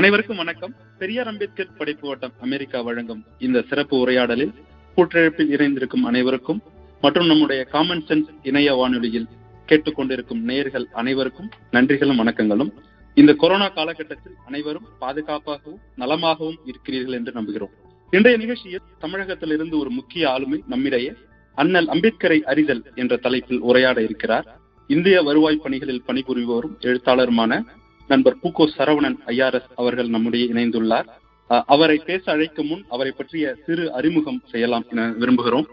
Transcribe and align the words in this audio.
அனைவருக்கும் 0.00 0.36
வணக்கம். 0.36 0.74
பெரியார் 0.98 1.26
அம்பேத்கர் 1.26 1.76
படைப்பு 1.78 2.08
வட்டம் 2.08 2.32
அமெரிக்கா 2.40 2.80
வழங்கும் 2.80 3.24
இந்த 3.38 3.62
சிறப்பு 3.62 3.98
உரையாடலில் 3.98 4.52
கூட்டழைப்பில் 4.96 5.50
இணைந்திருக்கும் 5.50 6.04
அனைவருக்கும் 6.04 6.62
மற்றும் 7.00 7.26
நம்முடைய 7.26 7.64
காமன் 7.64 8.04
சென்ஸ் 8.08 8.28
இணைய 8.42 8.74
வானொலியில் 8.74 9.26
கேட்டுக்கொண்டிருக்கும் 9.66 10.40
நேயர்கள் 10.40 10.86
அனைவருக்கும் 10.92 11.48
நன்றிகளும் 11.72 12.18
வணக்கங்களும். 12.18 12.72
இந்த 13.14 13.34
கொரோனா 13.34 13.68
காலகட்டத்தில் 13.68 14.32
அனைவரும் 14.46 14.86
பாதுகாப்பாகவும் 15.00 15.80
நலமாகவும் 15.98 16.56
இருக்கிறீர்கள் 16.66 17.14
என்று 17.14 17.32
நம்புகிறோம். 17.32 17.74
இன்றைய 18.10 18.38
நிகழ்ச்சியில் 18.38 18.80
தமிழகத்திலிருந்து 18.98 19.78
ஒரு 19.78 19.90
முக்கிய 19.90 20.30
ஆளுமை 20.30 20.62
நம்மிடையே 20.66 21.12
அண்ணல் 21.54 21.86
அம்பேத்கரை 21.86 22.40
அறிதல் 22.40 22.82
என்ற 22.94 23.16
தலைப்பில் 23.16 23.60
உரையாட 23.60 24.02
இருக்கிறார். 24.02 24.60
இந்திய 24.86 25.22
வருவாய் 25.22 25.60
பணிகளில் 25.62 26.02
பணிபுரிபவரும் 26.06 26.78
எழுத்தாளருமான 26.80 27.64
நண்பர் 28.12 28.36
பூகோ 28.42 28.64
சரவணன் 28.76 29.16
ஐஆர்எஸ் 29.32 29.68
அவர்கள் 29.80 30.08
நம்முடைய 30.14 30.44
இணைந்துள்ளார். 30.52 31.08
அவரை 31.74 31.96
பேச 32.08 32.24
அழைக்கும் 32.34 32.68
முன் 32.70 32.82
அவரை 32.94 33.12
பற்றிய 33.18 33.44
சிறு 33.66 33.84
அறிமுகம் 33.98 34.40
செய்யலாம் 34.52 34.86
என 34.92 35.02
விரும்புகிறோம். 35.20 35.66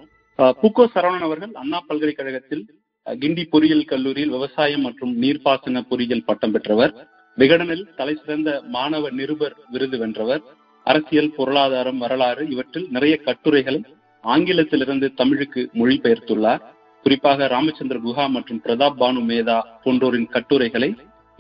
பூகோ 0.61 0.83
சரவணன் 0.95 1.25
அவர்கள் 1.27 1.53
அண்ணா 1.61 1.79
பல்கலைக்கழகத்தில் 1.87 2.63
கிண்டி 3.07 3.43
பொறியியல் 3.51 3.89
கல்லூரியில் 3.91 4.33
விவசாயம் 4.35 4.85
மற்றும் 4.87 5.13
நீர்ப்பாசன 5.21 5.83
பொறியியல் 5.89 6.25
பட்டம் 6.29 6.53
பெற்றவர். 6.55 6.93
விகடனில் 7.37 7.85
தலை 7.99 8.15
சிறந்த 8.21 8.49
மாணவ 8.75 9.09
நிருபர் 9.19 9.55
விருது 9.73 9.97
வென்றவர். 10.03 10.43
அரசியல் 10.87 11.35
பொருளாதாரம் 11.37 12.01
வரலாறு 12.03 12.43
இவற்றில் 12.53 12.87
நிறைய 12.95 13.15
கட்டுரைகளை 13.27 13.79
ஆங்கிலத்திலிருந்து 14.23 15.07
தமிழுக்கு 15.21 15.61
மொழிபெயர்த்துள்ளார். 15.79 16.63
குறிப்பாக 17.05 17.47
ராமச்சந்திர 17.55 17.97
குஹா 18.05 18.25
மற்றும் 18.35 18.63
பிரதாப் 18.63 18.97
பானு 19.01 19.21
மேதா 19.31 19.57
போன்றோரின் 19.83 20.31
கட்டுரைகளை 20.35 20.89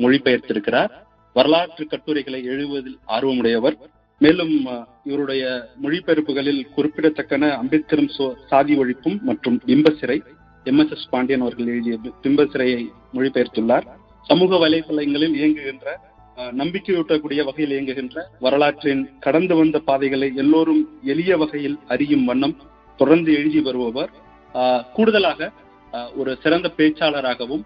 மொழிபெயர்த்திருக்கிறார். 0.03 0.91
வரலாற்று 1.35 1.85
கட்டுரைகளை 1.91 2.39
எழுதுவதில் 2.53 2.97
ஆர்வமுடையவர். 3.17 3.77
மேலும் 4.21 4.53
இவருடைய 5.09 5.43
மொழிபெயர்ப்புகளில் 5.83 6.61
குறிப்பிடத்தக்கன 6.75 7.49
அம்பேத்கரும் 7.61 8.11
சாதி 8.51 8.75
ஒழிப்பும் 8.81 9.19
மற்றும் 9.29 9.57
பிம்பசிறை 9.67 10.17
எம் 10.69 10.79
எஸ் 10.83 10.93
எஸ் 10.95 11.09
பாண்டியன் 11.11 11.43
அவர்கள் 11.45 11.71
எழுதிய 11.73 11.97
பிம்பசிறையை 12.23 12.81
மொழிபெயர்த்துள்ளார். 13.15 13.85
சமூக 14.29 14.51
வலைதளங்களில் 14.63 15.35
இயங்குகின்ற 15.39 15.87
நம்பிக்கையூட்டக்கூடிய 16.61 17.41
வகையில் 17.49 17.73
இயங்குகின்ற 17.75 18.25
வரலாற்றின் 18.45 19.03
கடந்து 19.25 19.53
வந்த 19.55 19.77
பாதைகளை 19.89 20.29
எல்லோரும் 20.43 20.81
எளிய 21.13 21.37
வகையில் 21.43 21.77
அறியும் 21.87 22.25
வண்ணம் 22.25 22.57
தொடர்ந்து 22.99 23.31
எழுதி 23.39 23.61
வருபவர். 23.67 24.11
கூடுதலாக 24.95 25.49
ஒரு 26.15 26.31
சிறந்த 26.43 26.67
பேச்சாளராகவும் 26.77 27.63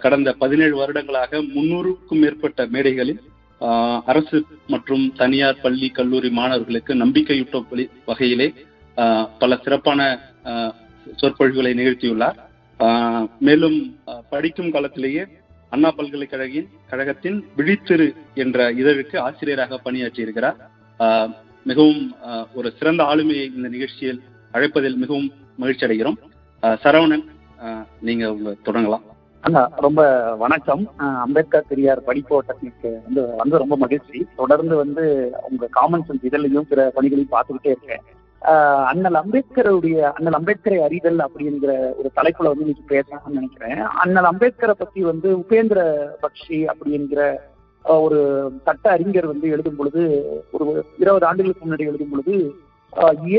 கடந்த 0.00 0.32
பதினேழு 0.34 0.76
வருடங்களாக 0.76 1.40
முன்னூறுக்கும் 1.54 2.18
மேற்பட்ட 2.18 2.66
மேடைகளில் 2.66 3.20
ஆஹ், 3.60 4.00
அரசு 4.06 4.38
மற்றும் 4.68 5.12
தனியார் 5.16 5.62
பள்ளி 5.62 5.90
கல்லூரி 5.90 6.30
மாணவர்களுக்கு 6.30 6.94
நம்பிக்கையூட்ட 6.94 7.56
வகையிலே 8.06 8.48
ஆஹ், 8.96 9.26
பல 9.38 9.56
சிறப்பான 9.56 10.00
ஆஹ், 10.44 10.72
சொற்பொழிவுகளை 11.16 11.72
நிகழ்த்தியுள்ளார். 11.74 12.38
ஆஹ், 12.80 13.26
மேலும் 13.40 13.78
படிக்கும் 14.30 14.70
காலத்திலேயே 14.70 15.22
அண்ணா 15.72 15.92
பல்கலைக்கழகின் 15.96 16.68
கழகத்தின் 16.90 17.44
விழித்திரு 17.56 18.08
என்ற 18.34 18.70
இதழுக்கு 18.72 19.16
ஆசிரியராக 19.18 19.80
பணியாற்றியிருக்கிறார். 19.84 20.58
ஆஹ், 21.00 21.30
மிகவும் 21.66 22.00
ஆஹ், 22.26 22.46
ஒரு 22.54 22.72
சிறந்த 22.78 23.02
ஆளுமையை 23.04 23.46
இந்த 23.52 23.68
நிகழ்ச்சியில் 23.68 24.20
அழைப்பதில் 24.54 24.96
மிகவும் 24.96 25.28
மகிழ்ச்சி 25.56 25.86
அடைகிறோம் 25.86 26.18
சரவணன் 26.82 27.26
ஆஹ், 27.60 27.84
நீங்க 28.00 28.32
உங்க 28.32 28.56
தொடங்கலாம். 28.64 29.04
அண்ணா 29.48 29.60
ரொம்ப 29.84 30.02
வணக்கம். 30.40 30.82
அம்பேத்கர் 31.24 31.68
பெரியார் 31.68 32.00
படிப்போட்டத்துக்கு 32.06 32.90
வந்து 33.04 33.22
வந்து 33.40 33.60
ரொம்ப 33.62 33.76
மகிழ்ச்சி. 33.82 34.18
தொடர்ந்து 34.40 34.74
வந்து 34.80 35.04
உங்க 35.50 35.68
காமன் 35.76 36.04
சென்ஸ் 36.08 36.26
இதழையும் 36.28 36.66
பிற 36.70 36.80
பணிகளையும் 36.96 37.32
பார்த்துக்கிட்டே 37.36 37.72
இருக்கேன். 37.74 38.02
அண்ணல் 38.90 39.18
அம்பேத்கருடைய 39.22 39.98
அண்ணல் 40.16 40.36
அம்பேத்கரை 40.40 40.78
அறிதல் 40.88 41.20
அப்படிங்கிற 41.26 41.70
ஒரு 41.98 42.10
தலைப்புல 42.18 42.50
வந்து 42.50 42.64
இன்னைக்கு 42.66 42.84
பேசலாம்னு 42.94 43.36
நினைக்கிறேன். 43.38 43.80
அண்ணல் 44.04 44.28
அம்பேத்கரை 44.32 44.76
பத்தி 44.82 45.02
வந்து 45.10 45.30
உபேந்திர 45.36 45.80
பக்ஷி 46.24 46.60
அப்படிங்கிற 46.72 47.22
ஒரு 47.98 48.20
சட்ட 48.64 48.90
அறிஞர் 48.90 49.32
வந்து 49.32 49.48
எழுதும் 49.56 49.76
பொழுது 49.76 50.02
ஒரு 50.56 50.66
இருபது 51.02 51.26
ஆண்டுகளுக்கு 51.26 51.66
முன்னாடி 51.66 51.86
எழுதும் 51.92 52.14
பொழுது 52.14 52.36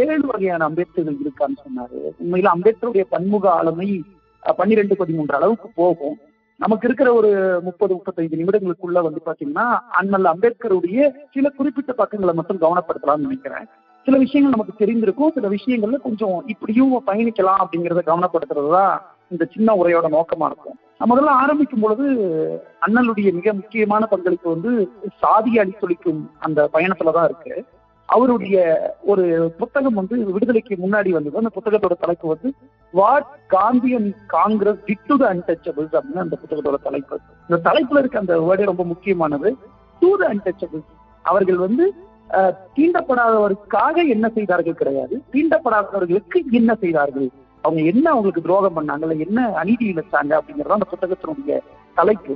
ஏழு 0.03 0.23
வகையான 0.31 0.69
அம்பேத்கர்கள் 0.69 1.25
இருக்கான்னு 1.25 1.65
சொன்னாரு. 1.65 1.99
உண்மையில 2.21 2.49
அம்பேத்கருடைய 2.57 3.05
பன்முக 3.15 3.47
ஆளுமை 3.59 3.89
பன்னிரெண்டு 4.39 4.95
பதிமூன்று 4.95 5.35
அளவுக்கு 5.35 5.69
போகும். 5.75 6.17
நமக்கு 6.55 6.87
இருக்கிற 6.87 7.13
ஒரு 7.13 7.59
முப்பது 7.63 7.93
முப்பத்தைந்து 7.93 8.37
நிமிடங்களுக்குள்ள 8.37 9.01
வந்து 9.01 9.21
பாத்தீங்கன்னா 9.25 9.79
அண்ணல் 9.91 10.23
அம்பேத்கருடைய 10.23 11.13
சில 11.31 11.49
குறிப்பிட்ட 11.49 11.93
பக்கங்களை 11.93 12.35
மட்டும் 12.35 12.61
கவனப்படுத்தலாம்னு 12.61 13.25
நினைக்கிறேன். 13.27 13.67
சில 14.03 14.17
விஷயங்கள் 14.17 14.57
நமக்கு 14.57 14.85
தெரிந்திருக்கும் 14.85 15.33
சில 15.33 15.49
விஷயங்கள்ல 15.49 16.01
கொஞ்சம் 16.01 16.43
இப்படியும் 16.45 17.07
பயணிக்கலாம் 17.07 17.63
அப்படிங்கறத 17.63 18.01
கவனப்படுத்துறது 18.05 18.71
தான் 18.71 19.05
இந்த 19.29 19.45
சின்ன 19.55 19.73
உரையோட 19.73 20.05
நோக்கமா 20.15 20.45
இருக்கும். 20.45 20.77
நம்ம 20.97 21.15
முதல்ல 21.15 21.25
ஆரம்பிக்கும் 21.25 21.79
பொழுது 21.79 22.05
அண்ணலுடைய 22.87 23.33
மிக 23.33 23.53
முக்கியமான 23.53 24.05
பங்களிப்பு 24.05 24.49
வந்து 24.49 24.91
சாதியை 25.17 25.65
அழித்தொழிக்கும் 25.65 26.29
அந்த 26.39 26.69
பயணத்துலதான் 26.73 27.23
இருக்கு. 27.23 27.65
அவருடைய 28.15 28.57
ஒரு 29.11 29.25
புத்தகம் 29.59 29.97
வந்து 29.99 30.15
விடுதலைக்கு 30.35 30.75
முன்னாடி 30.83 31.09
வந்தது. 31.15 31.39
அந்த 31.41 31.51
புத்தகத்தோட 31.57 31.95
தலைப்பு 32.03 32.27
வந்து 32.33 32.49
what 32.93 33.31
Gandhian 33.55 34.09
Congress 34.35 34.79
did 34.87 35.07
to 35.09 35.17
the 35.21 35.25
untouchables 35.33 35.95
அப்படின்னு 35.97 36.23
அந்த 36.25 36.37
புத்தகத்தோட 36.41 36.79
தலைப்பு. 36.87 37.17
இந்த 37.49 37.59
தலைப்புல 37.69 38.01
இருக்க 38.03 38.23
அந்த 38.23 38.37
வேர்டே 38.47 38.69
ரொம்ப 38.71 38.85
முக்கியமானது. 38.93 39.51
டு 40.01 40.11
த 40.21 40.23
அன்டச்சபிள்ஸ் 40.33 40.89
அவர்கள் 41.25 41.59
வந்து 41.65 41.87
தீண்டப்படாதவருக்காக 42.77 43.95
என்ன 44.15 44.25
செய்தார்கள் 44.35 44.79
கிடையாது. 44.81 45.15
தீண்டப்படாதவர்களுக்கு 45.33 46.39
என்ன 46.59 46.71
செய்தார்கள்? 46.83 47.29
அவங்க 47.63 47.81
என்ன 47.91 48.05
அவங்களுக்கு 48.11 48.43
துரோகம் 48.45 48.77
பண்ணாங்க? 48.77 49.15
என்ன 49.25 49.39
அநீதி 49.61 49.85
இழைச்சாங்க? 49.93 50.31
அப்படிங்கறத 50.39 50.77
அந்த 50.77 50.87
புத்தகத்தினுடைய 50.91 51.57
தலைப்பு. 51.97 52.35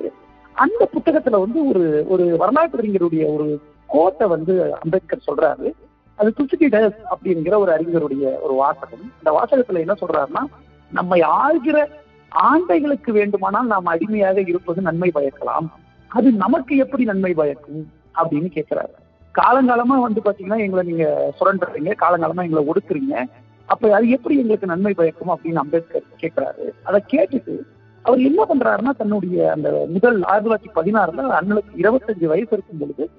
அந்த 0.56 0.84
புத்தகத்துல 0.96 1.40
வந்து 1.44 1.60
ஒரு 1.70 1.84
ஒரு 2.14 2.26
வரலாற்றறிஞருடைய 2.42 3.24
ஒரு 3.36 3.48
கோட்டை 3.88 4.28
வந்து 4.28 4.76
அம்பேத்கர் 4.82 5.28
சொல்றாரு. 5.28 5.72
அது 6.16 6.34
துசுகிடஸ் 6.42 6.96
அப்படிங்கிற 7.14 7.56
ஒரு 7.56 7.72
அறிஞருடைய 7.72 8.40
ஒரு 8.42 8.54
வாசகம். 8.54 9.12
இந்த 9.18 9.30
வாசகத்துல 9.32 9.80
என்ன 9.80 9.94
சொல்றாருன்னா 9.94 10.44
நம்மை 10.92 11.22
ஆள்கிற 11.22 11.88
ஆண்டைகளுக்கு 12.36 13.12
வேண்டுமானால் 13.12 13.68
நாம் 13.68 13.86
அடிமையாக 13.86 14.42
இருப்பது 14.42 14.82
நன்மை 14.82 15.12
பயக்கலாம். 15.16 15.72
அது 16.08 16.32
நமக்கு 16.32 16.78
எப்படி 16.78 17.04
நன்மை 17.04 17.34
பயக்கும்? 17.34 17.92
அப்படின்னு 18.24 18.50
கேட்கிறாரு 18.58 18.94
காலங்காலமா 19.42 20.02
வந்து 20.02 20.22
பாத்தீங்கன்னா 20.26 20.58
எங்களை 20.58 20.82
நீங்க 20.86 21.34
சுரண்டுறீங்க 21.40 21.94
காலங்காலமா 22.02 22.44
எங்களை 22.44 22.72
ஒடுக்குறீங்க. 22.74 23.24
அப்ப 23.66 23.96
அது 23.96 24.10
எப்படி 24.10 24.38
எங்களுக்கு 24.38 24.68
நன்மை 24.68 24.94
பயக்கும் 24.94 25.30
அப்படின்னு 25.30 25.56
அம்பேத்கர் 25.56 26.02
கேட்கிறாரு 26.22 26.70
அதை 26.84 27.04
கேட்டுட்டு 27.12 27.58
அவர் 28.02 28.20
என்ன 28.20 28.46
பண்றாருன்னா 28.46 28.90
தன்னுடைய 28.98 29.52
அந்த 29.52 29.86
முதல் 29.90 30.24
ஆயிரத்தி 30.24 30.50
தொள்ளாயிரத்தி 30.50 30.76
பதினாறுல 30.76 31.38
அண்ணனுக்கு 31.40 31.74
இருபத்தஞ்சு 31.78 32.26
வயசு 32.26 32.48
இருக்கும் 32.52 32.78
பொழுது 32.80 33.10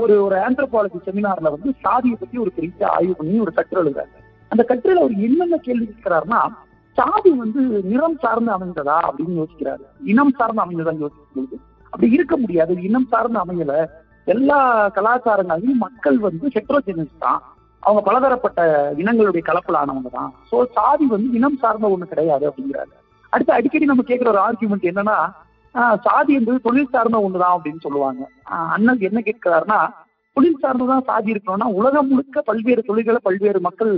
ஒரு 0.00 0.14
ஒரு 0.24 0.36
ஆந்த்ரோபாலஜி 0.36 0.98
செமினார்ல 1.06 1.48
வந்து 1.54 1.70
சாதியை 1.82 2.16
பத்தி 2.20 2.36
ஒரு 2.38 2.50
பெரிய 2.50 2.88
ஆய்வு 2.88 3.14
பண்ணி 3.14 3.40
ஒரு 3.40 3.52
கட்டுரை 3.52 3.80
எழுதுறாரு 3.84 4.12
அந்த 4.50 4.62
கட்டுரையில 4.68 5.02
அவர் 5.04 5.24
என்னென்ன 5.28 5.56
கேள்வி 5.56 5.86
கேட்கிறாருன்னா 5.86 6.40
சாதி 6.98 7.30
வந்து 7.30 7.60
நிறம் 7.82 8.18
சார்ந்து 8.18 8.50
அமைந்ததா 8.54 8.96
அப்படின்னு 9.08 9.34
யோசிக்கிறாரு. 9.40 9.82
இனம் 10.04 10.32
சார்ந்து 10.38 10.62
அமைந்ததான்னு 10.64 11.04
யோசிக்கும்போது 11.04 11.56
அப்படி 11.84 12.08
இருக்க 12.12 12.36
முடியாது. 12.36 12.82
இனம் 12.82 13.06
சார்ந்து 13.10 13.38
அமையல. 13.42 13.74
எல்லா 14.26 14.88
கலாச்சாரங்களையும் 14.96 15.82
மக்கள் 15.84 16.18
வந்து 16.18 16.46
ஹெட்ரோஜெனிஸ் 16.56 17.22
தான். 17.24 17.40
அவங்க 17.82 18.00
பலதரப்பட்ட 18.08 18.60
இனங்களுடைய 19.02 19.42
கலப்பிலானவங்க 19.50 20.10
தான். 20.10 20.34
சோ 20.50 20.56
சாதி 20.72 21.06
வந்து 21.06 21.28
இனம் 21.32 21.60
சார்ந்த 21.62 21.88
ஒண்ணு 21.88 22.06
கிடையாது 22.06 22.46
அப்படிங்கிறாரு 22.48 22.92
அடுத்து 23.32 23.52
அடிக்கடி 23.52 23.84
நம்ம 23.84 24.02
கேட்கிற 24.02 24.30
ஒரு 24.30 24.40
ஆர்குமெண்ட் 24.46 24.90
என்னன்னா 24.90 25.16
சாதி 26.02 26.32
என்பது 26.34 26.60
தொழில் 26.60 26.92
சார்ந்த 26.92 27.18
ஒண்ணுதான் 27.18 27.54
அப்படின்னு 27.56 27.80
சொல்லுவாங்க. 27.80 28.28
ஆஹ் 28.44 28.68
அண்ணன் 28.68 29.00
என்ன 29.00 29.22
கேட்கிறாருன்னா 29.24 29.88
தொழில் 30.32 30.58
சார்ந்துதான் 30.62 31.02
சாதி 31.02 31.32
இருக்கணும்னா 31.32 31.68
உலகம் 31.72 32.08
முழுக்க 32.08 32.40
பல்வேறு 32.40 32.82
தொழில்களை 32.82 33.20
பல்வேறு 33.22 33.60
மக்கள் 33.60 33.92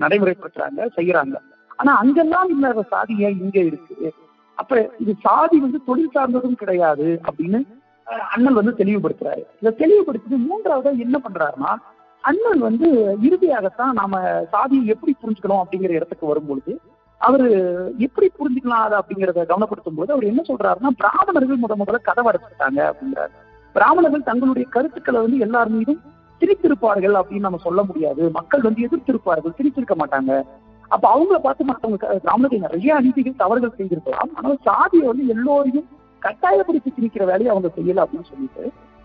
நடைமுறைப்படுத்துறாங்க 0.00 0.88
செய்யறாங்க. 0.96 1.36
ஆனா 1.76 1.96
அங்கெல்லாம் 1.96 2.48
இல்லாத 2.48 2.82
சாதி 2.82 3.14
ஏன் 3.18 3.40
இங்க 3.40 3.58
இருக்கு? 3.60 4.14
அப்ப 4.54 4.90
இது 4.98 5.14
சாதி 5.20 5.60
வந்து 5.60 5.80
தொழில் 5.86 6.10
சார்ந்ததும் 6.14 6.54
கிடையாது 6.54 7.20
அப்படின்னு 7.30 7.60
அண்ணன் 8.04 8.22
அண்ணல் 8.30 8.52
வந்து 8.52 8.74
தெளிவுபடுத்துறாரு. 8.78 9.42
இதை 9.60 9.74
தெளிவுபடுத்தி 9.76 10.36
மூன்றாவதா 10.48 10.98
என்ன 10.98 11.20
பண்றாருன்னா 11.28 11.72
அண்ணல் 12.20 12.58
வந்து 12.58 13.16
இறுதியாகத்தான் 13.22 13.92
நாம 13.92 14.44
சாதியை 14.50 14.86
எப்படி 14.86 15.16
புரிஞ்சுக்கணும் 15.22 15.62
அப்படிங்கிற 15.62 15.88
இடத்துக்கு 15.88 16.26
வரும்பொழுது 16.26 16.80
அவரு 17.26 17.48
எப்படி 18.06 18.26
புரிஞ்சுக்கலாம் 18.38 18.84
அதை 18.86 18.96
அப்படிங்கிறத 19.00 19.44
கவனப்படுத்தும் 19.50 19.98
போது 19.98 20.12
அவர் 20.14 20.30
என்ன 20.30 20.42
சொல்றாருன்னா 20.48 20.90
பிராமணர்கள் 21.02 21.62
முத 21.62 21.74
முதல்ல 21.80 22.00
கதவை 22.08 22.28
அடைச்சிட்டாங்க 22.30 22.80
அப்படிங்கிறாரு 22.90 23.34
பிராமணர்கள் 23.76 24.28
தங்களுடைய 24.28 24.66
கருத்துக்களை 24.74 25.20
வந்து 25.24 25.38
எல்லார் 25.46 25.72
மீதும் 25.76 26.00
திரித்திருப்பார்கள் 26.40 27.16
அப்படின்னு 27.20 27.46
நம்ம 27.46 27.60
சொல்ல 27.64 27.80
முடியாது. 27.88 28.22
மக்கள் 28.38 28.64
வந்து 28.66 28.84
எதிர்த்திருப்பார்கள் 28.86 29.56
திரித்திருக்க 29.58 29.94
மாட்டாங்க. 30.00 30.32
அப்ப 30.90 31.04
அவங்கள 31.12 31.36
பார்த்து 31.44 31.68
மற்றவங்க 31.68 32.08
பிராமணர்கள் 32.24 32.64
நிறைய 32.66 32.90
அநீதிகள் 32.98 33.40
தவறுகள் 33.42 33.76
செய்திருக்கலாம். 33.78 34.32
ஆனால் 34.38 34.58
சாதியை 34.68 35.06
வந்து 35.10 35.26
எல்லோரையும் 35.34 35.86
கட்டாயப்படுத்தி 36.22 36.90
திணிக்கிற 36.90 37.24
வேலையை 37.30 37.50
அவங்க 37.52 37.70
செய்யல 37.76 38.02
அப்படின்னு 38.04 38.30
சொல்லிட்டு 38.32 38.64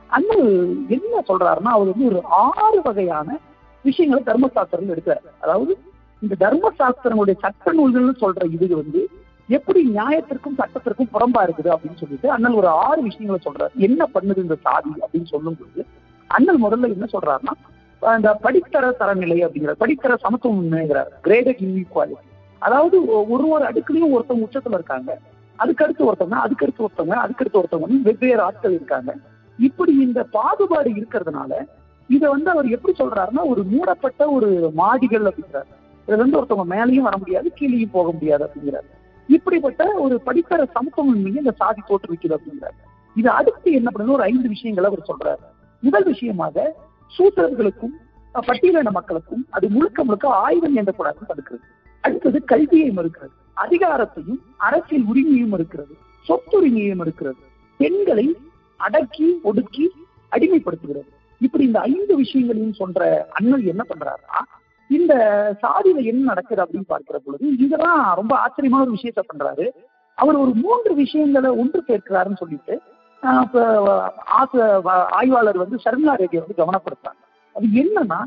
அண்ணல் 0.09 0.47
என்ன 0.95 1.21
சொல்றாருன்னா 1.29 1.71
அவர் 1.77 1.91
வந்து 1.91 2.09
ஒரு 2.11 2.19
ஆறு 2.63 2.79
வகையான 2.87 3.37
விஷயங்களை 3.85 4.21
தர்மசாஸ்திரம் 4.29 4.93
எடுக்கிறார். 4.93 5.25
அதாவது 5.43 5.73
இந்த 6.21 6.35
தர்மசாஸ்திரங்களுடைய 6.39 7.35
சட்ட 7.39 7.73
நூல்கள்னு 7.73 8.15
சொல்ற 8.23 8.45
இது 8.55 8.75
வந்து 8.75 9.01
எப்படி 9.49 9.81
நியாயத்திற்கும் 9.89 10.57
சட்டத்திற்கும் 10.57 11.11
புறம்பா 11.13 11.41
இருக்குது 11.45 11.69
அப்படின்னு 11.73 11.99
சொல்லிட்டு 12.01 12.27
அண்ணல் 12.35 12.57
ஒரு 12.61 12.67
ஆறு 12.67 12.99
விஷயங்களை 13.07 13.39
சொல்றாரு. 13.45 13.73
என்ன 13.87 14.07
பண்ணுது 14.13 14.45
இந்த 14.45 14.57
சாதி 14.65 14.91
அப்படின்னு 15.03 15.31
சொல்லும் 15.33 15.57
பொழுது 15.59 15.83
அண்ணல் 16.27 16.63
முதல்ல 16.63 16.91
என்ன 16.95 17.07
சொல்றாருன்னா 17.13 17.53
இந்த 18.01 18.31
படித்தர 18.43 18.91
தரநிலை 18.99 19.37
அப்படிங்கிற 19.45 19.73
படித்தர 19.83 20.17
சமத்துவம்ங்கிறார் 20.25 21.09
கிரேடட் 21.25 21.63
இன்இக்வாலிட்டி 21.67 22.27
அதாவது 22.61 22.97
ஒரு 23.33 23.45
ஒரு 23.55 23.63
அடுக்குலையும் 23.69 24.13
ஒருத்தவங்க 24.15 24.47
உச்சத்துல 24.47 24.77
இருக்காங்க. 24.79 25.11
அதுக்கடுத்து 25.59 26.03
ஒருத்தவங்க 26.09 26.37
அதுக்கடுத்து 26.45 26.85
ஒருத்தவங்க 26.85 27.15
அதுக்கடுத்து 27.23 27.59
ஒருத்தவங்க 27.61 27.99
வெவ்வேறு 28.07 28.41
ஆட்கள் 28.41 28.75
இருக்காங்க. 28.77 29.11
இப்படி 29.59 29.93
இந்த 30.05 30.19
பாகுபாடு 30.37 30.89
இருக்கிறதுனால 30.99 31.51
இதை 32.09 32.25
வந்து 32.29 32.49
அவர் 32.53 32.67
எப்படி 32.75 32.93
சொல்றாருன்னா 32.99 33.43
ஒரு 33.51 33.61
மூடப்பட்ட 33.73 34.21
ஒரு 34.35 34.49
மாடிகள் 34.81 35.27
அப்படிங்கிறார். 35.29 35.69
இதுல 36.09 36.19
இருந்து 36.19 36.39
ஒருத்தவங்க 36.41 36.67
மேலேயும் 36.73 37.07
வர 37.07 37.17
முடியாது 37.17 37.47
கீழேயும் 37.59 37.95
போக 37.97 38.11
முடியாது 38.11 38.43
அப்படிங்கிறார் 38.45 38.87
இப்படிப்பட்ட 39.27 39.93
ஒரு 40.03 40.15
படிக்கிற 40.25 40.61
சமத்துவமின்மையை 40.75 41.39
இந்த 41.41 41.53
சாதி 41.61 41.81
தோற்றுவிக்குது 41.87 42.35
அப்படிங்கிறார் 42.37 42.77
இது 43.15 43.29
அடுத்து 43.29 43.69
என்ன 43.79 43.89
பண்ணுது 43.93 44.15
ஒரு 44.17 44.23
ஐந்து 44.23 44.47
விஷயங்களை 44.47 44.87
அவர் 44.89 45.07
சொல்றாரு. 45.09 45.43
முதல் 45.79 46.03
விஷயமாக 46.03 46.75
சூத்திரர்களுக்கும் 47.17 47.95
பட்டியலின 48.47 48.91
மக்களுக்கும் 48.91 49.43
அது 49.49 49.69
முழுக்க 49.69 50.03
முழுக்க 50.03 50.27
ஆயுதம் 50.45 50.77
எந்தக்கூடாதுன்னு 50.77 51.29
தடுக்கிறது. 51.31 51.65
அடுத்தது 52.01 52.43
கல்வியை 52.43 52.89
மறுக்கிறது. 52.91 53.35
அதிகாரத்தையும் 53.63 54.41
அரசியல் 54.57 55.07
உரிமையும் 55.11 55.53
இருக்கிறது 55.57 55.95
சொத்துரிமையும் 56.27 57.01
இருக்கிறது 57.05 57.41
பெண்களை 57.77 58.27
அடக்கி 58.75 59.27
ஒடுக்கி 59.43 59.85
அடிமைப்படுத்துகிறது. 60.31 61.09
இப்படி 61.39 61.63
இந்த 61.63 61.79
ஐந்து 61.79 62.15
விஷயங்களையும் 62.15 62.77
சொல்ற 62.79 63.17
அண்ணல் 63.37 63.65
என்ன 63.73 63.83
பண்றாருன்னா 63.89 64.41
இந்த 64.89 65.13
சாதியில 65.63 66.03
என்ன 66.11 66.27
நடக்குது 66.31 66.61
அப்படின்னு 66.63 66.91
பார்க்கிற 66.93 67.17
பொழுது 67.25 67.45
இதெல்லாம் 67.65 68.01
ரொம்ப 68.19 68.33
ஆச்சரியமான 68.43 68.85
ஒரு 68.85 68.95
விஷயத்த 68.97 69.21
பண்றாரு. 69.29 69.65
அவர் 70.17 70.41
ஒரு 70.43 70.53
மூன்று 70.63 70.91
விஷயங்களை 71.03 71.49
ஒன்று 71.61 71.79
சேர்க்கிறாருன்னு 71.89 72.41
சொல்லிட்டு 72.43 72.75
ஆய்வாளர் 75.19 75.61
வந்து 75.63 75.77
சர்மிளா 75.85 76.13
ரெட்டியை 76.21 76.41
வந்து 76.43 76.59
கவனப்படுத்துறாங்க. 76.61 77.21
அது 77.55 77.67
என்னன்னா 77.83 78.19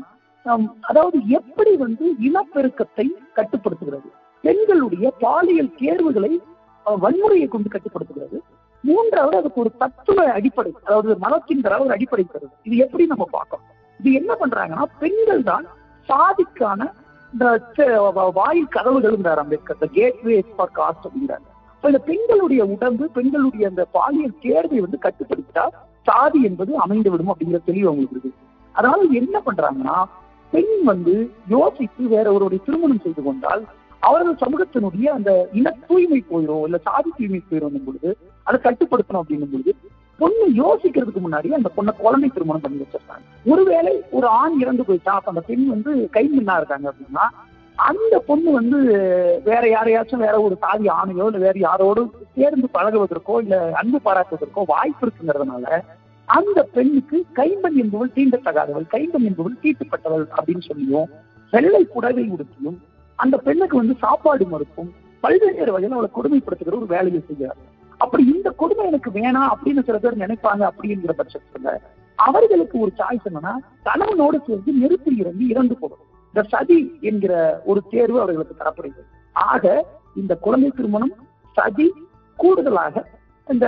அதாவது 0.91 1.17
எப்படி 1.39 1.73
வந்து 1.83 2.05
இனப்பெருக்கத்தை 2.27 3.05
கட்டுப்படுத்துகிறது 3.37 4.09
பெண்களுடைய 4.43 5.05
பாலியல் 5.23 5.75
தேர்வுகளை 5.81 6.31
வன்முறையை 6.85 7.47
கொண்டு 7.51 7.69
கட்டுப்படுத்துகிறது 7.75 8.37
மூன்றாவது 8.83 9.37
அதுக்கு 9.41 9.61
ஒரு 9.63 9.71
தத்துவ 9.83 10.25
அடிப்படை 10.37 10.71
அதாவது 10.87 11.11
மதத்தின் 11.25 11.63
ஒரு 11.83 11.93
அடிப்படை 11.97 12.25
தருது. 12.25 12.53
இது 12.67 12.75
எப்படி 12.85 13.03
நம்ம 13.11 13.25
பார்க்கணும்? 13.37 13.69
இது 13.99 14.11
என்ன 14.19 14.31
பண்றாங்கன்னா 14.41 14.85
பெண்கள் 15.01 15.43
தான் 15.51 15.65
சாதிக்கான 16.09 16.81
வாயில் 18.33 18.67
கதவுகள் 18.67 19.15
அம்பேத்கர். 19.35 19.89
கேட்வே 19.91 20.35
ஃபார் 20.55 20.73
காஸ்ட் 20.75 21.05
அப்படிங்கிறாங்க 21.05 21.47
இந்த 21.83 21.99
பெண்களுடைய 21.99 22.61
உடம்பு 22.65 23.05
பெண்களுடைய 23.09 23.67
அந்த 23.67 23.83
பாலியல் 23.91 24.39
தேர்வை 24.41 24.79
வந்து 24.79 24.99
கட்டுப்படுத்தா 25.01 25.63
சாதி 26.07 26.39
என்பது 26.43 26.71
அமைந்து 26.77 27.11
விடும் 27.11 27.31
அப்படிங்கிற 27.31 27.59
தெளிவு 27.65 27.87
அவங்களுக்கு 27.87 28.15
இருக்கு 28.15 28.31
அதனால 28.75 29.01
என்ன 29.11 29.41
பண்றாங்கன்னா 29.45 29.97
பெண் 30.53 30.83
வந்து 30.83 31.13
யோசித்து 31.47 32.03
வேற 32.07 32.25
ஒருவருடைய 32.31 32.63
திருமணம் 32.65 33.03
செய்து 33.03 33.23
கொண்டால் 33.23 33.63
அவரது 33.99 34.33
சமூகத்தினுடைய 34.33 35.05
அந்த 35.07 35.49
இன 35.53 35.75
தூய்மை 35.87 36.23
போயிடும் 36.31 36.63
இல்ல 36.63 36.77
சாதி 36.77 37.09
தூய்மை 37.17 37.41
போயிடும் 37.49 37.85
பொழுது 37.85 38.09
அதை 38.47 38.59
கட்டுப்படுத்தணும் 38.63 39.21
அப்படின்னும் 39.23 39.53
பொழுது 39.53 39.73
பொண்ணு 40.23 40.45
யோசிக்கிறதுக்கு 40.61 41.21
முன்னாடி 41.23 41.49
அந்த 41.59 41.69
பொண்ணை 41.77 41.93
குழந்தை 42.03 42.27
திருமணம் 42.33 42.65
பண்ணி 42.65 42.83
வச்சிருக்காங்க. 42.83 43.25
ஒருவேளை 43.51 43.93
ஒரு 44.17 44.27
ஆண் 44.41 44.59
இறந்து 44.63 44.83
போயிட்டா 44.89 45.13
அப்ப 45.17 45.33
அந்த 45.33 45.43
பெண் 45.49 45.65
வந்து 45.73 45.91
கை 46.17 46.23
மின்னா 46.35 46.55
இருக்காங்க 46.61 46.87
அப்படின்னா 46.91 47.25
அந்த 47.77 48.15
பொண்ணு 48.27 48.49
வந்து 48.51 48.77
வேற 49.47 49.63
யாரையாச்சும் 49.67 50.23
வேற 50.25 50.35
ஒரு 50.41 50.55
சாதி 50.63 50.85
ஆணையோ 50.97 51.25
இல்ல 51.29 51.39
வேற 51.45 51.55
யாரோடு 51.59 52.01
சேர்ந்து 52.37 52.67
பழகுவதற்கோ 52.75 53.35
இல்ல 53.43 53.55
அன்பு 53.79 53.99
பாராட்டுவதற்கோ 54.05 54.63
வாய்ப்பு 54.73 55.03
இருக்குங்கிறதுனால 55.05 55.79
அந்த 56.27 56.59
பெண்ணுக்கு 56.75 57.17
கைம்பெண் 57.39 57.79
என்பவள் 57.83 58.13
தீண்டத்தகாதவள் 58.17 58.85
கைம்பெண் 58.93 59.27
என்பவள் 59.29 59.61
தீட்டுப்பட்டவள் 59.63 60.25
அப்படின்னு 60.37 60.63
சொல்லியும் 60.69 61.09
வெள்ளை 61.53 61.83
புடவை 61.95 62.25
உடுத்தியும் 62.35 62.77
அந்த 63.19 63.35
பெண்ணுக்கு 63.47 63.75
வந்து 63.77 63.95
சாப்பாடு 64.05 64.45
மறுப்பும் 64.45 64.91
பல்வேறு 65.23 65.71
வகையில் 65.75 65.97
அவளை 65.97 66.09
கொடுமைப்படுத்துகிற 66.15 66.77
ஒரு 66.81 66.87
வேலையை 66.95 67.21
செய்கிறார். 67.27 67.59
அப்படி 68.03 68.23
இந்த 68.35 68.49
கொடுமை 68.61 68.85
எனக்கு 68.91 69.09
வேணாம் 69.19 69.51
அப்படின்னு 69.53 69.85
சில 69.87 69.97
பேர் 70.03 70.21
நினைப்பாங்க 70.23 70.63
அப்படிங்கிற 70.71 71.13
பட்சத்துல 71.19 71.75
அவர்களுக்கு 72.19 72.75
ஒரு 72.83 72.91
சாய்ஸ் 72.99 73.27
என்னன்னா 73.29 73.53
கணவனோடு 73.87 74.37
சேர்ந்து 74.47 74.71
நெருப்பு 74.81 75.11
இறங்கி 75.21 75.45
இறந்து 75.53 75.75
போடும் 75.81 76.03
இந்த 76.33 76.41
சதி 76.51 76.77
என்கிற 77.09 77.33
ஒரு 77.69 77.79
தேர்வு 77.93 78.17
அவர்களுக்கு 78.21 78.55
தரப்படுகிறது. 78.61 79.09
ஆக 79.35 79.65
இந்த 80.21 80.33
குழந்தை 80.45 80.69
திருமணம் 80.77 81.13
சதி 81.57 81.87
கூடுதலாக 82.39 83.03
இந்த 83.47 83.67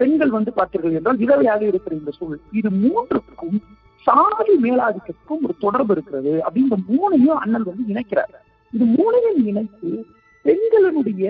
பெண்கள் 0.00 0.34
வந்து 0.36 0.50
பார்த்தீர்கள் 0.58 0.96
என்றால் 0.98 1.20
விதவையாக 1.22 1.62
இருக்கிற 1.70 1.92
இந்த 2.00 2.12
சூழல். 2.18 2.42
இது 2.60 2.70
மூன்றுக்கும் 2.82 3.58
சாதி 4.06 4.54
மேலாதிக்கத்துக்கும் 4.66 5.42
ஒரு 5.46 5.54
தொடர்பு 5.64 5.92
இருக்கிறது 5.96 6.32
அப்படிங்கிற 6.46 6.78
மூணையும் 6.90 7.40
அண்ணன் 7.42 7.68
வந்து 7.70 7.84
இணைக்கிறார். 7.92 8.32
இது 8.72 8.84
மூணையும் 8.98 9.40
இணைத்து 9.50 9.90
பெண்களுடைய 10.44 11.26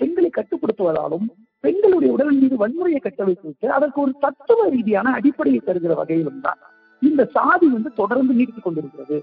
பெண்களை 0.00 0.30
கட்டுப்படுத்துவதாலும் 0.32 1.26
பெண்களுடைய 1.64 2.10
உடல் 2.14 2.32
மீது 2.40 2.56
வன்முறையை 2.62 3.00
கட்டமைத்து 3.00 3.68
அதற்கு 3.78 3.98
ஒரு 4.04 4.12
தத்துவ 4.24 4.68
ரீதியான 4.74 5.12
அடிப்படையை 5.18 5.60
தருகிற 5.60 5.94
வகையிலும் 6.00 6.44
தான் 6.46 6.60
இந்த 7.02 7.22
சாதி 7.36 7.66
வந்து 7.76 7.90
தொடர்ந்து 8.00 8.32
நீடித்துக் 8.38 8.66
கொண்டிருக்கிறது. 8.66 9.16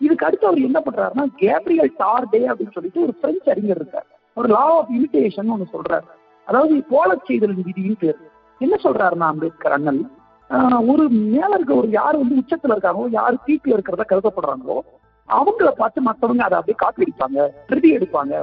இதுக்கு 0.00 0.26
அடுத்து 0.26 0.48
அவர் 0.48 0.66
என்ன 0.68 0.78
பண்றாருன்னா 0.86 1.24
கேப்ரியல் 1.42 1.92
டார்டே 2.02 2.40
அப்படின்னு 2.50 2.76
சொல்லிட்டு 2.76 3.04
ஒரு 3.06 3.12
பிரெஞ்சு 3.22 3.48
அறிஞர் 3.54 3.80
இருக்கார். 3.80 4.06
ஒரு 4.36 4.48
லா 4.54 4.64
ஆஃப் 4.76 4.92
இமிட்டேஷன் 4.96 5.52
ஒன்று 5.54 5.72
சொல்றாரு. 5.74 6.06
அதாவது 6.48 6.74
போல 6.92 7.16
செய்தல் 7.28 7.56
விதியின் 7.58 8.00
பேர். 8.02 8.20
என்ன 8.60 8.74
சொல்றாருன்னா 8.84 9.26
அம்பேத்கர் 9.32 9.76
அண்ணல் 9.76 10.00
ஒரு 10.90 11.04
மேல 11.32 11.50
இருக்க 11.56 11.72
ஒரு 11.80 11.88
யார் 11.96 12.20
வந்து 12.20 12.38
உச்சத்துல 12.40 12.74
இருக்காங்களோ 12.74 13.08
யார் 13.18 13.42
தீப்பில் 13.46 13.74
இருக்கிறதா 13.74 14.06
கருதப்படுறாங்களோ 14.10 14.76
அவங்கள 15.28 15.70
பார்த்து 15.80 16.06
மற்றவங்க 16.06 16.44
அதை 16.46 16.56
அப்படியே 16.58 16.78
காப்பி 16.82 17.04
அடிப்பாங்க 17.04 17.40
பிரதி 17.68 17.88
எடுப்பாங்க 17.96 18.34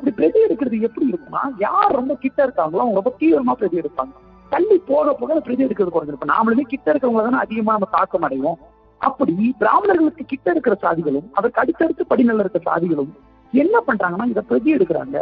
அப்படி 0.00 0.16
பிரதி 0.18 0.38
எடுக்கிறது 0.44 0.76
எப்படி 0.86 1.06
இருக்குன்னா 1.10 1.40
யார் 1.62 1.96
ரொம்ப 1.98 2.12
கிட்ட 2.22 2.38
இருக்காங்களோ 2.46 2.82
அவங்க 2.82 2.98
ரொம்ப 3.00 3.10
தீவிரமா 3.22 3.54
பிரதி 3.60 3.76
எடுப்பாங்க. 3.80 4.12
தள்ளி 4.52 4.76
போக 4.90 5.12
போக 5.18 5.34
பிரதி 5.46 5.62
எடுக்கிறது 5.64 5.92
குறைஞ்சிருப்போம் 5.94 6.32
நாமளுமே 6.32 6.64
கிட்ட 6.70 6.86
இருக்கிறவங்கள 6.92 7.24
தானே 7.26 7.40
அதிகமா 7.44 7.74
நம்ம 7.76 7.88
தாக்கம் 7.96 8.24
அடைவோம். 8.28 8.56
அப்படி 9.00 9.34
பிராமணர்களுக்கு 9.62 10.24
கிட்ட 10.32 10.46
இருக்கிற 10.54 10.74
சாதிகளும் 10.84 11.28
அதற்கு 11.38 11.60
அடுத்தடுத்து 11.62 12.08
படிநிலை 12.12 12.40
இருக்கிற 12.44 12.64
சாதிகளும் 12.70 13.12
என்ன 13.52 13.76
பண்றாங்கன்னா 13.88 14.26
இதை 14.32 14.42
பிரதி 14.50 14.74
எடுக்கிறாங்க. 14.76 15.18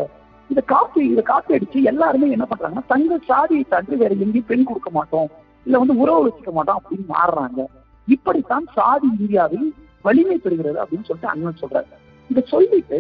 இதை 0.51 0.63
காப்பி 0.75 1.03
இதை 1.13 1.23
காப்பி 1.33 1.59
அடிச்சு 1.59 1.79
எல்லாருமே 1.93 2.31
என்ன 2.37 2.47
பண்றாங்கன்னா 2.53 2.87
தங்க 2.95 3.21
சாதியை 3.31 3.65
தாண்டி 3.75 4.03
வேற 4.03 4.13
எங்கேயும் 4.25 4.51
பெண் 4.53 4.67
கொடுக்க 4.71 4.91
மாட்டோம் 4.99 5.29
இல்ல 5.67 5.79
வந்து 5.85 5.97
உறவு 6.03 6.25
வச்சுக்க 6.27 6.53
மாட்டோம் 6.59 6.81
அப்படின்னு 6.81 7.07
மாறுறாங்க. 7.17 7.63
இப்படித்தான் 8.09 8.67
சாதி 8.79 9.09
இந்தியாவில் 9.21 9.69
வலிமை 10.07 10.39
பெறுகிறது 10.45 10.79
அப்படின்னு 10.83 11.09
சொல்லிட்டு 11.09 11.33
அண்ணன் 11.35 11.63
சொல்றாரு. 11.63 11.91
இதை 12.31 12.43
சொல்லிட்டு 12.53 12.99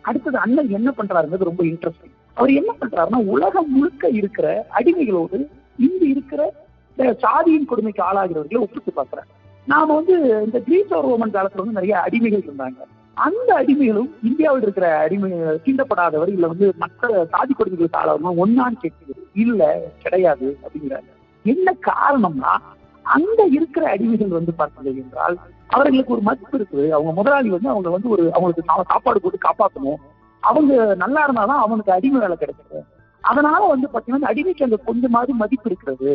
அடுத்தது 0.00 0.38
அண்ணன் 0.38 0.68
என்ன 0.68 0.90
பண்றாருங்கிறது 0.96 1.50
ரொம்ப 1.50 1.64
இன்ட்ரெஸ்டிங் 1.64 2.16
அவர் 2.34 2.50
என்ன 2.50 2.72
பண்றாருன்னா 2.80 3.20
உலகம் 3.26 3.70
முழுக்க 3.70 4.08
இருக்கிற 4.08 4.66
அடிமைகளோடு 4.70 5.38
இங்கு 5.78 6.08
இருக்கிற 6.08 6.40
சாதியின் 7.18 7.64
கொடுமைக்கு 7.64 8.02
ஆளாகிறவர்களை 8.02 8.60
ஒப்பிட்டு 8.60 8.92
பாக்குறாரு 8.96 9.30
நாம 9.66 9.94
வந்து 9.94 10.14
இந்த 10.44 10.58
கிரீஸ் 10.60 10.94
ரோமன் 11.06 11.34
காலத்துல 11.34 11.62
வந்து 11.62 11.78
நிறைய 11.78 11.94
அடிமைகள் 12.06 12.46
இருந்தாங்க. 12.46 12.80
அந்த 13.16 13.48
அடிமைகளும் 13.54 14.10
இந்தியாவில் 14.22 14.62
இருக்கிற 14.62 14.98
அடிமை 14.98 15.30
தீண்டப்படாதவர் 15.64 16.28
இல்ல 16.28 16.46
வந்து 16.46 16.66
மற்ற 16.78 17.26
சாதி 17.30 17.54
கொடுமைகளுக்கு 17.54 18.00
ஆளாகணும் 18.02 18.40
ஒன்னான்னு 18.44 18.78
கேட்குது. 18.82 19.14
இல்ல 19.34 19.90
கிடையாது 20.02 20.58
அப்படிங்கிறாங்க. 20.62 21.10
என்ன 21.44 21.74
காரணம்னா 21.86 22.54
அங்க 23.04 23.40
இருக்கிற 23.50 23.96
அடிமைகள் 23.96 24.36
வந்து 24.38 24.52
பார்த்தது 24.52 24.90
என்றால் 24.96 25.38
அவர்களுக்கு 25.74 26.14
ஒரு 26.16 26.22
மதிப்பு 26.28 26.54
இருக்குது. 26.58 26.86
அவங்க 26.96 27.10
முதலாளி 27.18 27.48
வந்து 27.56 27.68
அவங்க 27.72 27.88
வந்து 27.96 28.08
ஒரு 28.14 28.24
அவங்களுக்கு 28.34 28.90
சாப்பாடு 28.92 29.20
போட்டு 29.24 29.46
காப்பாற்றணும் 29.48 30.00
அவங்க 30.42 30.72
நல்லா 31.02 31.22
இருந்தாதான் 31.26 31.62
அவனுக்கு 31.64 31.92
அடிமை 31.96 32.20
வேலை 32.22 32.36
கிடைக்கும் 32.36 32.86
அதனால 33.24 33.62
வந்து 33.72 33.86
பாத்தீங்கன்னா 33.94 34.30
அடிமைக்கு 34.32 34.66
அந்த 34.66 34.76
கொஞ்சமாவது 34.88 35.32
மதிப்பு 35.42 35.68
இருக்கிறது. 35.70 36.10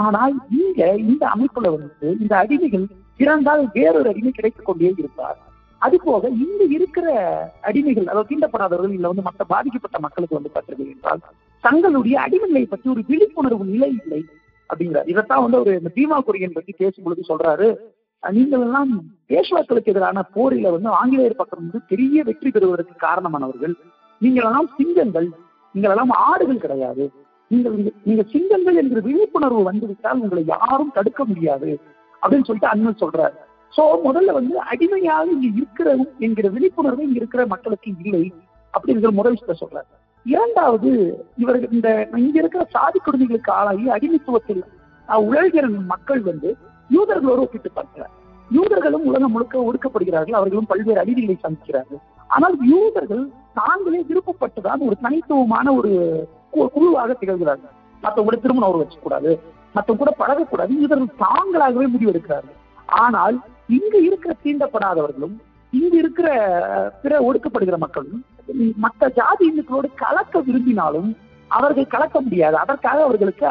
ஆனால் 0.00 0.34
இங்க 0.60 0.80
இந்த 1.10 1.24
அமைப்புல 1.34 1.70
வந்து 1.74 2.06
இந்த 2.22 2.34
அடிமைகள் 2.42 2.86
இறந்தால் 3.24 3.64
வேறொரு 3.76 4.08
அடிமை 4.12 4.30
கிடைத்துக் 4.32 4.68
கொண்டே 4.68 4.92
இருப்பார். 5.02 5.38
அது 5.82 5.96
போக 6.04 6.28
இங்க 6.44 6.62
இருக்கிற 6.76 7.06
அடிமைகள் 7.68 8.08
அதாவது 8.10 8.30
தீண்டப்படாதவர்கள் 8.30 8.94
இல்ல 8.98 9.10
வந்து 9.12 9.26
மற்ற 9.28 9.44
பாதிக்கப்பட்ட 9.52 9.98
மக்களுக்கு 10.06 10.38
வந்து 10.38 10.54
பார்த்தீர்கள் 10.54 10.92
என்றால் 10.94 11.22
தங்களுடைய 11.64 12.16
அடிமைகளை 12.24 12.64
பற்றி 12.68 12.86
ஒரு 12.94 13.02
விழிப்புணர்வு 13.10 13.64
நிலை 13.72 13.90
இல்லை 14.00 14.20
அப்படிங்கிறார். 14.70 15.10
இதைத்தான் 15.12 15.44
வந்து 15.44 15.60
ஒரு 15.60 15.72
இந்த 15.80 15.90
பீமா 15.96 16.18
குரியன் 16.28 16.56
பத்தி 16.58 16.74
பேசும்பொழுது 16.82 17.22
சொல்றாரு. 17.28 17.68
நீங்கள் 18.22 18.64
எல்லாம் 18.66 18.92
பேஷ்வாக்களுக்கு 19.30 19.92
எதிரான 19.92 20.22
போரில 20.36 20.70
வந்து 20.74 20.90
ஆங்கிலேயர் 21.00 21.40
பக்கம் 21.40 21.62
வந்து 21.62 21.80
பெரிய 21.90 22.22
வெற்றி 22.28 22.50
பெறுவதற்கு 22.50 22.94
காரணமானவர்கள். 23.06 23.74
நீங்கள் 24.20 24.46
எல்லாம் 24.48 24.68
சிங்கங்கள். 24.78 25.28
நீங்கள் 25.74 25.92
எல்லாம் 25.94 26.12
ஆடுகள் 26.28 26.64
கிடையாது. 26.64 27.04
நீங்கள் 27.50 27.74
நீங்க 28.06 28.22
சிங்கங்கள் 28.32 28.78
என்கிற 28.82 29.00
விழிப்புணர்வு 29.08 29.62
வந்துவிட்டால் 29.68 30.22
உங்களை 30.22 30.44
யாரும் 30.54 30.94
தடுக்க 30.96 31.24
முடியாது 31.24 31.70
அப்படின்னு 32.22 32.46
சொல்லிட்டு 32.48 32.72
அண்ணன் 32.72 33.02
சொல்றாரு. 33.02 33.36
சோ 33.76 33.82
முதல்ல 34.06 34.32
வந்து 34.38 34.54
அடிமையாக 34.72 35.26
இங்க 35.34 35.48
இருக்கிற 35.58 35.88
என்கிற 36.26 36.48
விழிப்புணர்வு 36.56 37.06
இங்க 37.08 37.18
இருக்கிற 37.22 37.42
மக்களுக்கு 37.54 37.88
இல்லை 38.04 38.24
அப்படிங்கிற 38.74 39.10
முதல் 39.18 39.34
விஷயத்த 39.34 39.56
சொல்றாரு. 39.62 39.88
இரண்டாவது 40.26 40.90
இவர்கள் 41.42 41.74
இந்த 41.76 41.88
இங்க 42.24 42.36
இருக்கிற 42.42 42.62
சாதி 42.76 42.98
கொடுமைகளுக்கு 43.00 43.52
ஆளாகி 43.58 43.84
அடிமைத்துவத்தில் 43.96 44.62
உழல்கிற 45.08 45.66
மக்கள் 45.92 46.22
வந்து 46.30 46.50
யூதர்கள் 46.90 47.42
ஒப்பிட்டு 47.44 47.70
பார்க்கிறார் 47.78 48.12
யூதர்களும் 48.50 49.06
உலகம் 49.10 49.32
முழுக்க 49.34 49.64
ஒடுக்கப்படுகிறார்கள். 49.68 50.38
அவர்களும் 50.38 50.68
பல்வேறு 50.70 51.00
அநீதிகளை 51.02 51.36
சந்திக்கிறார்கள். 51.44 52.00
ஆனால் 52.30 52.54
யூதர்கள் 52.72 53.24
தாங்களே 53.60 54.00
விருப்பப்பட்டுதான் 54.10 54.84
ஒரு 54.86 54.96
தனித்துவமான 55.04 55.66
ஒரு 55.78 55.92
குழுவாக 56.74 57.16
திகழ்கிறார்கள். 57.20 57.74
மற்றவங்களோட 58.02 58.38
திருமணம் 58.44 58.68
அவர் 58.68 58.82
வச்சுக்கூடாது. 58.82 59.30
மற்றவங்க 59.74 60.00
கூட 60.02 60.12
பழகக்கூடாது. 60.22 60.72
யூதர்கள் 60.82 61.18
தாங்களாகவே 61.24 61.86
முடிவெடுக்கிறார்கள். 61.94 62.56
ஆனால் 63.04 63.36
இங்கு 63.78 63.98
இருக்கிற 64.08 64.32
தீண்டப்படாதவர்களும் 64.44 65.36
இங்கு 65.72 65.96
இருக்கிற 66.02 66.28
பிற 67.02 67.12
ஒடுக்கப்படுகிற 67.28 67.76
மக்களும் 67.84 68.20
மற்ற 68.84 69.08
ஜாதி 69.18 69.44
இந்துக்களோடு 69.50 69.88
கலக்க 70.02 70.40
விரும்பினாலும் 70.46 71.08
அவர்கள் 71.58 71.92
கலக்க 71.94 72.16
முடியாது. 72.24 72.56
அதற்காக 72.62 72.98
அவர்களுக்கு 73.06 73.46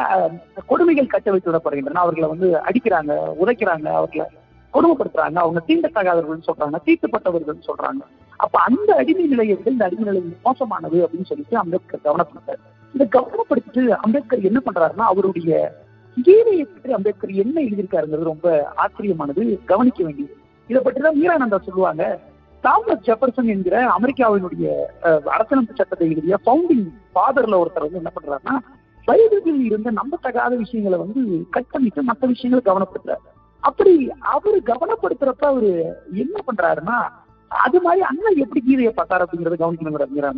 கொடுமைகள் 0.70 1.12
கட்ட 1.14 1.30
வைத்து 1.32 1.50
விடப்படுகின்றன. 1.50 2.02
அவர்களை 2.04 2.28
வந்து 2.32 2.48
அடிக்கிறாங்க 2.68 3.14
உதைக்கிறாங்க 3.42 3.88
அவர்களை 4.00 4.26
கொடுமைப்படுத்துறாங்க. 4.74 5.38
அவங்க 5.44 5.60
தீண்டத்தகாதவர்கள் 5.68 6.46
சொல்றாங்க 6.48 6.78
தீட்டுப்பட்டவர்கள் 6.86 7.66
சொல்றாங்க. 7.68 8.02
அப்ப 8.44 8.56
அந்த 8.68 8.90
அடிமை 9.00 9.26
நிலையை 9.32 9.54
விட 9.58 9.68
இந்த 9.74 9.84
அடிமை 9.88 10.04
நிலை 10.08 10.20
மோசமானது 10.46 10.98
அப்படின்னு 11.04 11.28
சொல்லிட்டு 11.30 11.56
அம்பேத்கர் 11.62 12.06
கவனப்படுத்தார் 12.08 12.62
இந்த 12.94 13.04
கவனப்படுத்திட்டு 13.16 13.82
அம்பேத்கர் 14.04 14.48
என்ன 14.50 14.60
பண்றாருன்னா 14.66 15.06
அவருடைய 15.12 15.50
கீதையை 16.16 16.64
பற்றி 16.64 16.92
அம்பேத்கர் 16.96 17.32
என்ன 17.42 17.56
எழுதியிருக்காருங்கிறது 17.66 18.30
ரொம்ப 18.32 18.48
ஆச்சரியமானது 18.82 19.42
கவனிக்க 19.72 20.00
வேண்டியது. 20.06 20.34
இதை 20.70 20.80
பற்றி 20.84 21.00
தான் 21.06 21.18
மீரானந்தா 21.20 21.58
சொல்லுவாங்க 21.66 22.04
தாமஸ் 22.66 23.04
ஜெஃபர்சன் 23.04 23.48
என்கிற 23.48 23.76
அமெரிக்காவினுடைய 23.96 24.66
அஹ், 25.02 25.22
அரசியலமைப்பு 25.26 25.76
சட்டத்தை 25.76 26.10
எழுதிய 26.10 26.38
ஃபவுண்டிங் 26.44 26.86
ஃபாதர்ல 27.14 27.60
ஒருத்தர் 27.62 27.86
வந்து 27.86 27.96
என்ன 27.96 28.12
பண்றாருன்னா 28.14 28.54
பைபிளில் 29.08 29.64
இருந்த 29.64 29.90
நம்பத்தகாத 29.92 30.52
விஷயங்களை 30.56 30.98
வந்து 30.98 31.20
கட் 31.50 31.74
மற்ற 32.04 32.26
விஷயங்களை 32.26 32.62
கவனப்படுத்துறாரு. 32.64 33.24
அப்படி 33.62 33.92
அவரு 34.30 34.58
கவனப்படுத்துறப்ப 34.62 35.44
அவரு 35.46 35.70
என்ன 36.16 36.36
பண்றாருன்னா 36.46 36.96
அது 37.50 37.80
மாதிரி 37.80 38.02
அண்ணன் 38.02 38.36
எப்படி 38.36 38.60
கீதையை 38.60 38.92
பார்த்தாரு 38.92 39.24
அப்படிங்கறத 39.24 39.56
கவனிக்கணுங்கிற 39.56 40.30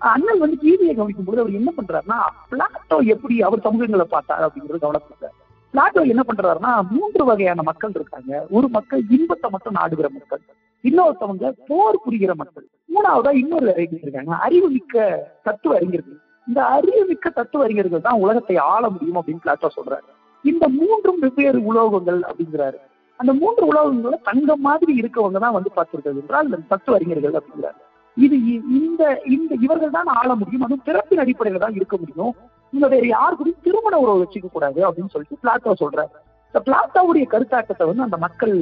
அண்ணன் 0.00 0.38
வந்து 0.38 0.56
கீதையை 0.56 0.94
கவனிக்கும் 0.94 1.24
போது 1.24 1.40
அவர் 1.40 1.52
என்ன 1.52 1.72
பண்றாருன்னா 1.76 2.18
பிளாட்டோ 2.50 2.96
எப்படி 3.06 3.42
அவர் 3.42 3.64
சமூகங்களை 3.64 4.06
பார்த்தாரு 4.10 4.46
அப்படிங்கறத 4.46 4.80
கவனப்படுத்துறாரு. 4.84 5.36
பிளாட்டோ 5.74 6.02
என்ன 6.12 6.22
பண்றாருன்னா 6.26 6.72
மூன்று 6.96 7.22
வகையான 7.30 7.62
மக்கள் 7.68 7.96
இருக்காங்க. 7.98 8.32
ஒரு 8.56 8.66
மக்கள் 8.76 9.02
இன்பத்தை 9.16 9.48
மட்டும் 9.54 9.76
நாடுகிற 9.78 10.08
மக்கள் 10.18 10.42
இன்னொருத்தவங்க 10.88 11.50
போர் 11.68 12.02
புரிகிற 12.04 12.32
மக்கள். 12.40 12.66
மூணாவதா 12.94 13.30
இன்னொரு 13.42 13.68
அறிஞர் 13.74 14.04
இருக்காங்க. 14.04 14.34
அறிவு 14.46 14.68
மிக்க 14.76 15.04
தத்துவ 15.46 15.74
அறிஞர்கள். 15.78 16.18
இந்த 16.48 16.60
அறிவு 16.76 17.02
மிக்க 17.10 17.30
தத்துவ 17.38 17.64
அறிஞர்கள் 17.66 18.06
தான் 18.08 18.20
உலகத்தை 18.24 18.56
ஆள 18.72 18.82
முடியும் 18.94 19.18
அப்படின்னு 19.20 19.44
பிளாட்டோ 19.44 19.70
சொல்றாரு. 19.78 20.06
இந்த 20.44 20.64
மூன்றும் 20.80 21.20
வெவ்வேறு 21.24 21.60
உலோகங்கள் 21.70 22.20
அப்படிங்கிறாரு. 22.28 22.78
அந்த 23.20 23.32
மூன்று 23.40 23.64
உலோகங்கள 23.70 24.16
தங்க 24.28 24.56
மாதிரி 24.66 24.92
இருக்கவங்க 25.00 25.40
தான் 25.44 25.56
வந்து 25.58 25.70
பார்த்திருக்கிறது 25.76 26.22
என்றால் 26.22 26.48
இந்த 26.48 26.60
தத்துவ 26.72 26.96
அறிஞர்கள் 26.98 27.38
அப்படிங்கிறாரு. 27.40 27.78
இது 28.16 28.36
இந்த 28.80 29.02
இந்த 29.36 29.52
இவர்கள் 29.64 29.96
தான் 29.98 30.10
ஆள 30.20 30.30
முடியும். 30.40 30.64
அதுவும் 30.66 30.86
பிறப்பின் 30.88 31.22
அடிப்படையில 31.22 31.62
தான் 31.64 31.78
இருக்க 31.78 31.96
முடியும். 32.02 32.34
நீங்க 32.74 32.88
வேற 32.94 33.04
யாரு 33.16 33.34
கூடயும் 33.38 33.64
திருமண 33.66 33.94
உறவு 34.04 34.22
வச்சுக்க 34.22 34.48
கூடாது 34.54 34.80
அப்படின்னு 34.86 35.12
சொல்லிட்டு 35.14 35.40
பிளாட்டோ 35.42 35.74
சொல்றாரு. 35.82 36.14
இந்த 36.48 36.60
பிளாட்டோவுடைய 36.68 37.24
கருத்தாக்கத்தை 37.32 37.84
வந்து 37.90 38.06
அந்த 38.06 38.18
மக்கள் 38.26 38.54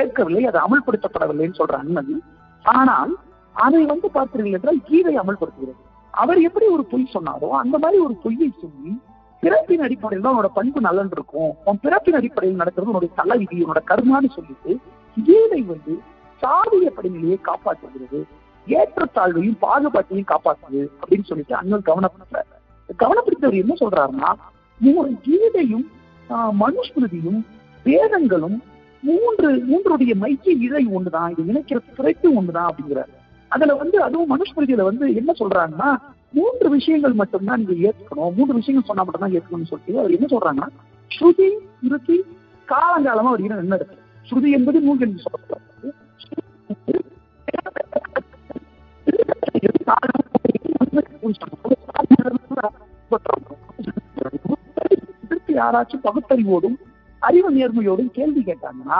ஏற்கவில்லை 0.00 0.42
அது 0.50 0.58
அமல்படுத்தப்படவில்லைன்னு 0.66 1.58
சொல்ற 1.60 1.76
அண்ணன் 1.82 2.14
ஆனால் 2.64 3.12
அதை 3.56 3.82
வந்து 3.92 4.08
பார்த்தீர்கள் 4.16 4.56
என்றால் 4.58 4.80
கீதை 4.88 5.14
அமல்படுத்துகிறது. 5.22 5.82
அவர் 6.14 6.40
எப்படி 6.48 6.66
ஒரு 6.76 6.84
பொய் 6.92 7.14
சொன்னாரோ 7.14 7.48
அந்த 7.62 7.76
மாதிரி 7.82 7.98
ஒரு 8.06 8.14
பொய்யை 8.24 8.50
சொல்லி 8.62 8.92
பிறப்பின் 9.42 9.84
அடிப்படையில் 9.86 10.24
தான் 10.24 10.34
உன்னோட 10.34 10.50
பண்பு 10.58 10.80
நலன் 10.86 11.12
இருக்கும். 11.16 11.50
உன் 11.68 11.80
பிறப்பின் 11.84 12.18
அடிப்படையில் 12.20 12.60
நடக்கிறது 12.62 12.90
உன்னோட 12.92 13.08
தலைவிதி 13.20 13.56
உன்னோட 13.64 13.82
கர்மான்னு 13.90 14.30
சொல்லிட்டு 14.36 14.72
கீதை 15.16 15.60
வந்து 15.72 15.94
சாதிய 16.42 16.88
படிநிலையை 16.96 17.38
காப்பாற்றுகிறது 17.48 18.20
ஏற்றத்தாழ்வையும் 18.66 19.58
பாகுபாட்டையும் 19.64 20.30
காப்பாற்றுது 20.32 20.82
அப்படின்னு 21.00 21.28
சொல்லிட்டு 21.30 21.54
அண்ணன் 21.60 21.88
கவனப்படுத்துறாரு. 21.90 22.55
கவனப்படுத்தவர் 22.88 23.54
என்ன 23.54 23.74
சொல்றாருன்னா 23.74 24.30
மூ- 24.80 25.12
கீதையும் 25.24 25.86
மனுஸ்மிருதியும் 26.60 27.40
வேதங்களும் 27.86 28.56
மூன்று 29.02 29.48
மூன்றுடைய 29.64 30.14
மைய 30.14 30.36
இழை 30.58 30.86
ஒண்ணுதான் 30.88 31.30
இது 31.30 31.42
இணைக்கிற 31.44 31.78
திரைப்பு 31.92 32.28
ஒண்ணுதான் 32.32 32.68
அப்படிங்கிறார். 32.68 33.10
அதுல 33.52 33.74
வந்து 33.74 34.02
அதுவும் 34.02 34.30
மனுஸ்மிருதியில 34.30 34.82
வந்து 34.82 35.14
என்ன 35.14 35.32
சொல்றாங்கன்னா 35.38 35.90
மூன்று 36.32 36.68
விஷயங்கள் 36.68 37.12
மட்டும்தான் 37.12 37.60
நீங்க 37.60 37.88
ஏற்கணும் 37.88 38.34
மூன்று 38.36 38.54
விஷயங்கள் 38.54 38.88
சொன்னா 38.88 39.02
மட்டும்தான் 39.02 39.32
ஏற்கணும்னு 39.32 39.70
சொல்லிட்டு 39.70 39.98
அவர் 39.98 40.10
என்ன 40.10 40.26
சொல்றாங்கன்னா 40.26 40.68
ஸ்ருதி 41.10 41.48
ஸ்ருதி 41.82 42.16
காலங்காலமா 42.68 43.28
அவர் 43.28 43.42
என்ன 43.42 43.76
இருக்கு? 43.76 43.96
ஸ்ருதி 44.26 44.50
என்பது 44.50 44.80
நூல் 44.80 45.00
என்று 45.00 45.22
சொல்லப்படுறது 45.24 45.92
இதற்கு 55.22 55.52
யாராச்சும் 55.54 56.04
பகுத்தறிவோடும் 56.04 56.76
அறிவு 57.22 57.50
நேர்மையோடும் 57.52 58.10
கேள்வி 58.18 58.42
கேட்டாங்கன்னா 58.46 58.98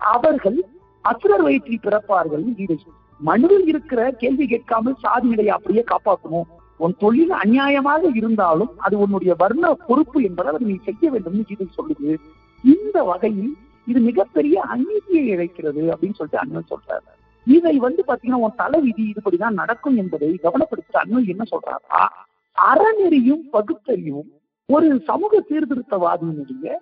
அவர்கள் 0.00 0.58
அசுரர் 1.04 1.44
வயிற்றில் 1.46 1.84
பிறப்பார்கள். 1.86 2.44
கீதை 2.58 2.76
மனுவில் 3.20 3.66
இருக்கிற 3.72 4.00
கேள்வி 4.22 4.46
கேட்காமல் 4.46 5.00
சாதி 5.02 5.26
நிலையை 5.28 5.52
அப்படியே 5.54 5.84
காப்பாற்றணும். 5.92 6.48
உன் 6.80 6.96
தொழில் 6.98 7.34
அநியாயமாக 7.42 8.02
இருந்தாலும் 8.14 8.72
அது 8.78 8.94
உன்னுடைய 8.98 9.34
வர்ண 9.42 9.74
பொறுப்பு 9.88 10.18
என்பதால் 10.22 10.54
அதை 10.54 10.66
நீ 10.68 10.76
செய்ய 10.88 11.10
வேண்டும் 11.10 11.46
கீதை 11.50 11.66
சொல்லுது. 11.76 12.10
இந்த 12.64 12.96
வகையில் 13.10 13.52
இது 13.86 14.00
மிகப்பெரிய 14.00 14.56
அநீதியை 14.72 15.24
இழைக்கிறது 15.34 15.82
அப்படின்னு 15.92 16.18
சொல்லிட்டு 16.18 16.42
அண்ணன் 16.42 16.70
சொல்றாரு. 16.72 17.08
இதை 17.46 17.74
வந்து 17.86 18.02
பாத்தீங்கன்னா 18.08 18.42
உன் 18.46 18.60
தலைவிதி 18.62 19.04
இதுபடிதான் 19.12 19.58
நடக்கும் 19.60 19.96
என்பதை 19.96 20.30
கவனப்படுத்த 20.42 21.02
அண்ணன் 21.02 21.30
என்ன 21.34 21.44
சொல்றாரா 21.50 22.02
அறநெறியும் 22.56 23.42
பகுத்தறிவும் 23.52 24.30
ஒரு 24.68 24.86
சமூக 25.08 25.40
சீர்திருத்தவாதியினுடைய 25.48 26.74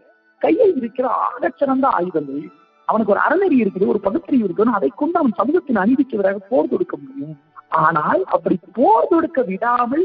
கையில் 0.42 0.76
இருக்கிற 0.76 1.06
ஆகச்சிறந்த 1.26 1.86
ஆயுதங்கள் 1.98 2.44
அவனுக்கு 2.88 3.12
ஒரு 3.14 3.22
அறநெறி 3.26 3.56
இருக்குது 3.62 3.90
ஒரு 3.92 4.00
பகுத்தறிவு 4.00 4.44
இருக்குன்னு 4.44 4.78
அதை 4.78 4.90
கொண்டு 4.94 5.18
அவன் 5.18 5.38
சமூகத்தின் 5.40 5.80
அநீதிக்கு 5.82 6.16
எதிராக 6.16 6.40
போர் 6.50 6.70
தொடுக்க 6.72 6.94
முடியும். 6.96 7.36
ஆனால் 7.82 8.22
அப்படி 8.34 8.56
போர் 8.72 9.10
தொடுக்க 9.12 9.42
விடாமல் 9.42 10.04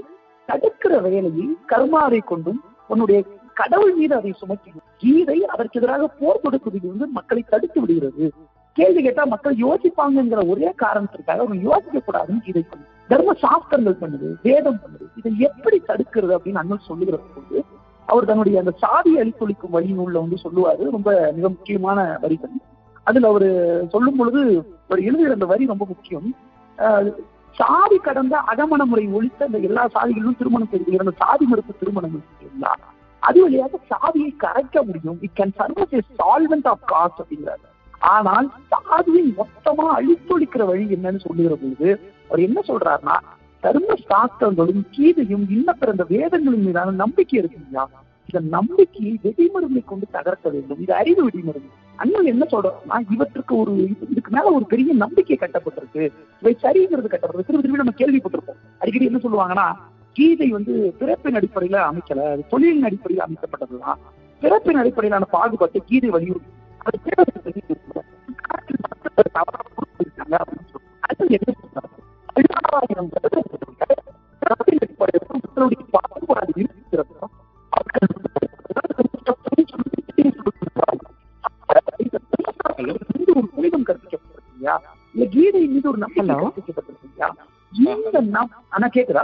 தடுக்கிற 0.50 0.94
வேலையை 1.08 1.48
கர்மாவை 1.72 2.22
கொண்டும் 2.32 2.62
உன்னுடைய 2.88 3.20
கடவுள் 3.54 3.96
மீது 3.96 4.14
அதை 4.16 4.32
சுமத்தி 4.32 4.72
கீதை 4.98 5.38
அதற்கு 5.46 5.80
எதிராக 5.80 6.08
போர் 6.20 6.44
தொடுப்பதில் 6.44 6.90
வந்து 6.92 7.08
மக்களை 7.18 7.44
தடுத்து 7.50 7.80
விடுகிறது. 7.82 8.28
கேள்வி 8.78 9.02
கேட்டா 9.06 9.24
மக்கள் 9.34 9.56
யோசிப்பாங்கங்கிற 9.66 10.42
ஒரே 10.52 10.70
காரணத்திற்காக 10.84 11.42
அவங்க 11.44 11.58
யோசிக்க 11.70 12.00
கூடாதுன்னு 12.00 12.50
இதை 12.52 12.64
பண்ணுது 12.70 12.90
தர்ம 13.12 13.34
சாஸ்திரங்கள் 13.44 14.02
பண்ணுது 14.02 14.28
வேதம் 14.48 14.82
பண்ணுது. 14.82 15.06
இதை 15.20 15.32
எப்படி 15.48 15.78
தடுக்கிறது 15.88 16.34
அப்படின்னு 16.38 16.62
அண்ணன் 16.62 16.88
சொல்லுகிற 16.90 17.18
போது 17.36 17.64
அவர் 18.08 18.28
தன்னுடைய 18.30 18.60
அந்த 18.62 18.74
சாதி 18.84 19.12
அழித்தொழிக்கும் 19.22 19.74
வழி 19.76 19.90
நூல்ல 19.98 20.22
வந்து 20.24 20.38
சொல்லுவாரு. 20.44 20.84
ரொம்ப 20.96 21.10
மிக 21.38 21.46
முக்கியமான 21.56 22.06
வரிகள் 22.24 22.56
அதுல 23.08 23.30
அவரு 23.32 23.50
சொல்லும் 23.94 24.20
பொழுது 24.20 24.42
ஒரு 24.92 25.02
எழுதுகிற 25.08 25.36
அந்த 25.38 25.48
வரி 25.52 25.66
ரொம்ப 25.72 25.86
முக்கியம். 25.92 26.28
சாதி 27.56 27.98
கடந்த 28.08 28.36
அகமண 28.52 28.82
முறை 28.90 29.06
ஒழித்த 29.18 29.48
அந்த 29.50 29.60
எல்லா 29.70 29.84
சாதிகளிலும் 29.96 30.40
திருமணம் 30.42 30.72
செய்து 30.74 31.02
அந்த 31.06 31.14
சாதி 31.24 31.46
மறுப்பு 31.52 31.74
திருமணங்கள் 31.82 32.24
இல்லைங்களா 32.26 32.74
அது 33.24 33.40
வழியாக 33.46 33.80
சாதியை 33.92 34.30
கரைக்க 34.44 34.84
முடியும். 34.90 35.18
It 35.26 35.38
can 35.40 35.56
serve 35.60 35.96
a 35.98 36.02
solvent 36.20 36.70
of 36.74 36.86
caste 36.94 37.22
அப்படிங்கிறாரு. 37.22 37.66
ஆனால் 38.00 38.52
சாதியை 38.68 39.34
மொத்தமா 39.38 39.86
அழித்தொழிக்கிற 39.98 40.66
வழி 40.66 40.86
என்னன்னு 40.96 41.20
சொல்லுகிற 41.20 41.56
பொழுது 41.56 42.00
அவர் 42.28 42.40
என்ன 42.40 42.62
சொல்றாருன்னா 42.68 43.18
தர்ம 43.60 43.96
சாஸ்திரங்களும் 44.08 44.84
கீதையும் 44.98 45.46
இன்ன 45.50 45.74
பிறந்த 45.74 46.06
வேதங்களின் 46.10 46.66
மீதான 46.66 46.92
நம்பிக்கை 46.92 47.40
இருக்குங்களா 47.42 47.86
இந்த 48.26 48.40
நம்பிக்கையை 48.50 49.20
வெடிமருந்தை 49.24 49.86
கொண்டு 49.86 50.06
தகர்க்க 50.12 50.50
வேண்டும். 50.50 50.80
இது 50.80 50.94
அறிவு 50.94 51.28
வெடிமருந்து. 51.28 51.70
அண்ணன் 51.96 52.26
என்ன 52.26 52.46
சொல்றோம்னா 52.52 53.00
இவற்றுக்கு 53.10 53.58
ஒரு 53.58 53.74
இதுக்கு 54.10 54.32
மேல 54.32 54.52
ஒரு 54.52 54.66
பெரிய 54.66 54.94
நம்பிக்கை 54.94 55.38
கட்டப்பட்டிருக்கு. 55.42 56.10
இவை 56.42 56.58
சரிங்கிறது 56.62 57.10
கட்டப்பட்டிருக்கு. 57.12 57.50
திரும்ப 57.50 57.64
திரும்பி 57.66 57.82
நம்ம 57.84 57.96
கேள்விப்பட்டிருப்போம். 57.98 58.60
அடிக்கடி 58.78 59.06
என்ன 59.06 59.22
சொல்லுவாங்கன்னா 59.24 59.74
கீதை 60.12 60.48
வந்து 60.48 60.96
பிறப்பின் 61.00 61.36
அடிப்படையில 61.36 61.80
அமைக்கல 61.90 62.32
அது 62.32 62.46
தொழிலின் 62.52 62.88
அடிப்படையில் 62.90 63.26
அமைக்கப்பட்டதுதான். 63.26 64.00
பிறப்பின் 64.42 64.76
அடிப்படையிலான 64.76 65.26
பாகுபாட்டை 65.32 65.82
கீதை 65.86 66.10
வலியுறுத்தி 66.10 66.58
கற்பிக்கப்பட்டிருக்கீங்களா 83.90 84.76
இந்த 85.16 85.26
ஒரு 85.88 85.98
நம்பிக்கை 85.98 86.36
கற்பிக்கப்பட்டிருக்கீங்களா 86.38 87.30
ஆனா 88.70 88.88
கேக்குதா? 88.94 89.24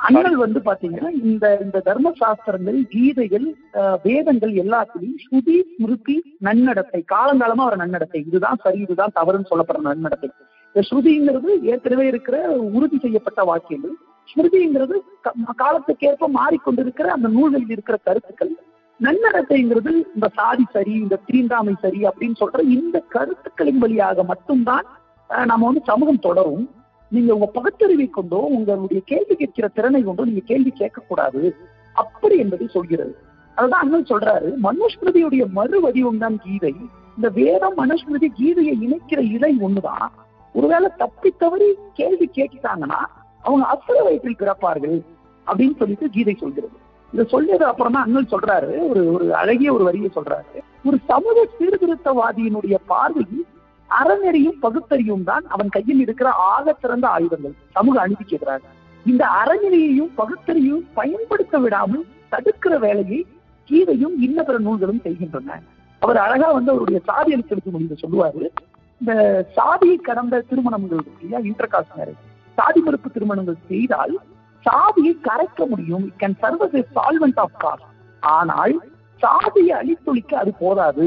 அண்ணல் 0.00 0.36
வந்து 0.36 0.60
பாத்தீங்கன்னா 0.60 1.10
இந்த 1.24 1.58
இந்த 1.62 1.80
தர்ம 1.80 2.12
சாஸ்திரங்கள் 2.16 2.86
கீதைகள் 2.94 3.54
வேதங்கள் 4.02 4.52
எல்லாத்திலையும் 4.52 5.16
ஸ்ருதி 5.30 5.62
ஸ்மிருதி 5.76 6.36
நன்னடத்தை 6.40 7.04
காலங்காலமா 7.14 7.66
ஒரு 7.66 7.76
நன்னடத்தை 7.76 8.24
இதுதான் 8.26 8.56
சரி 8.62 8.78
இதுதான் 8.78 9.10
தவறுன்னு 9.14 9.44
சொல்லப்படுற 9.50 9.78
நன்னடத்தை. 9.78 10.30
இந்த 10.72 10.88
ஸ்ருதிங்கிறது 10.90 11.62
ஏற்கனவே 11.62 12.06
இருக்கிற 12.06 12.50
உறுதி 12.50 12.98
செய்யப்பட்ட 12.98 13.42
வாக்கியங்கள். 13.42 13.94
ஸ்மிருதிங்கிறது 14.34 14.94
க- 15.20 15.32
காலத்துக்கேற்ப 15.56 16.28
மாறிக்கொண்டிருக்கிற 16.34 17.02
அந்த 17.02 17.28
நூல்களில் 17.28 17.68
இருக்கிற 17.68 17.98
கருத்துக்கள். 18.04 18.54
நன்னடத்தைங்கிறது 19.02 20.02
இந்த 20.14 20.28
சாதி 20.34 20.64
சரி 20.72 20.92
இந்த 20.92 21.18
தீண்டாமை 21.26 21.74
சரி 21.80 21.98
அப்படின்னு 22.02 22.34
சொல்ற 22.40 22.60
இந்த 22.60 22.98
கருத்துக்களின் 22.98 23.78
வழியாக 23.78 24.22
மட்டும்தான் 24.22 24.84
நம்ம 25.44 25.66
வந்து 25.66 25.80
சமூகம் 25.84 26.18
தொடரும். 26.18 26.70
நீங்க 27.14 27.30
உங்க 27.36 27.46
பகுத்தறிவை 27.56 28.06
கொண்டோ 28.10 28.40
உங்களுடைய 28.56 29.00
கேள்வி 29.10 29.34
கேட்கிற 29.34 29.66
திறனை 29.68 30.00
கொண்டோ 30.02 30.24
நீங்க 30.30 30.42
கேள்வி 30.50 30.72
கேட்கக்கூடாது. 30.80 31.42
அப்படி 31.96 32.36
என்பதை 32.44 32.66
சொல்கிறது. 32.76 33.14
அதுதான் 33.56 33.82
அண்ணன் 33.84 34.10
சொல்றாரு 34.12 34.48
மனுஸ்மிருதியுடைய 34.66 35.44
மறு 35.58 35.78
வடிவம் 35.80 36.22
தான் 36.22 36.36
கீதை. 36.44 36.74
இந்த 37.16 37.28
வேதம் 37.40 37.76
மனுஸ்மிருதி 37.82 38.28
கீதையை 38.38 38.74
இணைக்கிற 38.86 39.20
இலை 39.36 39.52
ஒண்ணுதான். 39.66 40.06
ஒருவேளை 40.54 40.88
தப்பி 41.02 41.30
தவறி 41.42 41.68
கேள்வி 41.98 42.26
கேட்டுட்டாங்கன்னா 42.38 43.00
அவங்க 43.44 43.64
அசுர 43.74 43.96
வயிற்றில் 44.02 44.40
பிறப்பார்கள் 44.42 44.98
அப்படின்னு 45.46 45.76
சொல்லிட்டு 45.80 46.06
கீதை 46.16 46.34
சொல்கிறது. 46.42 46.76
இதை 47.12 47.24
சொல்லியது 47.32 47.64
அப்புறம் 47.70 47.94
தான் 47.96 48.06
அண்ணல் 48.06 48.32
சொல்றாரு 48.34 48.70
ஒரு 48.90 49.02
ஒரு 49.14 49.26
அழகிய 49.40 49.72
ஒரு 49.72 49.84
வரியை 49.88 50.08
சொல்றாரு. 50.14 50.60
ஒரு 50.88 50.96
சமூக 51.10 51.44
சீர்திருத்தவாதியினுடைய 51.58 52.76
பார்வையில் 52.92 53.43
அறநெறியும் 54.00 54.58
பகுத்தறியும் 54.64 55.24
தான் 55.30 55.44
அவன் 55.54 55.68
கையில் 55.68 56.02
இருக்கிற 56.04 56.28
ஆக 56.52 56.74
சிறந்த 56.82 57.06
ஆயுதங்கள். 57.08 57.54
சமூக 57.76 58.00
அநீதி 58.00 58.24
கேட்கிறாங்க 58.24 58.66
இந்த 59.06 59.24
அறநெறியையும் 59.40 60.12
பகுத்தறியும் 60.20 60.84
பயன்படுத்த 60.98 61.58
விடாமல் 61.58 62.04
தடுக்கிற 62.32 62.74
வேலையை 62.84 63.20
கீதையும் 63.70 64.14
இன்ன 64.26 64.38
பிற 64.42 64.56
நூல்களும் 64.58 65.02
செய்கின்றன. 65.04 65.58
அவர் 66.02 66.18
அழகா 66.24 66.48
வந்து 66.52 66.72
அவருடைய 66.72 67.00
சாதி 67.08 67.30
அளித்தெடுக்க 67.34 67.70
முடிவு 67.70 68.02
சொல்லுவாரு. 68.04 68.42
இந்த 69.00 69.12
சாதியை 69.58 69.96
கடந்த 70.08 70.40
திருமணங்கள் 70.48 71.04
இல்லையா? 71.10 71.38
Intercaste 71.50 71.94
marriage. 71.98 72.22
சாதி 72.58 72.80
மறுப்பு 72.80 73.08
திருமணங்கள் 73.10 73.64
செய்தால் 73.68 74.14
சாதியை 74.66 75.14
கரைக்க 75.28 75.66
முடியும். 75.72 76.04
Can 76.20 76.36
serve 76.42 76.64
solvent 76.96 77.40
of 77.44 77.56
caste 77.64 77.88
ஆனால் 78.22 78.74
சாதியை 79.22 79.72
அழித்தொழிக்க 79.80 80.32
அது 80.42 80.52
போதாது. 80.62 81.04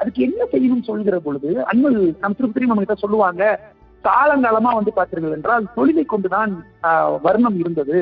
அதுக்கு 0.00 0.20
என்ன 0.28 0.42
செய்யணும் 0.52 0.86
சொல்கிற 0.90 1.16
பொழுது 1.26 1.50
அண்ணல் 1.70 1.98
நம் 2.22 2.36
திருப்பதி 2.38 2.70
நம்ம 2.70 2.84
கிட்ட 2.84 2.96
சொல்லுவாங்க 3.04 3.42
காலங்காலமா 4.04 4.70
வந்து 4.78 4.92
பார்த்தீர்கள் 4.96 5.34
என்றால் 5.36 5.64
தொழிலை 5.76 6.04
கொண்டுதான் 6.10 6.52
வர்ணம் 7.24 7.58
இருந்தது. 7.62 7.98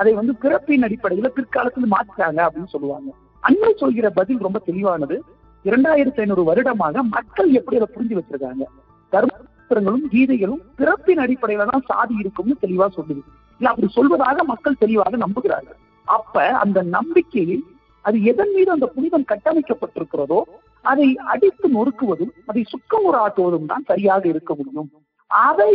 அதை 0.00 0.12
வந்து 0.18 0.32
பிறப்பின் 0.42 0.86
அடிப்படையில 0.86 1.30
பிற்காலத்தில் 1.36 1.92
மாற்றாங்க 1.94 2.40
அப்படின்னு 2.46 2.72
சொல்லுவாங்க. 2.74 3.10
அன்பு 3.42 3.70
சொல்கிற 3.82 4.06
பதில் 4.18 4.44
ரொம்ப 4.46 4.58
தெளிவானது. 4.68 5.16
இரண்டாயிரத்தி 5.64 6.20
ஐநூறு 6.22 6.42
வருடமாக 6.48 7.02
மக்கள் 7.16 7.50
எப்படி 7.58 7.78
அதை 7.80 7.88
புரிஞ்சு 7.96 8.16
வச்சிருக்காங்க? 8.18 8.64
தர்மபுத்திரங்களும் 9.12 10.06
கீதைகளும் 10.12 10.62
பிறப்பின் 10.78 11.22
அடிப்படையில 11.24 11.66
தான் 11.72 11.86
சாதி 11.90 12.14
இருக்கும்னு 12.22 12.56
தெளிவா 12.64 12.88
சொல்லுது. 12.96 13.22
இல்ல 13.60 13.70
அப்படி 13.72 13.88
சொல்வதாக 13.98 14.44
மக்கள் 14.52 14.80
தெளிவாக 14.84 15.16
நம்புகிறார்கள். 15.24 15.78
அப்ப 16.08 16.44
அந்த 16.64 16.78
நம்பிக்கையில் 16.96 17.64
அது 18.04 18.16
எதன் 18.30 18.52
மீது 18.54 18.70
அந்த 18.76 18.86
புனிதம் 18.94 19.30
கட்டமைக்கப்பட்டிருக்கிறதோ 19.32 20.40
அதை 20.90 21.08
அடித்து 21.32 21.66
நொறுக்குவதும் 21.76 22.32
அதை 22.50 22.62
சுக்கமுறாக்குவதும் 22.72 23.70
தான் 23.72 23.88
சரியாக 23.90 24.24
இருக்க 24.28 24.52
முடியும். 24.58 24.90
அதை 25.30 25.72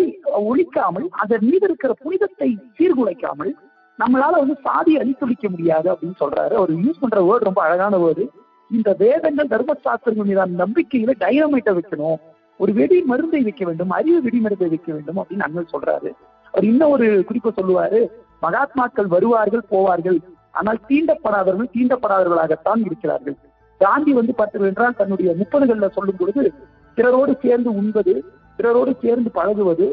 ஒழிக்காமல் 0.50 1.08
அதன் 1.22 1.46
மீது 1.50 1.66
இருக்கிற 1.68 1.92
புனிதத்தை 2.04 2.50
சீர்குலைக்காமல் 2.78 3.52
நம்மளால 4.00 4.40
வந்து 4.42 4.56
சாதி 4.66 4.94
அழித்தொழிக்க 5.02 5.46
முடியாது 5.54 5.88
அப்படின்னு 5.92 6.20
சொல்றாரு. 6.24 6.54
அவர் 6.60 6.74
யூஸ் 6.86 7.02
பண்ற 7.04 7.22
வேர்டு 7.28 7.48
ரொம்ப 7.50 7.62
அழகான 7.68 7.98
வேர்டு 8.04 8.26
இந்த 8.72 8.90
வேதங்கள் 9.04 9.52
தர்மசாஸ்திரங்கள் 9.54 10.30
மீதான 10.30 10.58
நம்பிக்கையில 10.64 11.14
டைனமைட்டை 11.24 11.74
வைக்கணும். 11.78 12.20
ஒரு 12.60 12.72
வெடி 12.74 12.98
மருந்தை 13.12 13.42
வைக்க 13.48 13.64
வேண்டும் 13.66 13.92
அறிவு 13.98 14.20
வெடி 14.22 14.40
மருந்தை 14.46 14.70
வைக்க 14.70 14.90
வேண்டும் 14.94 15.20
அப்படின்னு 15.22 15.46
அண்ணன் 15.48 15.74
சொல்றாரு. 15.74 16.10
அவர் 16.54 16.66
இன்னும் 16.72 16.94
ஒரு 16.96 17.08
குறிப்பை 17.28 17.52
சொல்லுவாரு. 17.56 18.00
மகாத்மாக்கள் 18.42 19.10
வருவார்கள் 19.16 19.70
போவார்கள். 19.72 20.20
ஆனால் 20.52 20.80
தீண்டப்படாதவர்கள் 20.90 21.74
தீண்டப்படாதவர்களாகத்தான் 21.76 22.82
இருக்கிறார்கள். 22.86 23.38
காந்தி 23.82 24.12
வந்து 24.20 24.34
பார்த்தீர்கள் 24.38 24.72
என்றால் 24.72 25.00
தன்னுடைய 25.00 25.30
முப்பதுகள்ல 25.42 25.90
சொல்லும் 25.98 26.20
பொழுது 26.20 26.44
பிறரோடு 26.98 27.34
சேர்ந்து 27.46 27.70
உண்பது 27.82 28.14
பிறரோடு 28.60 28.92
சேர்ந்து 29.04 29.30
பழகுவது 29.38 29.88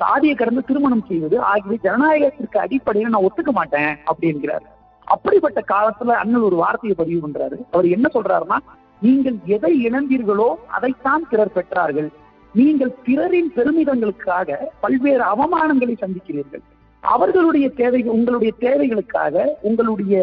சாதியை 0.00 0.34
கடந்து 0.34 0.62
திருமணம் 0.66 1.06
செய்வது 1.08 1.36
ஆகியவை 1.50 1.76
ஜனநாயகத்திற்கு 1.86 2.58
அடிப்படையில் 2.64 3.12
நான் 3.14 3.26
ஒத்துக்க 3.28 3.52
மாட்டேன் 3.56 3.92
அப்படிங்கிறார். 4.10 4.66
அப்படிப்பட்ட 5.06 5.60
காலத்துல 5.72 6.16
அண்ணல் 6.22 6.46
ஒரு 6.48 6.56
வார்த்தையை 6.62 6.94
பதிவு 7.00 7.20
பண்றாரு. 7.24 7.56
அவர் 7.74 7.86
என்ன 7.96 8.06
சொல்றாருன்னா 8.16 8.58
நீங்கள் 9.02 9.36
எதை 9.56 9.72
இழந்தீர்களோ 9.88 10.48
அதைத்தான் 10.76 11.24
பிறர் 11.30 11.54
பெற்றார்கள். 11.56 12.08
நீங்கள் 12.54 12.92
பிறரின் 13.06 13.50
பெருமிதங்களுக்காக 13.56 14.58
பல்வேறு 14.84 15.24
அவமானங்களை 15.32 15.94
சந்திக்கிறீர்கள். 16.00 16.64
அவர்களுடைய 17.04 17.66
தேவைகள் 17.80 18.16
உங்களுடைய 18.18 18.52
தேவைகளுக்காக 18.66 19.44
உங்களுடைய 19.68 20.14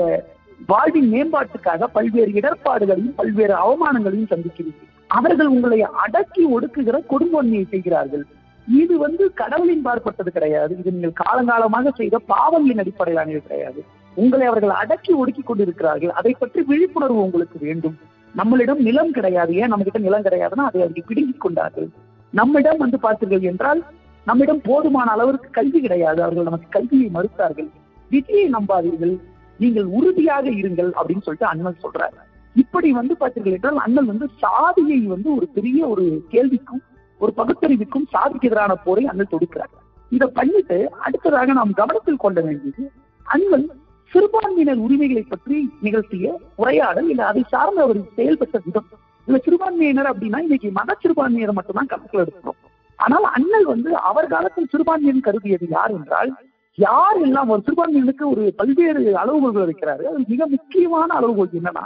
வாழ்வின் 0.60 1.10
மேம்பாட்டுக்காக 1.14 1.88
பல்வேறு 1.96 2.32
இடர்பாடுகளையும் 2.40 3.16
பல்வேறு 3.20 3.54
அவமானங்களையும் 3.54 4.32
சந்திக்கிறீர்கள். 4.34 4.90
அவர்கள் 5.08 5.50
உங்களை 5.56 5.80
அடக்கி 6.04 6.44
ஒடுக்குகிற 6.56 6.98
கொடுங்கொன்மையை 7.12 7.66
செய்கிறார்கள். 7.74 8.26
இது 8.68 8.98
வந்து 8.98 9.24
கடவுளின் 9.42 9.84
பார்ப்பட்டது 9.88 10.32
கிடையாது. 10.38 10.78
இது 10.80 10.92
நீங்கள் 10.92 11.20
காலங்காலமாக 11.24 11.92
செய்த 12.00 12.20
பாவங்களின் 12.32 12.82
அடிப்படையிலானது 12.84 13.42
கிடையாது. 13.48 13.84
உங்களை 14.16 14.46
அவர்கள் 14.48 14.74
அடக்கி 14.82 15.14
ஒடுக்கி 15.14 15.44
கொண்டிருக்கிறார்கள். 15.44 16.10
அதை 16.10 16.32
பற்றி 16.40 16.62
விழிப்புணர்வு 16.62 17.20
உங்களுக்கு 17.26 17.58
வேண்டும். 17.68 17.96
நம்மளிடம் 18.36 18.82
நிலம் 18.88 19.12
கிடையாது. 19.12 19.56
ஏன் 19.56 19.72
நம்ம 19.72 19.84
கிட்ட 19.84 20.00
நிலம் 20.00 20.26
கிடையாதுன்னா 20.28 20.66
அதை 20.70 20.82
அவர்கள் 20.82 21.08
பிடுங்கிக் 21.10 21.44
கொண்டார்கள். 21.46 21.90
நம்மிடம் 22.34 22.78
வந்து 22.78 22.98
பார்த்தீர்கள் 23.04 23.48
என்றால் 23.52 23.84
நம்மிடம் 24.28 24.62
போதுமான 24.62 25.12
அளவிற்கு 25.12 25.50
கல்வி 25.52 25.80
கிடையாது. 25.82 26.24
அவர்கள் 26.24 26.50
நமக்கு 26.50 26.68
கல்வியை 26.70 27.10
மறுத்தார்கள். 27.14 27.70
விதியை 28.12 28.50
நம்பாதீர்கள். 28.50 29.16
நீங்கள் 29.64 29.88
உறுதியாக 29.98 30.46
இருங்கள் 30.62 30.92
அப்படின்னு 30.98 31.26
சொல்லிட்டு 31.26 31.52
அண்ணல் 31.52 31.84
சொல்றாரு. 31.84 32.18
இப்படி 32.56 32.90
வந்து 33.00 33.14
பார்த்தீர்கள் 33.22 33.56
என்றால் 33.58 33.80
அண்ணல் 33.86 34.12
வந்து 34.12 34.28
சாதியை 34.44 35.00
வந்து 35.14 35.30
ஒரு 35.38 35.48
பெரிய 35.56 35.80
ஒரு 35.94 36.06
கேள்விக்கும் 36.34 36.84
ஒரு 37.22 37.32
பகுத்தறிவுக்கும் 37.40 38.08
சாதிக்கு 38.14 38.48
எதிரான 38.50 38.76
போரை 38.86 39.04
அண்ணல் 39.12 39.34
தொடுக்கிறார். 39.34 39.74
இதை 40.12 40.28
பண்ணிட்டு 40.38 40.78
அடுத்ததாக 41.06 41.54
நாம் 41.60 41.80
கவனத்தில் 41.82 42.24
கொள்ள 42.24 42.40
வேண்டியது 42.42 42.84
அண்ணல் 43.26 43.68
சிறுபான்மையினர் 44.12 44.84
உரிமைகளை 44.86 45.24
பற்றி 45.30 45.58
நிகழ்த்திய 45.86 46.26
உரையாடல் 46.62 47.08
இல்ல 47.14 47.24
அதை 47.32 47.44
சார்ந்த 47.54 47.82
அவர் 47.86 48.00
செயல்பட்ட 48.18 48.58
விதம். 48.66 48.90
இல்ல 49.28 49.38
சிறுபான்மையினர் 49.46 50.10
அப்படின்னா 50.12 50.40
இன்னைக்கு 50.46 50.70
மத 50.80 50.98
சிறுபான்மையினர் 51.04 51.58
மட்டும்தான் 51.58 51.92
கணக்கில் 51.94 52.24
எடுக்கிறோம். 52.24 52.60
ஆனால் 53.00 53.26
அண்ணல் 53.38 53.68
வந்து 53.74 53.90
அவர் 54.10 54.34
காலத்தில் 54.34 54.70
சிறுபான்மையின் 54.74 55.26
கருதியது 55.28 55.68
யார் 55.70 55.94
என்றால் 55.98 56.32
யார் 56.78 57.18
எல்லாம் 57.26 57.52
ஒரு 57.54 57.62
சிறுபான்மையினருக்கு 57.66 58.26
ஒரு 58.32 58.44
பல்வேறு 58.60 59.02
அளவுகோல்கள் 59.22 59.70
வைக்கிறாரு? 59.70 60.04
அது 60.10 60.24
மிக 60.34 60.46
முக்கியமான 60.56 61.10
அளவுகோல் 61.20 61.56
என்னன்னா 61.60 61.86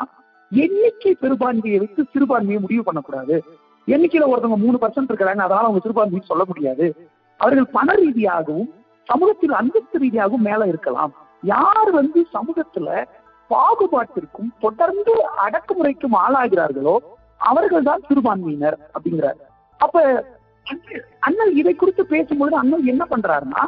எண்ணிக்கை 0.51 1.11
பெரும்பான்மையை 1.23 1.79
வைத்து 1.81 2.01
சிறுபான்மையை 2.13 2.59
முடிவு 2.63 2.83
பண்ணக்கூடாது. 2.87 3.35
எண்ணிக்கையில 3.87 4.29
ஒருத்தவங்க 4.31 4.59
மூணு 4.63 4.77
பர்சன்ட் 4.81 5.11
இருக்கிறாங்க 5.11 5.43
அதனால 5.45 5.67
அவங்க 5.67 5.81
சிறுபான்மைன்னு 5.85 6.29
சொல்ல 6.31 6.43
முடியாது. 6.51 6.85
அவர்கள் 7.39 7.73
பண 7.77 7.93
ரீதியாகவும் 8.01 8.69
சமூகத்தில் 9.09 9.53
அந்தஸ்து 9.59 10.01
ரீதியாகவும் 10.03 10.47
மேல 10.49 10.65
இருக்கலாம். 10.71 11.13
யார் 11.43 11.91
வந்து 11.99 12.19
சமூகத்துல 12.35 12.89
பாகுபாட்டிற்கும் 13.51 14.49
தொடர்ந்து 14.63 15.13
அடக்குமுறைக்கும் 15.45 16.17
ஆளாகிறார்களோ 16.23 16.95
அவர்கள் 17.49 17.87
தான் 17.89 18.05
சிறுபான்மையினர் 18.07 18.77
அப்படிங்கிறார். 18.95 19.39
அப்ப 19.79 20.03
அண்ணல் 21.27 21.53
இதை 21.61 21.73
குறித்து 21.75 22.03
பேசும்பொழுது 22.13 22.57
அண்ணல் 22.61 22.91
என்ன 22.93 23.03
பண்றாருன்னா 23.13 23.63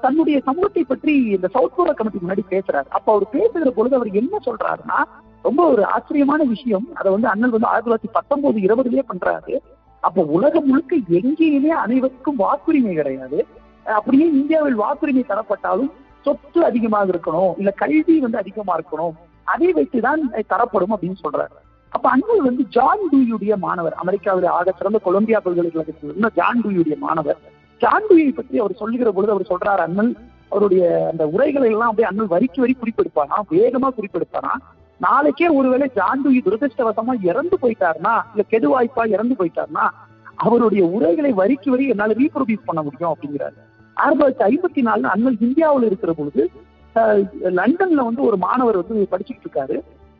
தன்னுடைய 0.00 0.40
சமூகத்தை 0.40 0.84
பற்றி 0.84 1.24
இந்த 1.24 1.48
சவுத் 1.48 1.74
கோரா 1.78 1.94
கமிட்டி 1.94 2.18
முன்னாடி 2.18 2.44
பேசுறாரு. 2.54 2.88
அப்ப 2.88 3.12
அவர் 3.12 3.30
பேசுகிற 3.30 3.70
பொழுது 3.70 3.94
அவர் 3.96 4.10
என்ன 4.10 4.38
சொல்றாருன்னா 4.44 5.00
ரொம்ப 5.42 5.70
ஒரு 5.70 5.86
ஆச்சரியமான 5.86 6.42
விஷயம். 6.44 6.86
அதை 6.94 7.12
வந்து 7.12 7.28
அண்ணல் 7.28 7.50
வந்து 7.50 7.66
ஆயிரத்தி 7.66 7.90
தொள்ளாயிரத்தி 7.90 8.12
பத்தொன்பது 8.12 8.58
இருபதுலயே 8.58 9.02
பண்றாரு. 9.14 9.58
அப்ப 10.00 10.22
உலகம் 10.22 10.66
முழுக்க 10.66 10.96
எங்கேயுமே 10.96 11.72
அனைவருக்கும் 11.84 12.38
வாக்குரிமை 12.38 12.94
கிடையாது. 12.94 13.46
அப்படியே 13.86 14.26
இந்தியாவில் 14.26 14.80
வாக்குரிமை 14.80 15.24
தரப்பட்டாலும் 15.28 15.90
சொத்து 16.22 16.64
அதிகமாக 16.64 17.12
இருக்கணும் 17.12 17.54
இல்ல 17.56 17.70
கல்வி 17.70 18.18
வந்து 18.18 18.38
அதிகமா 18.38 18.78
இருக்கணும். 18.78 19.14
அதை 19.44 19.72
வைத்துதான் 19.72 20.22
தரப்படும் 20.46 20.96
அப்படின்னு 20.96 21.22
சொல்றாரு. 21.24 21.56
அப்ப 21.88 22.08
அண்ணல் 22.08 22.42
வந்து 22.42 22.64
ஜான் 22.68 23.02
டூயுடைய 23.12 23.56
மாணவர் 23.56 23.92
அமெரிக்காவில் 23.92 24.46
ஆக 24.58 24.72
சிறந்த 24.78 24.98
கொலம்பியா 24.98 25.40
பல்கலைக்கழகத்தில் 25.40 26.10
இருந்த 26.10 26.30
ஜான் 26.34 26.62
டூயுடைய 26.62 26.98
மாணவர். 26.98 27.38
ஜான் 27.80 28.06
பற்றி 28.36 28.56
அவர் 28.58 28.74
சொல்லுகிற 28.74 29.10
பொழுது 29.12 29.32
அவர் 29.32 29.50
சொல்றாரு 29.50 29.82
அண்ணன் 29.82 30.12
அவருடைய 30.52 30.82
அந்த 31.10 31.24
உரைகளை 31.26 31.68
எல்லாம் 31.68 31.90
அப்படியே 31.90 32.08
அண்ணன் 32.08 32.32
வரிக்கு 32.32 32.60
வரி 32.60 32.74
குறிப்பெடுப்பானா? 32.74 33.36
வேகமா 33.52 33.88
குறிப்பெடுப்பானா? 33.96 34.52
நாளைக்கே 35.00 35.48
ஒருவேளை 35.50 35.90
ஜான் 35.96 36.20
துரதிருஷ்டவசமா 36.44 37.14
இறந்து 37.22 37.56
போயிட்டாருன்னா 37.62 38.12
இல்ல 38.32 38.42
கெடுவாய்ப்பா 38.52 39.04
இறந்து 39.08 39.34
போயிட்டாருன்னா 39.34 39.86
அவருடைய 40.38 40.82
உரைகளை 40.94 41.32
வரிக்கு 41.32 41.70
வரி 41.70 41.84
என்னால 41.88 42.12
ரீப்ரொடியூஸ் 42.12 42.66
பண்ண 42.66 42.80
முடியும் 42.82 43.12
அப்படிங்கிறாரு. 43.12 43.56
ஆயிரத்தி 43.96 44.20
தொள்ளாயிரத்தி 44.20 44.46
ஐம்பத்தி 44.48 44.82
நாலுல 44.82 45.10
அண்ணல் 45.12 45.36
இந்தியாவில் 45.40 45.84
இருக்கிற 45.84 46.12
பொழுது 46.12 46.42
அஹ், 46.96 47.22
லண்டன்ல 47.54 48.00
வந்து 48.04 48.22
ஒரு 48.22 48.36
மாணவர் 48.36 48.80
வந்து 48.80 49.06
படிச்சுட்டு 49.12 49.44
இருக்காரு. 49.44 49.76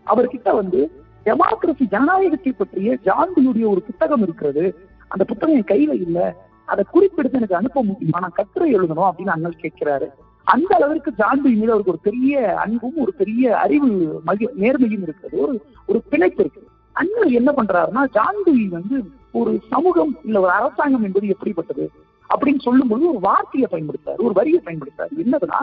அவர்கிட்ட 0.07 0.55
வந்து 0.55 0.81
டெமோக்ரஸி 1.27 1.85
ஜனநாயகத்தை 1.89 2.53
பற்றிய 2.53 2.99
ஜாந்தியுடைய 3.05 3.67
ஒரு 3.69 3.81
புத்தகம் 3.81 4.23
இருக்கிறது. 4.23 4.65
அந்த 5.11 5.25
புத்தகம் 5.25 5.57
என் 5.57 5.71
கையில 5.71 5.93
இல்ல. 6.01 6.19
அதை 6.67 6.85
குறிப்பிடுத்து 6.91 7.39
எனக்கு 7.39 7.57
அனுப்ப 7.57 7.83
முடியுமா? 7.83 8.21
நான் 8.21 8.33
கட்டுரை 8.35 8.75
எழுதணும் 8.75 9.11
அப்படின்னு 9.11 9.35
அண்ணல் 9.37 9.61
கேட்கிறாரு. 9.63 10.09
அந்த 10.45 10.75
அளவிற்கு 10.75 11.11
ஜான்வி 11.11 11.53
மீது 11.55 11.71
அவருக்கு 11.71 11.93
ஒரு 11.93 12.01
பெரிய 12.03 12.55
அன்பும் 12.59 12.97
ஒரு 12.97 13.15
பெரிய 13.15 13.59
அறிவு 13.59 14.21
மகி 14.27 14.47
நேர்மையும் 14.61 15.03
இருக்கிறது. 15.03 15.43
ஒரு 15.43 15.63
ஒரு 15.87 16.03
பிணைப்பு 16.09 16.41
இருக்கு 16.41 16.67
அண்ணல் 16.93 17.33
என்ன 17.33 17.53
பண்றாருன்னா 17.57 18.05
ஜான்வி 18.13 18.69
வந்து 18.69 19.03
ஒரு 19.33 19.61
சமூகம் 19.69 20.19
இல்ல 20.25 20.41
ஒரு 20.41 20.51
அரசாங்கம் 20.51 21.03
என்பது 21.03 21.29
எப்படிப்பட்டது 21.29 21.91
அப்படின்னு 22.35 22.61
சொல்லும்போது 22.61 23.09
ஒரு 23.09 23.21
வார்த்தையை 23.21 23.69
பயன்படுத்தாரு 23.73 24.19
ஒரு 24.19 24.33
வரியை 24.33 24.61
பயன்படுத்தாரு 24.65 25.13
என்னதுன்னா 25.25 25.61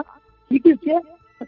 it 0.48 0.66
is 0.66 0.88
a 0.88 0.98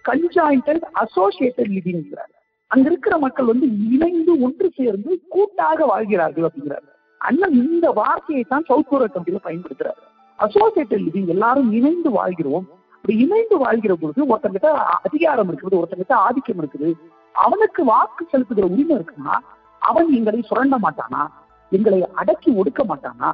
conjointed 0.08 0.84
associated 0.94 1.74
லிவிங்கிறார் 1.76 2.32
அங்க 2.66 2.90
இருக்கிற 2.90 3.18
மக்கள் 3.18 3.44
வந்து 3.44 3.66
இணைந்து 3.90 4.40
ஒன்று 4.40 4.70
சேர்ந்து 4.74 5.20
கூட்டாக 5.28 5.84
வாழ்கிறார்கள் 5.84 6.44
அப்படிங்கிறாரு. 6.44 6.88
அண்ணன் 7.24 7.52
இந்த 7.52 7.90
வார்த்தையை 7.90 8.44
தான் 8.48 8.64
சவுத் 8.66 8.88
கொரியா 8.88 9.38
பயன்படுத்துறாரு. 9.44 10.02
அசோசியேட்டட் 10.38 11.02
லிவிங் 11.04 11.26
எல்லாரும் 11.26 11.72
இணைந்து 11.72 12.10
வாழ்கிறோம். 12.10 12.68
அப்படி 12.94 13.18
இணைந்து 13.18 13.58
வாழ்கிற 13.58 13.94
பொழுது 13.94 14.36
ஒருத்தங்கிட்ட 14.36 14.66
அதிகாரம் 15.02 15.54
இருக்குது 15.54 15.82
ஒருத்தங்கிட்ட 15.82 16.12
ஆதிக்கம் 16.12 16.60
இருக்குது. 16.62 16.92
அவனுக்கு 17.32 17.84
வாக்கு 17.84 18.26
செலுத்துகிற 18.32 18.62
உரிமை 18.62 18.96
இருக்குன்னா 18.96 19.36
அவன் 19.78 20.12
எங்களை 20.12 20.42
சுரண்ட 20.42 20.76
மாட்டானா? 20.82 21.26
எங்களை 21.70 22.08
அடக்கி 22.14 22.52
ஒடுக்க 22.52 22.82
மாட்டானா? 22.88 23.32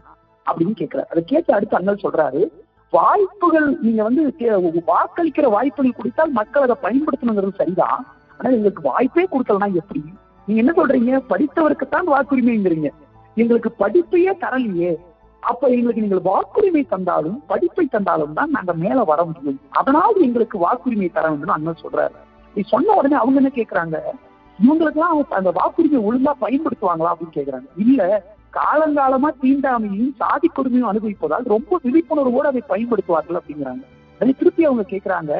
அப்படின்னு 0.50 0.74
கேட்கிறார். 0.74 1.08
அதை 1.10 1.22
கேட்டு 1.24 1.54
அடுத்து 1.54 1.76
அண்ணல் 1.76 2.00
சொல்றாரு 2.02 2.50
வாய்ப்புகள் 2.90 3.78
நீங்க 3.80 4.02
வந்து 4.02 4.34
வாக்களிக்கிற 4.86 5.50
வாய்ப்புகள் 5.50 5.96
கொடுத்தால் 5.96 6.30
மக்கள் 6.30 6.68
அதை 6.68 6.76
பயன்படுத்தணுங்கிறது 6.82 7.54
சரிதான். 7.54 8.06
ஆனா 8.38 8.50
எங்களுக்கு 8.50 8.82
வாய்ப்பே 8.82 9.24
கொடுக்கலன்னா 9.24 9.72
எப்படி? 9.72 10.04
நீங்க 10.46 10.62
என்ன 10.62 10.72
சொல்றீங்க? 10.72 11.22
படித்தவருக்குத்தான் 11.28 12.06
வாக்குரிமைங்கிறீங்க. 12.06 12.90
எங்களுக்கு 13.42 13.70
படிப்பையே 13.78 14.32
தரலையே. 14.44 14.92
அப்ப 15.40 15.68
எங்களுக்கு 15.74 16.02
நீங்கள் 16.04 16.26
வாக்குரிமை 16.30 16.82
தந்தாலும் 16.88 17.38
படிப்பை 17.46 17.84
தந்தாலும் 17.86 18.34
தான் 18.38 18.50
நாங்க 18.50 18.72
மேல 18.82 18.98
வர 19.10 19.20
முடியும். 19.24 19.60
அதனால 19.70 20.08
எங்களுக்கு 20.20 20.56
வாக்குரிமை 20.64 21.08
தர 21.12 21.28
வேண்டும் 21.28 21.56
அண்ணன் 21.56 21.82
சொல்றாரு. 21.82 22.18
நீ 22.54 22.62
சொன்ன 22.66 22.94
உடனே 22.94 23.16
அவங்க 23.22 23.38
என்ன 23.42 23.52
கேக்குறாங்க? 23.54 23.98
இவங்களுக்கு 24.64 24.98
எல்லாம் 24.98 25.26
அந்த 25.38 25.50
வாக்குரிமை 25.60 25.98
ஒழுங்கா 26.08 26.32
பயன்படுத்துவாங்களா 26.40 27.12
அப்படின்னு 27.12 27.36
கேக்குறாங்க. 27.38 27.68
இல்ல 27.76 28.00
காலங்காலமா 28.52 29.30
தீண்டாமையும் 29.42 30.12
சாதி 30.16 30.48
கொடுமையும் 30.48 30.90
அனுபவிப்பதால் 30.92 31.50
ரொம்ப 31.54 31.80
விழிப்புணர்வோடு 31.84 32.50
அதை 32.52 32.62
பயன்படுத்துவார்கள் 32.68 33.38
அப்படிங்கிறாங்க. 33.40 33.82
அதை 34.20 34.32
திருப்பி 34.38 34.64
அவங்க 34.64 34.84
கேக்குறாங்க. 34.90 35.32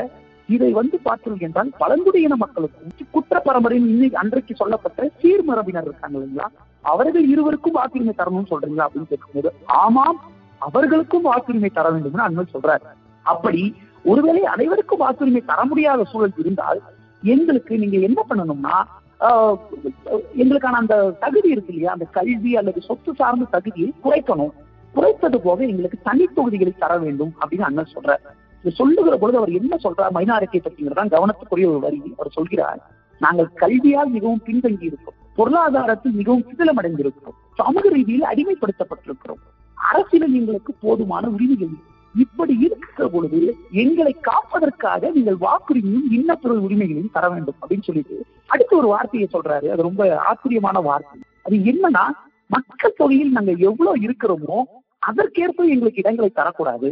இதை 0.50 0.68
வந்து 0.72 0.96
பார்த்தீர்கள் 1.04 1.46
என்றால் 1.46 1.70
பழங்குடியின 1.78 2.36
மக்களுக்கும் 2.38 2.92
குற்ற 3.14 3.36
பரம்பரையும் 3.46 3.88
இன்னைக்கு 3.90 4.16
அன்றைக்கு 4.16 4.54
சொல்லப்பட்ட 4.54 5.08
சீர்மரபினர் 5.20 5.88
இருக்காங்க 5.88 6.16
இல்லைங்களா? 6.18 6.46
அவர்கள் 6.84 7.26
இருவருக்கும் 7.28 7.76
வாக்குரிமை 7.76 8.14
தரணும்னு 8.14 8.50
சொல்றீங்களா 8.52 8.86
அப்படின்னு 8.86 9.10
கேட்கும்போது 9.10 9.50
ஆமாம் 9.80 10.18
அவர்களுக்கும் 10.60 11.26
வாக்குரிமை 11.26 11.70
தர 11.70 11.86
வேண்டும்னு 11.90 12.26
அண்ணன் 12.26 12.54
சொல்றாரு. 12.54 12.84
அப்படி 13.26 13.62
ஒருவேளை 14.04 14.42
அனைவருக்கும் 14.46 15.02
வாக்குரிமை 15.02 15.42
தர 15.44 15.60
முடியாத 15.64 16.04
சூழல் 16.04 16.34
இருந்தால் 16.36 16.80
எங்களுக்கு 17.22 17.72
நீங்க 17.78 17.96
என்ன 18.08 18.20
பண்ணணும்னா 18.28 18.76
ஆஹ், 19.20 19.56
எங்களுக்கான 20.36 20.78
அந்த 20.78 20.94
தகுதி 21.20 21.48
இருக்கு 21.48 21.72
இல்லையா? 21.72 21.90
அந்த 21.92 22.06
கல்வி 22.14 22.52
அல்லது 22.56 22.80
சொத்து 22.80 23.10
சார்ந்த 23.14 23.48
தகுதியை 23.50 23.88
குறைக்கணும். 24.04 24.52
குறைத்தது 24.94 25.38
போக 25.40 25.58
எங்களுக்கு 25.66 25.98
தனி 26.02 26.24
தொகுதிகளை 26.36 26.72
தர 26.74 26.92
வேண்டும் 26.98 27.32
அப்படின்னு 27.40 27.66
அண்ணன் 27.66 27.92
சொல்றாரு. 27.92 28.22
இது 28.62 28.70
சொல்லுகிற 28.80 29.16
பொழுது 29.16 29.38
அவர் 29.38 29.52
என்ன 29.60 29.76
சொல்றார்? 29.84 30.14
மைனாரிட்டியை 30.16 30.62
பற்றிங்கிறதான் 30.62 31.12
கவனத்துக்குரிய 31.14 31.68
ஒரு 31.72 31.80
வரி. 31.80 32.00
அவர் 32.16 32.36
சொல்கிறார் 32.38 32.80
நாங்கள் 33.18 33.48
கல்வியால் 33.54 34.14
மிகவும் 34.16 34.42
பின்தங்கி 34.46 34.88
இருக்கோம் 34.90 35.18
பொருளாதாரத்தில் 35.38 36.12
மிகவும் 36.12 36.44
சிதிலமடைந்திருக்கிறோம். 36.48 37.38
சமூக 37.54 37.88
ரீதியில் 37.88 38.30
அடிமைப்படுத்தப்பட்டிருக்கிறோம். 38.32 39.40
அரசியலில் 39.74 40.34
எங்களுக்கு 40.34 40.72
போதுமான 40.80 41.28
உரிமைகள் 41.28 41.74
இப்படி 42.14 42.54
இருக்கிற 42.66 43.08
பொழுது 43.08 43.40
எங்களை 43.82 44.12
காப்பதற்காக 44.20 45.10
நீங்கள் 45.10 45.38
வாக்குரிமையும் 45.40 46.08
இன்னப்பொருள் 46.10 46.64
உரிமைகளையும் 46.66 47.12
தர 47.12 47.28
வேண்டும் 47.28 47.58
அப்படின்னு 47.60 47.82
சொல்லிட்டு 47.82 48.16
அடுத்த 48.46 48.76
ஒரு 48.76 48.86
வார்த்தையை 48.86 49.28
சொல்றாரு. 49.32 49.66
அது 49.74 49.86
ரொம்ப 49.88 50.18
ஆச்சரியமான 50.28 50.80
வார்த்தை. 50.80 51.20
அது 51.42 51.56
என்னன்னா 51.72 52.04
மக்கள் 52.46 52.98
தொகையில் 52.98 53.36
நாங்க 53.36 53.52
எவ்வளவு 53.68 53.96
இருக்கிறோமோ 54.06 54.58
அதற்கேற்ப 54.98 55.64
எங்களுக்கு 55.74 56.02
இடங்களை 56.02 56.30
தரக்கூடாது. 56.34 56.88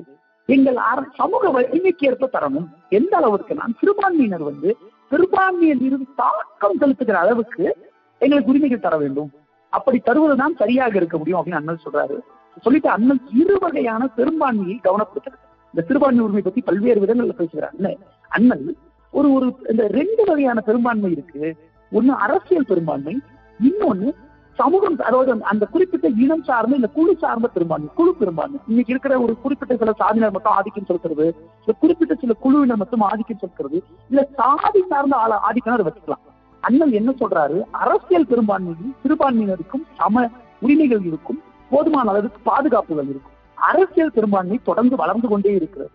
எங்கள் 0.50 0.74
அர- 0.74 1.06
சமூக 1.14 1.50
வலிமைக்கு 1.50 2.08
ஏற்ப 2.08 2.28
தரணும் 2.32 2.68
எந்த 2.88 3.16
அளவுக்கு 3.16 3.54
நான் 3.54 3.74
சிறுபான்மையினர் 3.78 4.42
வந்து 4.42 4.76
சிறுபான்மையின் 5.10 5.82
இருந்து 5.82 6.06
தாக்கம் 6.16 6.78
செலுத்துகிற 6.80 7.12
அளவுக்கு 7.12 7.76
எங்களுக்கு 8.18 8.50
உரிமைகள் 8.50 8.80
தர 8.80 8.96
வேண்டும். 8.96 9.30
அப்படி 9.70 10.02
தருவதுதான் 10.06 10.56
சரியாக 10.58 10.96
இருக்க 10.96 11.18
முடியும் 11.18 11.44
அப்படின்னு 11.44 11.54
அண்ணல் 11.54 11.78
சொல்றாரு. 11.84 12.18
சொல்லிட்டு 12.60 12.88
அண்ணல் 12.88 13.18
இரு 13.34 13.58
வகையான 13.58 14.08
பெரும்பான்மையை 14.16 14.80
கவனப்படுத்துறது 14.84 15.38
இந்த 15.66 15.86
சிறுபான்மை 15.86 16.24
உரிமை 16.24 16.42
பத்தி 16.42 16.60
பல்வேறு 16.60 17.00
விதங்கள்ல 17.00 17.32
பேசுகிறார். 17.32 17.72
அண்ணன் 17.76 17.98
அண்ணல் 18.28 18.76
ஒரு 19.10 19.32
ஒரு 19.32 19.56
இந்த 19.68 19.86
ரெண்டு 19.86 20.24
வகையான 20.26 20.60
பெரும்பான்மை 20.60 21.10
இருக்கு. 21.10 21.56
ஒண்ணு 21.92 22.06
அரசியல் 22.06 22.64
பெரும்பான்மை 22.66 23.20
இன்னொன்னு 23.62 24.12
சமூகம் 24.60 24.96
அதாவது 25.08 25.30
அந்த 25.52 25.64
குறிப்பிட்ட 25.74 26.06
இனம் 26.22 26.44
சார்ந்த 26.48 26.78
இந்த 26.80 26.90
குழு 26.96 27.12
சார்ந்த 27.22 27.48
பெரும்பான்மை 27.56 27.90
குழு 27.98 28.12
பெரும்பான்மை. 28.20 28.58
இன்னைக்கு 28.70 28.92
இருக்கிற 28.94 29.14
ஒரு 29.24 29.34
குறிப்பிட்ட 29.44 29.76
சில 29.82 29.92
சாதியினர் 30.00 30.34
மட்டும் 30.36 30.56
ஆதிக்கம் 30.58 30.88
செலுத்துறது 30.88 31.26
இல்ல 31.62 31.74
குறிப்பிட்ட 31.82 32.14
சில 32.22 32.34
குழுவினர் 32.44 32.80
மட்டும் 32.82 33.04
ஆதிக்கம் 33.10 33.40
செலுத்துறது 33.42 33.78
இல்ல 34.10 34.22
சாதி 34.40 34.82
சார்ந்த 34.92 35.16
ஆள 35.24 35.32
ஆதிக்கம் 35.48 35.76
அதை 35.76 35.86
வச்சுக்கலாம். 35.88 36.24
அண்ணல் 36.60 36.96
என்ன 37.00 37.10
சொல்றாரு? 37.20 37.58
அரசியல் 37.82 38.30
பெரும்பான்மையும் 38.32 38.94
சிறுபான்மையினருக்கும் 39.02 39.84
சம 40.00 40.24
உரிமைகள் 40.64 41.04
இருக்கும் 41.10 41.40
போதுமான 41.70 42.10
அளவுக்கு 42.12 42.40
பாதுகாப்புகள் 42.50 43.10
இருக்கும். 43.12 43.34
அரசியல் 43.70 44.14
பெரும்பான்மை 44.16 44.56
தொடர்ந்து 44.68 44.96
வளர்ந்து 44.96 45.28
கொண்டே 45.28 45.52
இருக்கிறது. 45.58 45.92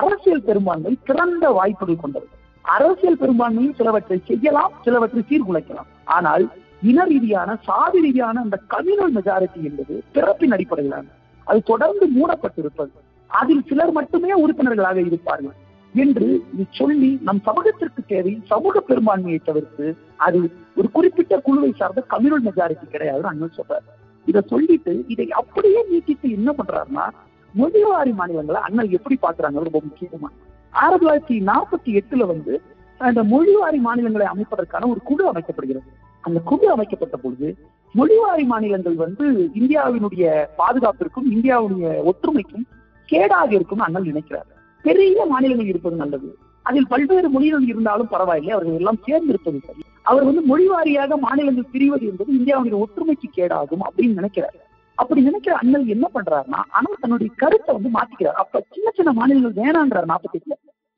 அரசியல் 0.00 0.46
பெரும்பான்மை 0.48 0.92
திறந்த 1.08 1.50
வாய்ப்புகள் 1.58 2.02
கொண்டது. 2.04 2.28
அரசியல் 2.74 3.20
பெரும்பான்மையும் 3.20 3.76
சிலவற்றை 3.80 4.18
செய்யலாம் 4.30 4.72
சிலவற்றை 4.84 5.22
சீர்குலைக்கலாம். 5.30 5.90
ஆனால் 6.16 6.44
இன 6.82 7.04
ரீதியான 7.04 7.56
சாதி 7.62 8.00
ரீதியான 8.00 8.40
அந்த 8.40 8.60
கம்யூனல் 8.70 9.14
மெஜாரிட்டி 9.14 9.62
என்பது 9.62 10.02
பிறப்பின் 10.12 10.52
அடிப்படையிலான. 10.52 11.06
அது 11.44 11.62
தொடர்ந்து 11.62 12.08
மூடப்பட்டிருப்பது. 12.08 12.90
அதில் 13.26 13.62
சிலர் 13.66 13.92
மட்டுமே 13.92 14.32
உறுப்பினர்களாக 14.32 15.00
இருப்பார்கள் 15.00 15.64
என்று 15.94 16.44
சொல்லி 16.70 17.18
நம் 17.22 17.40
சமூகத்திற்கு 17.40 18.02
தேவை 18.06 18.42
சமூக 18.46 18.80
பெரும்பான்மையை 18.80 19.40
தவிர்த்து 19.44 19.96
அது 20.16 20.52
ஒரு 20.76 20.90
குறிப்பிட்ட 20.90 21.38
குழுவை 21.38 21.72
சார்ந்த 21.76 22.04
கம்யூனல் 22.10 22.44
மெஜாரிட்டி 22.44 22.86
கிடையாதுன்னு 22.90 23.30
அண்ணன் 23.32 23.52
சொல்றாரு. 23.56 23.88
இதை 24.26 24.42
சொல்லிட்டு 24.46 25.04
இதை 25.08 25.32
அப்படியே 25.32 25.84
நீட்டித்து 25.88 26.30
என்ன 26.30 26.54
பண்றாருன்னா 26.58 27.08
மொழிவாரி 27.56 28.12
மாநிலங்களை 28.12 28.60
அண்ணல் 28.60 28.90
எப்படி 28.90 29.18
பாக்குறாங்க 29.22 29.62
ரொம்ப 29.62 29.82
முக்கியமா. 29.88 30.28
ஆயிரத்தி 30.70 31.06
தொள்ளாயிரத்தி 31.06 31.42
நாற்பத்தி 31.42 32.00
எட்டுல 32.00 32.26
வந்து 32.26 32.62
அந்த 32.98 33.22
மொழிவாரி 33.22 33.76
மாநிலங்களை 33.76 34.26
அமைப்பதற்கான 34.26 34.88
ஒரு 34.88 35.00
குழு 35.04 35.32
அமைக்கப்படுகிறது. 35.32 35.90
அந்த 36.26 36.40
குழு 36.50 36.66
அமைக்கப்பட்ட 36.70 37.16
பொழுது 37.16 37.48
மொழிவாரி 37.94 38.44
மாநிலங்கள் 38.52 38.96
வந்து 39.04 39.26
இந்தியாவினுடைய 39.60 40.24
பாதுகாப்பிற்கும் 40.60 41.28
இந்தியாவுடைய 41.36 41.86
ஒற்றுமைக்கும் 42.10 42.66
கேடாக 43.08 43.50
இருக்கும் 43.58 43.84
அண்ணல் 43.86 44.08
நினைக்கிறார். 44.10 44.48
பெரிய 44.82 45.26
மாநிலங்கள் 45.32 45.70
இருப்பது 45.72 45.96
நல்லது. 45.96 46.28
அதில் 46.62 46.88
பல்வேறு 46.92 47.28
மொழிகள் 47.34 47.66
இருந்தாலும் 47.72 48.08
பரவாயில்லை 48.08 48.52
அவர்கள் 48.52 48.78
எல்லாம் 48.80 49.00
சேர்ந்து 49.04 49.32
இருப்பது 49.32 49.58
சரி. 49.66 49.82
அவர் 50.02 50.26
வந்து 50.28 50.42
மொழிவாரியாக 50.50 51.18
மாநிலங்கள் 51.26 51.72
பிரிவது 51.72 52.04
என்பது 52.10 52.30
இந்தியாவுடைய 52.38 52.76
ஒற்றுமைக்கு 52.84 53.28
கேடாகும் 53.36 53.84
அப்படின்னு 53.88 54.18
நினைக்கிறார். 54.20 54.56
அப்படி 54.94 55.20
நினைக்கிற 55.20 55.54
அண்ணல் 55.56 55.86
என்ன 55.94 56.06
பண்றாருன்னா 56.14 56.60
ஆனா 56.76 56.90
தன்னுடைய 57.00 57.30
கருத்தை 57.42 57.72
வந்து 57.76 57.90
மாத்திக்கிறார். 57.98 58.40
அப்ப 58.44 58.64
சின்ன 58.74 58.90
சின்ன 58.98 59.12
மாநிலங்கள் 59.12 59.58
வேணாங்கிறார் 59.62 60.10
நாற்பத்தி 60.12 60.38
எட்டுல 60.38 60.56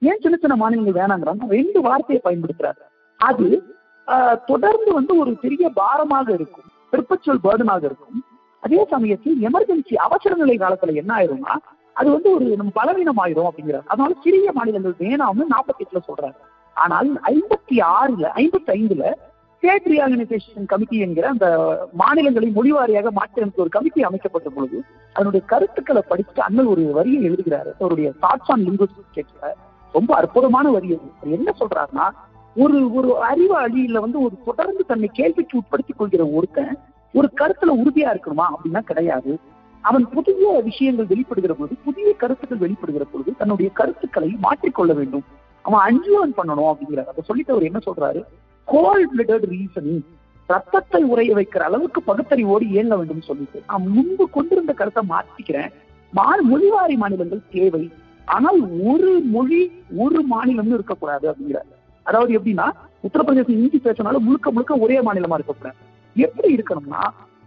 ஏன் 0.08 0.22
சின்ன 0.24 0.36
சின்ன 0.42 0.56
மாநிலங்கள் 0.62 0.98
வேணாங்கிறாங்க 1.00 1.48
ரெண்டு 1.56 1.80
வார்த்தையை 1.80 2.20
பயன்படுத்துறாரு. 2.24 2.82
அது 3.28 3.46
தொடர்ந்து 4.50 4.90
வந்து 4.98 5.12
ஒரு 5.22 5.32
பெரிய 5.44 5.64
பாரமாக 5.80 6.28
இருக்கும். 6.38 6.68
பெர்பச்சுவல் 6.92 7.44
பேர்டனாக 7.46 7.82
இருக்கும். 7.90 8.18
அதே 8.62 8.80
சமயத்தில் 8.92 9.36
எமர்ஜென்சி 9.48 9.94
அவசர 10.06 10.36
நிலை 10.42 10.56
காலத்துல 10.62 10.94
என்ன 11.02 11.12
ஆயிரும்னா 11.18 11.56
அது 12.00 12.08
வந்து 12.14 12.28
ஒரு 12.36 12.46
நம்ம 12.58 12.72
பலவீனம் 12.78 13.20
ஆயிரும் 13.22 13.48
அப்படிங்கிறார். 13.48 13.86
அதனால 13.92 14.12
சிறிய 14.24 14.50
மாநிலங்கள் 14.58 15.00
வேணாம்னு 15.04 15.52
நாற்பத்தி 15.54 15.84
எட்டுல 15.84 16.00
சொல்றாரு 16.08 16.38
ஆனால் 16.76 17.08
ஐம்பத்தி 17.32 17.76
ஆறுல 17.96 18.26
ஐம்பத்தி 18.42 18.70
ஐந்துல 18.78 19.04
ஸ்டேட் 19.62 19.88
ரீஆர்கனைசேஷன் 19.92 20.68
கமிட்டி 20.72 20.96
என்கிற 21.04 21.24
அந்த 21.34 21.46
மாநிலங்களை 22.02 22.48
மொழிவாரியாக 22.58 23.10
மாற்றியமைக்க 23.18 23.64
ஒரு 23.64 23.72
கமிட்டி 23.76 24.00
அமைக்கப்பட்ட 24.08 24.48
பொழுது 24.56 24.78
அதனுடைய 25.16 25.42
கருத்துக்களை 25.52 26.02
படிச்சுட்டு 26.10 26.42
அண்ணல் 26.46 26.70
ஒரு 26.74 26.82
வரியை 26.98 27.20
எழுதுகிறாரு. 27.28 27.70
அவருடைய 27.80 28.08
தாட்ஸ் 28.24 28.52
ஆன் 28.54 28.64
லிங்குவிஸ்டிக்ஸ்ல 28.68 29.50
ரொம்ப 29.94 30.10
அற்புதமான 30.20 30.70
வரி 30.76 30.88
அவர் 30.94 31.36
என்ன 31.38 31.52
சொல்றாருன்னா 31.60 32.06
ஒரு 32.62 32.78
ஒரு 32.94 33.10
அறிவு 33.30 33.54
அழியில 33.60 34.00
வந்து 34.04 34.18
ஒரு 34.20 34.34
தொடர்ந்து 34.44 34.84
தன்னை 34.86 35.08
கேள்விக்கு 35.12 35.56
உட்படுத்திக் 35.58 35.98
கொள்கிற 35.98 36.22
ஒருத்தன் 36.36 36.72
ஒரு 37.14 37.28
கருத்துல 37.40 37.74
உறுதியா 37.82 38.08
இருக்கணுமா 38.14 38.46
அப்படின்னா 38.52 38.80
கிடையாது. 38.90 39.32
அவன் 39.84 40.04
புதிய 40.08 40.60
விஷயங்கள் 40.68 41.10
வெளிப்படுகிற 41.12 41.52
பொழுது 41.52 41.74
புதிய 41.84 42.08
கருத்துக்கள் 42.12 42.62
வெளிப்படுகிற 42.64 43.04
பொழுது 43.12 43.30
தன்னுடைய 43.36 43.68
கருத்துக்களை 43.72 44.30
மாற்றிக்கொள்ள 44.46 44.92
வேண்டும். 44.92 45.24
அவன் 45.62 45.82
அஞ்சுவன் 45.86 46.36
பண்ணணும் 46.38 46.70
அப்படிங்கிறார். 46.70 47.10
அதை 47.12 47.22
சொல்லிட்டு 47.24 47.54
அவர் 47.54 47.68
என்ன 47.70 47.80
சொல்றாரு? 47.86 48.22
கோல் 48.64 49.04
பிளடட் 49.12 49.46
ரீசனிங் 49.52 50.02
ரத்தத்தை 50.46 51.00
உரைய 51.12 51.32
வைக்கிற 51.38 51.62
அளவுக்கு 51.68 52.02
பகுத்தறிவோடு 52.02 52.66
இயங்க 52.74 52.96
வேண்டும் 52.96 53.26
சொல்லிட்டு. 53.30 53.58
நான் 53.66 53.88
முன்பு 53.96 54.30
கொண்டிருந்த 54.30 54.72
கருத்தை 54.72 55.02
மாற்றிக்கிறேன். 55.08 55.72
மா 56.12 56.28
மொழிவாரி 56.52 56.96
மாநிலங்கள் 56.96 57.48
தேவை. 57.50 57.84
ஆனால் 58.24 58.60
ஒரு 58.84 59.10
மொழி 59.34 59.60
ஒரு 59.96 60.20
மாநிலம்னு 60.30 60.76
இருக்கக்கூடாது 60.78 61.26
அப்படிங்கிறார். 61.30 61.68
அதாவது 62.08 62.30
எப்படின்னா 62.38 62.66
உத்தரப்பிரதேசம் 63.06 63.58
இந்தி 63.62 63.78
பேசினாலும் 63.86 64.26
முழுக்க 64.26 64.50
முழுக்க 64.56 64.82
ஒரே 64.84 64.96
மாநிலமா 65.06 65.36
இருக்கக்கூடாது 65.38 65.78
எப்படி 66.16 66.50
இருக்கணும்னா 66.56 67.02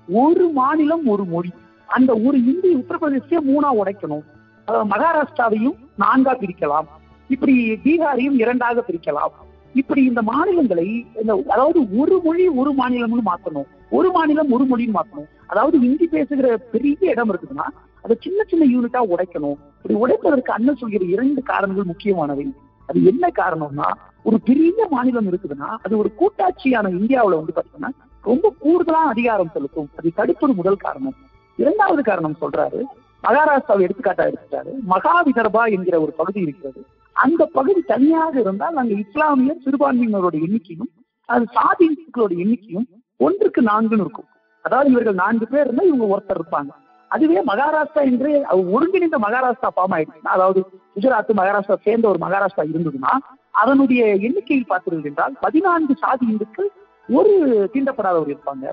ஒரு 0.07 0.45
மாநிலம் 0.59 1.05
ஒரு 1.13 1.23
மொழி. 1.33 1.51
அந்த 1.95 2.11
ஒரு 2.27 2.37
இந்தி 2.51 2.69
உத்தரப்பிரதேசத்தையே 2.81 3.41
மூணா 3.49 3.69
உடைக்கணும். 3.81 4.25
அதாவது 4.67 4.87
மகாராஷ்டிராவையும் 4.93 5.77
நான்கா 6.03 6.33
பிரிக்கலாம். 6.41 6.87
இப்படி 7.29 7.53
பீகாரையும் 7.85 8.37
இரண்டாக 8.43 8.83
பிரிக்கலாம். 8.87 9.33
இப்படி 9.81 10.01
இந்த 10.09 10.21
மாநிலங்களை 10.29 10.87
இந்த 11.21 11.33
அதாவது 11.53 11.79
ஒரு 12.01 12.15
மொழி 12.25 12.45
ஒரு 12.61 12.71
மாநிலம்னு 12.79 13.23
மாத்தணும். 13.29 13.67
ஒரு 13.97 14.09
மாநிலம் 14.15 14.51
ஒரு 14.55 14.65
மொழின்னு 14.71 14.97
மாத்தணும். 14.97 15.29
அதாவது 15.51 15.75
ஹிந்தி 15.85 16.05
பேசுகிற 16.15 16.49
பெரிய 16.73 17.13
இடம் 17.13 17.31
இருக்குதுன்னா 17.31 17.67
அதை 18.03 18.15
சின்ன 18.25 18.39
சின்ன 18.51 18.63
யூனிட்டா 18.73 19.01
உடைக்கணும். 19.13 19.57
இப்படி 19.77 19.95
உடைப்பதற்கு 20.03 20.51
அண்ணன் 20.57 20.79
சொல்கிற 20.81 21.05
இரண்டு 21.15 21.41
காரணங்கள் 21.51 21.91
முக்கியமானவை. 21.91 22.45
அது 22.89 22.99
என்ன 23.11 23.25
காரணம்னா 23.41 23.89
ஒரு 24.25 24.37
பெரிய 24.47 24.87
மாநிலம் 24.89 25.27
இருக்குதுன்னா 25.31 25.69
அது 25.85 25.93
ஒரு 25.97 26.09
கூட்டாட்சியான 26.19 26.91
இந்தியாவில 26.99 27.39
வந்து 27.39 27.55
பாத்தீங்கன்னா 27.57 27.91
ரொம்ப 28.23 28.47
கூடுதலா 28.63 29.01
அதிகாரம் 29.13 29.53
செலுத்தும். 29.53 29.87
அதை 29.97 30.09
தடுப்பது 30.15 30.53
முதல் 30.53 30.83
காரணம். 30.85 31.15
இரண்டாவது 31.59 32.01
காரணம் 32.03 32.39
சொல்றாரு 32.41 32.81
மகாராஷ்டிராவை 33.23 33.83
எடுத்துக்காட்டா 33.87 34.25
இருக்கிறாரு 34.31 34.71
மகா 34.91 35.15
விதர்பா 35.23 35.63
என்கிற 35.75 35.95
ஒரு 36.01 36.11
பகுதி 36.11 36.39
இருக்கிறது. 36.41 36.81
அந்த 37.15 37.41
பகுதி 37.57 37.81
தனியாக 37.93 38.33
இருந்தால் 38.39 38.75
அங்க 38.75 38.93
இஸ்லாமிய 38.93 39.53
சிறுபான்மையினரோட 39.65 40.35
எண்ணிக்கையும் 40.45 40.91
அது 41.29 41.45
சாதிகளோட 41.57 42.31
எண்ணிக்கையும் 42.43 42.87
ஒன்றுக்கு 43.19 43.61
நான்குன்னு 43.61 44.05
இருக்கும். 44.05 44.29
அதாவது 44.65 44.89
இவர்கள் 44.89 45.21
நான்கு 45.23 45.45
பேர் 45.47 45.65
இருந்தா 45.65 45.83
இவங்க 45.83 46.05
ஒருத்தர் 46.13 46.39
இருப்பாங்க. 46.41 46.71
அதுவே 47.11 47.39
மகாராஷ்டிரா 47.51 48.01
என்று 48.11 48.31
ஒருங்கிணைந்த 48.73 49.17
மகாராஷ்டிரா 49.25 49.69
ஃபார்ம் 49.75 49.93
ஆயிடுச்சுன்னா 49.95 50.35
அதாவது 50.37 50.59
குஜராத் 50.95 51.31
மகாராஷ்டிரா 51.41 51.77
சேர்ந்த 51.87 52.05
ஒரு 52.07 52.19
மகாராஷ்டிரா 52.25 52.65
இருந்ததுன்னா 52.71 53.13
அதனுடைய 53.51 54.01
எண்ணிக்கையில் 54.27 54.69
பார்த்தீர்கள் 54.69 55.09
என்றால் 55.09 55.35
பதினான்கு 55.45 55.93
சாதி 56.03 56.25
இந்துக்கள் 56.31 56.69
ஒரு 57.09 57.33
தீண்டப்படாதவர் 57.73 58.31
இருப்பாங்க. 58.33 58.65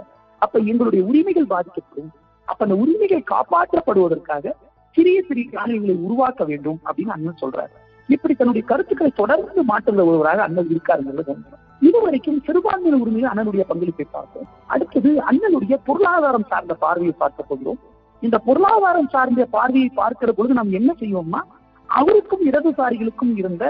அப்ப 0.43 0.59
எங்களுடைய 0.71 1.03
உரிமைகள் 1.11 1.53
பாதிக்கப்படும். 1.55 2.11
அப்ப 2.49 2.65
அந்த 2.67 2.77
உரிமைகள் 2.83 3.31
காப்பாற்றப்படுவதற்காக 3.35 4.53
சிறிய 4.97 5.19
சிறிய 5.29 5.47
காலங்களை 5.53 5.95
உருவாக்க 6.07 6.43
வேண்டும் 6.45 6.79
அப்படின்னு 6.87 7.15
அண்ணன் 7.17 7.43
சொல்றாரு. 7.43 7.75
இப்படி 8.09 8.35
தன்னுடைய 8.35 8.67
கருத்துக்களை 8.67 9.11
தொடர்ந்து 9.17 9.63
மாற்றுள்ள 9.71 10.03
ஒருவராக 10.11 10.43
அண்ணன் 10.43 10.71
இருக்காருங்கிறது 10.75 11.35
இதுவரைக்கும் 11.81 12.39
சிறுபான்மையின 12.47 13.01
உரிமையில் 13.03 13.31
அண்ணனுடைய 13.33 13.65
பங்களிப்பை 13.67 14.07
பார்த்தோம். 14.11 14.47
அடுத்தது 14.67 15.11
அண்ணனுடைய 15.31 15.75
பொருளாதாரம் 15.89 16.47
சார்ந்த 16.49 16.75
பார்வையை 16.75 17.15
பார்க்க 17.19 17.51
போகிறோம். 17.51 17.79
இந்த 18.23 18.37
பொருளாதாரம் 18.39 19.09
சார்ந்த 19.09 19.45
பார்வையை 19.57 19.91
பார்க்கிற 20.01 20.33
பொழுது 20.33 20.55
நாம் 20.55 20.73
என்ன 20.73 20.91
செய்வோம்னா 21.01 21.43
அவருக்கும் 21.89 22.43
இடதுசாரிகளுக்கும் 22.47 23.35
இருந்த 23.37 23.65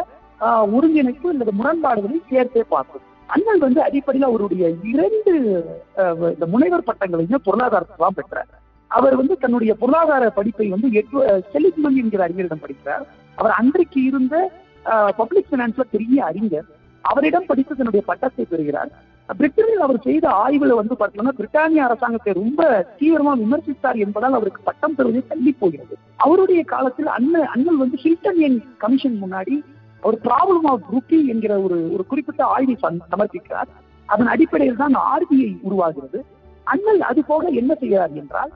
ஒருங்கிணைப்பு 0.77 1.29
அல்லது 1.33 1.53
முரண்பாடுகளை 1.61 2.19
சேர்த்தே 2.31 2.63
பார்க்கும். 2.75 3.05
அண்ணல் 3.35 3.65
வந்து 3.65 3.81
அடிப்படையில் 3.87 4.29
அவருடைய 4.29 4.65
இரண்டு 4.93 5.33
இந்த 6.35 6.47
முனைவர் 6.55 6.89
பட்டங்களையும் 6.89 7.45
பொருளாதாரத்தான் 7.49 8.17
பெற்றார். 8.19 8.51
அவர் 8.91 9.15
வந்து 9.21 9.35
தன்னுடைய 9.43 9.73
பொருளாதார 9.81 10.31
படிப்பை 10.39 10.67
வந்து 10.75 10.89
எட்டு 11.01 11.19
செலிக்மன் 11.53 11.99
என்கிற 12.03 12.21
அறிஞரிடம் 12.27 12.65
படிக்கிறார். 12.65 13.05
அவர் 13.39 13.55
அன்றைக்கு 13.61 14.01
இருந்த 14.11 14.35
பப்ளிக் 15.21 15.51
பினான்ஸ்ல 15.51 15.85
பெரிய 15.95 16.19
அறிஞர். 16.31 16.69
அவரிடம் 17.05 17.49
படித்து 17.51 17.73
தன்னுடைய 17.79 18.03
பட்டத்தை 18.11 18.45
பெறுகிறார். 18.53 18.91
பிரிட்டனில் 19.29 19.85
அவர் 19.87 19.99
செய்த 20.07 20.27
ஆய்வுல 20.43 20.75
வந்து 20.79 20.95
பார்த்தோம்னா 21.01 21.33
பிரிட்டானிய 21.39 21.81
அரசாங்கத்தை 21.87 22.33
ரொம்ப 22.39 22.63
தீவிரமா 23.01 23.33
விமர்சித்தார் 23.43 23.99
என்பதால் 24.05 24.37
அவருக்கு 24.39 24.61
பட்டம் 24.69 24.95
பெறுவதை 24.99 25.23
தள்ளி 25.33 25.53
போகிறது. 25.63 25.95
அவருடைய 26.25 26.61
காலத்தில் 26.73 27.11
அண்ணன் 27.17 27.51
அண்ணல் 27.55 27.83
வந்து 27.83 27.99
ஹில்டன் 28.05 28.41
என் 28.47 28.59
கமிஷன் 28.85 29.19
முன்னாடி 29.25 29.57
ஒரு 30.07 30.17
ப்ராப்ளம் 30.27 30.67
ஆஃப் 30.73 30.87
ருப்பி 30.95 31.21
என்கிற 31.33 31.53
ஒரு 31.67 31.79
ஒரு 31.95 32.05
குறிப்பிட்ட 32.11 32.43
ஆய்வை 32.55 32.77
சமர்ப்பிக்கிறார். 32.85 33.71
அதன் 34.13 34.33
அடிப்படையில் 34.35 34.81
தான் 34.83 34.95
ஆர்பிஐ 35.13 35.51
உருவாகிறது. 35.69 36.19
அண்ணல் 36.73 37.03
அது 37.11 37.21
போக 37.31 37.45
என்ன 37.61 37.73
செய்கிறார் 37.83 38.15
என்றால் 38.23 38.53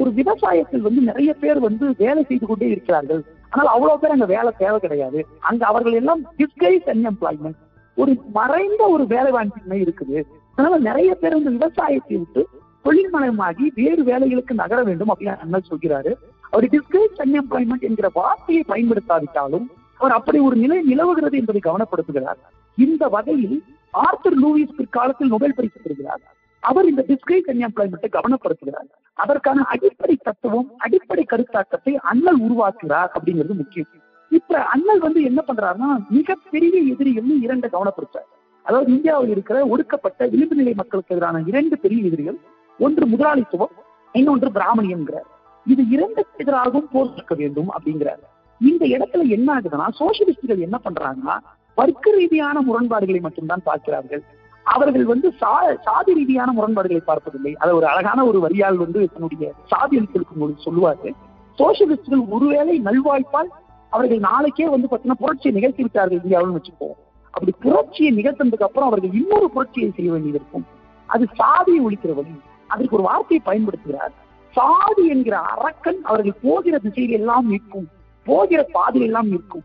ஒரு 0.00 0.10
விவசாயத்தில் 0.18 0.84
வந்து 0.86 1.00
நிறைய 1.10 1.30
பேர் 1.42 1.60
வந்து 1.66 1.86
வேலை 2.02 2.22
செய்து 2.28 2.46
கொண்டே 2.46 2.66
இருக்கிறார்கள். 2.74 3.22
ஆனால் 3.50 3.70
அவ்வளவு 3.74 4.00
பேர் 4.02 4.14
அங்க 4.16 4.26
வேலை 4.34 4.50
தேவை 4.62 4.78
கிடையாது. 4.84 5.20
அங்க 5.48 5.62
அவர்கள் 5.70 5.96
எல்லாம் 6.00 6.20
டிஸ்கைஸ் 6.40 6.88
அன்எம்ப்ளாய்மெண்ட் 6.94 7.58
ஒரு 7.96 8.12
மறைந்த 8.38 8.82
ஒரு 8.94 9.04
வேலை 9.14 9.30
வாய்ப்பின்மை 9.36 9.78
இருக்குது. 9.84 10.18
அதனால 10.54 10.78
நிறைய 10.88 11.10
பேர் 11.22 11.36
வந்து 11.38 11.56
விவசாயத்தை 11.56 12.16
விட்டு 12.20 12.42
தொழில்மயமாகி 12.84 13.64
வேறு 13.80 14.02
வேலைகளுக்கு 14.10 14.54
நகர 14.62 14.80
வேண்டும் 14.88 15.10
அப்படின்னு 15.12 15.42
அண்ணல் 15.44 15.68
சொல்கிறாரு. 15.70 16.12
அவர் 16.50 16.66
டிஸ்கைஸ் 16.74 17.18
அன்எம்ப்ளாய்மெண்ட் 17.24 17.86
என்கிற 17.88 18.08
வார்த்தையை 18.20 18.62
பயன்படுத்தாவிட்டாலும் 18.72 19.66
அவர் 19.98 20.16
அப்படி 20.16 20.38
ஒரு 20.48 20.56
நிலை 20.62 20.78
நிலவுகிறது 20.90 21.36
என்பதை 21.40 21.60
கவனப்படுத்துகிறார். 21.68 22.40
இந்த 22.78 23.04
வகையில் 23.14 23.56
ஆர்த்தர் 23.94 24.38
லூயிஸ் 24.42 24.76
பிற்காலத்தில் 24.78 25.32
நொபேல் 25.34 25.56
பரிசு 25.58 25.78
பெறுகிறார் 25.84 26.22
அவர் 26.62 26.88
இந்த 26.90 27.02
டிஸ்கிரைட் 27.08 27.48
அன்எம்ப்ளாய்மெண்ட்டை 27.52 28.10
கவனப்படுத்துகிறார். 28.16 28.88
அதற்கான 29.18 29.64
அடிப்படை 29.72 30.16
தத்துவம் 30.22 30.68
அடிப்படை 30.86 31.24
கருத்தாக்கத்தை 31.32 31.92
அண்ணல் 32.10 32.40
உருவாக்குகிறார் 32.46 33.10
அப்படிங்கிறது 33.16 33.56
முக்கியம். 33.62 33.90
இப்ப 34.30 34.62
அண்ணல் 34.74 35.02
வந்து 35.06 35.20
என்ன 35.28 35.40
பண்றாருன்னா 35.46 35.90
மிகப்பெரிய 36.16 36.76
எதிரிகள் 36.92 37.30
இரண்டை 37.46 37.68
கவனப்படுத்தார் 37.76 38.28
அதாவது 38.66 38.90
இந்தியாவில் 38.96 39.32
இருக்கிற 39.34 39.58
ஒடுக்கப்பட்ட 39.66 40.26
விளிம்பு 40.32 40.56
நிலை 40.60 40.72
மக்களுக்கு 40.80 41.14
எதிரான 41.14 41.42
இரண்டு 41.50 41.76
பெரிய 41.84 42.08
எதிரிகள் 42.08 42.38
ஒன்று 42.78 43.04
முதலாளித்துவம் 43.06 43.74
இன்னொன்று 44.12 44.48
பிராமணியம்ங்கிறார் 44.56 45.28
இது 45.66 45.82
இரண்டுக்கு 45.94 46.42
எதிராகவும் 46.42 46.90
போர் 46.92 47.14
இருக்க 47.14 47.34
வேண்டும் 47.34 47.70
அப்படிங்கிறார். 47.76 48.20
இந்த 48.60 48.86
இடத்துல 48.86 49.28
என்ன 49.28 49.48
ஆகுதுன்னா 49.54 49.86
சோசியலிஸ்டுகள் 49.98 50.64
என்ன 50.66 50.80
பண்றாங்கன்னா 50.84 51.36
வர்க்க 51.74 52.10
ரீதியான 52.10 52.60
முரண்பாடுகளை 52.60 53.20
மட்டும்தான் 53.20 53.62
பார்க்கிறார்கள். 53.64 54.22
அவர்கள் 54.62 55.04
வந்து 55.04 55.32
சா 55.32 55.76
சாதி 55.82 56.14
ரீதியான 56.14 56.52
முரண்பாடுகளை 56.52 57.02
பார்ப்பதில்லை. 57.04 57.54
அதை 57.56 57.74
ஒரு 57.74 57.86
அழகான 57.86 58.24
ஒரு 58.24 58.38
வரியால் 58.46 58.76
வந்து 58.76 59.10
தன்னுடைய 59.12 59.52
சாதி 59.66 59.98
அளித்திருக்கும் 59.98 60.38
பொழுது 60.38 60.60
சொல்லுவார்கள். 60.60 61.14
சோசியலிஸ்டுகள் 61.58 62.24
ஒருவேளை 62.28 62.80
நல்வாய்ப்பால் 62.80 63.50
அவர்கள் 63.90 64.18
நாளைக்கே 64.18 64.68
வந்து 64.68 64.88
பார்த்தீங்கன்னா 64.90 65.22
புரட்சியை 65.24 65.52
நிகழ்த்தி 65.54 65.82
விட்டார்கள் 65.82 66.20
இந்தியாவில் 66.22 66.56
வச்சுப்போம் 66.56 66.96
அப்படி 67.34 67.52
புரட்சியை 67.60 68.10
நிகழ்த்தினதுக்கு 68.14 68.68
அப்புறம் 68.68 68.88
அவர்கள் 68.88 69.12
இன்னொரு 69.12 69.50
புரட்சியை 69.50 69.92
செய்ய 69.96 70.10
வேண்டியது 70.12 70.38
இருக்கும் 70.38 70.66
அது 71.06 71.26
சாதியை 71.34 71.80
ஒழிக்கிற 71.86 72.14
வழி. 72.14 72.34
அதற்கு 72.66 72.96
ஒரு 72.96 73.02
வார்த்தையை 73.02 73.40
பயன்படுத்துகிறார். 73.44 74.12
சாதி 74.54 75.08
என்கிற 75.08 75.38
அரக்கன் 75.38 76.00
அவர்கள் 76.02 76.42
போகிற 76.42 76.78
திசையில் 76.78 77.10
எல்லாம் 77.10 77.46
நிற்கும். 77.46 77.88
போகிற 78.30 78.60
பாதையில் 78.76 79.08
எல்லாம் 79.08 79.30
இருக்கும் 79.34 79.64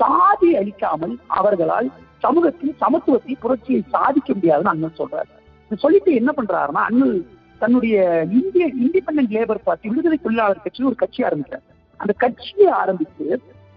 சாதி 0.00 0.48
அளிக்காமல் 0.60 1.14
அவர்களால் 1.38 1.88
சமூகத்தில் 2.24 2.74
சமத்துவத்தை 2.82 3.34
புரட்சியை 3.44 3.80
சாதிக்க 3.94 4.28
முடியாதுன்னு 4.36 4.72
அண்ணல் 4.72 4.98
சொல்றாரு. 5.00 5.30
சொல்லிட்டு 5.84 6.10
என்ன 6.20 6.30
பண்றாருன்னா 6.36 6.82
அண்ணல் 6.90 7.16
தன்னுடைய 7.62 7.96
இந்திய 8.38 8.64
இண்டிபெண்டன்ட் 8.84 9.34
லேபர் 9.36 9.64
பார்ட்டி 9.66 9.90
விடுதலை 9.90 10.18
தொழிலாளர் 10.24 10.64
கட்சியில் 10.64 10.88
ஒரு 10.90 10.98
கட்சி 11.02 11.20
ஆரம்பிக்கிறார். 11.28 11.64
அந்த 12.00 12.12
கட்சியை 12.22 12.70
ஆரம்பித்து 12.82 13.26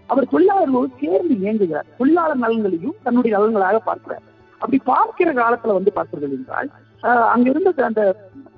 அவர் 0.08 0.30
தொழிலாளர்களோடு 0.32 0.90
சேர்ந்து 1.02 1.34
இயங்குகிறார். 1.42 1.88
தொழிலாளர் 2.00 2.42
நலன்களையும் 2.44 2.98
தன்னுடைய 3.06 3.32
நலன்களாக 3.36 3.80
பார்க்கிறார். 3.88 4.24
அப்படி 4.60 4.78
பார்க்கிற 4.92 5.30
காலத்துல 5.40 5.76
வந்து 5.78 5.92
பார்த்தீர்கள் 5.96 6.36
என்றால் 6.38 6.70
அங்க 7.34 7.46
இருந்த 7.52 7.70
அந்த 7.88 8.02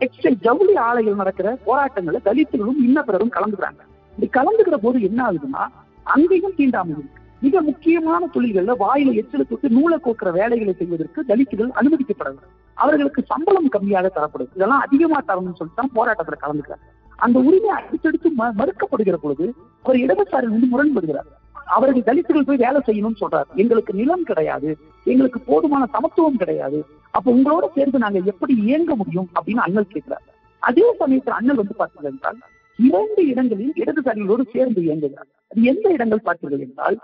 டெக்ஸ்டைல் 0.03 0.39
ஜவுளி 0.47 0.75
ஆலைகள் 0.89 1.21
நடக்கிற 1.23 1.49
போராட்டங்களை 1.67 2.21
தலித்துகளும் 2.29 2.83
இன்ன 2.87 2.99
பிறரும் 3.09 3.35
கலந்துக்கிறாங்க. 3.37 3.83
இப்படி 4.21 4.37
கலந்துக்கிற 4.37 4.77
போது 4.83 4.99
என்ன 5.07 5.21
ஆகுதுன்னா 5.27 5.63
அங்கேயும் 6.07 6.57
தீண்டாமை 6.57 6.93
இருக்கு 6.95 7.21
மிக 7.45 7.61
முக்கியமான 7.69 8.23
தொழில்கள்ல 8.35 8.73
வாயில 8.83 9.13
எச்சில 9.21 9.45
தொட்டு 9.51 9.67
நூலை 9.77 9.97
கோக்குற 10.07 10.31
வேலைகளை 10.39 10.73
செய்வதற்கு 10.81 11.21
தலித்துகள் 11.31 11.71
அனுமதிக்கப்படவில்லை 11.81 12.49
அவர்களுக்கு 12.77 13.21
சம்பளம் 13.31 13.71
கம்மியாக 13.77 14.09
தரப்படுது 14.17 14.57
இதெல்லாம் 14.59 14.85
அதிகமா 14.87 15.19
தரணும்னு 15.29 15.59
சொல்லிட்டு 15.61 15.81
தான் 15.81 15.95
போராட்டத்துல 15.99 16.39
கலந்துக்கிறார் 16.43 16.83
அந்த 17.19 17.39
உரிமை 17.49 17.71
அடுத்தடுத்து 17.79 18.29
மறுக்கப்படுகிற 18.61 19.17
பொழுது 19.25 19.47
அவர் 19.85 20.03
இடதுசாரி 20.05 20.47
வந்து 20.53 20.71
முரண்படுகிறார். 20.73 21.31
அவர்கள் 21.77 22.09
தலித்துகள் 22.11 22.47
போய் 22.49 22.63
வேலை 22.65 22.81
செய்யணும்னு 22.87 23.23
சொல்றாரு. 23.23 23.51
எங்களுக்கு 23.63 23.93
நிலம் 24.01 24.29
கிடையாது. 24.31 24.71
எங்களுக்கு 25.07 25.41
போதுமான 25.51 25.83
சமத்துவம் 25.97 26.41
கிடையாது. 26.43 26.79
அப்ப 27.17 27.27
உங்களோட 27.37 27.67
சேர்ந்து 27.77 28.05
நாங்க 28.05 28.21
எப்படி 28.33 28.55
இயங்க 28.67 28.95
முடியும் 29.03 29.29
அப்படின்னு 29.37 29.67
அண்ணல் 29.67 29.93
கேட்கிறார். 29.95 30.25
அதே 30.63 30.87
சமயத்தில் 31.03 31.39
அண்ணல் 31.41 31.61
வந்து 31.63 31.77
பார்த்தீங்கன்னா 31.79 32.15
என்றால் 32.15 32.41
இரண்டு 32.87 33.23
இடங்களில் 33.33 33.79
இடதுசாரிகளோடு 33.83 34.45
சேர்ந்து 34.55 34.81
இயங்குகிறார். 34.87 35.31
அது 35.51 35.63
எந்த 35.73 35.87
இடங்கள் 35.97 36.27
பார்த்தீர்கள் 36.27 36.65
என்றால் 36.67 36.99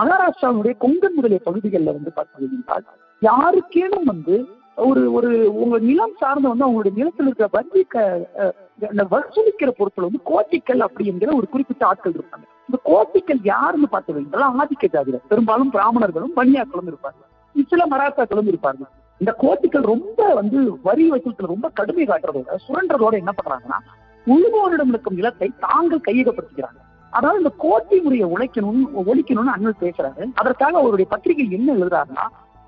மகாராஷ்டிராவுடைய 0.00 0.74
கொங்கன் 0.84 1.16
முதலிய 1.16 1.40
பகுதிகளில் 1.48 1.96
வந்து 1.96 2.12
பார்த்தீர்கள் 2.18 2.56
என்றால் 2.58 2.84
யாருக்கேனும் 3.22 4.08
வந்து 4.12 4.36
ஒரு 4.88 5.02
ஒரு 5.18 5.30
உங்க 5.62 5.76
நிலம் 5.88 6.16
சார்ந்த 6.20 6.50
வந்து 6.50 6.66
அவங்களுடைய 6.66 6.94
நிலத்தில் 6.98 7.28
இருக்கிற 7.28 7.48
வரி 7.56 7.82
வசூலிக்கிற 9.12 9.70
பொருட்கள் 9.78 10.06
வந்து 10.08 10.20
கோட்டிக்கல் 10.30 10.82
அப்படிங்கிற 10.86 11.30
ஒரு 11.38 11.46
குறிப்பிட்ட 11.52 11.82
ஆட்கள் 11.88 12.16
இருப்பாங்க. 12.18 12.44
இந்த 12.68 12.78
கோட்டிக்கல் 12.90 13.40
யாருன்னு 13.52 13.88
பார்த்தீங்கன்னா 13.94 14.48
ஆதிக்க 14.60 14.92
ஜாதிகள் 14.94 15.28
பெரும்பாலும் 15.32 15.72
பிராமணர்களும் 15.76 16.36
பனியாக்களும் 16.38 16.90
இருப்பாங்க. 16.92 17.20
சில 17.72 17.84
மராத்தாக்களும் 17.92 18.50
இருப்பாங்க 18.52 18.82
இந்த 19.20 19.32
கோட்டிக்கல் 19.44 19.90
ரொம்ப 19.94 20.20
வந்து 20.40 20.58
வரி 20.88 21.04
வசூலத்துல 21.12 21.52
ரொம்ப 21.54 21.68
கடுமை 21.78 22.04
காட்டுறதோட 22.10 22.58
சுரண்டதோட 22.66 23.14
என்ன 23.22 23.32
பண்றாங்கன்னா 23.38 23.78
உழுவோரிடம் 24.34 24.90
இருக்கும் 24.92 25.18
நிலத்தை 25.18 25.48
தாங்கள் 25.66 26.06
கையகப்படுத்திக்கிறாங்க 26.08 26.80
அதாவது 27.12 27.40
இந்த 27.42 27.52
கோட்டி 27.64 27.96
முறையை 28.04 28.26
உழைக்கணும்னு 28.34 29.04
ஒழிக்கணும்னு 29.10 29.54
அண்ணல் 29.54 29.82
பேசுறாரு. 29.84 30.24
அதற்காக 30.40 30.74
அவருடைய 30.80 31.06
பத்திரிகை 31.12 31.46
என்ன 31.58 31.68
எழுதுறாருன்னா 31.76 32.26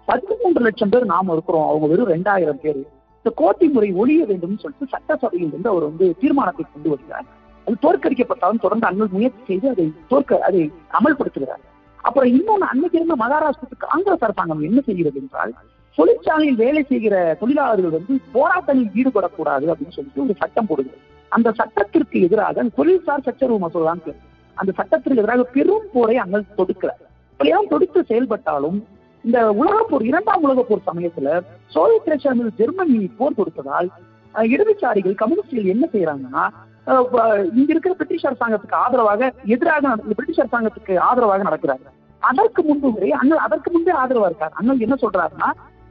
பதிமூன்று 0.09 0.63
லட்சம் 0.67 0.93
பேர் 0.93 1.13
நாம 1.15 1.33
இருக்கிறோம். 1.33 1.67
அவங்க 1.71 1.87
வெறும் 1.91 2.13
ரெண்டாயிரம் 2.15 2.63
பேர். 2.63 2.81
இந்த 3.19 3.31
கோட்டி 3.41 3.67
முறை 3.75 3.89
ஒழிய 4.03 4.21
வேண்டும் 4.31 4.61
சொல்லிட்டு 4.63 4.93
சட்டசபையில் 4.95 5.51
இருந்து 5.51 5.71
அவர் 5.73 5.85
வந்து 5.89 6.07
தீர்மானத்தை 6.21 6.65
கொண்டு 6.67 6.89
வருகிறார். 6.93 7.27
அது 7.67 7.77
தோற்கடிக்கப்பட்டாலும் 7.85 8.63
தொடர்ந்து 8.65 8.89
அண்ணல் 8.91 9.13
முயற்சி 9.17 9.43
செய்து 9.51 9.67
அதை 9.73 9.87
தோற்க 10.13 10.41
அதை 10.49 10.63
அமல்படுத்துகிறார். 10.99 11.63
அப்புறம் 12.07 12.31
இன்னொன்னு 12.37 12.71
அன்னைக்கு 12.73 12.99
இருந்த 13.01 13.17
மகாராஷ்டிரத்துக்கு 13.25 13.93
காங்கிரஸ் 13.93 14.25
அரசாங்கம் 14.29 14.67
என்ன 14.69 14.81
செய்கிறது 14.89 15.21
என்றால் 15.23 15.53
தொழிற்சாலையில் 15.99 16.61
வேலை 16.65 16.83
செய்கிற 16.91 17.15
தொழிலாளர்கள் 17.41 17.97
வந்து 17.99 18.15
போராட்டங்களில் 18.37 18.97
ஈடுபடக்கூடாது 19.01 19.67
அப்படின்னு 19.73 19.97
சொல்லிட்டு 19.99 20.25
ஒரு 20.27 20.37
சட்டம் 20.43 20.69
போடுகிறது. 20.71 21.07
அந்த 21.37 21.49
சட்டத்திற்கு 21.59 22.17
எதிராக 22.27 22.65
தொழில்சார் 22.79 23.27
சச்சரவு 23.27 23.59
மசோதான் 23.65 24.03
அந்த 24.57 24.71
சட்டத்திற்கு 24.79 25.21
எதிராக 25.23 25.43
பெரும் 25.57 25.91
போரை 25.93 26.17
அங்கே 26.23 26.39
தொடுக்கல. 26.59 26.91
இப்படியெல்லாம் 27.33 27.71
தொடுத்து 27.73 28.01
செயல்பட்டாலும் 28.11 28.79
இந்த 29.25 29.39
உலகப் 29.61 29.91
போர் 29.91 30.05
இரண்டாம் 30.11 30.45
உலக 30.47 30.63
போர் 30.63 30.87
சமயத்துல 30.89 31.29
சோவியத் 31.75 32.11
ரஷ்யா 32.13 32.33
மீது 32.33 32.51
ஜெர்மனி 32.61 32.99
போர் 33.19 33.39
தொடுத்ததால் 33.39 33.89
இடதுசாரிகள் 34.35 35.17
கம்யூனிஸ்டுகள் 35.23 35.73
என்ன 35.75 35.85
செய்யறாங்கன்னா 35.95 36.45
இங்க 37.59 37.71
இருக்கிற 37.75 37.95
பிரிட்டிஷ் 37.95 38.27
அரசாங்கத்துக்கு 38.29 38.77
ஆதரவாக 38.85 39.33
எதிராக 39.55 39.95
பிரிட்டிஷ் 40.19 40.43
அரசாங்கத்துக்கு 40.45 40.95
ஆதரவாக 41.09 41.45
நடக்கிறாங்க 41.49 41.89
அதற்கு 42.23 42.63
முன்பு 42.63 42.89
வரை 42.93 43.11
அண்ணல் 43.21 43.45
அதற்கு 43.47 43.69
முன்பே 43.71 43.93
ஆதரவா 43.93 44.29
இருக்கார். 44.31 44.55
அண்ணல் 44.55 44.85
என்ன 44.87 44.97
சொல்றாருன்னா 45.03 45.51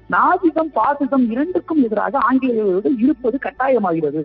நாசிசம் 0.09 0.71
பாசிசம் 0.75 1.25
இரண்டுக்கும் 1.33 1.81
எதிராக 1.83 2.19
ஆங்கிலேயர்களோடு 2.27 2.89
இருப்பது 3.03 3.37
கட்டாயமாகிறது. 3.45 4.21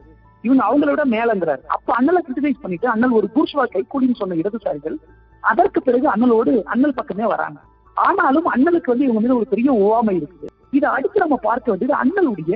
இவங்க 0.47 0.63
அவங்கள 0.69 0.89
விட 0.93 1.05
மேலங்கிறாரு. 1.17 1.63
அப்ப 1.75 1.93
அண்ணலை 1.99 2.21
கிரிட்டிசைஸ் 2.25 2.63
பண்ணிட்டு 2.63 2.87
அண்ணல் 2.95 3.17
ஒரு 3.19 3.27
பூர்ஷ்வா 3.35 3.65
கைக்கூலின்னு 3.75 4.21
சொன்ன 4.21 4.39
இடதுசாரிகள் 4.43 4.97
அதற்கு 5.43 5.81
பிறகு 5.87 6.07
அண்ணலோடு 6.15 6.53
அண்ணல் 6.73 6.99
பக்கமே 6.99 7.27
வராங்க. 7.35 7.59
ஆனாலும் 7.97 8.49
அண்ணலுக்கு 8.55 8.93
வந்து 8.93 9.07
இவங்க 9.07 9.21
மீது 9.25 9.39
ஒரு 9.41 9.47
பெரிய 9.53 9.71
ஓவாமை 9.85 10.15
இருக்குது. 10.21 10.49
இதை 10.77 10.89
அடுத்து 10.97 11.25
நம்ம 11.25 11.37
பார்க்க 11.49 11.71
வேண்டியது 11.73 11.95
அண்ணலுடைய 12.03 12.55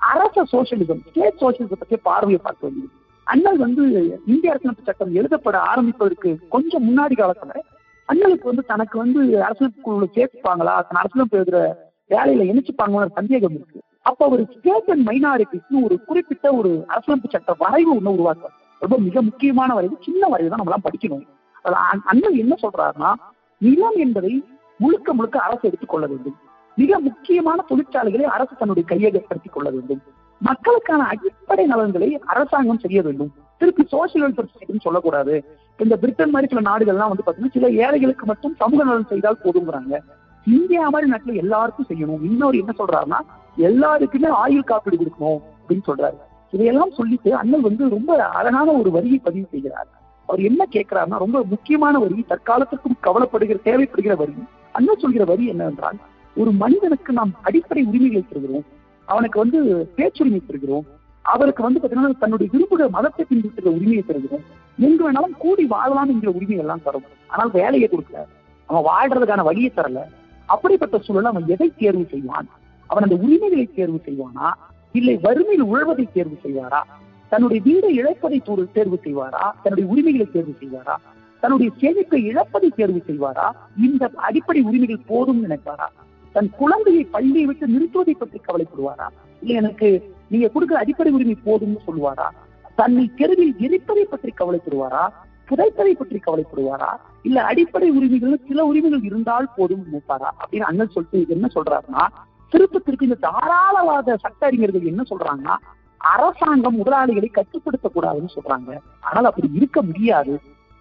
அரச 0.00 0.44
சோசியலிசம் 0.52 1.00
ஸ்டேட் 1.08 1.40
சோசியலிசம் 1.42 1.80
பற்றிய 1.80 2.00
பார்வையை 2.08 2.40
பார்க்க 2.42 2.66
வேண்டியது. 2.66 2.92
அண்ணல் 3.26 3.58
வந்து 3.64 3.82
இந்திய 4.32 4.52
அரசியலமைப்பு 4.52 4.88
சட்டம் 4.88 5.16
எழுதப்பட 5.20 5.56
ஆரம்பிப்பதற்கு 5.70 6.30
கொஞ்சம் 6.54 6.86
முன்னாடி 6.88 7.14
காலத்துல 7.20 7.54
அண்ணலுக்கு 8.08 8.50
வந்து 8.50 8.64
தனக்கு 8.72 8.96
வந்து 9.04 9.20
அரசியலமைப்புக்குள்ள 9.46 10.08
சேர்த்துப்பாங்களா 10.16 10.74
தன் 10.88 11.00
அரசியலமைப்பு 11.02 11.40
எழுதுற 11.40 11.60
வேலையில 12.14 12.46
இணைச்சுப்பாங்களோ 12.50 13.08
சந்தேகம் 13.18 13.56
இருக்கு. 13.58 13.80
அப்ப 14.08 14.28
ஒரு 14.34 14.42
ஸ்டேட் 14.54 14.90
அண்ட் 14.94 15.04
மைனாரிட்டிஸ்னு 15.08 15.84
ஒரு 15.86 15.96
குறிப்பிட்ட 16.08 16.46
ஒரு 16.58 16.70
அரசியலமைப்பு 16.92 17.30
சட்ட 17.34 17.54
வரைவு 17.62 17.90
ஒண்ணு 17.98 18.14
உருவாக்க 18.16 18.50
ரொம்ப 18.82 18.96
மிக 19.06 19.22
முக்கியமான 19.28 19.70
வரைவு 19.76 19.96
சின்ன 20.06 20.22
வரைவு 20.32 20.50
தான் 20.52 20.62
நம்மளாம் 20.62 20.86
படிக்கணும். 20.86 21.24
அண்ணன் 22.10 22.40
என்ன 22.42 22.54
சொல்றாருன்னா 22.64 23.10
நிலம் 23.60 23.98
என்பதை 24.04 24.32
முழுக்க 24.80 25.08
முழுக்க 25.18 25.36
அரசு 25.46 25.64
எடுத்துக்கொள்ள 25.68 26.06
வேண்டும். 26.12 26.36
மிக 26.78 26.98
முக்கியமான 27.06 27.58
தொழிற்சாலைகளை 27.70 28.26
அரசு 28.36 28.54
தன்னுடைய 28.60 28.84
கையகப்படுத்திக் 28.90 29.54
கொள்ள 29.54 29.68
வேண்டும். 29.76 30.00
மக்களுக்கான 30.40 31.02
அடிப்படை 31.12 31.64
நலன்களை 31.72 32.08
அரசாங்கம் 32.32 32.82
செய்ய 32.84 33.00
வேண்டும். 33.06 33.30
திருப்பி 33.60 33.84
சோசியல் 33.94 34.24
வெல்ஃபேர் 34.24 34.50
சொசைட்டின்னு 34.52 34.86
சொல்லக்கூடாது. 34.86 35.34
இந்த 35.78 35.94
பிரிட்டன் 36.02 36.34
மாதிரி 36.34 36.50
சில 36.52 36.62
நாடுகள்லாம் 36.70 37.12
வந்து 37.12 37.26
பாத்தீங்கன்னா 37.26 37.56
சில 37.56 37.68
ஏழைகளுக்கு 37.84 38.26
மட்டும் 38.30 38.54
சமூக 38.60 38.80
நலன் 38.88 39.10
செய்தால் 39.12 39.42
போதுங்கிறாங்க 39.44 39.94
இந்தியா 40.46 40.88
மாதிரி 40.88 41.10
நாட்டுல 41.12 41.34
எல்லாருக்கும் 41.34 41.86
செய்யணும். 41.88 42.22
இன்னொரு 42.22 42.58
என்ன 42.58 42.72
சொல்றாருன்னா 42.78 43.20
எல்லாருக்குமே 43.56 44.28
ஆயுள் 44.28 44.64
காப்பீடு 44.64 44.96
கொடுக்கணும் 44.96 45.40
அப்படின்னு 45.60 45.86
சொல்றாரு. 45.86 46.18
இதையெல்லாம் 46.50 46.90
சொல்லிட்டு 46.90 47.34
அண்ணல் 47.34 47.60
வந்து 47.60 47.88
ரொம்ப 47.88 48.24
அழகான 48.24 48.72
ஒரு 48.72 48.90
வரியை 48.90 49.18
பதிவு 49.18 49.46
செய்கிறார். 49.50 49.88
அவர் 50.26 50.40
என்ன 50.40 50.66
கேட்கிறாருன்னா 50.70 51.18
ரொம்ப 51.18 51.44
முக்கியமான 51.44 51.98
வரி 51.98 52.24
தற்காலத்திற்கும் 52.28 53.00
கவலைப்படுகிற 53.02 53.58
தேவைப்படுகிற 53.64 54.16
வரி. 54.16 54.34
அண்ணன் 54.72 54.98
சொல்கிற 54.98 55.24
வரி 55.24 55.46
என்னவென்றால் 55.46 55.98
ஒரு 56.36 56.50
மனிதனுக்கு 56.52 57.12
நாம் 57.12 57.32
அடிப்படை 57.42 57.82
உரிமைகளை 57.82 58.24
தருகிறோம். 58.28 58.64
அவனுக்கு 59.04 59.38
வந்து 59.38 59.90
பேச்சுரிமை 59.96 60.40
தருகிறோம். 60.46 60.86
அவருக்கு 61.22 61.62
வந்து 61.62 61.80
பாத்தீங்கன்னா 61.80 62.18
தன்னுடைய 62.18 62.52
விரும்புகிற 62.52 62.88
மதத்தை 62.90 63.26
பின்பற்றுகிற 63.30 63.68
உரிமையை 63.68 64.02
தருகிறோம். 64.06 64.44
எங்க 64.78 65.12
வேணாலும் 65.12 65.36
கூடி 65.38 65.64
வாழலாம் 65.64 66.08
என்கிற 66.08 66.32
உரிமை 66.32 66.56
எல்லாம் 66.56 66.82
தரும். 66.82 67.06
ஆனால் 67.26 67.50
வேலையை 67.50 67.88
கொடுக்கல. 67.88 68.24
அவன் 68.66 68.86
வாழ்றதுக்கான 68.90 69.42
வழியை 69.42 69.72
தரல. 69.76 70.00
அப்படிப்பட்ட 70.46 70.98
சூழல் 70.98 71.24
அவன் 71.24 71.46
எதை 71.46 71.72
தேர்வு 71.78 72.06
செய்வான்? 72.10 72.48
அவன் 72.86 73.02
அந்த 73.02 73.16
உரிமைகளை 73.16 73.70
தேர்வு 73.74 74.00
செய்வானா? 74.06 74.50
இல்லை 74.92 75.16
வறுமையில் 75.16 75.64
உழவதை 75.64 76.04
தேர்வு 76.12 76.38
செய்வாரா? 76.44 76.80
தன்னுடைய 77.28 77.62
வீடை 77.66 77.90
இழப்பதை 78.00 78.38
தேர்வு 78.72 78.98
செய்வாரா? 79.04 79.52
தன்னுடைய 79.62 79.90
உரிமைகளை 79.90 80.30
தேர்வு 80.30 80.54
செய்வாரா? 80.60 80.96
தன்னுடைய 81.40 81.72
சேமிப்பை 81.80 82.20
இழப்பதை 82.32 82.68
தேர்வு 82.76 83.02
செய்வாரா? 83.06 83.50
இந்த 83.76 84.10
அடிப்படை 84.16 84.62
உரிமைகள் 84.62 85.06
போதும் 85.06 85.50
நினைப்பாரா? 85.50 85.86
தன் 86.32 86.50
குழந்தையை 86.50 87.04
பள்ளியை 87.04 87.44
விட்டு 87.46 87.66
நிறுத்துவதை 87.66 88.14
பற்றி 88.18 88.40
கவலைப்படுவாரா? 88.40 89.06
இல்ல 89.40 89.54
எனக்கு 89.54 90.16
நீங்க 90.28 90.48
கொடுக்கிற 90.48 90.80
அடிப்படை 90.80 91.12
உரிமை 91.12 91.36
போதும்னு 91.46 91.76
சொல்லுவாரா? 91.86 92.28
தன்னை 92.74 93.10
தெருவில் 93.16 93.54
எரிப்பதை 93.58 94.02
பற்றி 94.02 94.32
கவலைப்படுவாரா? 94.38 95.08
புதைப்பதை 95.48 95.92
பற்றி 95.94 96.18
கவலைப்படுவாரா? 96.18 96.90
இல்ல 97.22 97.38
அடிப்படை 97.42 97.88
உரிமைகள் 97.90 98.40
சில 98.48 98.64
உரிமைகள் 98.64 99.02
இருந்தால் 99.02 99.48
போதும் 99.56 99.84
நினைப்பாரா? 99.86 100.30
அப்படின்னு 100.40 100.68
அண்ணன் 100.70 100.94
சொல்லிட்டு 100.94 101.34
என்ன 101.34 101.48
சொல்றாருன்னா 101.54 102.04
திருப்பத்திற்கு 102.52 103.06
இந்த 103.08 103.18
தாராளவாத 103.28 104.16
சட்ட 104.16 104.46
அறிஞர்கள் 104.46 104.90
என்ன 104.92 105.02
சொல்றாங்கன்னா 105.10 105.56
அரசாங்கம் 106.00 106.76
முதலாளிகளை 106.76 107.28
கட்டுப்படுத்த 107.28 107.86
கூடாதுன்னு 107.94 108.30
சொல்றாங்க. 108.34 108.70
ஆனால் 109.00 109.24
அப்படி 109.24 109.48
இருக்க 109.54 109.78
முடியாது. 109.82 110.34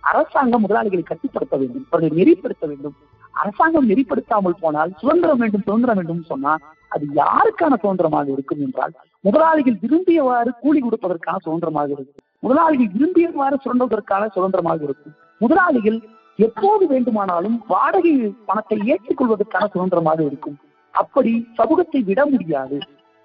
அரசாங்கம் 0.04 0.64
முதலாளிகளை 0.66 1.04
கட்டுப்படுத்த 1.04 1.56
வேண்டும் 1.58 1.86
அவர்களை 1.90 2.12
நெறிப்படுத்த 2.20 2.66
வேண்டும். 2.68 2.96
அரசாங்கம் 3.42 3.90
நெறிப்படுத்தாமல் 3.90 4.60
போனால் 4.60 4.92
சுதந்திரம் 5.02 5.42
வேண்டும் 5.44 5.66
சுதந்திரம் 5.68 5.98
வேண்டும் 6.00 6.24
சொன்னா 6.32 6.54
அது 6.96 7.06
யாருக்கான 7.16 7.74
சுதந்திரமாக 7.82 8.28
இருக்கும் 8.32 8.62
என்றால் 8.66 8.94
முதலாளிகள் 9.20 9.82
விரும்பியவாறு 9.84 10.52
கூலி 10.62 10.80
கொடுப்பதற்கான 10.82 11.38
சுதந்திரமாக 11.46 11.90
இருக்கும். 11.92 12.25
முதலாளிகள் 12.44 12.94
விரும்பியவாறு 12.96 13.58
சுரண்டுவதற்கான 13.64 14.24
சுதந்திரமாக 14.36 14.82
இருக்கும். 14.84 15.16
முதலாளிகள் 15.42 15.98
எப்போது 16.40 16.84
வேண்டுமானாலும் 16.88 17.58
வாடகை 17.68 18.14
பணத்தை 18.46 18.78
ஏற்றுக்கொள்வதற்கான 18.92 19.66
சுதந்திரமாக 19.74 20.20
இருக்கும். 20.24 20.58
அப்படி 20.94 21.32
சமூகத்தை 21.54 22.02
விட 22.04 22.22
முடியாது. 22.26 22.78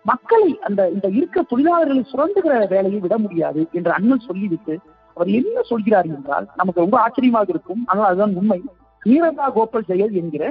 மக்களை 0.05 0.51
அந்த 0.67 0.81
இந்த 0.95 1.07
இருக்க 1.09 1.43
தொழிலாளர்களை 1.51 2.03
சுரண்டுகிற 2.13 2.55
வேலையை 2.69 3.01
விட 3.01 3.15
முடியாது 3.19 3.63
என்று 3.73 3.91
அண்ணன் 3.91 4.27
சொல்லிவிட்டு 4.29 4.75
அவர் 5.17 5.31
என்ன 5.39 5.63
சொல்கிறார் 5.63 6.09
என்றால் 6.17 6.47
நமக்கு 6.57 6.85
ரொம்ப 6.85 6.97
ஆச்சரியமாக 7.01 7.49
இருக்கும். 7.49 7.83
ஆனால் 7.87 8.09
அதுதான் 8.11 8.37
உண்மை. 8.41 8.61
நீரதா 9.03 9.47
கோபால் 9.57 9.89
செயல் 9.91 10.15
என்கிற 10.21 10.45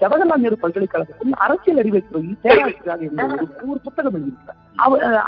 ஜவஹர்லால் 0.00 0.42
நேரு 0.44 0.56
பல்கலைக்கழகத்தில் 0.62 1.34
அரசியல் 1.44 1.80
அறிவை 1.82 2.00
துறையில் 2.06 2.38
பேராசிரியராக 2.44 3.02
இருந்த 3.06 3.26
ஒரு 3.72 3.80
புத்தகம் 3.86 4.16
எழுதியிருக்கிறார். 4.16 4.58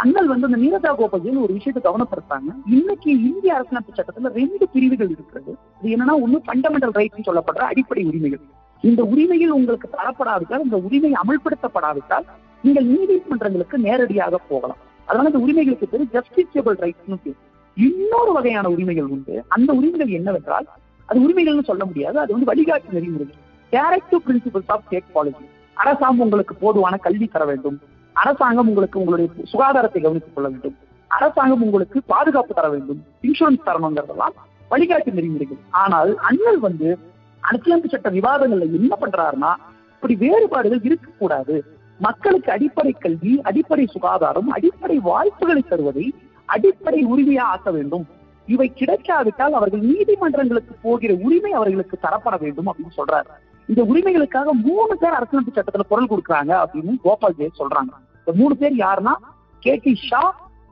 அண்ணல் 0.03 0.31
வந்து 0.33 0.49
அந்த 0.49 0.59
நீரதா 0.65 0.91
கோபால் 0.99 1.23
ஜெயல் 1.25 1.45
ஒரு 1.45 1.53
விஷயத்தை 1.59 1.83
கவனப்படுத்தாங்க 1.87 2.51
இன்னைக்கு 2.77 3.11
இந்திய 3.29 3.55
அரசியலமைப்பு 3.57 3.97
சட்டத்துல 3.99 4.33
ரெண்டு 4.41 4.65
பிரிவுகள் 4.75 5.13
இருக்கிறது. 5.15 5.53
இது 5.81 5.95
என்னன்னா 5.97 6.17
ஒண்ணு 6.25 6.41
ஃபண்டமெண்டல் 6.47 6.95
ரைட்ஸ் 6.99 7.29
சொல்லப்படுற 7.29 7.65
அடிப்படை 7.73 8.05
உரிமைகள். 8.11 8.43
இந்த 8.91 9.03
உரிமையில் 9.13 9.57
உங்களுக்கு 9.59 9.89
தரப்படாவிட்டால் 9.97 10.65
இந்த 10.67 10.79
உரிமை 10.87 11.13
அமல்படுத்தப்படாவிட்டால் 11.23 12.27
நீங்கள் 12.65 12.89
நீதிமன்றங்களுக்கு 12.93 13.79
நேரடியாக 13.87 14.41
போகலாம். 14.51 14.81
அதனால 15.09 15.31
இந்த 15.33 15.43
உரிமைகளுக்கு 15.45 15.91
பேரு 15.93 16.05
ஜஸ்டிசியபிள் 16.17 16.79
ரைட்ஸ்னு 16.85 17.19
பேர். 17.25 17.39
இன்னொரு 17.77 18.33
வகையான 18.39 18.67
உரிமைகள் 18.75 19.11
உண்டு. 19.15 19.35
அந்த 19.57 19.71
உரிமைகள் 19.79 20.17
என்னவென்றால் 20.19 20.69
அது 21.09 21.21
உரிமைகள்னு 21.27 21.69
சொல்ல 21.71 21.85
முடியாது. 21.89 22.17
அது 22.23 22.35
வந்து 22.35 22.51
வழிகாட்டு 22.51 22.97
நெறிமுறைகள். 22.99 23.41
Directive 23.73 24.23
principles 24.27 24.71
of 24.71 24.83
state 24.87 25.13
policy 25.13 25.45
அரசாங்கம் 25.75 26.21
உங்களுக்கு 26.21 26.55
போதுவான 26.55 26.97
கல்வி 26.97 27.27
தர 27.27 27.45
வேண்டும். 27.45 27.81
அரசாங்கம் 28.13 28.69
உங்களுக்கு 28.69 28.99
உங்களுடைய 28.99 29.31
சுகாதாரத்தை 29.45 30.01
கவனித்துக் 30.03 30.35
கொள்ள 30.35 30.51
வேண்டும். 30.51 30.77
அரசாங்கம் 31.07 31.63
உங்களுக்கு 31.63 32.03
பாதுகாப்பு 32.07 32.55
தர 32.55 32.69
வேண்டும். 32.69 33.05
இன்சூரன்ஸ் 33.23 33.67
தரணுங்கிறதெல்லாம் 33.67 34.37
வழிகாட்டு 34.71 35.13
நெறிமுறைகள். 35.13 35.57
ஆனால் 35.71 36.17
அண்ணல் 36.17 36.59
வந்து 36.59 36.99
அரசியலமைப்பு 37.41 37.89
சட்ட 37.89 38.11
விவாதங்கள்ல 38.11 38.73
என்ன 38.73 38.97
பண்றாருன்னா 39.01 39.55
இப்படி 39.95 40.15
வேறுபாடுகள் 40.17 40.83
இருக்கக்கூடாது. 40.83 41.65
மக்களுக்கு 41.99 42.53
அடிப்படை 42.53 42.93
கல்வி 42.93 43.41
அடிப்படை 43.41 43.87
சுகாதாரம் 43.87 44.49
அடிப்படை 44.49 44.99
வாய்ப்புகளை 44.99 45.65
தருவதை 45.71 46.13
அடிப்படை 46.45 47.07
உரிமையா 47.07 47.41
ஆக்க 47.41 47.71
வேண்டும். 47.71 48.07
இவை 48.47 48.73
கிடைக்காவிட்டால் 48.75 49.53
அவர்கள் 49.53 49.81
நீதிமன்றங்களுக்கு 49.81 50.75
போகிற 50.83 51.15
உரிமை 51.21 51.53
அவர்களுக்கு 51.53 51.99
தரப்பட 52.03 52.41
வேண்டும் 52.41 52.67
அப்படின்னு 52.67 53.01
சொல்றாரு. 53.01 53.33
இந்த 53.73 53.83
உரிமைகளுக்காக 53.91 54.53
மூணு 54.69 54.95
பேர் 55.03 55.17
அரசியலமைப்பு 55.19 55.53
சட்டத்துல 55.57 55.85
குரல் 55.91 56.09
கொடுக்குறாங்க 56.13 56.53
அப்படின்னு 56.63 56.95
கோபால் 57.05 57.37
ஜெய 57.39 57.51
சொல்றாங்க. 57.61 57.93
இந்த 58.21 58.33
மூணு 58.41 58.55
பேர் 58.61 58.75
யாருன்னா 58.85 59.15
K 59.63 59.75
T 59.85 59.93
Shah 60.09 60.23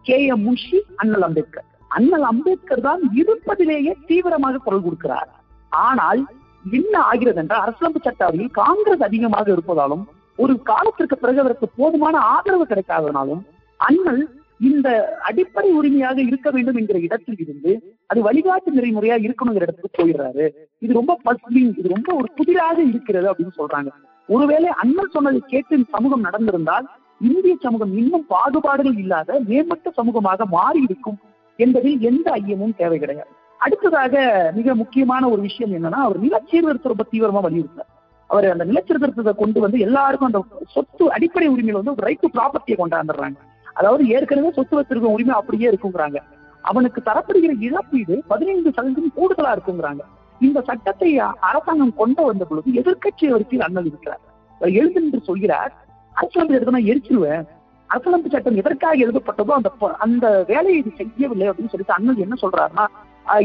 K 0.07 0.19
M 0.33 0.43
Munshi 0.47 0.79
அண்ணல் 1.03 1.25
அம்பேத்கர். 1.29 1.67
அண்ணல் 1.97 2.27
அம்பேத்கர் 2.31 2.85
தான் 2.89 3.03
இருப்பதிலேயே 3.21 3.93
தீவிரமாக 4.09 4.61
குரல் 4.67 4.85
கொடுக்கிறார். 4.87 5.31
ஆனால் 5.73 6.21
என்ன 6.65 6.95
ஆகிறது 7.11 7.41
என்றால் 7.43 7.63
அரசியலமைப்பு 7.65 8.03
சட்டாவில் 8.07 8.51
காங்கிரஸ் 8.61 9.07
அதிகமாக 9.09 9.49
இருப்பதாலும் 9.57 10.05
ஒரு 10.39 10.55
காலத்திற்கு 10.71 11.17
பிறகு 11.23 11.43
அவருக்கு 11.43 11.67
போதுமான 11.79 12.19
ஆதரவு 12.35 12.67
கிடைக்காதனாலும் 12.73 13.43
அண்ணல் 13.81 14.23
இந்த 14.61 14.89
அடிப்படை 15.29 15.71
உரிமையாக 15.79 16.19
இருக்க 16.29 16.49
வேண்டும் 16.55 16.79
என்கிற 16.81 16.99
இடத்தில் 17.07 17.41
இருந்து 17.45 17.73
அது 18.11 18.21
வழிகாட்டு 18.27 18.71
நெறிமுறையா 18.79 19.17
இருக்கணுங்கிற 19.27 19.67
இடத்துக்கு 19.67 19.99
போயிடுறாரு. 19.99 20.47
இது 20.85 20.93
ரொம்ப 21.01 21.13
பஸ்லிங் 21.27 21.71
இது 21.81 21.95
ரொம்ப 21.97 22.11
ஒரு 22.21 22.29
புதிராக 22.39 22.79
இருக்கிறது 22.91 23.29
அப்படின்னு 23.31 23.59
சொல்றாங்க. 23.61 23.91
ஒருவேளை 24.29 24.71
அண்ணன் 24.83 25.15
சொன்னதை 25.15 25.41
கேட்டு 25.53 25.77
சமூகம் 25.95 26.27
நடந்திருந்தால் 26.29 26.89
இந்திய 27.21 27.55
சமூகம் 27.65 27.93
இன்னும் 28.01 28.27
பாகுபாடுகள் 28.33 28.99
இல்லாத 29.05 29.39
மேம்பட்ட 29.51 29.93
சமூகமாக 29.99 30.47
மாறி 30.57 30.81
இருக்கும் 30.89 31.19
என்பதில் 31.59 32.05
எந்த 32.11 32.27
ஐயமும் 32.41 32.77
தேவை 32.81 32.99
கிடையாது. 32.99 33.33
அடுத்ததாக 33.61 34.15
மிக 34.59 34.75
முக்கியமான 34.83 35.23
ஒரு 35.33 35.41
விஷயம் 35.49 35.73
என்னன்னா 35.79 36.01
அவர் 36.07 36.25
நிலச்சீர்திருத்தம் 36.27 36.93
ரொம்ப 36.93 37.07
தீவிரமா 37.13 37.43
வலியுறுத்தார் 37.47 37.91
அவர் 38.31 38.47
அந்த 38.53 38.65
நிலச்சீர்திருத்தத்தை 38.71 39.35
கொண்டு 39.41 39.61
வந்து 39.65 39.79
எல்லாருக்கும் 39.87 40.31
அந்த 40.31 40.41
சொத்து 40.75 41.05
அடிப்படை 41.17 41.49
உரிமையில 41.55 41.81
வந்து 41.81 42.07
ரைட் 42.07 42.23
டு 42.25 42.31
ப்ராப்பர்ட்டியை 42.37 42.77
கொண்டாந்துடுறாங்க. 42.81 43.39
அதாவது 43.81 44.03
ஏற்கனவே 44.15 44.51
சொத்து 44.57 44.79
வச்சிருக்க 44.79 45.17
உரிமை 45.17 45.35
அப்படியே 45.41 45.67
இருக்குங்கிறாங்க. 45.71 46.19
அவனுக்கு 46.65 47.01
தரப்படுகிற 47.07 47.53
இழப்பீடு 47.67 48.17
பதினைந்து 48.33 48.71
சதவீதம் 48.77 49.15
கூடுதலா 49.19 49.53
இருக்குங்கிறாங்க. 49.57 50.03
இந்த 50.41 50.59
சட்டத்தை 50.69 51.09
அரசாங்கம் 51.51 51.95
கொண்டு 52.01 52.23
வந்த 52.29 52.45
பொழுது 52.51 52.75
எதிர்கட்சி 52.81 53.27
வரிசையில் 53.33 53.65
அண்ணல் 53.67 53.89
இருக்கிறார். 53.91 54.23
எழுது 54.61 55.01
என்று 55.03 55.21
சொல்கிறார் 55.29 55.73
அரசியலமைப்பு 56.17 56.57
சட்டத்தை 56.57 56.83
எரிச்சிருவேன். 56.93 57.45
அரசியலமைப்பு 57.91 58.33
சட்டம் 58.35 58.61
எதற்காக 58.63 58.97
எழுதப்பட்டதோ 59.05 59.53
அந்த 59.59 59.71
அந்த 60.05 60.27
வேலையை 60.51 60.77
இது 60.83 60.91
செய்யவில்லை 61.01 61.49
அப்படின்னு 61.51 61.73
சொல்லிட்டு 61.73 61.97
அண்ணல் 61.99 62.25
என்ன 62.27 62.37
சொல்றாருன்னா 62.45 62.87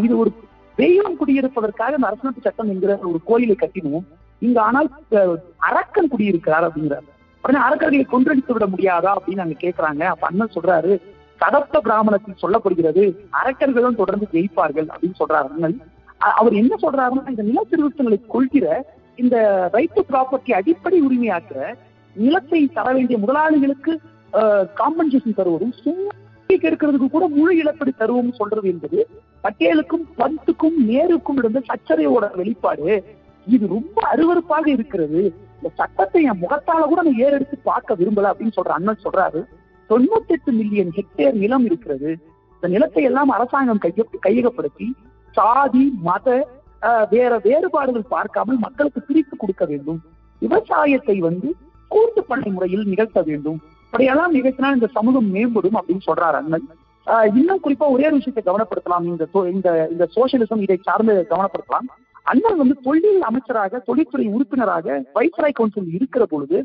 இது 0.05 0.13
ஒரு 0.23 0.31
தெய்வம் 0.77 1.17
குடியிருப்பதற்காக 1.19 1.97
இந்த 1.97 2.09
அரசியலமைப்பு 2.09 2.47
சட்டம் 2.47 2.71
என்கிற 2.73 2.93
ஒரு 3.11 3.19
கோயிலை 3.29 3.57
கட்டினோம். 3.59 4.05
இங்க 4.41 4.57
ஆனால் 4.67 4.89
அரக்கன் 5.69 6.11
குடியிருக்கிறார் 6.13 6.67
அப்படிங்கிறார். 6.67 7.05
உடனே 7.45 7.59
அரக்கர்களை 7.65 8.05
கொன்றடித்து 8.05 8.53
விட 8.53 8.65
முடியாதா 8.65 9.11
அப்படின்னு 9.17 9.43
அங்க 9.43 9.57
கேட்கிறாங்க 9.59 10.03
அப்ப 10.11 10.27
அண்ணன் 10.27 10.55
சொல்றாரு 10.55 10.93
சதப்த 11.39 11.77
பிராமணத்தில் 11.79 12.41
சொல்லப்படுகிறது 12.43 13.03
அரக்கர்களும் 13.39 13.99
தொடர்ந்து 14.01 14.27
ஜெயிப்பார்கள் 14.33 14.87
அப்படின்னு 14.87 15.19
சொல்றாரு 15.19 15.47
அண்ணன். 15.49 15.75
அவர் 16.39 16.53
என்ன 16.53 16.73
சொல்றாருன்னா 16.81 17.29
இந்த 17.29 17.43
நில 17.43 17.61
திருத்தங்களை 17.71 18.17
கொள்கிற 18.27 18.67
இந்த 19.17 19.35
ரைட்டு 19.73 20.01
ப்ராப்பர்ட்டி 20.11 20.51
அடிப்படை 20.53 20.99
உரிமையாக்குற 21.01 21.59
நிலத்தை 22.15 22.61
தர 22.67 22.87
வேண்டிய 22.93 23.17
முதலாளிகளுக்கு 23.17 23.93
காம்பன்சேஷன் 24.79 25.37
தருவதும் 25.39 25.75
சும்மா 25.83 26.11
கேட்கறதுக்கு 26.49 27.07
கூட 27.09 27.25
முழு 27.27 27.53
இழப்பீடு 27.57 27.91
தருவோம் 27.99 28.37
சொல்றது 28.39 28.67
என்பது 28.69 28.99
பட்டேலுக்கும் 29.43 30.05
பந்துக்கும் 30.21 30.77
நேருக்கும் 30.89 31.39
இருந்த 31.41 31.61
சச்சரையோட 31.69 32.25
வெளிப்பாடு 32.35 32.89
இது 33.47 33.65
ரொம்ப 33.67 33.97
அருவறுப்பாக 34.13 34.65
இருக்கிறது. 34.67 35.21
இந்த 35.65 35.77
சட்டத்தை 35.79 36.19
என் 36.29 36.41
முகத்தால 36.41 36.81
கூட 36.89 37.01
நான் 37.05 37.21
ஏறெடுத்து 37.25 37.55
பார்க்க 37.69 37.95
விரும்பல 37.99 38.31
அப்படின்னு 38.31 38.55
சொல்ற 38.57 38.71
அண்ணன் 38.75 39.05
சொல்றாரு. 39.05 39.39
தொண்ணூத்தி 39.89 40.33
எட்டு 40.35 40.51
மில்லியன் 40.57 40.91
ஹெக்டேர் 40.97 41.39
நிலம் 41.43 41.65
இருக்கிறது. 41.69 42.09
இந்த 42.55 42.67
நிலத்தை 42.73 43.03
எல்லாம் 43.09 43.31
அரசாங்கம் 43.35 43.81
கைய 43.85 44.03
கையகப்படுத்தி 44.25 44.87
சாதி 45.37 45.83
மத 46.09 46.27
வேற 47.13 47.31
வேறுபாடுகள் 47.47 48.11
பார்க்காமல் 48.13 48.59
மக்களுக்கு 48.65 49.01
பிரித்து 49.07 49.35
கொடுக்க 49.43 49.63
வேண்டும். 49.71 49.99
விவசாயத்தை 50.41 51.17
வந்து 51.27 51.49
கூட்டு 51.91 52.21
பண்ணை 52.29 52.51
முறையில் 52.55 52.85
நிகழ்த்த 52.91 53.19
வேண்டும். 53.31 53.59
அப்படியெல்லாம் 53.85 54.35
நிகழ்த்தினால் 54.37 54.77
இந்த 54.79 54.89
சமூகம் 54.97 55.29
மேம்படும் 55.35 55.79
அப்படின்னு 55.79 56.07
சொல்றாரு 56.09 56.39
அண்ணன். 56.41 56.67
இன்னும் 57.39 57.63
குறிப்பா 57.65 57.87
ஒரே 57.95 58.07
ஒரு 58.09 58.19
விஷயத்தை 58.19 58.43
கவனப்படுத்தலாம். 58.51 59.07
இந்த 59.13 59.25
இந்த 59.55 59.69
இந்த 59.95 60.05
சோசியலிசம் 60.17 60.65
இதை 60.67 60.79
சார்ந்து 60.89 61.15
கவனப்படுத்தலாம். 61.33 61.89
அண்ணா 62.31 62.49
வந்து 62.61 62.75
தொழில் 62.85 63.23
அமைச்சராக 63.29 63.81
தொழில்துறை 63.87 64.25
உறுப்பினராக 64.35 64.95
வைஸ்ராய் 65.15 65.57
கவுன்சில் 65.57 65.95
இருக்கிற 65.97 66.23
பொழுது 66.33 66.57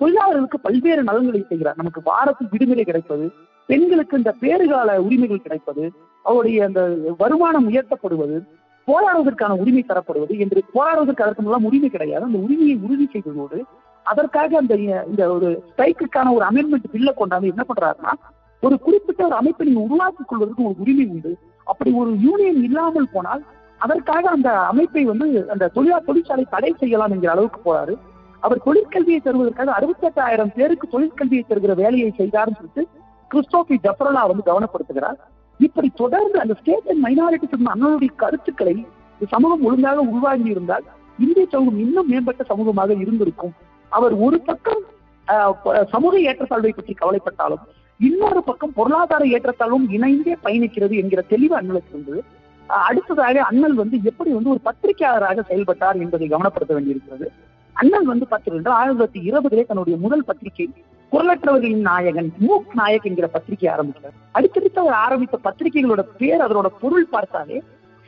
தொழிலாளர்களுக்கு 0.00 0.58
பல்வேறு 0.66 1.02
நலன்களை 1.08 1.40
செய்கிறார். 1.48 1.78
நமக்கு 1.80 2.00
வாரத்தில் 2.08 2.50
விடுமுறை 2.52 2.84
கிடைப்பது 2.88 3.26
பெண்களுக்கு 3.68 4.18
இந்த 4.20 4.30
பேறுகால 4.42 4.96
உரிமைகள் 5.06 5.44
கிடைப்பது 5.44 5.84
அவருடைய 6.24 6.64
அந்த 6.68 6.80
வருமானம் 7.22 7.68
உயர்த்தப்படுவது 7.70 8.36
போராடுவதற்கான 8.88 9.52
உரிமை 9.62 9.82
தரப்படுவது 9.90 10.34
என்று 10.44 10.60
போராடுவதற்கு 10.74 11.24
அதற்கு 11.24 11.44
மூலம் 11.44 11.66
உரிமை 11.68 11.88
கிடையாது. 11.90 12.24
அந்த 12.28 12.38
உரிமையை 12.46 12.76
உறுதி 12.86 13.06
செய்வதோடு 13.12 13.58
அதற்காக 14.06 14.56
அந்த 14.62 14.74
இந்த 15.10 15.22
ஒரு 15.34 15.48
ஸ்ட்ரைக்குக்கான 15.68 16.32
ஒரு 16.36 16.44
அமெண்ட்மெண்ட் 16.50 16.92
பில்ல 16.94 17.12
கொண்டாந்து 17.20 17.52
என்ன 17.52 17.64
பண்றாருன்னா 17.68 18.14
ஒரு 18.62 18.76
குறிப்பிட்ட 18.86 19.20
ஒரு 19.28 19.36
அமைப்பை 19.40 19.64
நீங்க 19.68 19.82
உருவாக்கிக் 19.86 20.28
கொள்வதற்கு 20.30 20.68
ஒரு 20.70 20.76
உரிமை 20.84 21.06
உண்டு. 21.14 21.32
அப்படி 21.70 21.90
ஒரு 22.02 22.10
யூனியன் 22.26 22.60
இல்லாமல் 22.68 23.12
போனால் 23.14 23.42
அதற்காக 23.80 24.24
அந்த 24.36 24.50
அமைப்பை 24.70 25.02
வந்து 25.12 25.28
அந்த 25.52 25.70
தொழிலா 25.76 25.98
தொழிற்சாலை 26.08 26.44
தடை 26.54 26.70
செய்யலாம் 26.82 27.12
என்கிற 27.14 27.30
அளவுக்கு 27.34 27.60
போறாரு. 27.66 27.94
அவர் 28.46 28.64
தொழிற்கல்வியை 28.66 29.20
தருவதற்காக 29.26 29.72
அறுபத்தி 29.78 30.06
எட்டாயிரம் 30.08 30.52
பேருக்கு 30.56 30.86
தொழிற்கல்வியை 30.94 31.44
தருகிற 31.50 31.74
வேலையை 31.82 32.10
செய்தார்னு 32.20 32.58
சொல்லிட்டு 32.58 32.84
கிறிஸ்டோபி 33.30 33.76
ஜப்ரலா 33.86 34.22
வந்து 34.30 34.44
கவனப்படுத்துகிறார். 34.50 35.18
இப்படி 35.60 35.88
தொடர்ந்து 36.02 36.36
அந்த 36.42 36.54
ஸ்டேட் 36.60 36.88
அண்ட் 36.92 37.02
மைனாரிட்டி 37.06 37.48
அண்ணனுடைய 37.74 38.12
கருத்துக்களை 38.22 38.76
சமூகம் 39.34 39.64
ஒழுங்காக 39.68 40.00
உருவாகி 40.10 40.48
இருந்தால் 40.54 40.84
இந்திய 41.18 41.44
சமூகம் 41.52 41.80
இன்னும் 41.84 42.08
மேம்பட்ட 42.12 42.42
சமூகமாக 42.50 42.92
இருந்திருக்கும். 43.02 43.54
அவர் 43.92 44.14
ஒரு 44.26 44.38
பக்கம் 44.48 44.82
சமூக 45.92 46.14
ஏற்றத்தாழ்வை 46.28 46.72
பற்றி 46.76 46.94
கவலைப்பட்டாலும் 47.02 47.62
இன்னொரு 48.00 48.40
பக்கம் 48.48 48.74
பொருளாதார 48.78 49.24
ஏற்றத்தாழ்வும் 49.36 49.86
இணைந்தே 49.96 50.34
பயணிக்கிறது 50.46 50.94
என்கிற 51.02 51.20
தெளிவு 51.32 51.54
அண்ணலுக்கு 51.60 51.92
இருந்தது. 51.94 52.20
அடுத்ததாக 52.66 53.42
அண்ணல் 53.42 53.74
வந்து 53.74 53.98
எப்படி 54.02 54.30
வந்து 54.30 54.50
ஒரு 54.50 54.60
பத்திரிகையாளராக 54.64 55.44
செயல்பட்டார் 55.48 55.96
என்பதை 55.96 56.28
கவனப்படுத்த 56.28 56.72
வேண்டியிருக்கிறது. 56.72 57.32
அண்ணல் 57.72 58.04
வந்து 58.04 58.26
பார்த்தீங்கன்னா 58.30 58.68
ஆயிரத்தி 58.68 59.20
தொள்ளாயிரத்தி 59.20 59.24
இருபதிலே 59.24 59.66
தன்னுடைய 59.66 59.98
முதல் 59.98 60.24
பத்திரிகை 60.24 60.72
குரலற்றவர்களின் 61.12 61.80
நாயகன் 61.80 62.32
மூக் 62.38 62.74
நாயக் 62.74 63.04
என்கிற 63.04 63.26
பத்திரிகை 63.26 63.72
ஆரம்பித்தார் 63.72 64.12
அடுத்தடுத்து 64.30 64.80
அவர் 64.80 64.92
ஆரம்பித்த 64.92 65.38
பத்திரிகைகளோட 65.44 66.04
பேர் 66.18 66.40
அதனோட 66.40 66.66
பொருள் 66.80 67.06
பார்த்தாலே 67.06 67.62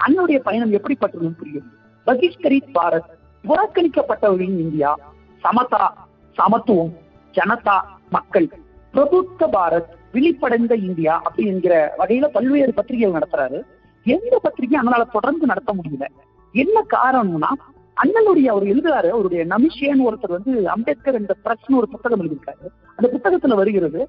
அண்ணனுடைய 0.07 0.39
பயணம் 0.39 0.73
எப்படிப்பட்டதுன்னு 0.73 1.39
புரியும். 1.39 1.73
பகிஷ்கரி 2.07 2.61
பாரத் 2.75 3.15
புறக்கணிக்கப்பட்டவர்களின் 3.45 4.59
இந்தியா 4.59 4.99
சமதா 5.41 6.09
சமத்துவம் 6.33 6.93
ஜனதா 7.33 7.81
மக்கள் 8.11 8.49
பிரபுத்த 8.95 9.47
பாரத் 9.53 9.95
விழிப்படைந்த 10.13 10.75
இந்தியா 10.75 11.17
அப்படி 11.17 11.49
என்கிற 11.49 11.95
வகையில 11.99 12.27
பல்வேறு 12.27 12.75
பத்திரிகைகள் 12.75 13.21
நடத்துறாரு. 13.21 13.63
எந்த 14.15 14.35
பத்திரிகையும் 14.45 14.83
அண்ணனால 14.83 15.05
தொடர்ந்து 15.17 15.51
நடத்த 15.53 15.71
முடியல. 15.79 16.07
என்ன 16.55 16.77
காரணம்னா 16.95 17.51
அண்ணனுடைய 17.97 18.47
அவர் 18.53 18.65
எழுதுறாரு 18.73 19.09
அவருடைய 19.15 19.43
நமிஷேன்னு 19.53 20.07
ஒருத்தர் 20.09 20.37
வந்து 20.37 20.53
அம்பேத்கர் 20.75 21.19
என்ற 21.21 21.35
பிரச்சனை 21.45 21.75
ஒரு 21.81 21.89
புத்தகம் 21.93 22.21
எழுதியிருக்காரு. 22.23 22.65
அந்த 22.99 23.07
புத்தகத்துல 23.15 23.57
வருகிறது 23.61 24.01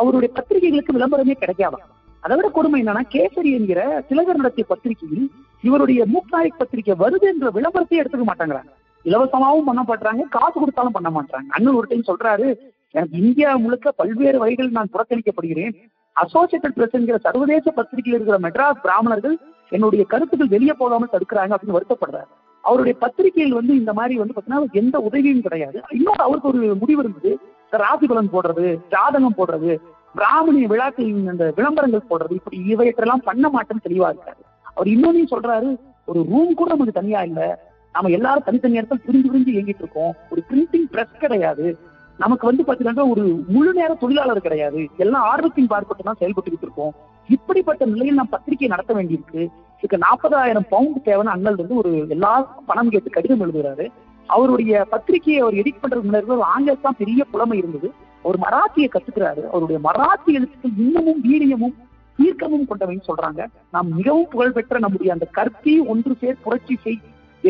அவருடைய 0.00 0.30
பத்திரிகைகளுக்கு 0.38 0.96
விளம்பரமே 0.96 1.34
கிடைக்காதான் 1.42 1.86
அதை 2.24 2.34
விட 2.36 2.48
கொடுமை 2.50 2.78
என்னன்னா 2.82 3.02
கேசரி 3.14 3.50
என்கிற 3.58 3.80
திலகர் 4.08 4.40
நடத்திய 4.40 4.64
பத்திரிகையில் 4.68 5.26
இவருடைய 5.64 6.00
மூக்நாயக் 6.14 6.60
பத்திரிகை 6.60 6.94
வருது 7.02 7.26
என்ற 7.32 7.50
விளம்பரத்தையே 7.56 8.00
எடுத்துக்க 8.02 8.26
மாட்டாங்கிறாங்க. 8.28 8.72
இலவசமாவும் 9.04 9.68
பண்ண 9.68 9.82
மாட்டாங்க 9.88 10.22
காசு 10.36 10.56
கொடுத்தாலும் 10.58 10.96
பண்ண 10.96 11.08
மாட்டாங்க 11.16 11.48
அண்ணன் 11.56 11.78
ஒரு 11.80 11.88
டைம் 11.90 12.08
சொல்றாரு 12.10 12.48
எனக்கு 12.94 13.16
இந்தியா 13.24 13.50
முழுக்க 13.64 13.92
பல்வேறு 14.00 14.38
வகைகள் 14.42 14.76
நான் 14.76 14.92
புறக்கணிக்கப்படுகிறேன். 14.94 15.74
அசோசியேட்டட் 16.22 16.76
பிரஸ் 16.76 16.90
என்கிற 16.90 17.18
சர்வதேச 17.18 17.70
பத்திரிகையில் 17.70 18.20
இருக்கிற 18.20 18.38
மெட்ராஸ் 18.48 18.82
பிராமணர்கள் 18.82 19.36
என்னுடைய 19.68 20.04
கருத்துக்கள் 20.04 20.48
வெளியே 20.48 20.72
போகாமல் 20.72 21.12
தடுக்கிறாங்க 21.12 21.54
அப்படின்னு 21.54 21.78
வருத்தப்படுறாரு 21.78 22.30
அவருடைய 22.60 22.98
பத்திரிகையில் 22.98 23.54
வந்து 23.54 23.74
இந்த 23.76 23.92
மாதிரி 23.92 24.18
வந்து 24.18 24.34
பாத்தீங்கன்னா 24.36 24.72
எந்த 24.72 24.98
உதவியும் 24.98 25.40
கிடையாது. 25.40 25.82
இன்னொரு 25.90 26.22
அவருக்கு 26.22 26.48
ஒரு 26.48 26.74
முடிவு 26.74 27.02
இருந்தது. 27.02 27.38
ராசி 27.70 28.06
பலன் 28.06 28.32
போடுறது 28.32 28.78
ஜாதகம் 28.88 29.36
போடுறது 29.36 29.72
பிராமணிய 30.14 30.66
விழாக்களின் 30.66 31.28
அந்த 31.28 31.52
விளம்பரங்கள் 31.56 32.08
போடுறது 32.10 32.30
இப்படி 32.30 32.58
இவையற்றெல்லாம் 32.74 33.24
பண்ண 33.24 33.48
மாட்டேன்னு 33.48 33.86
தெளிவா 33.88 34.08
இருக்காரு. 34.12 34.42
அவர் 34.62 34.86
இன்னொன்னு 34.86 35.24
சொல்றாரு 35.30 35.76
ஒரு 36.04 36.24
ரூம் 36.30 36.54
கூட 36.54 36.70
நமக்கு 36.70 36.92
தனியா 36.92 37.22
இல்ல. 37.22 37.72
நம்ம 37.92 38.10
எல்லாரும் 38.10 38.42
தனித்தனி 38.44 38.78
இடத்துல 38.78 39.00
பிரிஞ்சு 39.06 39.30
பிரிஞ்சு 39.32 39.52
இயங்கிட்டு 39.56 39.82
இருக்கோம். 39.84 40.14
ஒரு 40.30 40.42
பிரிண்டிங் 40.50 40.86
பிரஸ் 40.90 41.18
கிடையாது. 41.18 41.78
நமக்கு 42.18 42.44
வந்து 42.46 42.64
பாத்தீங்கன்னா 42.66 43.10
ஒரு 43.10 43.24
முழு 43.48 43.70
நேர 43.72 43.94
தொழிலாளர் 43.94 44.46
கிடையாது. 44.46 44.80
எல்லாம் 44.96 45.26
ஆர்வத்தின் 45.30 45.70
பார்ப்பட்டு 45.72 46.02
தான் 46.02 46.20
செயல்பட்டுக்கிட்டு 46.20 46.66
இருக்கோம். 46.68 46.94
இப்படிப்பட்ட 47.28 47.84
நிலையில் 47.84 48.18
நாம் 48.20 48.34
பத்திரிகை 48.34 48.68
நடத்த 48.68 48.94
வேண்டியிருக்கு. 48.94 49.42
இதுக்கு 49.78 49.98
நாற்பதாயிரம் 49.98 50.66
பவுண்ட் 50.68 50.98
தேவைன்னு 51.04 51.34
அண்ணல் 51.36 51.60
வந்து 51.62 51.76
ஒரு 51.76 51.92
எல்லாருக்கும் 52.08 52.64
பணம் 52.64 52.88
கேட்டு 52.88 53.10
கடிதம் 53.10 53.42
எழுதுகிறாரு 53.46 53.86
அவருடைய 54.28 54.84
பத்திரிகையை 54.90 55.40
அவர் 55.42 55.54
எடிட் 55.54 55.80
பண்றது 55.82 56.06
முன்னாடி 56.06 56.26
ஒரு 56.26 56.44
ஆங்கிலம் 56.52 56.86
தான் 56.86 57.00
பெரிய 57.00 57.24
புலமை 57.24 57.58
இருந்தது. 57.58 57.88
அவர் 58.24 58.38
மராத்தியை 58.44 58.88
கத்துக்கிறாரு. 58.92 59.42
அவருடைய 59.52 59.78
மராத்தி 59.88 60.30
எழுத்துக்கள் 60.38 60.78
இன்னமும் 60.84 61.20
வீரியமும் 61.28 61.74
தீர்க்கமும் 62.18 62.68
கொண்டவைன்னு 62.70 63.08
சொல்றாங்க. 63.10 63.42
நாம் 63.70 63.88
மிகவும் 63.98 64.28
புகழ்பெற்ற 64.28 64.78
நம்முடைய 64.78 65.12
அந்த 65.12 65.26
கற்பி 65.38 65.74
ஒன்று 65.92 66.14
சேர் 66.20 66.42
புரட்சி 66.44 66.76
செய் 66.84 67.00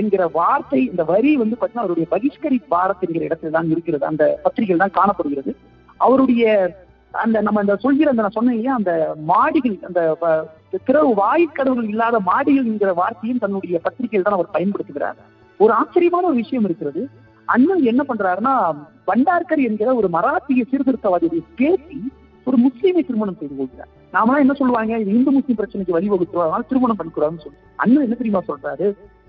என்கிற 0.00 0.22
வார்த்தை 0.38 0.80
இந்த 0.90 1.02
வரி 1.12 1.30
வந்து 1.42 1.56
பார்த்தீங்கன்னா 1.56 1.84
அவருடைய 1.84 2.06
பகிஷ்கரி 2.14 2.58
பாரத் 2.72 3.04
என்கிற 3.06 3.22
இடத்துல 3.28 3.54
தான் 3.56 3.70
இருக்கிறது. 3.74 4.04
அந்த 4.10 4.24
பத்திரிகையில் 4.44 4.82
தான் 4.84 4.96
காணப்படுகிறது. 5.00 5.52
அவருடைய 6.06 6.44
அந்த 7.24 7.40
நம்ம 7.46 7.62
இந்த 7.64 7.74
சொல்கிற 7.84 8.10
அந்த 8.12 8.22
நான் 8.24 8.36
சொன்னேன் 8.36 8.56
இல்லையா 8.56 8.76
அந்த 8.80 8.92
மாடிகள் 9.30 9.76
அந்த 9.88 10.00
திறவு 10.86 11.10
வாய்க்கடவுகள் 11.22 11.90
இல்லாத 11.92 12.16
மாடிகள் 12.30 12.70
என்கிற 12.72 12.92
வார்த்தையும் 13.00 13.42
தன்னுடைய 13.44 13.80
பத்திரிகையில் 13.86 14.26
தான் 14.26 14.36
அவர் 14.38 14.54
பயன்படுத்துகிறார். 14.56 15.20
ஒரு 15.60 15.72
ஆச்சரியமான 15.80 16.26
ஒரு 16.30 16.38
விஷயம் 16.42 16.66
இருக்கிறது. 16.68 17.02
அண்ணன் 17.48 17.88
என்ன 17.92 18.02
பண்றாருன்னா 18.10 18.54
பண்டார்கர் 19.08 19.62
என்கிற 19.68 19.88
ஒரு 20.00 20.08
மராத்திய 20.16 20.64
சீர்திருத்தவாதியுடைய 20.70 21.42
பேசி 21.60 21.98
ஒரு 22.46 22.56
முஸ்லீமை 22.64 23.02
திருமணம் 23.08 23.38
செய்து 23.40 23.54
கொள்கிறார். 23.58 23.90
நாமெல்லாம் 24.14 24.42
என்ன 24.44 24.54
சொல்லுவாங்க 24.58 24.92
இது 25.02 25.10
இந்து 25.18 25.30
முஸ்லீம் 25.36 25.58
பிரச்சனைக்கு 25.60 25.96
வழிவகுக்கிறோம் 25.96 26.46
அதனால 26.46 26.66
திருமணம் 26.70 26.98
பண்ணிக்கூடாதுன்னு 26.98 27.44
சொல்லி 27.44 27.60
அண்ணன் 27.82 28.06
என்ன 28.06 28.16
தெரியுமா 28.20 28.42
சொல்றாரு? 28.50 28.88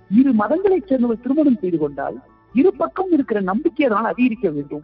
இரு 0.09 0.31
மதங்களைச் 0.31 0.87
சேர்ந்தவர் 0.87 1.21
திருமணம் 1.21 1.57
செய்து 1.61 1.77
கொண்டால் 1.77 2.21
இரு 2.53 2.73
பக்கம் 2.73 3.11
இருக்கிற 3.11 3.39
நம்பிக்கை 3.39 3.85
அதனால் 3.85 4.05
அதிகரிக்க 4.05 4.49
வேண்டும். 4.49 4.83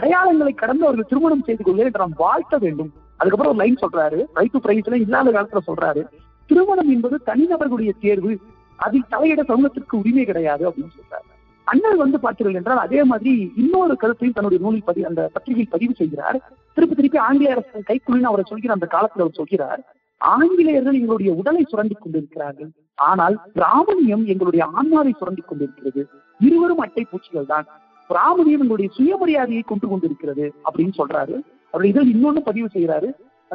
அடையாளங்களை 0.00 0.54
கடந்து 0.54 0.84
அவர்கள் 0.84 1.06
திருமணம் 1.08 1.42
செய்து 1.42 1.64
கொள்ள 1.64 1.82
என்று 1.82 1.98
நாம் 1.98 2.12
வாழ்த்த 2.16 2.58
வேண்டும். 2.58 2.92
அதுக்கப்புறம் 3.16 3.56
ஒரு 3.56 3.64
லைன் 3.64 3.78
சொல்றாரு. 3.80 4.24
ரைட் 4.34 4.50
டு 4.50 4.58
பிரைஸ்ல 4.58 5.00
இல்லாத 5.00 5.30
காலத்துல 5.30 5.56
சொல்றாரு. 5.66 6.06
திருமணம் 6.46 6.90
என்பது 6.90 7.20
தனிநபர்களுடைய 7.26 7.92
தேர்வு. 8.00 8.38
அதில் 8.76 9.04
தலையிட 9.10 9.44
சமூகத்திற்கு 9.44 9.98
உரிமை 9.98 10.24
கிடையாது 10.24 10.70
அப்படின்னு 10.70 10.98
சொல்றாரு. 10.98 11.30
அண்ணல் 11.64 11.96
வந்து 11.96 12.18
பார்த்தீர்கள் 12.22 12.54
என்றால் 12.54 12.78
அதே 12.78 13.04
மாதிரி 13.04 13.52
இன்னொரு 13.56 13.96
கருத்தையும் 13.96 14.34
தன்னுடைய 14.34 14.64
நூலில் 14.64 14.84
பதிவு 14.84 15.06
அந்த 15.06 15.30
பத்திரிகையில் 15.32 15.72
பதிவு 15.72 15.94
செய்கிறார். 15.94 16.52
திருப்பி 16.74 16.96
திருப்பி 16.96 17.18
ஆங்கிலேய 17.18 17.50
அரசு 17.50 17.82
கைக்குழுன்னு 17.86 18.22
அவரை 18.22 18.44
சொல்கிற 18.48 18.72
அந்த 18.72 18.86
காலத்தில் 18.86 19.22
அவர் 19.22 19.34
சொல்கிறார். 19.34 19.94
ஆங்கிலேயர்கள் 20.34 20.98
எங்களுடைய 21.00 21.30
உடலை 21.40 21.62
சுரண்டிக் 21.70 22.02
கொண்டிருக்கிறார்கள். 22.02 22.70
ஆனால் 23.08 23.36
பிராமணியம் 23.56 24.24
எங்களுடைய 24.32 24.62
ஆன்மாவை 24.78 25.12
சுரண்டிக் 25.20 25.48
கொண்டிருக்கிறது. 25.50 26.02
இருவரும் 26.46 26.82
அட்டை 26.84 27.04
பூச்சிகள் 27.10 27.50
தான். 27.52 27.66
பிராமணியம் 28.10 28.62
எங்களுடைய 28.64 28.90
சுயமரியாதையை 28.96 29.62
கொண்டு 29.66 29.86
கொண்டிருக்கிறது 29.90 30.46
அப்படின்னு 30.66 30.94
சொல்றாரு. 31.00 31.36
அவர் 31.74 31.90
இதில் 31.90 32.12
இன்னொன்னு 32.14 32.42
பதிவு 32.48 32.68
செய்கிறாரு 32.76 33.10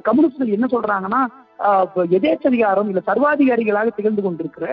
கம்யூனிஸ்ட்கள் 0.07 0.55
என்ன 0.55 0.65
சொல்றாங்கன்னா 0.73 1.21
எதேச்சதிகாரம் 2.17 2.89
இல்ல 2.91 3.01
சர்வாதிகாரிகளாக 3.09 3.91
திகழ்ந்து 3.97 4.23
கொண்டிருக்கிற 4.25 4.65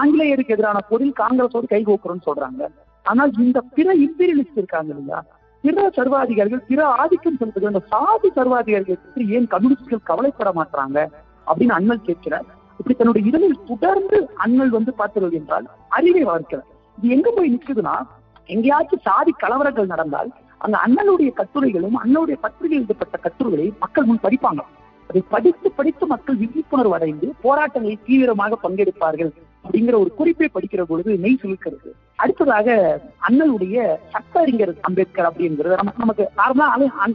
ஆங்கிலேயருக்கு 0.00 0.54
எதிரான 0.56 0.78
பொருள் 0.90 1.18
காங்கிரஸோடு 1.20 1.66
கைகோக்குறோம்னு 1.72 2.26
சொல்றாங்க. 2.28 2.62
ஆனால் 3.06 3.30
இந்த 3.44 3.58
பிற 3.76 3.88
இம்பீரியலிஸ்ட் 4.06 4.60
இருக்காங்க 4.60 4.90
இல்லையா? 4.94 5.20
பிற 5.64 5.86
சர்வாதிகாரிகள் 5.96 6.62
பிற 6.68 6.80
ஆதிக்கம் 7.00 7.38
செலுத்துகிற 7.40 7.70
அந்த 7.72 7.82
சாதி 7.92 8.28
சர்வாதிகாரிகள் 8.38 9.02
பற்றி 9.04 9.24
ஏன் 9.36 9.48
கம்யூனிஸ்டுகள் 9.54 10.08
கவலைப்பட 10.10 10.50
மாட்டாங்க 10.58 10.98
அப்படின்னு 11.46 11.76
அண்ணல் 11.78 12.06
கேட்கிறார். 12.08 12.46
இப்படி 12.78 12.94
தன்னுடைய 12.94 13.28
இதழில் 13.28 13.58
தொடர்ந்து 13.66 14.18
அண்ணல் 14.44 14.72
வந்து 14.76 14.92
பார்த்தது 14.94 15.36
என்றால் 15.40 15.66
அறிவை 15.88 16.22
வளர்க்கிறார். 16.24 16.68
இது 16.98 17.14
எங்க 17.16 17.28
போய் 17.36 17.52
நிற்குதுன்னா 17.54 17.96
எங்கேயாச்சும் 18.48 19.04
சாதி 19.08 19.32
கலவரங்கள் 19.42 19.92
நடந்தால் 19.94 20.30
அந்த 20.58 20.76
அண்ணனுடைய 20.86 21.30
கட்டுரைகளும் 21.40 21.96
அண்ணனுடைய 22.02 22.36
பத்திரிகையில் 22.44 22.82
எழுதப்பட்ட 22.82 23.16
கட்டுரைகளை 23.26 23.66
மக்கள் 23.78 24.08
முன் 24.08 24.24
படிப்பாங்க 24.24 24.62
அதை 25.10 25.20
படித்து 25.32 25.68
படித்து 25.78 26.04
மக்கள் 26.06 26.36
விழிப்புணர்வு 26.40 26.94
அடைந்து 26.96 27.28
போராட்டங்களில் 27.44 28.04
தீவிரமாக 28.08 28.58
பங்கெடுப்பார்கள் 28.64 29.30
அப்படிங்கிற 29.64 29.96
ஒரு 30.02 30.10
குறிப்பை 30.18 30.48
படிக்கிற 30.54 30.82
பொழுது 30.90 31.10
மெய் 31.24 31.40
சுழுக்கிறது 31.42 31.90
அடுத்ததாக 32.22 32.68
அண்ணலுடைய 33.28 33.76
சட்ட 34.12 34.34
அறிஞர் 34.40 34.72
அம்பேத்கர் 34.88 35.28
அப்படிங்கிறது. 35.30 35.78
நமக்கு 35.80 36.02
நமக்கு 36.04 36.24
நார்மலா 36.40 36.68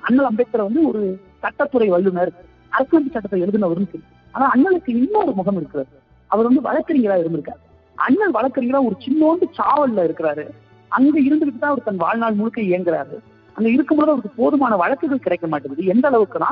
அண்ணல் 0.07 0.29
அம்பேத்கர் 0.31 0.67
வந்து 0.67 0.81
ஒரு 0.89 1.01
சட்டத்துறை 1.43 1.87
வல்லுநர் 1.95 2.33
அரசியல் 2.69 3.13
சட்டத்தை 3.15 3.39
எழுதினவரும் 3.45 3.89
சரி. 3.91 4.03
ஆனா 4.35 4.45
அண்ணலுக்கு 4.55 4.91
இன்னொரு 5.01 5.31
முகம் 5.39 5.59
இருக்கிறது. 5.61 5.93
அவர் 6.31 6.47
வந்து 6.49 6.63
வழக்கறிஞரா 6.67 7.17
இருந்திருக்காரு. 7.21 7.61
அண்ணல் 7.95 8.35
வழக்கறிஞரா 8.37 8.81
ஒரு 8.89 8.97
சின்னோண்டு 9.05 9.47
சாவல்ல 9.59 10.05
இருக்கிறாரு. 10.07 10.45
அங்க 10.91 11.15
இருந்துகிட்டு 11.27 11.61
தான் 11.61 11.73
அவர் 11.73 11.87
தன் 11.89 12.03
வாழ்நாள் 12.05 12.39
முழுக்க 12.39 12.59
இயங்குறாரு. 12.61 13.17
அங்க 13.57 13.67
இருக்கும்போது 13.75 14.11
அவருக்கு 14.11 14.41
போதுமான 14.41 14.75
வழக்குகள் 14.75 15.25
கிடைக்க 15.25 15.47
மாட்டேங்குது. 15.47 15.91
எந்த 15.93 16.05
அளவுக்குனா 16.09 16.49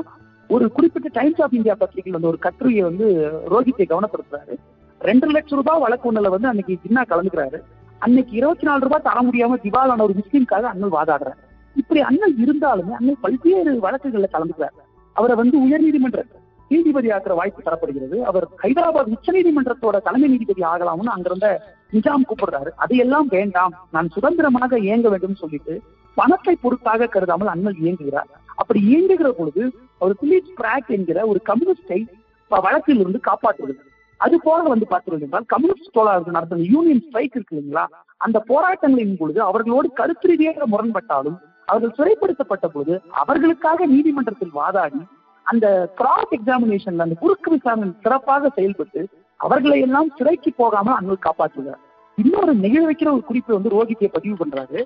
ஒரு 0.48 0.72
குறிப்பிட்ட 0.72 1.10
டைம்ஸ் 1.14 1.41
ஆஃப் 1.41 1.54
இந்தியா 1.54 1.76
பத்திரிகையில் 1.76 2.22
வந்து 2.22 2.28
ஒரு 2.28 2.39
கட்டுரையை 2.39 2.84
வந்து 2.84 3.32
ரோஹித்தை 3.50 3.91
கவனப்படுத்துறாரு. 3.91 4.56
ரெண்டு 5.00 5.28
லட்சம் 5.28 5.58
ரூபாய் 5.58 5.80
வழக்கு 5.80 6.12
ஒண்ணுல 6.12 6.30
வந்து 6.30 6.48
அன்னைக்கு 6.48 6.78
ஜின்னா 6.88 7.02
கலந்துக்கிறாரு. 7.10 7.62
அன்னைக்கு 8.00 8.36
இருபத்தி 8.36 8.64
நாலு 8.64 8.80
ரூபாய் 8.80 9.02
தர 9.04 9.22
முடியாம 9.22 9.60
திவாலான 9.62 10.02
ஒரு 10.02 10.14
முஸ்லீம்காக 10.14 10.62
அண்ணல் 10.62 10.91
வாதாடுறாரு. 10.91 11.34
இப்படி 11.76 12.02
அண்ணல் 12.02 12.36
இருந்தாலுமே 12.36 12.91
அண்ணன் 12.91 13.18
பல்வேறு 13.22 13.80
வழக்குகள்ல 13.80 14.24
கலந்துக்கிறாரு. 14.34 14.82
அவரை 15.14 15.36
வந்து 15.36 15.60
உயர்நீதிமன்ற 15.68 16.24
நீதிபதி 16.70 17.08
ஆக்குற 17.08 17.36
வாய்ப்பு 17.36 17.62
தரப்படுகிறது. 17.62 18.22
அவர் 18.22 18.48
ஹைதராபாத் 18.64 19.06
உச்ச 19.06 19.32
நீதிமன்றத்தோட 19.32 20.02
தலைமை 20.02 20.30
நீதிபதி 20.30 20.62
ஆகலாம்னு 20.62 21.06
அங்கிருந்த 21.06 21.62
நிஜாம் 21.94 22.26
கூப்பிடுறாரு. 22.28 22.70
அதையெல்லாம் 22.76 23.28
வேண்டாம். 23.28 23.88
நான் 23.91 24.10
சுதந்திரமாக 24.10 24.80
இயங்க 24.80 25.10
வேண்டும் 25.10 25.36
சொல்லிட்டு 25.36 25.82
பணத்தை 26.16 26.58
பொறுத்தாக 26.64 27.08
கருதாமல் 27.08 27.48
அண்ணல் 27.48 27.76
இயங்குகிறார். 27.82 28.41
அப்படி 28.56 28.80
இயங்குகிற 28.91 29.30
பொழுது 29.30 29.64
அவர் 29.99 30.16
பிலிப் 30.20 30.54
பிராக் 30.62 30.88
என்கிற 30.88 31.26
ஒரு 31.26 31.41
கம்யூனிஸ்டை 31.45 31.99
வழக்கில் 32.47 32.99
இருந்து 32.99 33.20
காப்பாற்றுகிறது. 33.28 33.82
அது 34.18 34.39
போல 34.41 34.64
வந்து 34.64 34.88
பார்த்தீர்கள் 34.89 35.22
என்றால் 35.22 35.45
கம்யூனிஸ்ட் 35.45 35.91
தோழர்கள் 35.91 36.34
நடத்தின 36.34 36.68
யூனியன் 36.74 37.01
ஸ்ட்ரைக் 37.01 37.36
இருக்கு 37.36 37.56
இல்லைங்களா? 37.58 37.86
அந்த 38.18 38.43
போராட்டங்களின் 38.47 39.18
பொழுது 39.18 39.41
அவர்களோடு 39.41 39.93
கருத்து 39.93 40.28
ரீதியாக 40.28 40.68
முரண்பட்டாலும் 40.68 41.38
அவர்கள் 41.66 41.95
சிறைப்படுத்தப்பட்ட 41.97 42.68
பொழுது 42.68 43.01
அவர்களுக்காக 43.12 43.86
நீதிமன்றத்தில் 43.86 44.56
வாதாடி 44.56 45.01
அந்த 45.43 45.91
கிராஸ் 45.95 46.32
எக்ஸாமினேஷன்ல 46.32 47.06
அந்த 47.08 47.16
குறுக்கு 47.20 47.51
விசாரணை 47.51 47.93
சிறப்பாக 48.01 48.49
செயல்பட்டு 48.49 49.08
அவர்களை 49.36 49.80
எல்லாம் 49.80 50.12
சிறைக்கு 50.18 50.54
போகாம 50.54 50.95
அண்ணல் 50.95 51.26
காப்பாற்றுகிறார். 51.26 51.82
இன்னொரு 52.18 52.53
நெகிழ 52.64 52.82
வைக்கிற 52.88 53.09
ஒரு 53.16 53.24
குறிப்பை 53.30 53.53
வந்து 53.55 53.72
ரோஹித்தை 53.76 54.07
பதிவு 54.16 54.36
பண்றாரு. 54.41 54.80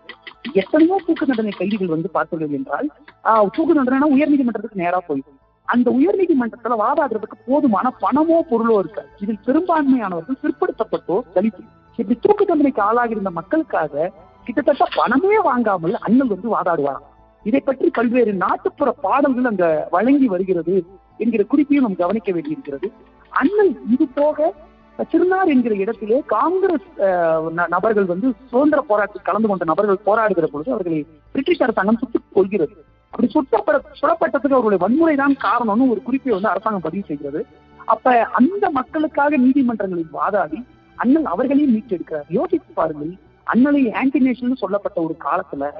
எத்தனையோ 0.62 0.98
தூக்கு 1.08 1.26
நடனை 1.32 1.54
கைதிகள் 1.58 1.94
வந்து 1.96 2.10
பார்த்துள்ளது 2.14 2.54
என்றால் 2.60 2.88
தூக்கு 3.56 3.74
நடனா 3.80 4.08
உயர்நீதிமன்றத்துக்கு 4.16 4.84
நேரா 4.84 5.00
போயிடும். 5.08 5.40
அந்த 5.68 5.88
உயர்நீதிமன்றத்துல 5.98 6.76
வாதாடுறதுக்கு 6.84 7.38
போதுமான 7.48 7.88
பணமோ 8.04 8.38
பொருளோ 8.52 8.76
இருக்கு? 8.84 9.04
இதில் 9.24 9.42
பெரும்பான்மையானவர்கள் 9.48 10.42
பிற்படுத்தப்பட்டோ 10.44 11.18
தலித்து. 11.36 11.64
இப்படி 12.00 12.18
தூக்கு 12.26 12.44
தண்டனைக்கு 12.46 12.82
ஆளாகி 12.88 13.16
இருந்த 13.16 13.32
மக்களுக்காக 13.40 14.12
கிட்டத்தட்ட 14.48 14.86
பணமே 15.00 15.40
வாங்காமல் 15.50 15.96
அண்ணல் 16.06 16.32
வந்து 16.34 16.50
வாதாடுவாராம். 16.56 17.08
இதை 17.46 17.62
பற்றி 17.68 17.90
பல்வேறு 17.98 18.32
நாட்டுப்புற 18.44 18.90
பாடல்கள் 19.06 19.50
அங்க 19.52 19.66
வழங்கி 19.96 20.28
வருகிறது 20.36 20.76
என்கிற 21.24 21.44
குறிப்பையும் 21.52 21.86
நாம் 21.88 22.02
கவனிக்க 22.04 22.30
வேண்டியிருக்கிறது. 22.38 22.88
அண்ணல் 23.32 23.74
இது 23.96 24.06
போக 24.20 24.54
திருநார் 25.04 25.52
என்கிற 25.54 25.74
இடத்திலே 25.84 26.20
காங்கிரஸ் 26.36 26.88
நபர்கள் 27.76 28.08
வந்து 28.12 28.28
சுதந்திர 28.52 28.80
போராட்டத்தில் 28.90 29.28
கலந்து 29.30 29.50
கொண்ட 29.50 29.66
நபர்கள் 29.72 30.06
போராடுகிற 30.08 30.48
பொழுது 30.54 30.74
அவர்களை 30.76 31.00
பிரிட்டிஷ் 31.34 31.64
அரசாங்கம் 31.66 32.00
சுட்டுக் 32.02 32.38
கொள்கிறது 32.38 32.76
அப்படி 33.14 33.28
சுட்டப்பட 33.36 33.78
சுடப்பட்டதுக்கு 34.00 34.58
அவருடைய 34.58 34.82
வன்முறை 34.84 35.16
தான் 35.22 35.36
காரணம்னு 35.46 35.92
ஒரு 35.94 36.02
குறிப்பை 36.08 36.34
வந்து 36.34 36.52
அரசாங்கம் 36.54 36.86
பதிவு 36.88 37.04
செய்கிறது. 37.10 37.42
அப்ப 37.94 38.16
அந்த 38.40 38.66
மக்களுக்காக 38.80 39.38
நீதிமன்றங்களில் 39.44 40.16
வாதாடி 40.18 40.60
அண்ணல் 40.98 41.30
அவர்களையும் 41.34 41.74
மீட்டெடுக்கிறார். 41.76 42.28
யோசித்து 42.38 42.72
பாருங்கள் 42.80 43.14
அண்ணலை 43.48 43.82
ஆன்டி 44.00 44.20
நேஷன் 44.26 44.62
சொல்லப்பட்ட 44.64 44.98
ஒரு 45.08 45.16
காலத்துல 45.26 45.72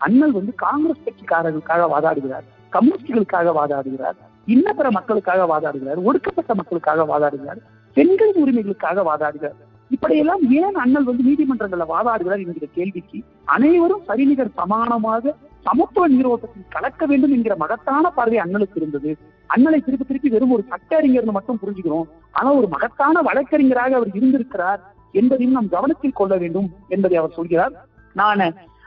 அண்ணல் 0.00 0.36
வந்து 0.38 0.52
காங்கிரஸ் 0.66 1.04
கட்சிக்காரர்களுக்காக 1.06 1.84
வாதாடுகிறார் 1.94 2.46
கம்யூனிஸ்டுகளுக்காக 2.72 3.52
வாதாடுகிறார் 3.58 4.18
இன்ன 4.54 4.72
பிற 4.78 4.88
மக்களுக்காக 4.96 5.46
வாதாடுகிறார் 5.52 6.00
ஒடுக்கப்பட்ட 6.08 6.52
மக்களுக்காக 6.54 7.04
வாதாடுகிறார். 7.12 7.60
பெண்களின் 7.96 8.42
உரிமைகளுக்காக 8.42 9.04
வாதாடுகிறார் 9.10 9.58
இப்படியெல்லாம் 9.90 10.42
ஏன் 10.50 10.74
அண்ணல் 10.74 11.08
வந்து 11.08 11.26
நீதிமன்றங்களில் 11.30 11.92
வாதாடுகிறார் 11.92 12.42
என்கிற 12.44 12.66
கேள்விக்கு 12.74 13.18
அனைவரும் 13.44 14.02
சரிநிகர் 14.06 14.56
சமானமாக 14.56 15.34
சமத்துவ 15.66 16.08
நீரோட்டத்தில் 16.08 16.66
கலக்க 16.68 17.06
வேண்டும் 17.06 17.32
என்கிற 17.32 17.54
மகத்தான 17.56 18.10
பார்வை 18.10 18.38
அண்ணலுக்கு 18.38 18.78
இருந்தது. 18.80 19.10
அண்ணலை 19.46 19.78
திருப்பி 19.80 20.04
திருப்பி 20.04 20.28
வெறும் 20.28 20.50
ஒரு 20.50 20.64
சட்ட 20.68 21.00
அறிஞர்னு 21.00 21.36
மட்டும் 21.36 21.58
புரிஞ்சுக்கிறோம். 21.62 22.06
ஆனா 22.32 22.52
ஒரு 22.52 22.68
மகத்தான 22.68 23.22
வழக்கறிஞராக 23.22 23.94
அவர் 23.96 24.10
இருந்திருக்கிறார் 24.12 24.80
என்பதையும் 25.12 25.52
நாம் 25.52 25.68
கவனத்தில் 25.68 26.18
கொள்ள 26.20 26.36
வேண்டும் 26.36 26.68
என்பதை 26.88 27.16
அவர் 27.18 27.36
சொல்கிறார். 27.38 27.74
நான் 28.14 28.44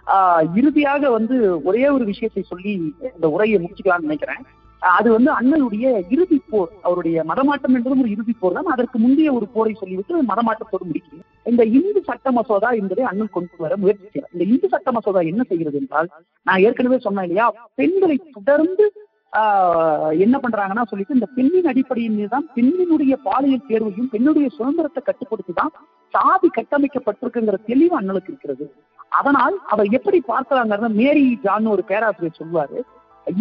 ஆஹ் 0.08 0.46
இறுதியாக 0.56 1.10
வந்து 1.10 1.36
ஒரே 1.64 1.84
ஒரு 1.90 2.06
விஷயத்தை 2.06 2.44
சொல்லி 2.44 2.74
இந்த 3.14 3.30
உரையை 3.30 3.58
முடிச்சுக்கலாம்னு 3.60 4.08
நினைக்கிறேன். 4.08 4.44
அது 4.82 5.12
வந்து 5.12 5.32
அண்ணனுடைய 5.32 5.86
இறுதி 6.10 6.42
போர். 6.50 6.72
அவருடைய 6.82 7.24
மதமாட்டம் 7.24 7.76
என்பதும் 7.78 8.00
ஒரு 8.00 8.10
இறுதி 8.10 8.34
போர் 8.40 8.54
தான். 8.54 8.66
அதற்கு 8.66 9.00
முந்தைய 9.00 9.34
ஒரு 9.34 9.48
போரை 9.48 9.74
சொல்லிவிட்டு 9.74 10.24
மதமாட்டத்தோடு 10.24 10.88
முடிக்கிறேன். 10.90 11.26
இந்த 11.46 11.64
இந்து 11.64 12.04
சட்ட 12.04 12.32
மசோதா 12.32 12.72
என்பதை 12.72 13.04
அண்ணன் 13.04 13.32
கொண்டு 13.32 13.58
வர 13.58 13.78
முயற்சி 13.78 14.20
இந்த 14.34 14.44
இந்து 14.44 14.68
சட்ட 14.70 14.92
மசோதா 14.92 15.20
என்ன 15.20 15.44
செய்கிறது 15.44 15.78
என்றால் 15.78 16.10
நான் 16.46 16.60
ஏற்கனவே 16.60 16.98
சொன்னேன் 16.98 17.24
இல்லையா? 17.24 17.48
பெண்களை 17.76 18.18
தொடர்ந்து 18.38 18.86
ஆஹ் 19.34 20.14
என்ன 20.20 20.40
பண்றாங்கன்னா 20.44 20.84
சொல்லிட்டு 20.88 21.14
இந்த 21.14 21.26
பெண்ணின் 21.36 21.66
அடிப்படையின் 21.66 22.16
மீதுதான் 22.16 22.46
பெண்ணினுடைய 22.56 23.14
பாலியல் 23.24 23.68
தேர்வையும் 23.68 24.10
பெண்ணுடைய 24.10 24.48
சுதந்திரத்தை 24.50 25.02
கட்டுப்படுத்தி 25.04 25.54
தான் 25.54 25.74
சாதி 26.14 26.50
கட்டமைக்கப்பட்டிருக்குங்கிற 26.50 27.58
தெளிவு 27.66 27.96
அண்ணலுக்கு 28.00 28.32
இருக்கிறது. 28.32 28.66
அதனால் 29.10 29.56
அவர் 29.68 29.88
எப்படி 29.92 30.24
பார்க்கிறாங்க 30.28 30.90
மேரி 31.02 31.38
ஜான் 31.44 31.66
ஒரு 31.66 31.84
பேராசிரியர் 31.84 32.40
சொல்வாரு 32.40 32.80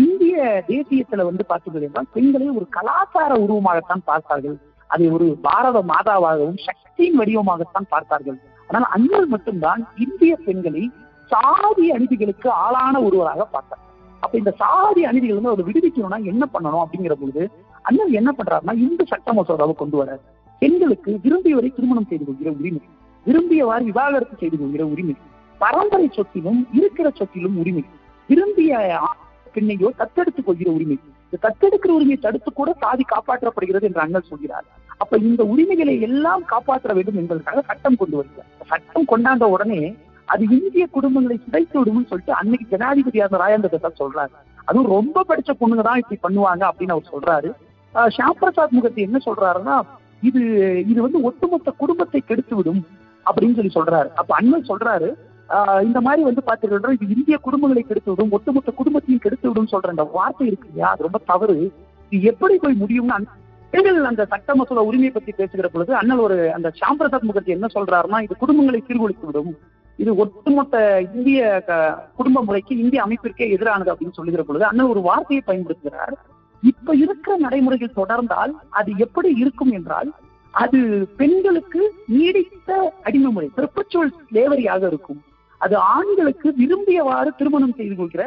இந்திய 0.04 0.36
தேசியத்துல 0.68 1.24
வந்து 1.28 1.44
பார்த்தீர்கள் 1.50 1.86
என்றால் 1.88 2.08
பெண்களை 2.14 2.48
ஒரு 2.58 2.66
கலாச்சார 2.76 3.32
உருவமாகத்தான் 3.44 4.02
பார்த்தார்கள். 4.10 4.56
அதை 4.90 5.06
ஒரு 5.16 5.26
பாரத 5.46 5.78
மாதாவாகவும் 5.92 6.60
சக்தியின் 6.66 7.18
வடிவமாகத்தான் 7.20 7.88
பார்த்தார்கள். 7.94 8.38
ஆனால் 8.68 8.86
அண்ணல் 8.96 9.28
மட்டும்தான் 9.34 9.82
இந்திய 10.06 10.32
பெண்களை 10.46 10.82
சாதி 11.30 11.86
அநீதிகளுக்கு 11.96 12.48
ஆளான 12.64 12.94
ஒருவராக 13.06 13.44
பார்த்தார். 13.54 13.82
அப்ப 14.22 14.34
இந்த 14.38 14.52
சாதி 14.62 15.02
அநீதிகள் 15.08 15.38
வந்து 15.38 15.52
அவர் 15.52 15.68
விடுவிக்கணும்னா 15.68 16.18
என்ன 16.32 16.44
பண்ணணும் 16.54 16.82
அப்படிங்கிற 16.84 17.14
பொழுது 17.20 17.42
அண்ணன் 17.88 18.16
என்ன 18.20 18.30
பண்றாருன்னா 18.38 18.74
இந்த 18.86 19.02
சட்ட 19.10 19.32
மசோதாவை 19.38 19.74
கொண்டு 19.74 19.96
வர 20.00 20.16
பெண்களுக்கு 20.62 21.10
விரும்பியவரை 21.24 21.68
திருமணம் 21.76 22.08
செய்து 22.10 22.24
கொள்கிற 22.24 22.50
உரிமை 22.60 22.82
விரும்பியவாறு 23.26 23.84
விவாகரத்து 23.90 24.36
செய்து 24.42 24.56
கொள்கிற 24.56 24.84
உரிமை 24.94 25.14
பரம்பரை 25.60 26.08
சொத்திலும் 26.16 26.60
இருக்கிற 26.78 27.08
சொத்திலும் 27.20 27.56
உரிமை 27.62 27.84
விரும்பிய 28.28 28.72
பெண்ணையோ 29.54 29.88
தத்தெடுத்துக் 30.00 30.46
கொள்கிற 30.48 30.68
உரிமை. 30.76 30.96
இந்த 31.24 31.38
தத்தெடுக்கிற 31.46 31.90
உரிமையை 31.98 32.18
தடுத்து 32.26 32.50
கூட 32.52 32.70
சாதி 32.82 33.04
காப்பாற்றப்படுகிறது 33.14 33.88
என்று 33.88 34.04
அண்ணல் 34.04 34.28
சொல்கிறார். 34.32 34.66
அப்ப 35.02 35.16
இந்த 35.28 35.42
உரிமைகளை 35.52 35.94
எல்லாம் 36.08 36.44
காப்பாற்ற 36.52 36.92
வேண்டும் 36.98 37.18
என்பதற்காக 37.22 37.62
சட்டம் 37.70 37.98
கொண்டு 38.02 38.16
வருகிறார். 38.20 38.50
சட்டம் 38.72 39.08
கொண்டாந்த 39.12 39.46
உடனே 39.54 39.80
அது 40.32 40.44
இந்திய 40.56 40.84
குடும்பங்களை 40.96 41.36
சிதைத்து 41.44 41.76
விடும்னு 41.80 42.08
சொல்லிட்டு 42.10 42.32
அன்னைக்கு 42.38 42.66
ஜனாதிபதியாக 42.72 43.26
இருந்த 43.26 43.42
ராஜேந்திர 43.42 43.70
பிரசாத் 43.74 44.00
சொல்றாரு. 44.02 44.34
அதுவும் 44.68 44.92
ரொம்ப 44.96 45.24
படிச்ச 45.28 45.50
பொண்ணுங்க 45.60 45.84
தான் 45.86 46.00
இப்படி 46.00 46.18
பண்ணுவாங்க 46.26 46.64
அப்படின்னு 46.70 46.94
அவர் 46.96 47.12
சொல்றாரு. 47.14 47.50
ஷியாம் 48.16 48.40
பிரசாத் 48.40 48.76
முகத்தை 48.78 49.02
என்ன 49.08 49.18
சொல்றாருன்னா 49.28 49.76
இது 50.28 50.40
இது 50.92 51.00
வந்து 51.06 51.18
ஒட்டுமொத்த 51.28 51.70
குடும்பத்தை 51.82 52.20
கெடுத்து 52.20 52.54
விடும் 52.56 52.82
அப்படின்னு 53.26 53.56
சொல்லி 53.58 53.72
சொல்றாரு. 53.78 54.08
அப்ப 54.20 54.34
அண்ணன் 54.38 54.70
சொல்றாரு 54.70 55.08
இந்த 55.82 55.98
மாதிரி 56.06 56.22
வந்து 56.22 56.42
பாத்துக்கிட்டோம் 56.46 56.96
இது 56.96 57.14
இந்திய 57.16 57.36
குடும்பங்களை 57.44 57.82
கெடுத்து 57.86 58.10
விடும் 58.10 58.32
ஒட்டுமொத்த 58.36 58.70
குடும்பத்தையும் 58.70 59.22
கெடுத்து 59.24 59.48
விடும் 59.48 59.70
சொல்ற 59.72 59.92
அந்த 59.94 60.04
வார்த்தை 60.16 60.46
இருக்கு 60.46 60.68
இல்லையா? 60.68 60.90
அது 60.90 61.06
ரொம்ப 61.06 61.20
தவறு. 61.30 61.56
இது 62.12 62.22
எப்படி 62.32 62.56
போய் 62.56 62.80
முடியும்னு 62.82 63.28
பெண்கள் 63.72 64.04
அந்த 64.10 64.22
சட்ட 64.32 64.54
மசோதா 64.54 64.82
உரிமையை 64.82 65.12
பத்தி 65.14 65.32
பேசுகிற 65.32 65.68
பொழுது 65.68 65.92
அண்ணல் 65.94 66.22
ஒரு 66.26 66.36
அந்த 66.52 66.68
ஷியாம் 66.78 66.98
பிரசாத் 66.98 67.26
முகர்ஜி 67.28 67.52
என்ன 67.56 67.66
சொல்றாருன்னா 67.74 68.20
இது 68.26 68.34
குடும்பங்களை 68.42 68.78
சீர்குலைத்து 68.86 69.26
விடும். 69.30 69.50
இது 69.98 70.10
ஒட்டுமொத்த 70.16 70.76
இந்திய 71.14 71.40
குடும்ப 72.16 72.42
முறைக்கு 72.42 72.74
இந்திய 72.78 73.02
அமைப்பிற்கே 73.06 73.46
எதிரானது 73.56 73.92
அப்படின்னு 73.92 74.18
சொல்லுகிற 74.18 74.42
பொழுது 74.42 74.64
அண்ணல் 74.64 74.86
ஒரு 74.86 75.00
வார்த்தையை 75.00 75.42
பயன்படுத்துகிறார். 75.46 76.14
இப்ப 76.62 76.94
இருக்கிற 76.94 77.36
நடைமுறைகள் 77.36 77.98
தொடர்ந்தால் 78.00 78.52
அது 78.68 78.92
எப்படி 78.98 79.30
இருக்கும் 79.42 79.72
என்றால் 79.72 80.10
அது 80.54 80.78
பெண்களுக்கு 81.16 81.82
நீடித்த 82.06 82.94
அடிமை 83.02 83.32
முறை 83.32 83.50
பெர்பச்சுவல் 83.56 84.12
லேவரியாக 84.32 84.86
இருக்கும். 84.86 85.20
அது 85.64 85.76
ஆண்களுக்கு 85.94 86.48
விரும்பியவாறு 86.60 87.30
திருமணம் 87.38 87.76
செய்து 87.78 87.94
கொள்கிற 88.00 88.24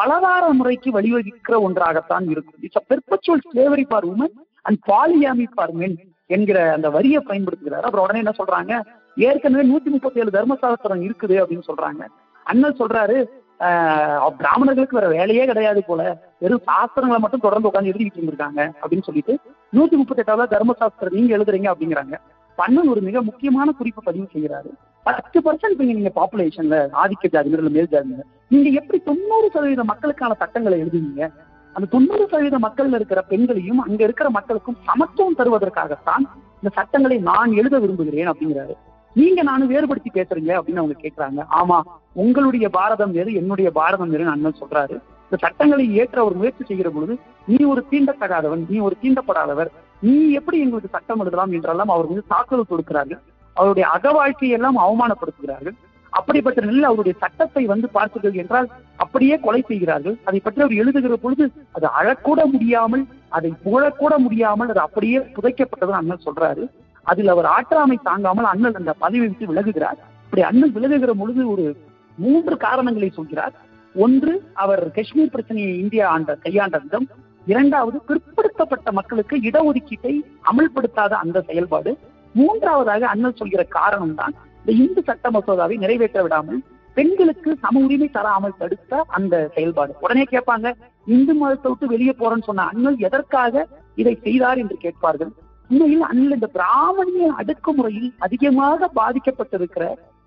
பலதார 0.00 0.44
முறைக்கு 0.60 0.90
வழிவகுக்கிற 0.96 1.56
ஒன்றாகத்தான் 1.66 2.26
இருக்கும். 2.32 2.60
It's 2.66 2.86
perpetual 2.90 3.44
slavery 3.50 3.84
for 3.90 4.06
women 4.12 4.34
and 4.68 4.80
polygamy 4.90 5.46
for 5.54 5.74
men 5.80 5.96
என்கிற 6.34 6.58
அந்த 6.76 6.88
வரியை 6.96 7.20
பயன்படுத்துகிறார். 7.28 7.86
அப்புறம் 7.88 8.04
உடனே 8.06 8.22
என்ன 8.24 8.34
சொல்றாங்க? 8.40 8.74
ஏற்கனவே 9.28 9.64
நூத்தி 9.70 9.90
முப்பத்தி 9.94 10.20
ஏழு 10.22 10.36
தர்மசாஸ்திரம் 10.38 11.02
இருக்குது 11.06 11.34
அப்படின்னு 11.42 11.68
சொல்றாங்க. 11.70 12.04
அண்ணன் 12.50 12.80
சொல்றாரு 12.82 13.16
பிராமணர்களுக்கு 14.38 14.98
வேற 14.98 15.08
வேலையே 15.16 15.44
கிடையாது 15.50 15.80
போல. 15.88 16.02
வெறும் 16.42 16.64
சாஸ்திரங்களை 16.70 17.18
மட்டும் 17.24 17.44
தொடர்ந்து 17.44 17.68
உட்காந்து 17.68 17.92
எழுதிட்டு 17.92 18.18
இருந்திருக்காங்க. 18.20 18.60
அப்படின்னு 18.82 19.06
சொல்லிட்டு 19.08 19.34
நூத்தி 19.76 19.96
முப்பத்தி 20.00 20.22
எட்டாவது 20.24 20.50
தர்மசாஸ்திரம் 20.56 21.16
நீங்க 21.18 21.32
எழுதுறீங்க 21.38 21.68
அப்படிங்கிறாங்க. 21.74 22.14
பண்ணன் 22.60 22.90
ஒரு 22.92 23.00
மிக 23.08 23.22
முக்கியமான 23.28 23.68
குறிப்பு 23.78 24.00
பதிவு 24.08 24.26
செய்கிறாரு. 24.34 24.70
பத்து 25.06 25.38
பர்சன்ட் 25.46 25.82
நீங்க 25.90 26.10
பாப்புலேஷன்ல 26.20 26.76
ஆதிக்க 27.02 27.30
ஜாதியினர் 27.34 27.74
மேல் 27.76 27.90
ஜாதியினர் 27.94 28.30
நீங்க 28.52 28.68
எப்படி 28.80 28.98
தொண்ணூறு 29.08 29.48
சதவீத 29.54 29.84
மக்களுக்கான 29.90 30.32
சட்டங்களை 30.42 30.76
எழுதுவீங்க? 30.84 31.22
அந்த 31.76 31.86
தொண்ணூறு 31.94 32.24
சதவீத 32.30 32.58
மக்கள்ல 32.66 32.98
இருக்கிற 33.00 33.20
பெண்களையும் 33.30 33.80
அங்க 33.86 34.00
இருக்கிற 34.08 34.28
மக்களுக்கும் 34.36 34.80
சமத்துவம் 34.88 35.38
தருவதற்காகத்தான் 35.38 36.24
இந்த 36.60 36.70
சட்டங்களை 36.78 37.16
நான் 37.30 37.56
எழுத 37.60 37.78
விரும்புகிறேன் 37.84 38.30
அப்படிங்கிறாரு. 38.32 38.74
நீங்க 39.16 39.40
நானும் 39.48 39.70
வேறுபடுத்தி 39.72 40.10
பேசுறீங்க 40.14 40.52
அப்படின்னு 40.58 40.82
அவங்க 40.82 40.96
கேட்கறாங்க 41.02 41.40
ஆமா 41.60 41.78
உங்களுடைய 42.22 42.66
பாரதம் 42.78 43.12
வேறு 43.16 43.32
என்னுடைய 43.40 43.68
பாரதம் 43.80 44.12
வேறு 44.14 44.32
அண்ணன் 44.34 44.60
சொல்றாரு. 44.62 44.96
இந்த 45.26 45.36
சட்டங்களை 45.44 45.84
ஏற்ற 46.00 46.18
ஒரு 46.24 46.34
முயற்சி 46.40 46.64
செய்கிற 46.64 46.88
பொழுது 46.90 47.14
நீ 47.50 47.58
ஒரு 47.72 47.82
தீண்டத்தகாதவன் 47.90 48.62
நீ 48.68 48.78
ஒரு 48.88 48.96
தீண்டப்படாதவர் 49.02 49.70
நீ 50.04 50.14
எப்படி 50.38 50.58
எங்களுக்கு 50.64 50.94
சட்டம் 50.94 51.22
எழுதலாம் 51.22 51.52
என்றெல்லாம் 51.56 51.92
அவர் 51.94 52.08
வந்து 52.10 52.30
தாக்குதல் 52.32 52.70
கொடுக்கிறார்கள் 52.70 53.20
அவருடைய 53.56 53.86
அக 53.96 54.12
வாழ்க்கையெல்லாம் 54.18 54.78
அவமானப்படுத்துகிறார்கள். 54.84 55.76
அப்படிப்பட்ட 56.12 56.58
நிலையில் 56.64 56.88
அவருடைய 56.88 57.14
சட்டத்தை 57.22 57.62
வந்து 57.72 57.86
பார்த்தீர்கள் 57.96 58.40
என்றால் 58.42 58.68
அப்படியே 59.02 59.36
கொலை 59.44 59.60
செய்கிறார்கள். 59.70 60.16
அதை 60.28 60.38
பற்றி 60.40 60.62
அவர் 60.64 60.80
எழுதுகிற 60.82 61.16
பொழுது 61.24 61.44
அது 61.76 61.86
அழக்கூட 61.98 62.40
முடியாமல் 62.54 63.04
அதை 63.36 63.50
புகழக்கூட 63.64 64.14
முடியாமல் 64.26 64.70
அது 64.72 64.80
அப்படியே 64.86 65.20
புதைக்கப்பட்டதுன்னு 65.36 66.00
அண்ணன் 66.00 66.26
சொல்றாரு. 66.26 66.64
அதில் 67.06 67.32
அவர் 67.34 67.48
ஆற்றாமை 67.56 67.96
தாங்காமல் 68.08 68.50
அண்ணன் 68.52 68.78
அந்த 68.80 68.92
பதவி 69.04 69.24
விட்டு 69.26 69.50
விலகுகிறார். 69.50 69.98
அப்படி 70.24 70.44
அண்ணன் 70.50 70.74
விலகுகிற 70.76 71.14
பொழுது 71.22 71.42
ஒரு 71.54 71.66
மூன்று 72.18 72.56
காரணங்களை 72.66 73.10
சொல்கிறார். 73.18 73.54
ஒன்று 73.94 74.32
அவர் 74.62 74.84
காஷ்மீர் 74.96 75.34
பிரச்சனையை 75.34 75.74
இந்தியா 75.82 76.06
ஆண்ட 76.14 76.32
கையாண்ட 76.44 76.78
விதம். 76.84 77.08
இரண்டாவது 77.52 77.98
பிற்படுத்தப்பட்ட 78.08 78.88
மக்களுக்கு 78.98 79.36
இடஒதுக்கீட்டை 79.48 80.14
அமல்படுத்தாத 80.50 81.12
அந்த 81.24 81.38
செயல்பாடு. 81.48 81.90
மூன்றாவதாக 82.34 83.02
அண்ணல் 83.12 83.38
சொல்கிற 83.40 83.62
காரணம் 83.76 84.14
தான் 84.20 84.34
இந்த 84.60 84.72
இந்து 84.84 85.00
சட்ட 85.08 85.30
மசோதாவை 85.30 85.74
நிறைவேற்ற 85.82 86.20
விடாமல் 86.22 86.60
பெண்களுக்கு 86.96 87.50
சம 87.62 87.80
உரிமை 87.84 88.08
தராமல் 88.16 88.58
தடுத்த 88.60 89.02
அந்த 89.16 89.34
செயல்பாடு. 89.54 89.92
உடனே 90.04 90.24
கேட்பாங்க 90.32 90.68
இந்து 91.06 91.32
மதத்தை 91.40 91.68
விட்டு 91.70 91.86
வெளியே 91.94 92.14
போறேன்னு 92.20 92.48
சொன்ன 92.48 92.66
அண்ணல் 92.72 92.98
எதற்காக 93.06 93.64
இதை 94.02 94.14
செய்தார் 94.26 94.60
என்று 94.62 94.76
கேட்பார்கள். 94.84 95.32
உண்மையில் 95.70 96.04
அண்ணல் 96.10 96.36
இந்த 96.36 96.48
பிராமணிய 96.56 97.26
அடுக்குமுறையில் 97.40 98.10
அதிகமாக 98.26 98.88
பாதிக்கப்பட்டிருக்கிற 99.00 99.84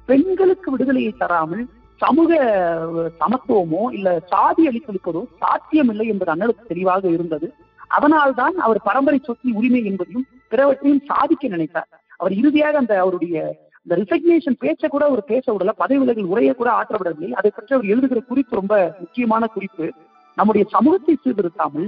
பெண்களுக்கு 0.10 0.68
விடுதலையை 0.72 1.12
தராமல் 1.24 1.64
சமூக 2.02 2.32
சமத்துவமோ 3.22 3.84
இல்ல 3.98 4.10
சாதி 4.32 4.64
அளிப்பளிப்பதோ 4.70 5.22
சாத்தியம் 5.42 5.90
இல்லை 5.94 6.08
என்பது 6.14 6.34
அண்ணலுக்கு 6.34 6.72
தெளிவாக 6.72 7.04
இருந்தது. 7.16 7.48
அதனால்தான் 7.96 8.56
அவர் 8.66 8.80
பரம்பரை 8.88 9.20
சொத்தி 9.28 9.50
உரிமை 9.60 9.82
என்பதையும் 9.92 10.28
பிறவற்றையும் 10.52 11.06
சாதிக்க 11.12 11.48
நினைத்தார். 11.56 11.90
அவர் 12.20 12.34
இறுதியாக 12.42 12.78
அந்த 12.82 12.94
அவருடைய 13.04 13.36
இந்த 13.86 13.96
ரிசக்னேஷன் 14.02 14.58
பேச்ச 14.64 14.88
கூட 14.94 15.04
அவர் 15.10 15.22
பேச 15.30 15.46
விடல 15.54 15.74
பதவி 15.82 16.00
விலகல் 16.02 16.32
உரையை 16.32 16.54
கூட 16.56 16.70
ஆற்றவிடவில்லை 16.80 17.30
அதை 17.40 17.50
பற்றி 17.52 17.76
அவர் 17.76 17.92
எழுதுகிற 17.94 18.20
குறிப்பு 18.32 18.60
ரொம்ப 18.60 18.76
முக்கியமான 19.04 19.48
குறிப்பு. 19.56 19.86
நம்முடைய 20.38 20.64
சமூகத்தை 20.74 21.14
சீர்திருத்தாமல் 21.24 21.88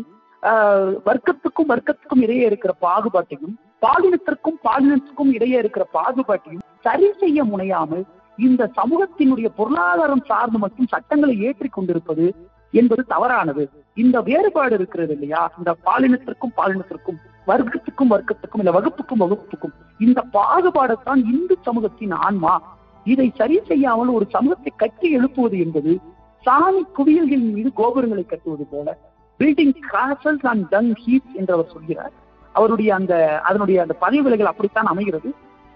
வர்க்கத்துக்கும் 1.07 1.69
வர்க்கத்துக்கும் 1.71 2.21
இடையே 2.25 2.43
இருக்கிற 2.49 2.71
பாகுபாட்டையும் 2.85 3.55
பாலினத்திற்கும் 3.85 4.57
பாலினத்துக்கும் 4.67 5.33
இடையே 5.37 5.57
இருக்கிற 5.63 5.83
பாகுபாட்டையும் 5.97 6.63
சரி 6.87 7.09
செய்ய 7.21 7.43
முனையாமல் 7.51 8.05
இந்த 8.47 8.71
சமூகத்தினுடைய 8.77 9.47
பொருளாதாரம் 9.55 10.23
சார்ந்து 10.25 10.57
மட்டும் 10.57 10.87
சட்டங்களை 10.87 11.35
ஏற்றிக் 11.41 11.73
கொண்டிருப்பது 11.73 12.25
என்பது 12.71 13.01
தவறானது. 13.05 13.63
இந்த 13.95 14.17
வேறுபாடு 14.21 14.73
இருக்கிறது 14.75 15.13
இல்லையா? 15.13 15.41
இந்த 15.57 15.71
பாலினத்திற்கும் 15.85 16.55
பாலினத்திற்கும் 16.57 17.19
வர்க்கத்துக்கும் 17.47 18.11
வர்க்கத்துக்கும் 18.13 18.61
இல்ல 18.61 18.71
வகுப்புக்கும் 18.77 19.23
வகுப்புக்கும் 19.23 19.75
இந்த 19.99 20.19
பாகுபாடைத்தான் 20.33 21.21
இந்து 21.33 21.57
சமூகத்தின் 21.61 22.15
ஆன்மா. 22.27 22.53
இதை 23.05 23.27
சரி 23.35 23.57
செய்யாமல் 23.67 24.15
ஒரு 24.17 24.25
சமூகத்தை 24.29 24.73
கட்டி 24.75 25.07
எழுப்புவது 25.11 25.57
என்பது 25.59 25.93
சாமி 26.43 26.81
குவியல்களின் 26.97 27.53
மீது 27.57 27.69
கோபுரங்களை 27.73 28.23
கட்டுவது 28.23 28.65
போல 28.71 28.97
building 29.39 29.75
castles 29.91 30.47
and 30.51 30.67
dung 30.67 30.93
heap 31.03 31.29
என்று 31.33 31.53
அவர் 31.53 31.71
சொல்கிறார். 31.73 32.13
அவருடைய 32.55 32.89
அந்த 32.95 33.13
அதனுடைய 33.49 33.77
அந்த 33.81 33.93
பதவி 34.03 34.21
விலைகள் 34.21 34.51
அப்படித்தான் 34.51 34.91
அமைகிறது. 34.93 35.29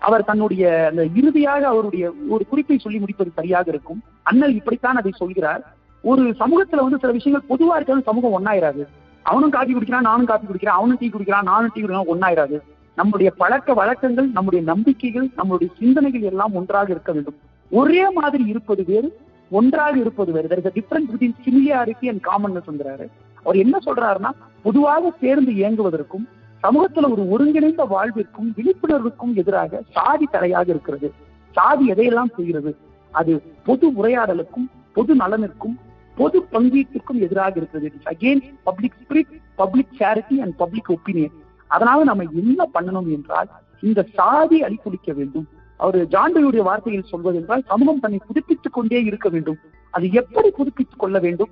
அவர் 0.08 0.28
தன்னுடைய 0.30 0.64
அந்த 0.89 1.01
இறுதியாக 1.20 1.64
அவருடைய 1.74 2.06
ஒரு 2.34 2.43
குறிப்பை 2.51 2.78
சொல்லி 2.78 2.99
முடிப்பது 3.04 3.32
சரியாக 3.36 3.68
இருக்கும். 3.74 3.99
அண்ணல் 4.30 4.58
இப்படித்தான் 4.60 4.99
அதை 5.01 5.12
சொல்கிறார். 5.22 5.62
ஒரு 6.04 6.24
சமூகத்துல 6.41 6.86
வந்து 6.86 7.01
சில 7.04 7.12
விஷயங்கள் 7.18 7.49
பொதுவா 7.51 7.76
இருக்கிறது 7.78 8.10
சமூகம் 8.10 8.36
ஒன்னாயிராது 8.38 8.84
அவனும் 9.32 9.54
காப்பி 9.56 9.74
குடிக்கிறான் 9.74 10.10
நானும் 10.10 10.30
காப்பி 10.32 10.47
குடிக்கிறேன் 10.47 10.78
அவனும் 10.80 10.99
டீ 10.99 11.08
குடிக்கிறான் 11.10 11.49
நானும் 11.51 11.74
டீ 11.74 11.82
குடிக்கிறான் 11.82 12.12
ஒன்னாயிராது 12.14 12.58
நம்முடைய 12.97 13.30
பழக்க 13.41 13.74
வழக்கங்கள் 13.80 14.28
நம்முடைய 14.38 14.62
நம்பிக்கைகள் 14.72 15.28
நம்முடைய 15.36 15.70
சிந்தனைகள் 15.80 16.26
எல்லாம் 16.32 16.56
ஒன்றாக 16.60 16.91
இருக்க 16.95 17.12
வேண்டும். 17.12 17.38
ஒரே 17.72 18.04
மாதிரி 18.18 18.43
இருப்பது 18.54 18.84
வேறு 18.91 19.10
ஒன்றாக 19.51 19.95
இருப்பது 20.04 20.32
வேறு. 20.36 20.47
There 20.51 20.62
is 20.64 20.78
difference 20.78 21.10
between 21.12 21.38
similarity 21.45 22.08
and 22.12 22.24
common 22.30 22.68
சொல்றாரு 22.70 23.06
அவர் 23.45 23.58
என்ன 23.64 23.78
சொல்றாருன்னா 23.86 24.32
பொதுவாக 24.66 25.12
சேர்ந்து 25.22 25.51
இயங்குவதற்கும் 25.62 26.26
சமூகத்துல 26.64 27.11
ஒரு 27.11 27.30
ஒருங்கிணைந்த 27.30 27.84
வாழ்விற்கும் 27.84 28.53
விழிப்புணர்வுக்கும் 28.55 29.36
எதிராக 29.36 29.82
சாதி 29.91 30.26
தடையாக 30.26 30.70
இருக்கிறது. 30.70 31.14
சாதி 31.51 31.91
எதையெல்லாம் 31.91 32.36
செய்கிறது? 32.36 32.78
அது 33.11 33.41
பொது 33.66 33.91
உரையாடலுக்கும் 33.91 34.68
பொது 34.93 35.16
நலனுக்கும் 35.16 35.76
பொது 36.16 36.45
பங்கீட்டுக்கும் 36.51 37.20
எதிராக 37.20 37.53
இருக்கிறது. 37.55 37.91
It's 37.93 38.09
again 38.14 38.53
public 38.64 38.93
spirit 39.01 39.32
public 39.55 39.93
charity 39.99 40.36
and 40.38 40.57
public 40.57 40.89
opinion 40.89 41.36
அதனால 41.68 42.03
நம்ம 42.03 42.24
என்ன 42.24 42.70
பண்ணணும் 42.74 43.11
என்றால் 43.14 43.49
இந்த 43.82 44.07
சாதி 44.14 44.61
அழித்துடிக்க 44.61 45.14
வேண்டும். 45.14 45.47
அவர் 45.78 46.07
ஜாண்டனுடைய 46.07 46.64
வார்த்தையில் 46.64 47.03
சொல்வது 47.03 47.38
என்றால் 47.38 47.64
சமூகம் 47.68 47.99
தன்னை 47.99 48.20
புதுப்பித்துக் 48.28 48.74
கொண்டே 48.74 49.03
இருக்க 49.03 49.30
வேண்டும். 49.30 49.57
அது 49.89 50.11
எப்படி 50.11 50.49
புதுப்பித்துக் 50.49 50.99
கொள்ள 50.99 51.20
வேண்டும்? 51.20 51.49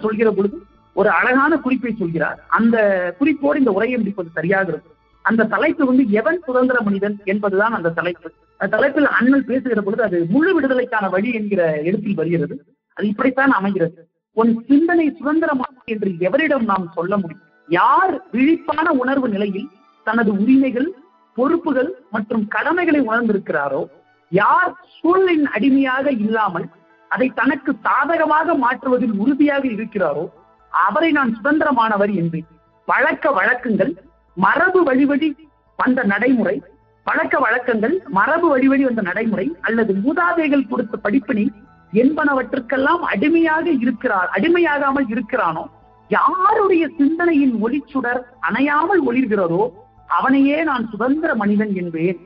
சொல்கிற 0.00 0.30
பொழுது 0.30 0.62
ஒரு 0.98 1.10
அழகான 1.18 1.52
குறிப்பை 1.64 1.92
சொல்கிறார். 1.94 2.38
அந்த 2.58 2.76
குறிப்போடு 3.18 3.60
இந்த 3.62 3.72
உரையை 3.78 3.96
முடிப்பது 3.98 4.30
சரியாக 4.38 4.68
இருக்கும். 4.72 4.96
அந்த 5.24 5.46
தலைப்பு 5.54 5.82
வந்து 5.86 6.04
எவன் 6.20 6.38
சுதந்திர 6.46 6.78
மனிதன் 6.86 7.16
என்பதுதான் 7.32 7.74
அந்த 7.78 7.92
தலைப்பு. 7.98 8.28
தலைப்பில் 8.60 9.08
அண்ணல் 9.16 9.48
பேசுகிற 9.50 9.80
பொழுது 9.80 10.02
அது 10.06 10.18
முழு 10.34 10.52
விடுதலைக்கான 10.54 11.08
வழி 11.14 11.30
என்கிற 11.38 11.62
எழுத்தில் 11.88 12.18
வருகிறது. 12.20 12.54
அது 12.96 13.06
இப்படித்தான் 13.12 13.52
அமைகிறது. 13.58 14.00
உன் 14.36 14.52
சிந்தனை 14.70 15.06
சுதந்திரமாக 15.18 15.74
என்று 15.94 16.10
எவரிடம் 16.28 16.64
நாம் 16.70 16.88
சொல்ல 16.94 17.12
முடியும்? 17.16 17.44
யார் 17.68 18.12
விழிப்பான 18.34 18.86
உணர்வு 19.02 19.28
நிலையில் 19.28 19.68
தனது 20.06 20.30
உரிமைகள் 20.42 20.88
பொறுப்புகள் 21.36 21.90
மற்றும் 22.14 22.44
கடமைகளை 22.54 23.00
உணர்ந்திருக்கிறாரோ 23.08 23.82
யார் 24.32 24.72
சூழலின் 24.96 25.46
அடிமையாக 25.56 26.10
இல்லாமல் 26.24 26.66
அதை 27.10 27.28
தனக்கு 27.40 27.70
சாதகமாக 27.86 28.54
மாற்றுவதில் 28.64 29.14
உறுதியாக 29.22 29.64
இருக்கிறாரோ 29.68 30.24
அவரை 30.72 31.10
நான் 31.18 31.30
சுதந்திரமானவர் 31.36 32.12
என்பேன். 32.20 32.48
வழக்க 32.88 33.30
வழக்கங்கள் 33.38 33.92
மரபு 34.36 34.80
வழிவழி 34.88 35.28
வந்த 35.78 36.02
நடைமுறை 36.02 36.56
பழக்க 37.06 37.38
வழக்கங்கள் 37.38 37.94
மரபு 38.18 38.46
வழிவழி 38.48 38.84
வந்த 38.88 39.02
நடைமுறை 39.02 39.46
அல்லது 39.60 39.92
மூதாதைகள் 40.04 40.68
கொடுத்த 40.70 40.96
படிப்பினை 40.96 41.44
என்பனவற்றுக்கெல்லாம் 41.92 43.02
அடிமையாக 43.12 43.66
இருக்கிறார் 43.84 44.28
அடிமையாகாமல் 44.36 45.08
இருக்கிறானோ 45.14 45.64
யாருடைய 46.10 46.84
சிந்தனையின் 46.98 47.54
ஒளிச்சுடர் 47.64 48.20
அணையாமல் 48.48 49.02
ஒளிர்கிறதோ 49.08 49.62
அவனையே 50.18 50.58
நான் 50.62 50.84
சுதந்திர 50.90 51.30
மனிதன் 51.34 51.72
என்பேன் 51.74 52.20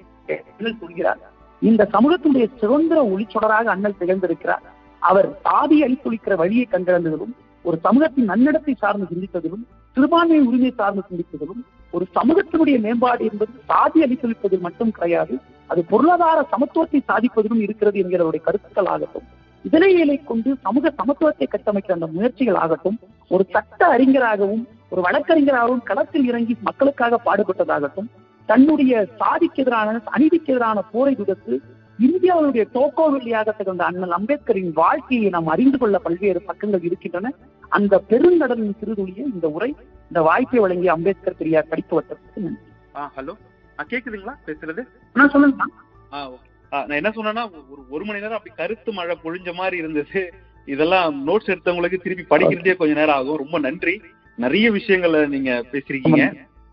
சொல்கிறார். 0.80 1.20
இந்த 1.62 1.82
சமூகத்துடைய 1.94 2.44
சுதந்திர 2.60 2.98
ஒளிச்சுடராக 3.12 3.70
அண்ணல் 3.74 3.98
திகழ்ந்திருக்கிறார். 4.00 4.64
அவர் 5.02 5.28
சாதி 5.42 5.76
அழித்தொழிக்கிற 5.84 6.34
வழியை 6.36 6.66
கண்டறிந்ததிலும் 6.70 7.34
ஒரு 7.64 7.76
சமூகத்தின் 7.82 8.24
நன்னடத்தை 8.24 8.74
சார்ந்து 8.74 9.06
சிந்தித்ததிலும் 9.10 9.64
சிறுபான்மை 9.96 10.38
உரிமை 10.40 10.72
சார்ந்து 10.76 11.02
சிந்தித்ததிலும் 11.08 11.62
ஒரு 11.92 12.06
சமூகத்தினுடைய 12.14 12.80
மேம்பாடு 12.80 13.24
என்பது 13.24 13.52
சாதி 13.66 14.02
அளித்தளிப்பதில் 14.02 14.60
மட்டும் 14.60 14.90
கிடையாது 14.90 15.34
அது 15.70 15.84
பொருளாதார 15.84 16.46
சமத்துவத்தை 16.50 17.00
சாதிப்பதிலும் 17.08 17.60
இருக்கிறது 17.60 17.98
என்கிறவருடைய 18.02 18.42
கருத்துக்கள் 18.42 18.86
ஆகட்டும். 18.86 19.26
இதனைகளை 19.64 20.16
கொண்டு 20.24 20.56
சமூக 20.62 20.92
சமத்துவத்தை 20.98 21.46
கட்டமைக்கிற 21.46 21.92
அந்த 21.92 22.06
முயற்சிகள் 22.06 22.54
ஆகட்டும் 22.54 22.98
ஒரு 23.30 23.44
சட்ட 23.50 23.86
அறிஞராகவும் 23.86 24.64
ஒரு 24.88 25.00
வழக்கறிஞராகவும் 25.00 25.82
களத்தில் 25.82 26.26
இறங்கி 26.26 26.56
மக்களுக்காக 26.60 27.20
பாடுபட்டதாகட்டும் 27.24 28.08
தன்னுடைய 28.48 29.06
சாதிக்கு 29.18 29.62
எதிரான 29.62 30.00
அநீதிக்கு 30.06 30.52
எதிரான 30.52 30.82
போரை 30.92 31.14
விடுத்து 31.14 31.54
இந்தியாவுடைய 31.98 32.64
டோக்கோ 32.74 33.04
வெள்ளியாக 33.14 33.54
திகழ்ந்த 33.56 33.84
அண்ணல் 33.88 34.14
அம்பேத்கரின் 34.18 34.70
வாழ்க்கையை 34.80 35.28
நாம் 35.34 35.50
அறிந்து 35.54 35.78
கொள்ள 35.78 35.96
பல்வேறு 35.98 36.40
பக்கங்கள் 36.48 36.84
இருக்கின்றன. 36.88 37.32
அந்த 37.78 37.94
பெருங்கடலின் 38.10 38.76
சிறுதுளியை 38.80 39.24
இந்த 39.34 39.48
உரை 39.56 39.70
இந்த 40.08 40.20
வாய்ப்பை 40.28 40.60
வழங்கிய 40.64 40.92
அம்பேத்கர் 40.96 41.38
பெரியார் 41.40 41.70
படிப்பு 41.72 41.96
வட்டத்துக்கு 41.98 42.44
நன்றி. 42.46 42.64
ஹலோ. 43.16 43.34
கேக்குதுங்களா 43.90 44.34
பேசுறது? 44.46 44.82
நான் 45.18 45.32
சொல்லுங்க 45.34 45.68
நான் 46.72 46.98
என்ன 46.98 47.10
சொன்னேன்னா 47.16 47.44
ஒரு 47.72 47.82
ஒரு 47.94 48.04
மணி 48.08 48.22
நேரம் 48.24 48.38
அப்படி 48.38 48.54
கருத்து 48.60 48.90
மழை 48.98 49.14
பொழிஞ்ச 49.24 49.52
மாதிரி 49.60 49.76
இருந்தது. 49.82 50.20
இதெல்லாம் 50.68 51.16
நோட்ஸ் 51.28 51.50
எடுத்தவங்களுக்கு 51.52 51.98
திருப்பி 52.04 52.24
படிக்கிறதே 52.30 52.74
கொஞ்ச 52.80 52.92
நேரம் 53.00 53.16
ஆகும். 53.18 53.40
ரொம்ப 53.42 53.58
நன்றி. 53.66 53.94
நிறைய 54.38 54.66
விஷயங்களை 54.78 55.20
நீங்க 55.34 55.52
பேசிருக்கீங்க 55.72 56.24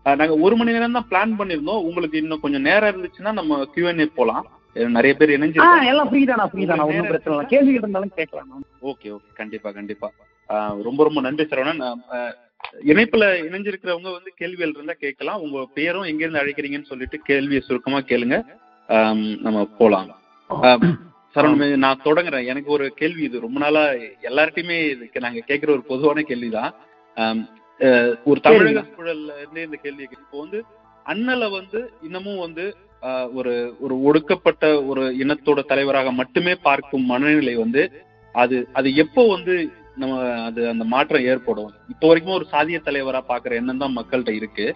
நாங்க 0.06 0.34
ஒரு 0.46 0.54
மணி 0.58 0.74
நேரம் 0.76 0.96
தான் 0.98 1.08
பிளான் 1.10 1.34
பண்ணிருந்தோம் 1.40 1.84
உங்களுக்கு 1.88 2.16
இன்னும் 2.22 2.42
கொஞ்சம் 2.44 2.66
நேரம் 2.68 2.90
இருந்துச்சுன்னா 2.92 3.32
நம்ம 3.40 3.58
கியூஎன்ஏ 3.74 4.06
போலாம். 4.18 4.46
நிறைய 4.74 5.12
பேர் 5.18 5.34
இணைஞ்சு 5.36 5.60
எல்லாம் 5.92 6.08
ஃப்ரீ 6.10 6.20
தானா 6.30 6.44
ஃப்ரீ 6.50 6.64
தானா? 6.70 6.86
ஒன்றும் 6.90 7.10
பிரச்சனை 7.12 7.34
இல்லை. 7.36 7.50
கேள்விகள் 7.52 7.82
இருந்தாலும் 7.82 8.12
கேட்கலாம். 8.18 8.64
Okay 8.90 9.08
okay. 9.16 9.32
கண்டிப்பா 9.40 9.70
கண்டிப்பா. 9.78 10.08
ரொம்ப 10.86 11.00
ரொம்ப 11.08 11.20
நன்றி 11.26 11.44
சரவணன். 11.44 11.82
இணைப்புல 12.92 13.24
இணைஞ்சிருக்கிறவங்க 13.48 14.10
வந்து 14.16 14.30
கேள்விகள் 14.40 14.74
இருந்தா 14.74 14.94
கேட்கலாம். 15.04 15.42
உங்க 15.46 15.66
பேரும் 15.78 16.08
எங்க 16.10 16.22
இருந்து 16.24 16.42
அழைக்கிறீங்கன்னு 16.42 16.90
சொல்லிட்டு 16.92 17.18
கேள்வியை 17.28 17.62
சுருக்கமா 17.66 18.00
கேளுங்க. 18.10 18.38
நம்ம 19.46 19.64
போலாம். 19.80 20.10
சரவணன் 21.34 21.76
நான் 21.86 22.04
தொடங்குறேன். 22.04 22.46
எனக்கு 22.52 22.70
ஒரு 22.76 22.86
கேள்வி 23.00 23.22
இது. 23.28 23.44
ரொம்ப 23.46 23.58
நாளா 23.64 23.82
எல்லார்ட்டையுமே 24.28 24.78
இதுக்கு 24.94 25.24
நாங்க 25.26 25.40
கேட்கிற 25.50 25.72
ஒரு 25.72 25.82
பொதுவான 25.90 26.22
கேள்விதான். 26.30 26.72
ஒரு 28.30 28.38
தமிழக 28.46 28.84
சூழல்ல 28.96 29.32
இருந்தே 29.42 29.62
இந்த 29.68 29.78
கேள்வி 29.84 30.06
இப்போ 30.16 30.38
வந்து 30.44 30.60
அண்ணலை 31.12 31.48
வந்து 31.50 31.80
இன்னமும் 32.02 32.42
வந்து 32.46 32.64
ஒரு 33.34 33.52
ஒரு 33.80 33.94
ஒடுக்கப்பட்ட 34.02 34.64
ஒரு 34.90 35.02
இனத்தோட 35.22 35.60
தலைவராக 35.64 36.08
மட்டுமே 36.12 36.54
பார்க்கும் 36.66 37.04
மனநிலை 37.12 37.54
வந்து 37.56 37.82
அது 38.34 38.56
அது 38.72 38.88
எப்போ 39.04 39.22
வந்து 39.28 39.54
நம்ம 39.96 40.16
அது 40.48 40.60
அந்த 40.68 40.84
மாற்றம் 40.92 41.26
ஏற்படும்? 41.32 41.70
இப்போ 41.88 42.06
வரைக்கும் 42.08 42.36
ஒரு 42.36 42.46
சாதிய 42.52 42.78
தலைவரா 42.84 43.20
பாக்குற 43.30 43.52
எண்ணம் 43.60 43.82
தான் 43.82 43.96
மக்கள்கிட்ட 43.98 44.32
இருக்கு. 44.40 44.66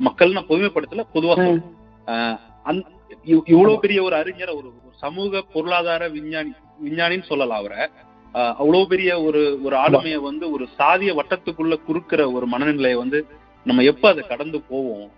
மக்கள் 0.00 0.36
நான் 0.36 0.50
பொதுமைப்படுத்தல 0.50 1.04
பொதுவா 1.14 1.34
இவ்வளவு 3.52 3.74
பெரிய 3.84 3.98
ஒரு 4.02 4.14
அறிஞர் 4.20 4.52
ஒரு 4.58 4.68
சமூக 5.02 5.42
பொருளாதார 5.54 6.02
விஞ்ஞானி 6.16 6.52
விஞ்ஞானின்னு 6.84 7.30
சொல்லலாம் 7.30 7.60
அவரை. 7.62 7.80
அவ்வளவு 8.58 8.84
பெரிய 8.92 9.10
ஒரு 9.28 9.40
ஒரு 9.66 9.76
ஆளுமையை 9.76 10.20
வந்து 10.28 10.44
ஒரு 10.56 10.64
சாதிய 10.78 11.12
வட்டத்துக்குள்ள 11.18 11.76
குறுக்கிற 11.86 12.20
ஒரு 12.36 12.46
மனநிலையை 12.46 12.98
வந்து 13.02 13.20
நம்ம 13.66 13.82
எப்ப 13.92 14.04
அதை 14.12 14.22
கடந்து 14.24 14.58
போவோம்? 14.70 15.08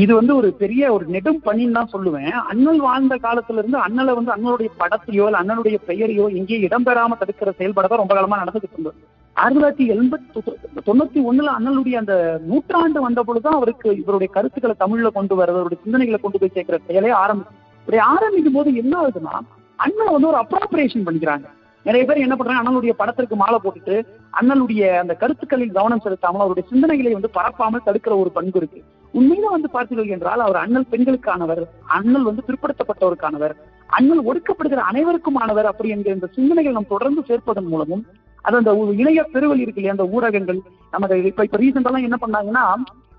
இது 0.00 0.12
வந்து 0.14 0.32
ஒரு 0.36 0.48
பெரிய 0.60 0.92
ஒரு 0.92 1.04
நெடும் 1.14 1.40
பணின்னு 1.44 1.76
தான் 1.78 1.92
சொல்லுவேன். 1.92 2.30
அண்ணல் 2.50 2.80
வாழ்ந்த 2.86 3.14
காலத்துல 3.24 3.60
இருந்து 3.62 3.78
அண்ணலை 3.86 4.12
வந்து 4.18 4.32
அண்ணனுடைய 4.34 4.70
படத்தையோ 4.82 5.24
இல்ல 5.28 5.40
அண்ணனுடைய 5.42 5.78
பெயரையோ 5.88 6.26
எங்கேயும் 6.38 6.66
இடம்பெறாம 6.68 7.18
தடுக்கிற 7.22 7.52
செயல்பாடு 7.58 8.00
ரொம்ப 8.02 8.14
காலமா 8.14 8.40
நடந்துகிட்டு 8.42 8.76
இருந்தது. 8.78 8.98
ஆயிரத்தி 9.36 9.58
தொள்ளாயிரத்தி 9.58 9.86
எண்பத்தி 9.94 10.82
தொண்ணூத்தி 10.88 11.20
ஒண்ணுல 11.30 11.50
அண்ணனுடைய 11.56 11.96
அந்த 12.02 12.14
நூற்றாண்டு 12.50 13.00
வந்த 13.00 13.22
பொழுதுதான் 13.22 13.58
அவருக்கு 13.58 13.88
இவருடைய 14.02 14.30
கருத்துக்களை 14.32 14.76
தமிழ்ல 14.84 15.10
கொண்டு 15.18 15.34
வர 15.40 15.52
அவருடைய 15.52 15.80
சிந்தனைகளை 15.84 16.20
கொண்டு 16.20 16.38
போய் 16.38 16.54
சேர்க்கிற 16.54 16.78
செயலே 16.86 17.12
ஆரம்பிச்சு 17.24 17.62
இப்படி 17.80 17.98
ஆரம்பிக்கும் 18.14 18.52
போது 18.52 18.68
என்ன 18.82 18.94
ஆகுதுன்னா 19.02 19.34
அண்ணன் 19.76 20.14
வந்து 20.14 20.30
ஒரு 20.32 20.38
அப்ராப்ரேஷன் 20.44 21.06
பண்ணிக்கிறாங்க. 21.06 21.46
நிறைய 21.86 22.02
பேர் 22.06 22.24
என்ன 22.24 22.34
பண்றாங்க? 22.36 22.60
அண்ணனுடைய 22.62 22.92
படத்திற்கு 23.00 23.36
மாலை 23.36 23.58
போட்டுட்டு 23.58 23.96
அண்ணனுடைய 24.32 24.82
அந்த 25.02 25.12
கருத்துக்களில் 25.14 25.76
கவனம் 25.78 26.02
செலுத்தாமல் 26.04 26.44
அவருடைய 26.44 26.64
சிந்தனைகளை 26.70 27.12
வந்து 27.12 27.30
பரப்பாமல் 27.34 27.86
தடுக்கிற 27.86 28.14
ஒரு 28.22 28.30
பண்பு 28.30 28.58
இருக்கு. 28.58 28.80
உண்மையில 29.14 29.50
வந்து 29.50 29.68
பார்த்தீர்கள் 29.72 30.12
என்றால் 30.16 30.40
அவர் 30.40 30.56
அண்ணல் 30.56 30.90
பெண்களுக்கானவர் 30.92 31.62
அண்ணல் 31.96 32.22
வந்து 32.22 32.42
பிற்படுத்தப்பட்டவருக்கானவர் 32.48 33.54
அண்ணல் 33.90 34.22
ஒடுக்கப்படுகிற 34.24 34.80
அனைவருக்குமானவர் 34.90 35.64
அப்படி 35.64 35.88
என்கிற 35.88 36.14
இந்த 36.14 36.28
சிந்தனைகள் 36.34 36.72
நாம் 36.72 36.92
தொடர்ந்து 36.94 37.22
சேர்ப்பதன் 37.28 37.68
மூலமும் 37.68 38.04
அது 38.44 38.56
அந்த 38.56 38.72
இணைய 38.94 39.20
பெருவழி 39.34 39.64
இருக்கு 39.64 39.80
இல்லையா 39.80 39.96
அந்த 39.96 40.06
ஊடகங்கள் 40.16 40.58
நம்ம 40.92 41.16
இப்ப 41.30 41.44
இப்ப 41.44 41.58
ரீசெண்டெல்லாம் 41.58 42.06
என்ன 42.08 42.18
பண்ணாங்கன்னா 42.20 42.64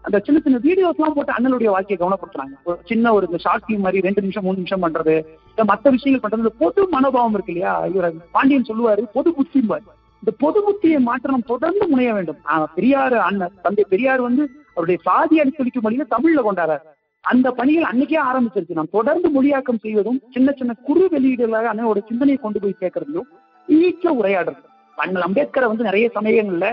அந்த 0.07 0.19
சின்ன 0.25 0.39
சின்ன 0.43 0.57
வீடியோஸ் 0.65 0.99
எல்லாம் 0.99 1.15
போட்டு 1.15 1.33
அண்ணனுடைய 1.37 1.69
வாழ்க்கையை 1.75 1.99
கவனப்படுத்துறாங்க. 2.01 2.55
ஒரு 2.69 2.77
சின்ன 2.89 3.13
ஒரு 3.17 3.25
இந்த 3.29 3.39
ஷார்ட் 3.45 3.63
ஃபிலிம் 3.65 3.83
மாதிரி 3.85 4.03
ரெண்டு 4.05 4.21
நிமிஷம் 4.25 4.45
மூணு 4.47 4.59
நிமிஷம் 4.61 4.83
பண்றது. 4.83 5.15
இல்ல 5.51 5.63
மற்ற 5.71 5.89
விஷயங்கள் 5.95 6.23
பண்றது. 6.25 6.51
பொது 6.63 6.81
மனோபாவம் 6.93 7.35
இருக்கு 7.37 7.53
இல்லையா? 7.53 7.73
இவர் 7.95 8.15
பாண்டியன் 8.35 8.69
சொல்லுவாரு 8.69 9.03
பொது 9.15 9.31
புத்திம்பார் 9.37 9.85
இந்த 10.23 10.31
பொது 10.43 10.59
புத்தியை 10.67 10.99
மாற்றம் 11.07 11.47
தொடர்ந்து 11.51 11.83
முனைய 11.91 12.11
வேண்டும். 12.17 12.39
பெரியார் 12.77 13.17
அண்ணன் 13.27 13.57
தந்தை 13.65 13.83
பெரியார் 13.93 14.21
வந்து 14.27 14.43
அவருடைய 14.73 14.99
சாதி 15.07 15.35
அடித்தொழிக்கும் 15.41 15.85
மொழியை 15.87 16.05
தமிழ்ல 16.15 16.43
கொண்டாடுறாரு 16.47 16.85
அந்த 17.23 17.47
பணிகள் 17.59 17.89
அன்னைக்கே 17.91 18.19
ஆரம்பிச்சிருச்சு. 18.29 18.77
நாம் 18.79 18.95
தொடர்ந்து 18.97 19.29
மொழியாக்கம் 19.37 19.81
செய்வதும் 19.85 20.19
சின்ன 20.35 20.53
சின்ன 20.59 20.75
குறு 20.89 21.05
வெளியீடுகளாக 21.15 21.69
அண்ணனோட 21.71 22.01
சிந்தனையை 22.09 22.39
கொண்டு 22.41 22.61
போய் 22.63 22.81
சேர்க்கறதையும் 22.81 23.29
ஈச்ச 23.67 24.13
உரையாடுறது 24.19 24.63
அண்ணல் 24.95 25.25
அம்பேத்கரை 25.27 25.67
வந்து 25.71 25.87
நிறைய 25.89 26.07
சமயங்கள்ல 26.17 26.67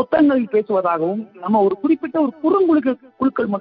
புத்தகங்களில் 0.00 0.52
பேசுவதாகவும் 0.54 1.22
நம்ம 1.44 1.62
ஒரு 1.68 1.74
குறிப்பிட்ட 1.84 2.16
ஒரு 2.26 2.32
குறுங்குழுக்கள் 2.42 2.98
குழுக்கள் 3.20 3.52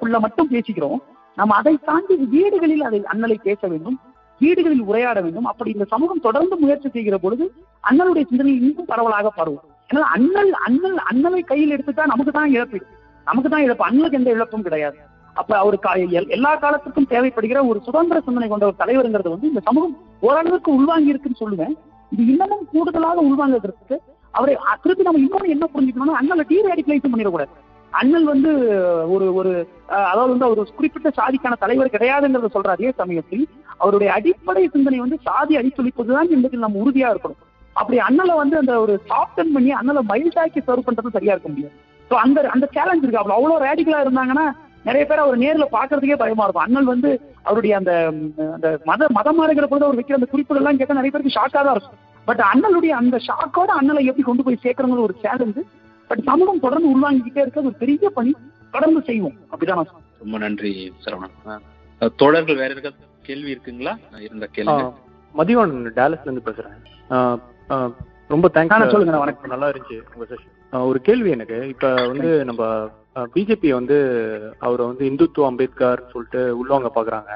குள்ள 0.00 0.16
மட்டும் 0.24 0.50
பேசிக்கிறோம். 0.54 0.98
நம்ம 1.38 1.54
அதை 1.60 1.74
தாண்டி 1.88 2.14
வீடுகளில் 2.32 2.86
அதை 2.88 2.98
அண்ணலை 3.12 3.36
பேச 3.44 3.60
வேண்டும் 3.72 3.98
வீடுகளில் 4.40 4.88
உரையாட 4.90 5.18
வேண்டும். 5.24 5.46
அப்படி 5.50 5.70
இந்த 5.74 5.86
சமூகம் 5.92 6.24
தொடர்ந்து 6.24 6.54
முயற்சி 6.62 6.88
செய்கிற 6.94 7.16
பொழுது 7.24 7.44
அண்ணனுடைய 7.88 8.24
சிந்தனை 8.30 8.52
இன்னும் 8.60 8.90
பரவலாக 8.90 9.30
பரவும். 9.38 9.66
ஏன்னா 9.90 10.02
அண்ணல் 10.16 10.52
அண்ணல் 10.66 10.98
அண்ணலை 11.10 11.40
கையில் 11.50 11.74
எடுத்துட்டா 11.76 12.04
நமக்கு 12.12 12.32
தான் 12.38 12.52
இழப்பு. 12.56 12.78
நமக்கு 13.26 13.50
தான் 13.54 13.64
இழப்பு. 13.66 13.84
அண்ணலுக்கு 13.88 14.18
எந்த 14.20 14.30
இழப்பும் 14.36 14.66
கிடையாது. 14.66 14.98
அப்ப 15.40 15.52
அவருக்கு 15.62 16.22
எல்லா 16.36 16.52
காலத்துக்கும் 16.62 17.10
தேவைப்படுகிற 17.12 17.60
ஒரு 17.70 17.78
சுதந்திர 17.86 18.20
சிந்தனை 18.26 18.48
கொண்ட 18.48 18.66
ஒரு 18.70 18.80
தலைவருங்கிறது 18.82 19.34
வந்து 19.34 19.50
இந்த 19.52 19.62
சமூகம் 19.68 19.94
ஓரளவுக்கு 20.28 20.70
உள்வாங்கி 20.78 21.12
இருக்குன்னு 21.12 21.42
சொல்லுவேன். 21.42 21.76
இது 22.12 22.24
இன்னமும் 22.32 22.66
கூடுதலாக 22.72 23.22
உள்வாங்கிறதுக்கு 23.28 23.98
அவரை 24.38 24.54
திருப்பி 24.84 25.06
நம்ம 25.08 25.20
இன்னொன்று 25.24 25.54
என்ன 25.54 25.66
புரிஞ்சுக்கணும்னா 25.74 26.18
அண்ணல 26.20 26.44
டீரேடிகலைஸ் 26.50 27.12
பண்ணிடக்கூடாது. 27.12 27.52
அண்ணல் 27.92 28.26
வந்து 28.32 28.50
ஒரு 29.14 29.26
ஒரு 29.38 29.50
அதாவது 30.10 30.30
வந்து 30.32 30.46
அவர் 30.48 30.76
குறிப்பிட்ட 30.78 31.08
சாதிக்கான 31.18 31.56
தலைவர் 31.64 31.94
கிடையாதுங்கிறத 31.94 32.50
சொல்ற 32.54 32.70
அதே 32.76 32.90
சமயத்தில் 33.00 33.44
அவருடைய 33.82 34.10
அடிப்படை 34.18 34.62
சிந்தனை 34.74 34.98
வந்து 35.04 35.18
சாதி 35.26 35.54
அடித்தொழிப்பதுதான் 35.60 36.30
என்பதில் 36.36 36.64
நம்ம 36.64 36.80
உறுதியா 36.84 37.08
இருக்கணும். 37.12 37.40
அப்படி 37.76 37.98
அண்ணலை 38.06 38.34
வந்து 38.42 38.56
அந்த 38.62 38.72
ஒரு 38.84 38.94
சாஃப்டன் 39.10 39.52
பண்ணி 39.56 39.70
அண்ணலை 39.80 40.02
மைல்டாக்கி 40.10 40.60
சர்வ் 40.68 40.86
பண்றது 40.88 41.16
சரியா 41.16 41.34
இருக்க 41.34 41.50
முடியாது. 41.52 41.74
ஸோ 42.10 42.14
அந்த 42.24 42.38
அந்த 42.54 42.66
சேலஞ்ச் 42.76 43.04
இருக்கு. 43.04 43.22
அவ்வளோ 43.22 43.36
அவ்வளோ 43.38 43.58
ரேடிகலா 43.66 44.00
இருந்தாங்கன்னா 44.04 44.46
நிறைய 44.88 45.04
பேர் 45.08 45.22
அவர் 45.24 45.42
நேர்ல 45.42 45.66
பாக்குறதுக்கே 45.76 46.18
பயமா 46.22 46.44
இருக்கும். 46.46 46.66
அண்ணல் 46.66 46.90
வந்து 46.92 47.10
அவருடைய 47.48 47.74
அந்த 47.80 47.92
அந்த 48.54 48.68
மத 48.90 49.08
மதமா 49.18 49.44
இருக்கிற 49.48 49.66
பொழுது 49.72 49.86
அவர் 49.88 49.98
வைக்கிற 50.00 50.18
அந்த 50.20 50.30
குறிப்புகள் 50.32 50.60
எல்லாம் 50.62 50.80
கேட்டா 50.80 50.98
நிறைய 51.00 51.12
பேருக்கு 51.14 51.36
ஷாக்கா 51.38 51.60
தான் 51.66 51.76
இருக்கும். 51.76 51.98
பட் 52.28 52.42
அண்ணலுடைய 52.50 52.92
அந்த 53.00 53.16
ஷாக்கோட 53.26 53.70
அண்ணலை 53.80 54.02
எப்படி 54.08 54.24
கொண்டு 54.26 54.44
போய் 54.46 54.62
சேர்க்கறங்கிற 54.64 55.02
ஒரு 55.08 55.14
சேலஞ்சு 55.24 55.62
பட் 56.10 56.22
சமூகம் 56.28 56.64
தொடர்ந்து 56.64 56.90
உள்வாங்கிக்கிட்டே 56.94 57.42
இருக்க 57.44 57.68
ஒரு 57.68 57.76
பெரிய 57.82 58.08
பணி. 58.16 58.32
தொடர்ந்து 58.74 59.00
செய்வோம். 59.08 59.36
அப்படிதான் 59.52 59.88
ரொம்ப 60.22 60.36
நன்றி 60.44 60.72
சரவணன் 61.04 61.64
தோழர்கள் 62.20 62.60
வேற 62.60 62.70
இருக்க 62.74 62.90
கேள்வி 63.28 63.50
இருக்குங்களா? 63.54 63.92
இருந்த 64.26 64.46
கேள்வி. 64.56 64.84
மதிவான் 65.34 65.74
டேலஸ்ல 65.98 66.28
இருந்து 66.28 66.46
பேசுறேன். 66.48 66.76
ரொம்ப 68.32 68.46
தேங்க்ஸ் 68.54 68.92
சொல்லுங்க, 68.94 69.18
வணக்கம். 69.22 69.52
நல்லா 69.54 69.68
இருந்துச்சு 69.70 69.98
உங்க 70.14 70.26
செஷன் 70.30 70.86
ஒரு 70.90 70.98
கேள்வி 71.08 71.30
எனக்கு. 71.36 71.58
இப்ப 71.72 71.86
வந்து 72.12 72.30
நம்ம 72.50 72.62
பிஜேபி 73.34 73.70
வந்து 73.78 73.96
அவரை 74.66 74.84
வந்து 74.90 75.04
இந்துத்துவ 75.10 75.48
அம்பேத்கர் 75.50 76.02
சொல்லிட்டு 76.12 76.42
உள்ளவங்க 76.60 76.90
பாக்குறாங்க. 76.96 77.32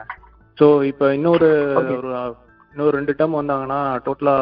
ஸோ 0.58 0.66
இப்ப 0.90 1.12
இன்னொரு 1.18 1.48
இன்னொரு 2.76 2.96
ரெண்டு 2.96 3.12
டேர்ம் 3.18 3.36
வந்தாங்கன்னா 3.38 3.78
டோட்டலா 4.06 4.34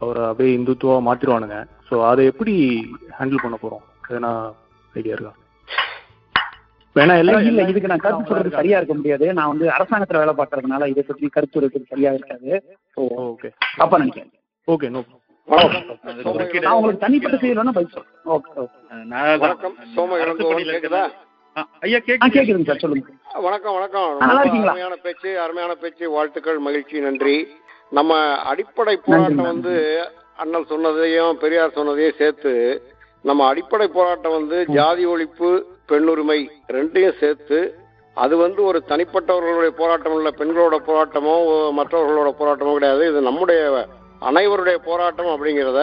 அவரை 0.00 0.22
அப்படியே 0.28 0.52
இந்துத்துவா 0.58 0.94
மாத்திருவானுங்க. 1.06 1.56
ஸோ 1.88 1.94
அதை 2.10 2.22
எப்படி 2.30 2.54
ஹேண்டில் 3.16 3.42
பண்ண 3.42 3.56
போறோம்? 3.62 3.82
எதனா 4.10 4.30
ஐடியா 4.94 5.14
இருக்கா? 5.16 5.32
வேணா 6.96 7.14
எல்லா 7.22 7.40
இல்ல 7.48 7.66
இதுக்கு 7.70 7.90
நான் 7.92 8.04
கருத்து 8.04 8.30
சொல்றது 8.30 8.56
சரியா 8.58 8.78
இருக்க 8.78 8.94
முடியாது. 8.94 9.26
நான் 9.38 9.50
வந்து 9.52 9.66
அரசாங்கத்துல 9.76 10.22
வேலை 10.22 10.34
பார்க்கறதுனால 10.38 10.88
இதை 10.92 11.02
பற்றி 11.02 11.28
கருத்து 11.34 11.56
சொல்றது 11.56 11.90
சரியா 11.92 12.12
இருக்காது. 12.16 12.50
ஸோ 12.94 13.00
ஓகே 13.26 13.50
தப்பா 13.80 13.98
நினைக்கிறேன். 14.02 14.32
Okay 14.68 14.90
no. 14.96 15.02
நான் 15.48 16.76
உங்களுக்கு 16.78 17.04
தனிப்பட்ட 17.04 17.36
செய்யணும்னா 17.44 17.76
பதில் 17.78 17.94
சொல்றேன். 17.96 18.14
Okay 18.36 18.50
okay. 18.62 18.78
வணக்கம். 19.44 19.76
சோம 19.96 20.18
கேக்குதா? 20.72 21.04
ஐயா 21.56 21.98
ஆ 21.98 22.04
கேக்குது? 22.06 22.32
கேக்குதுங்க 22.34 22.66
சார் 22.68 22.82
சொல்லுங்க. 22.82 23.08
வணக்கம் 23.46 23.76
வணக்கம்? 23.76 24.10
அருமையான 24.26 24.94
பேச்சு 25.04 25.30
அருமையான 25.44 25.72
பேச்சு 25.82 26.04
வாழ்த்துக்கள் 26.14 26.58
மகிழ்ச்சி 26.66 27.00
நன்றி. 27.06 27.36
நம்ம 27.98 28.12
அடிப்படை 28.50 28.94
போராட்டம். 29.06 29.48
வந்து 29.50 29.74
அண்ணல் 30.42 30.70
சொன்னதையும் 30.72 31.32
பெரியார் 31.42 31.76
சொன்னதையும் 31.78 32.18
சேர்த்து 32.20 32.52
நம்ம 33.24 33.46
அடிப்படை 33.52 33.86
போராட்டம் 33.96 34.36
வந்து 34.38 34.58
ஜாதி 34.76 35.04
ஒழிப்பு 35.12 35.50
பெண்ணுரிமை 35.90 36.38
ரெண்டையும் 36.76 37.18
சேர்த்து 37.22 37.58
அது 38.16 38.36
வந்து 38.36 38.60
ஒரு 38.64 38.78
தனிப்பட்டவர்களுடைய 38.90 39.72
போராட்டம் 39.80 40.16
இல்ல 40.18 40.30
பெண்களோட 40.40 40.76
போராட்டமோ 40.88 41.34
மற்றவர்களோட 41.78 42.30
போராட்டமோ 42.40 42.74
கிடையாது. 42.76 43.02
இது 43.10 43.20
நம்முடைய 43.28 43.60
அனைவருடைய 44.22 44.78
போராட்டம் 44.88 45.32
அப்படிங்கிறத 45.34 45.82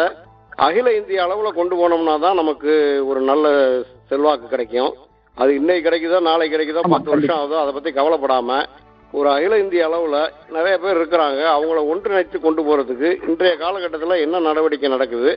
அகில 0.66 0.94
இந்திய 1.00 1.26
அளவுல 1.26 1.50
கொண்டு 1.60 1.76
போனோம்னா 1.82 2.16
தான் 2.20 2.40
நமக்கு 2.42 2.72
ஒரு 3.10 3.22
நல்ல 3.32 3.48
செல்வாக்கு 4.10 4.48
கிடைக்கும். 4.48 4.92
அது 5.38 5.52
இன்னைக்கு 5.56 5.86
கிடைக்குதோ 5.88 6.20
நாளைக்கு 6.28 6.54
கிடைக்குதோ 6.56 6.84
பத்து 6.94 7.10
வருஷம் 7.14 7.38
ஆகுதோ 7.40 7.58
அதை 7.62 7.72
பத்தி 7.74 7.92
கவலைப்படாம 7.92 8.60
ஒரு 9.14 9.28
அகில 9.34 9.58
இந்திய 9.60 9.82
அளவுல 9.88 10.18
நிறைய 10.56 10.76
பேர் 10.78 10.98
இருக்கிறாங்க. 11.00 11.42
அவங்கள 11.56 11.82
ஒன்றிணைத்து 11.92 12.38
கொண்டு 12.40 12.62
போறதுக்கு 12.62 13.10
இன்றைய 13.30 13.54
காலகட்டத்தில் 13.58 14.24
என்ன 14.24 14.40
நடவடிக்கை 14.40 14.90
நடக்குது 14.90 15.32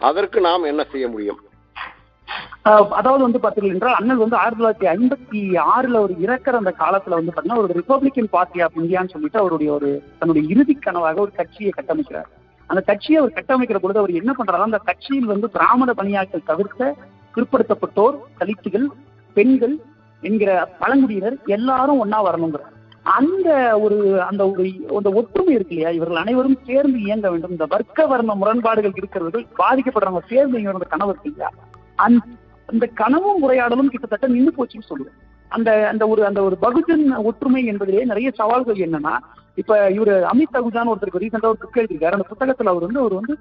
அதற்கு 0.00 0.38
நாம் 0.40 0.68
என்ன 0.70 0.82
செய்ய 0.92 1.06
முடியும்? 1.08 1.40
அதாவது 2.98 3.22
வந்து 3.24 3.40
பார்த்தீர்கள் 3.42 3.74
என்றால் 3.74 3.98
அண்ணல் 3.98 4.22
வந்து 4.22 4.36
ஆயிரத்தி 4.36 4.60
தொள்ளாயிரத்தி 4.60 4.88
ஐம்பத்தி 4.94 5.40
ஆறுல 5.74 6.00
ஒரு 6.00 6.14
இறக்குற 6.24 6.54
அந்த 6.62 6.72
காலத்துல 6.82 7.18
வந்து 7.18 7.32
பாத்தீங்கன்னா 7.32 7.62
ஒரு 7.62 7.74
ரிப்பப்ளிகன் 7.80 8.32
பார்ட்டி 8.36 8.60
ஆஃப் 8.60 8.78
இந்தியான்னு 8.82 9.12
சொல்லிட்டு 9.14 9.38
அவருடைய 9.38 9.72
ஒரு 9.72 9.90
தன்னுடைய 10.18 10.44
இறுதி 10.54 10.74
கனவாக 10.78 11.20
ஒரு 11.20 11.32
கட்சியை 11.32 11.72
கட்டமைக்கிறார். 11.76 12.28
அந்த 12.70 12.80
கட்சியை 12.80 13.18
அவர் 13.20 13.36
கட்டமைக்கிற 13.38 13.78
பொழுது 13.78 13.98
அவர் 13.98 14.18
என்ன 14.20 14.30
பண்றாரு 14.38 14.68
அந்த 14.68 14.80
கட்சியில் 14.90 15.32
வந்து 15.32 15.50
பிராமண 15.50 15.90
பணியாட்கள் 15.92 16.48
தவிர்த்த 16.52 16.94
பிற்படுத்தப்பட்டோர் 17.34 18.16
தலித்துகள் 18.40 18.86
பெண்கள் 19.38 19.74
என்கிற 20.22 20.50
பழங்குடியினர் 20.80 21.36
எல்லாரும் 21.56 22.00
ஒன்னா 22.04 22.18
வரணுங்கிற 22.28 22.62
அந்த 23.16 23.48
ஒரு 23.80 23.96
அந்த 24.28 24.42
ஒரு 24.50 24.64
அந்த 24.98 25.08
ஒற்றுமை 25.18 25.52
இருக்கு 25.56 25.74
இல்லையா? 25.74 25.90
இவர்கள் 25.96 26.22
அனைவரும் 26.22 26.58
சேர்ந்து 26.68 26.98
இயங்க 27.00 27.26
வேண்டும். 27.30 27.54
இந்த 27.54 27.66
வர்க்க 27.74 28.06
வர்ண 28.06 28.34
முரண்பாடுகள் 28.34 28.96
இருக்கிறவர்கள் 28.96 29.44
பாதிக்கப்படுறவங்க 29.58 30.22
சேர்ந்து 30.32 30.60
இயங்க 30.62 30.88
கனவு 30.94 31.12
இருக்கு 31.12 31.30
இல்லையா? 31.30 31.50
அந்த 32.06 32.24
அந்த 32.68 32.84
கனவும் 33.00 33.42
உரையாடலும் 33.46 33.92
கிட்டத்தட்ட 33.92 34.26
நின்று 34.26 34.52
போச்சுன்னு 34.56 34.90
சொல்லுவேன் 34.90 35.16
அந்த 35.50 35.70
அந்த 35.90 36.04
ஒரு 36.12 36.22
அந்த 36.28 36.40
ஒரு 36.46 36.56
பகுஜன் 36.62 37.04
ஒற்றுமை 37.28 37.62
என்பதிலே 37.72 38.02
நிறைய 38.04 38.28
சவால்கள் 38.40 38.82
என்னன்னா 38.86 39.14
இப்ப 39.60 39.76
இவரு 39.90 40.14
அமித் 40.32 40.58
அகுஜான் 40.60 40.90
ஒருத்தருக்கு 40.92 41.22
ரீசெண்டா 41.22 41.50
ஒரு 41.52 41.60
புக் 41.62 41.78
எழுதியிருக்காரு. 41.80 42.16
அந்த 42.16 42.28
புத்தகத்துல 42.32 42.72
அவர் 42.72 42.86
வந்து 42.86 43.00
அவர் 43.00 43.18
வந்து 43.20 43.34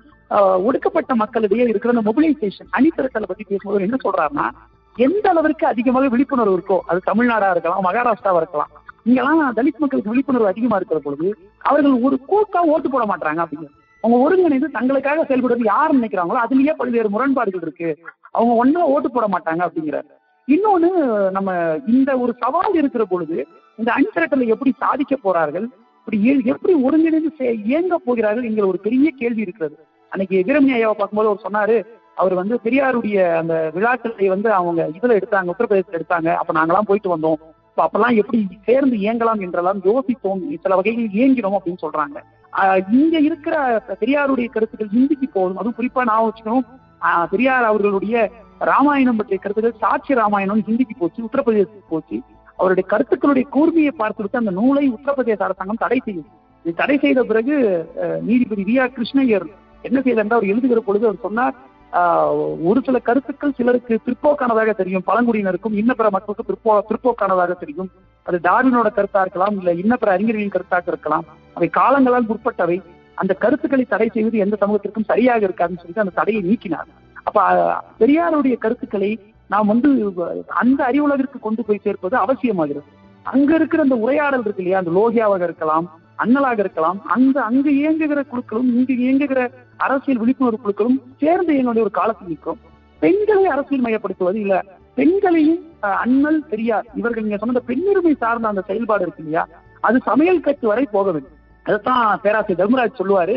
ஒடுக்கப்பட்ட 0.68 1.16
மக்களிடையே 1.16 1.66
இருக்கிற 1.72 1.94
அந்த 1.96 2.06
மொபிலைசேஷன் 2.10 2.70
அணிதிரட்டலை 2.78 3.30
பத்தி 3.32 3.46
பேசும்போது 3.48 3.88
என்ன 3.88 3.98
சொல்றாருன்னா 4.06 4.48
எந்த 4.96 5.30
அளவிற்கு 5.30 5.68
அதிகமாக 5.68 6.08
விழிப்புணர்வு 6.08 6.58
இருக்கோ 6.58 6.80
அது 6.86 7.02
தமிழ்நாடா 7.06 7.52
இருக்கலாம் 7.52 7.84
மகாராஷ்டிராவா 7.84 8.36
இருக்கலாம் 8.36 8.72
இங்கெல்லாம் 9.04 9.54
தலித் 9.56 9.78
மக்களுக்கு 9.78 10.10
விழிப்புணர்வு 10.10 10.48
அதிகமா 10.48 10.76
இருக்கிற 10.76 11.00
பொழுது 11.00 11.38
அவர்கள் 11.58 12.02
ஒரு 12.02 12.20
கூட்டா 12.28 12.58
ஓட்டு 12.58 12.90
போட 12.90 13.06
மாட்டாங்க 13.06 13.46
அப்படின்னு. 13.46 13.70
அவங்க 14.02 14.24
ஒருங்கிணைந்து 14.24 14.70
தங்களுக்காக 14.74 15.26
செயல்படுறது 15.26 15.64
யார் 15.64 15.96
நினைக்கிறாங்களோ 15.96 16.40
அதுலயே 16.44 16.74
பல்வேறு 16.74 17.10
முரண்பாடுகள் 17.10 17.62
இருக்கு. 17.62 17.98
அவங்க 18.32 18.66
ஒன்னா 18.66 18.84
ஓட்டு 18.84 19.12
போட 19.12 19.28
மாட்டாங்க 19.28 19.68
அப்படிங்கிறாரு. 19.68 20.10
இன்னொன்னு 20.48 20.90
நம்ம 21.30 21.80
இந்த 21.88 22.18
ஒரு 22.18 22.36
சவால் 22.40 22.74
இருக்கிற 22.74 23.06
பொழுது 23.06 23.48
இந்த 23.76 23.94
அணிதிரட்டலை 23.94 24.48
எப்படி 24.48 24.74
சாதிக்க 24.78 25.18
போறார்கள் 25.24 25.68
இப்படி 26.00 26.26
ஏ- 26.26 26.42
எப்படி 26.44 26.74
ஒருங்கிணைந்து 26.74 27.64
இயங்க 27.64 27.98
போகிறார்கள் 27.98 28.44
என்கிற 28.44 28.68
ஒரு 28.68 28.80
பெரிய 28.80 29.12
கேள்வி 29.18 29.42
இருக்கிறது. 29.42 29.78
அன்னைக்கு 30.10 30.44
வீரமணி 30.48 30.74
ஐயாவை 30.78 30.92
பார்க்கும்போது 30.92 31.30
அவர் 31.30 31.46
சொன்னாரு 31.48 31.86
அவர் 32.22 32.34
வந்து 32.40 32.56
பெரியாருடைய 32.66 33.18
அந்த 33.40 33.56
விழாக்களை 33.76 34.28
வந்து 34.34 34.50
அவங்க 34.60 34.82
இதுல 34.98 35.18
எடுத்தாங்க 35.20 35.54
உத்தரப்பிரதேசத்துல 35.54 36.00
எடுத்தாங்க. 36.00 36.30
அப்ப 36.42 36.54
நாங்கெல்லாம் 36.58 36.90
போயிட்டு 36.90 37.14
வந்தோம். 37.16 37.40
அப்பெல்லாம் 37.86 38.18
எப்படி 38.22 38.40
சேர்ந்து 38.68 38.96
இயங்கலாம் 39.04 39.42
என்றெல்லாம் 39.46 39.80
யோசித்தோம். 39.90 40.42
சில 40.64 40.76
வகையில் 40.80 41.16
இயங்கினோம் 41.18 41.58
அப்படின்னு 41.58 41.84
சொல்றாங்க. 41.86 42.18
இங்க 42.98 43.16
இருக்கிற 43.28 43.56
பெரியாருடைய 44.02 44.48
கருத்துக்கள் 44.54 44.94
ஹிந்திக்கு 44.96 45.28
போதும். 45.34 45.60
அதுவும் 45.60 45.78
குறிப்பா 45.80 46.04
நான் 46.12 46.26
வச்சுக்கணும். 46.28 46.66
பெரியார் 47.34 47.70
அவர்களுடைய 47.72 48.16
ராமாயணம் 48.70 49.18
பற்றிய 49.20 49.40
கருத்துக்கள் 49.42 49.82
சாட்சி 49.84 50.20
ராமாயணம் 50.22 50.66
ஹிந்திக்கு 50.70 50.96
போச்சு 51.02 51.26
உத்தரப்பிரதேசத்துக்கு 51.28 51.94
போச்சு. 51.94 52.18
அவருடைய 52.60 52.86
கருத்துக்களுடைய 52.92 53.46
கூர்மையை 53.56 53.94
பார்த்துவிட்டு 54.02 54.42
அந்த 54.42 54.52
நூலை 54.60 54.86
உத்தரப்பிரதேச 54.98 55.42
அரசாங்கம் 55.48 55.84
தடை 55.84 56.00
செய்யும். 56.06 56.30
இது 56.66 56.80
தடை 56.82 56.96
செய்த 57.04 57.20
பிறகு 57.32 57.56
நீதிபதி 58.28 58.64
வி 58.70 58.76
ஆர் 58.84 58.96
கிருஷ்ணய்யர் 58.98 59.46
என்ன 59.88 60.00
செய்தார் 60.06 60.36
அவர் 60.36 60.52
எழுதுகிற 60.52 60.80
பொழுது 60.86 61.06
அவர் 61.08 61.26
சொன்னார் 61.26 61.56
ஒரு 62.70 62.80
சில 62.86 63.00
கருத்துக்கள் 63.00 63.56
சிலருக்கு 63.58 64.00
பிற்போக்கானதாக 64.06 64.72
தெரியும். 64.80 65.04
பழங்குடியினருக்கும் 65.10 65.78
இன்ன 65.82 65.94
பிற 65.94 66.10
மக்களுக்கு 66.16 66.46
பிற்போ 66.50 66.74
பிற்போக்கானதாக 66.90 67.54
தெரியும். 67.64 67.90
அது 68.24 68.38
டார்வினோட 68.48 68.88
கருத்தா 68.98 69.22
இருக்கலாம் 69.26 69.58
இல்ல 69.58 69.74
இன்ன 69.84 69.94
பிற 70.02 70.12
அறிஞர்களின் 70.12 70.56
கருத்தாக 70.56 70.92
இருக்கலாம். 70.94 71.26
அவை 71.54 71.70
காலங்களால் 71.80 72.30
முற்பட்டவை. 72.32 72.78
அந்த 73.22 73.34
கருத்துக்களை 73.44 73.86
தடை 73.86 74.10
செய்வது 74.14 74.38
எந்த 74.38 74.56
சமூகத்திற்கும் 74.62 75.10
சரியாக 75.12 75.46
இருக்காதுன்னு 75.48 75.82
சொல்லிட்டு 75.82 76.04
அந்த 76.06 76.18
தடையை 76.20 76.42
நீக்கினார். 76.50 76.90
அப்ப 77.24 77.44
பெரியாருடைய 78.00 78.56
கருத்துக்களை 78.58 79.12
நாம் 79.54 79.68
வந்து 79.68 79.90
அந்த 80.62 80.80
அறிவுலகிற்கு 80.90 81.40
கொண்டு 81.40 81.64
போய் 81.66 81.84
சேர்ப்பது 81.84 82.16
அவசியமாகிறது. 82.26 82.90
அங்க 83.24 83.52
இருக்கிற 83.56 83.84
அந்த 83.84 83.96
உரையாடல் 83.96 84.44
இருக்கு 84.46 84.64
இல்லையா? 84.64 84.82
அந்த 84.84 84.92
லோகியாவாக 84.98 85.44
இருக்கலாம் 85.50 85.86
அண்ணலாக 86.20 86.60
இருக்கலாம். 86.60 87.00
அந்த 87.08 87.38
அங்கு 87.44 87.72
இயங்குகிற 87.80 88.20
குழுக்களும் 88.26 88.70
இங்கு 88.76 88.94
இயங்குகிற 89.04 89.40
அரசியல் 89.78 90.22
விழிப்புணர்வு 90.22 90.60
குழுக்களும் 90.60 91.00
சேர்ந்து 91.20 91.54
என்னுடைய 91.56 91.84
ஒரு 91.84 91.94
காலத்தில் 91.94 92.28
நிற்கும். 92.28 92.60
பெண்களை 93.02 93.46
அரசியல் 93.48 93.86
மையப்படுத்துவது 93.86 94.40
இல்ல. 94.42 94.56
பெண்களையும் 94.98 95.58
அஹ், 95.84 95.98
அண்ணல் 96.04 96.40
பெரியார் 96.50 96.88
இவர்கள் 96.94 97.24
நீங்க 97.24 97.38
சொன்ன 97.38 97.62
பெண்ணுரிமை 97.68 98.14
சார்ந்த 98.18 98.48
அந்த 98.48 98.62
செயல்பாடு 98.68 99.04
இருக்கு 99.04 99.24
இல்லையா? 99.24 99.44
அது 99.84 99.98
சமையல் 100.06 100.42
கட்டு 100.42 100.66
வரை 100.68 100.86
போக 100.92 101.08
வேண்டும் 101.12 101.36
அதைத்தான் 101.66 102.20
பேராசிரியர் 102.24 102.62
தர்மராஜ் 102.62 103.00
சொல்லுவாரு. 103.00 103.36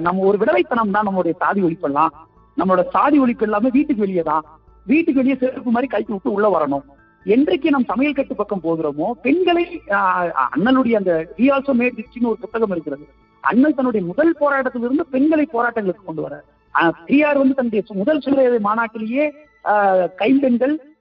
நம்ம 0.00 0.24
ஒரு 0.24 0.36
விடவைத்தனம் 0.38 0.90
தான் 0.90 1.06
நம்மளுடைய 1.08 1.34
சாதி 1.38 1.60
ஒழிப்பெல்லாம் 1.62 2.12
நம்மளோட 2.56 2.82
சாதி 2.90 3.16
ஒழிப்பு 3.18 3.46
எல்லாமே 3.46 3.68
வீட்டுக்கு 3.70 4.04
வெளியே 4.04 4.22
தான் 4.22 4.44
வீட்டுக்கு 4.86 5.20
வெளியே 5.20 5.36
செருப்பு 5.36 5.70
மாதிரி 5.70 5.88
கைக்கு 5.88 6.12
விட்டு 6.12 6.30
உள்ள 6.32 6.46
வரணும். 6.48 6.84
என்றைக்கு 7.24 7.70
நாம் 7.70 7.84
சமையல் 7.84 8.14
கட்டு 8.14 8.34
பக்கம் 8.34 8.60
போகிறோமோ 8.62 9.10
பெண்களை 9.22 9.82
அண்ணனுடைய 9.86 10.92
அந்த 10.92 11.26
வி 11.36 11.40
ஆல்சோ 11.40 11.72
மேட் 11.72 11.98
ஹிஸ்டின்னு 11.98 12.26
ஒரு 12.26 12.36
புத்தகம் 12.40 12.70
இருக்கிறது. 12.70 13.08
அண்ணன் 13.40 13.74
தன்னுடைய 13.74 14.06
முதல் 14.06 14.36
போராட்டத்திலிருந்து 14.40 15.00
பெண்களை 15.10 15.48
போராட்டங்களுக்கு 15.52 16.04
கொண்டு 16.04 16.22
வர 16.22 16.42
பெரியார் 17.06 17.38
வந்து 17.38 17.54
தன்னுடைய 17.54 17.84
சு- 17.88 17.96
முதல் 17.96 18.20
சுய 18.20 18.60
மாநாட்டிலேயே 18.64 19.30
கைம்பெண்கள் 20.14 20.94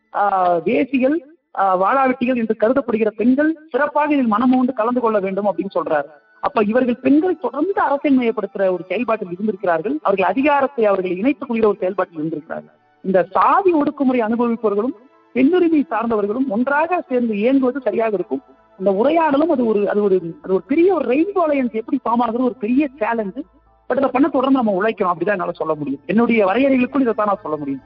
தேசிகள் 0.63 1.36
வாழாவெட்டிகள் 1.57 2.36
என்று 2.36 2.55
கருதப்படுகிற 2.59 3.07
பெண்கள் 3.07 3.57
சிறப்பாக 3.69 4.13
இதில் 4.13 4.28
மனம் 4.28 4.53
உண்டு 4.53 4.74
கலந்து 4.74 4.99
கொள்ள 4.99 5.19
வேண்டும் 5.19 5.45
அப்படின்னு 5.45 5.76
சொல்றாரு. 5.76 6.09
அப்ப 6.39 6.63
இவர்கள் 6.63 6.95
பெண்களை 6.95 7.38
தொடர்ந்து 7.41 7.74
அரசியல் 7.76 8.17
மையப்படுத்துற 8.17 8.71
ஒரு 8.71 8.84
செயல்பாட்டில் 8.88 9.32
இருந்திருக்கிறார்கள். 9.32 9.97
அவர்கள் 10.01 10.30
அதிகாரத்தை 10.30 10.86
அவர்களை 10.86 11.17
இணைத்துக் 11.17 11.47
கொள்கிற 11.47 11.69
ஒரு 11.69 11.78
செயல்பாட்டில் 11.80 12.17
இருந்திருக்கிறார்கள். 12.17 12.74
இந்த 13.03 13.24
சாதி 13.32 13.74
ஒடுக்குமுறை 13.74 14.19
அனுபவிப்பவர்களும் 14.21 14.95
பெண்ணுரிமை 15.36 15.81
சார்ந்தவர்களும் 15.91 16.47
ஒன்றாக 16.49 17.01
சேர்ந்து 17.09 17.34
இயங்குவது 17.38 17.79
சரியாக 17.81 18.13
இருக்கும். 18.19 18.43
இந்த 18.79 18.91
உரையாடலும் 18.91 19.53
அது 19.55 19.63
ஒரு 19.65 19.81
அது 19.89 20.03
ஒரு 20.03 20.15
அது 20.43 20.53
ஒரு 20.53 20.63
பெரிய 20.67 20.93
ஒரு 20.93 21.05
ரெயின்போ 21.13 21.41
அலையன்ஸ் 21.47 21.79
எப்படி 21.81 21.99
ஃபார்ம் 22.03 22.23
ஆகுது 22.25 22.43
ஒரு 22.43 22.55
பெரிய 22.63 22.89
சேலஞ்சு 22.99 23.41
பட் 23.89 23.97
இதை 23.97 24.09
பண்ண 24.13 24.27
தொடர்ந்து 24.27 24.59
நம்ம 24.59 24.75
உழைக்கணும். 24.79 25.11
அப்படிதான் 25.13 25.38
என்னால 25.38 25.51
சொல்ல 25.51 25.73
முடியும். 25.73 26.01
என்னுடைய 26.05 26.45
வரையறைகளுக்குள் 26.49 27.05
இதை 27.05 27.13
தான். 27.13 27.29
நான் 27.31 27.43
சொல்ல 27.43 27.57
முடியும் 27.57 27.84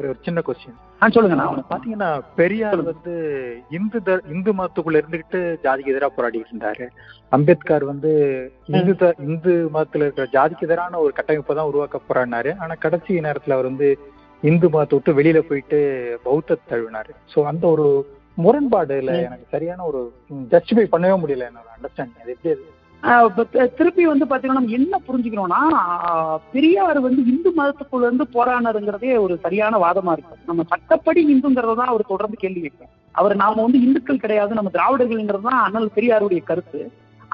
ஒரு 0.00 0.18
சின்ன 0.26 0.42
கொஸ்டின் 0.46 1.12
சொல்லுங்க 1.14 1.36
நான் 1.40 1.70
பாத்தீங்கன்னா 1.70 2.08
பெரியார் 2.36 2.82
வந்து 2.90 3.12
இந்து 3.70 3.98
இந்து 4.34 4.50
மதத்துக்குள்ள 4.58 5.00
இருந்துகிட்டு 5.00 5.40
ஜாதிக்கு 5.64 5.92
எதிராக 5.92 6.12
போராடிட்டு 6.16 6.52
இருந்தாரு. 6.52 6.86
அம்பேத்கர் 7.32 7.84
வந்து 7.84 8.12
இந்து 8.66 8.94
இந்து 9.26 9.52
மதத்துல 9.74 10.06
இருக்கிற 10.06 10.26
ஜாதிக்கு 10.36 10.66
எதிரான 10.68 11.00
ஒரு 11.04 11.12
கட்டமைப்பை 11.12 11.56
தான் 11.56 11.70
உருவாக்க 11.70 12.00
போறாரு 12.08 12.52
ஆனா 12.58 12.76
கடைசி 12.84 13.20
நேரத்துல 13.20 13.56
அவர் 13.56 13.70
வந்து 13.72 13.90
இந்து 14.42 14.68
மதத்தை 14.68 14.96
விட்டு 14.96 15.16
வெளியில 15.18 15.40
போயிட்டு 15.48 15.78
பௌத்த 16.22 16.58
தழுவினாரு. 16.70 17.12
சோ 17.34 17.38
அந்த 17.42 17.64
ஒரு 17.66 17.86
முரண்பாடுல 18.38 19.14
எனக்கு 19.26 19.46
சரியான 19.50 19.84
ஒரு 19.84 20.00
ஜஸ்டிஃபை 20.52 20.86
பண்ணவே 20.92 21.16
முடியல 21.22 21.48
என்னோட 21.50 21.68
அண்டர்ஸ்டாண்டிங் 21.76 22.22
அது 22.22 22.34
எப்படி 22.34 22.54
திருப்பி 23.78 24.04
வந்து 24.10 24.24
பாத்தீங்கன்னா 24.30 24.60
நம்ம 24.60 24.76
என்ன 24.78 24.94
புரிஞ்சுக்கணும்னா 25.06 25.60
பெரியார் 26.54 26.98
வந்து 27.06 27.20
இந்து 27.32 27.50
மதத்துக்குள்ள 27.58 28.08
இருந்து 28.08 28.24
போராடினதுங்கிறதே 28.34 29.12
ஒரு 29.24 29.34
சரியான 29.44 29.78
வாதமா 29.84 30.12
இருக்கு. 30.16 30.34
நம்ம 30.48 30.64
சட்டப்படி 30.72 31.20
இந்துங்கிறத 31.34 31.76
தான் 31.80 31.92
அவர் 31.92 32.10
தொடர்ந்து 32.10 32.38
கேள்வி 32.42 32.60
கேட்கிறோம் 32.64 32.92
அவர் 33.20 33.34
நாம 33.42 33.62
வந்து 33.66 33.78
இந்துக்கள் 33.86 34.22
கிடையாது 34.24 34.58
நம்ம 34.58 34.72
திராவிடர்கள்ங்கிறது 34.76 35.46
தான் 35.48 35.64
அண்ணல் 35.66 35.94
பெரியாருடைய 35.96 36.42
கருத்து. 36.50 36.80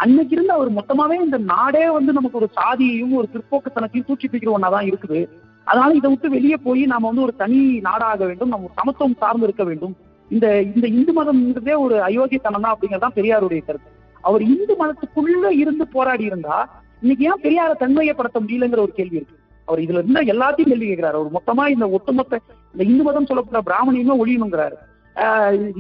அன்னைக்கு 0.04 0.34
இருந்து 0.36 0.56
அவர் 0.56 0.70
மொத்தமாவே 0.78 1.16
இந்த 1.26 1.38
நாடே 1.52 1.84
வந்து 1.96 2.10
நமக்கு 2.18 2.40
ஒரு 2.42 2.48
சாதியையும் 2.60 3.16
ஒரு 3.20 3.28
பிற்போக்குத்தனத்தையும் 3.34 4.08
தூக்கி 4.08 4.26
பிடிக்கிற 4.28 4.52
ஒன்னாதான் 4.56 4.88
இருக்குது. 4.90 5.20
அதனால 5.66 5.90
இதை 5.98 6.08
விட்டு 6.10 6.28
வெளியே 6.36 6.56
போய் 6.66 6.82
நாம 6.92 7.06
வந்து 7.10 7.26
ஒரு 7.26 7.34
தனி 7.42 7.60
நாடாக 7.88 8.24
வேண்டும் 8.30 8.52
நம்ம 8.52 8.68
ஒரு 8.68 8.78
சமத்துவம் 8.80 9.20
சார்ந்து 9.22 9.48
இருக்க 9.48 9.64
வேண்டும். 9.70 9.94
இந்த 10.30 10.46
இந்த 10.74 10.86
இந்து 10.96 11.12
மதம்ங்கிறதே 11.18 11.76
ஒரு 11.84 11.96
அயோக்கியத்தனம் 12.08 12.64
தான் 12.64 12.74
அப்படிங்கிறதான் 12.74 13.18
பெரியாருடைய 13.18 13.62
கருத்து. 13.66 13.90
அவர் 14.26 14.42
இந்து 14.42 14.74
மதத்துக்குள்ள 14.80 15.50
இருந்து 15.50 15.84
போராடி 15.86 16.24
இருந்தா 16.24 16.84
இன்னைக்கு 17.00 17.24
ஏன் 17.24 17.42
பெரியார 17.42 17.72
தன்மையப்படுத்த 17.74 18.40
முடியலங்கிற 18.40 18.82
ஒரு 18.84 18.92
கேள்வி 18.94 19.16
இருக்கு. 19.16 19.36
அவர் 19.64 19.80
இதுல 19.80 19.98
இருந்த 20.02 20.20
எல்லாத்தையும் 20.20 20.68
கேள்வி 20.68 20.88
கேட்கிறாரு. 20.90 21.18
அவர் 21.18 21.34
மொத்தமா 21.36 21.72
இந்த 21.72 21.88
ஒட்டுமொத்த 21.88 22.40
இந்த 22.72 22.84
இந்து 22.84 23.02
மதம் 23.02 23.26
சொல்லப்பட்ட 23.26 23.58
பிராமணியமே 23.70 24.14
ஒழியணுங்கிறாரு. 24.24 24.76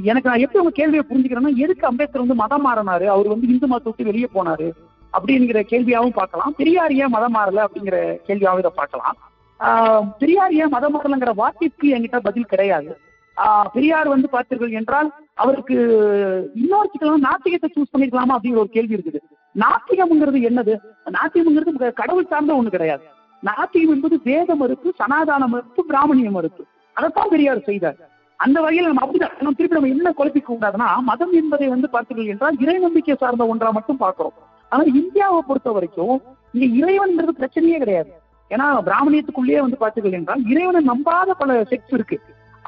எனக்கு 0.02 0.28
நான் 0.28 0.38
எப்படி 0.38 0.58
உங்க 0.58 0.70
கேள்வியை 0.70 1.04
புரிஞ்சுக்கிறேன்னா 1.08 1.54
எதுக்கு 1.56 1.86
அம்பேத்கர் 1.86 2.20
வந்து 2.20 2.34
மதம் 2.34 2.64
மாறினாரு? 2.66 3.06
அவர் 3.16 3.28
வந்து 3.28 3.48
இந்து 3.48 3.66
மதத்தை 3.66 3.92
விட்டு 3.92 4.04
வெளியே 4.04 4.28
போனாரு 4.34 4.68
அப்படிங்கிற 5.16 5.58
கேள்வியாவும் 5.72 6.16
பார்க்கலாம். 6.20 6.54
பெரியார் 6.56 6.94
ஏன் 6.94 7.08
மதம் 7.08 7.34
மாறல 7.34 7.58
அப்படிங்கிற 7.58 7.96
கேள்வியாவும் 8.28 8.58
இதை 8.58 8.70
பார்க்கலாம். 8.74 9.16
ஆஹ் 9.60 10.06
பெரியார் 10.18 10.54
ஏன் 10.54 10.68
மதம் 10.68 10.94
மாறலங்கிற 10.94 11.30
வார்த்தைக்கு 11.34 11.94
என்கிட்ட 11.94 12.18
பதில் 12.18 12.50
கிடையாது. 12.52 12.98
பெரியார் 13.74 14.12
வந்து 14.12 14.28
பார்த்தீர்கள் 14.34 14.72
என்றால் 14.80 15.08
அவருக்கு 15.42 15.76
இன்னொரு 16.62 16.88
சிக்கல் 16.92 17.26
நாத்திகத்தை 17.28 17.68
சூஸ் 17.72 17.92
பண்ணிருக்கலாமா 17.92 18.36
அப்படிங்கிற 18.36 18.62
ஒரு 18.64 18.72
கேள்வி 18.76 18.96
இருக்குது. 18.96 19.20
நாத்திகம்ங்கிறது 19.54 20.38
என்னது? 20.48 20.74
நாத்திகம்ங்கிறது 21.16 21.92
கடவுள் 22.00 22.30
சார்ந்த 22.32 22.58
ஒண்ணு 22.58 22.74
கிடையாது. 22.74 23.04
நாத்திகம் 23.42 23.94
என்பது 23.94 24.16
வேத 24.28 24.50
மறுப்பு 24.60 24.88
சனாதான 25.00 25.46
மறுப்பு 25.54 25.80
பிராமணிய 25.90 26.30
மறுப்பு. 26.36 26.62
அதைத்தான் 26.96 27.32
பெரியார் 27.34 27.66
செய்தார். 27.68 27.98
அந்த 28.40 28.58
வகையில் 28.64 28.88
நம்ம 28.88 29.02
அப்படிதான் 29.04 29.36
நம்ம 29.40 29.56
திருப்பி 29.58 29.78
நம்ம 29.78 29.90
என்ன 29.96 30.08
குழப்பிக்க 30.18 30.48
கூடாதுன்னா 30.48 30.88
மதம் 31.10 31.34
என்பதை 31.40 31.68
வந்து 31.74 31.88
பார்த்தீர்கள் 31.94 32.32
என்றால் 32.32 32.56
இறை 32.64 32.76
நம்பிக்கை 32.86 33.16
சார்ந்த 33.22 33.46
ஒன்றா 33.52 33.70
மட்டும் 33.78 34.00
பார்க்கிறோம். 34.04 34.36
ஆனா 34.72 34.82
இந்தியாவை 35.00 35.40
பொறுத்த 35.48 35.70
வரைக்கும் 35.76 36.16
இங்க 36.54 36.66
இறைவன்ன்றது 36.80 37.34
பிரச்சனையே 37.40 37.78
கிடையாது. 37.84 38.10
ஏன்னா 38.50 38.66
பிராமணியத்துக்குள்ளேயே 38.88 39.60
வந்து 39.66 39.78
பார்த்தீர்கள் 39.84 40.18
என்றால் 40.20 40.42
இறைவனை 40.52 40.82
நம்பாத 40.90 41.30
பல 41.42 41.60
செக்ஸ் 41.70 41.94
இருக்கு. 41.98 42.18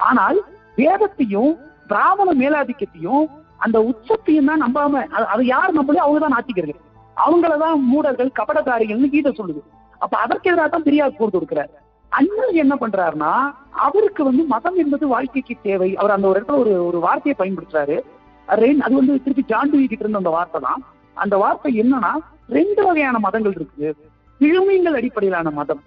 ஆனால் 0.09 0.39
வேதத்தையும் 0.79 1.57
பிராமண 1.87 2.29
மேலாதிக்கத்தையும் 2.33 3.25
அந்த 3.57 3.81
உச்சத்தையும் 3.81 4.45
தான் 4.45 4.61
நம்பாம 4.61 4.97
அது- 4.97 5.43
யார் 5.43 5.73
நம்பலையோ 5.73 6.05
அவங்க 6.05 6.27
தான் 6.27 6.35
நாத்திகர்கள். 6.35 6.79
அவங்களதான் 7.15 7.79
மூடர்கள் 7.79 8.31
கபடக்காரிகள்னு 8.39 9.09
கீதை 9.09 9.35
சொல்லுது. 9.37 9.61
அப்ப 9.99 10.17
அதற்கு 10.17 10.49
எதிராக 10.49 10.69
தான் 10.69 10.83
பெரியார் 10.83 11.15
போர் 11.15 11.29
கொடுக்கிறார் 11.29 11.69
அண்ணன் 12.09 12.53
என்ன 12.53 12.75
பண்றாருன்னா 12.75 13.55
அவருக்கு 13.69 14.23
வந்து 14.23 14.43
மதம் 14.43 14.75
என்பது 14.75 15.07
வாழ்க்கைக்கு 15.07 15.55
தேவை. 15.61 15.95
அவர் 15.95 16.11
அந்த 16.11 16.27
ஒரு 16.27 16.39
இடத்துல 16.39 16.57
ஒரு 16.57 16.85
ஒரு 16.85 16.99
வார்த்தையை 16.99 17.35
பயன்படுத்துறாரு. 17.39 17.99
அது 18.45 18.75
அது 18.79 18.95
வந்து 18.95 19.23
திருப்பி 19.23 19.43
ஜாண்டுவி 19.47 19.87
கிட்ட 19.87 19.97
இருந்த 19.99 20.17
அந்த 20.17 20.29
வார்த்தை 20.29 20.61
தான். 20.61 20.83
அந்த 21.13 21.37
வார்த்தை 21.37 21.81
என்னன்னா 21.81 22.17
ரெண்டு 22.49 22.83
வகையான 22.83 23.19
மதங்கள் 23.19 23.53
இருக்குது. 23.53 23.93
கிழமைகள் 24.39 24.93
அடிப்படையிலான 24.93 25.49
மதம். 25.49 25.83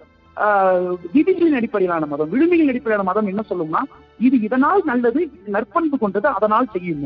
விதிகளின் 1.15 1.57
அடிப்படையிலான 1.59 2.05
மதம் 2.11 2.31
விழுமையின் 2.33 2.71
அடிப்படையிலான 2.71 3.05
மதம் 3.09 3.29
என்ன 3.31 3.41
சொல்லும்னா 3.49 3.81
இது 4.27 4.35
இதனால் 4.47 4.81
நல்லது 4.91 5.21
நற்பண்பு 5.55 5.97
கொண்டது 6.03 6.27
அதனால் 6.37 6.71
செய்யும்? 6.75 7.03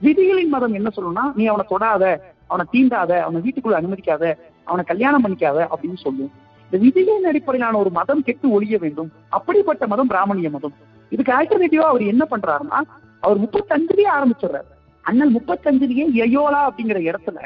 விதிகளின் 0.00 0.52
மதம் 0.54 0.76
என்ன 0.78 0.88
சொல்லும்னா 0.96 1.24
நீ 1.38 1.44
அவனை 1.52 1.64
தொடாத 1.72 2.04
அவனை 2.50 2.64
தீண்டாத 2.74 3.10
அவனை 3.24 3.40
வீட்டுக்குள்ள 3.46 3.80
அனுமதிக்காத 3.80 4.24
அவனை 4.68 4.84
கல்யாணம் 4.92 5.24
பண்ணிக்காத 5.24 5.58
அப்படின்னு 5.72 5.98
சொல்லும். 6.06 6.32
இந்த 6.66 6.78
விதிகளின் 6.84 7.28
அடிப்படையிலான 7.30 7.78
ஒரு 7.82 7.90
மதம் 7.98 8.24
கெட்டு 8.28 8.46
ஒழிய 8.56 8.76
வேண்டும். 8.84 9.10
அப்படிப்பட்ட 9.36 9.86
மதம் 9.92 10.10
பிராமணிய 10.12 10.50
மதம். 10.56 10.74
இதுக்கு 11.12 11.32
ஆல்டர்னேட்டிவா 11.38 11.86
அவர் 11.92 12.04
என்ன 12.12 12.24
பண்றாருன்னா 12.32 12.80
அவர் 13.22 13.38
முப்பத்தஞ்சுலயே 13.44 14.10
ஆரம்பிச்சிடுறாரு. 14.16 14.68
அண்ணன் 15.04 15.36
முப்பத்தஞ்சுலயே 15.36 16.04
எயோலா 16.26 16.60
அப்படிங்கிற 16.68 16.98
இடத்துல 17.10 17.38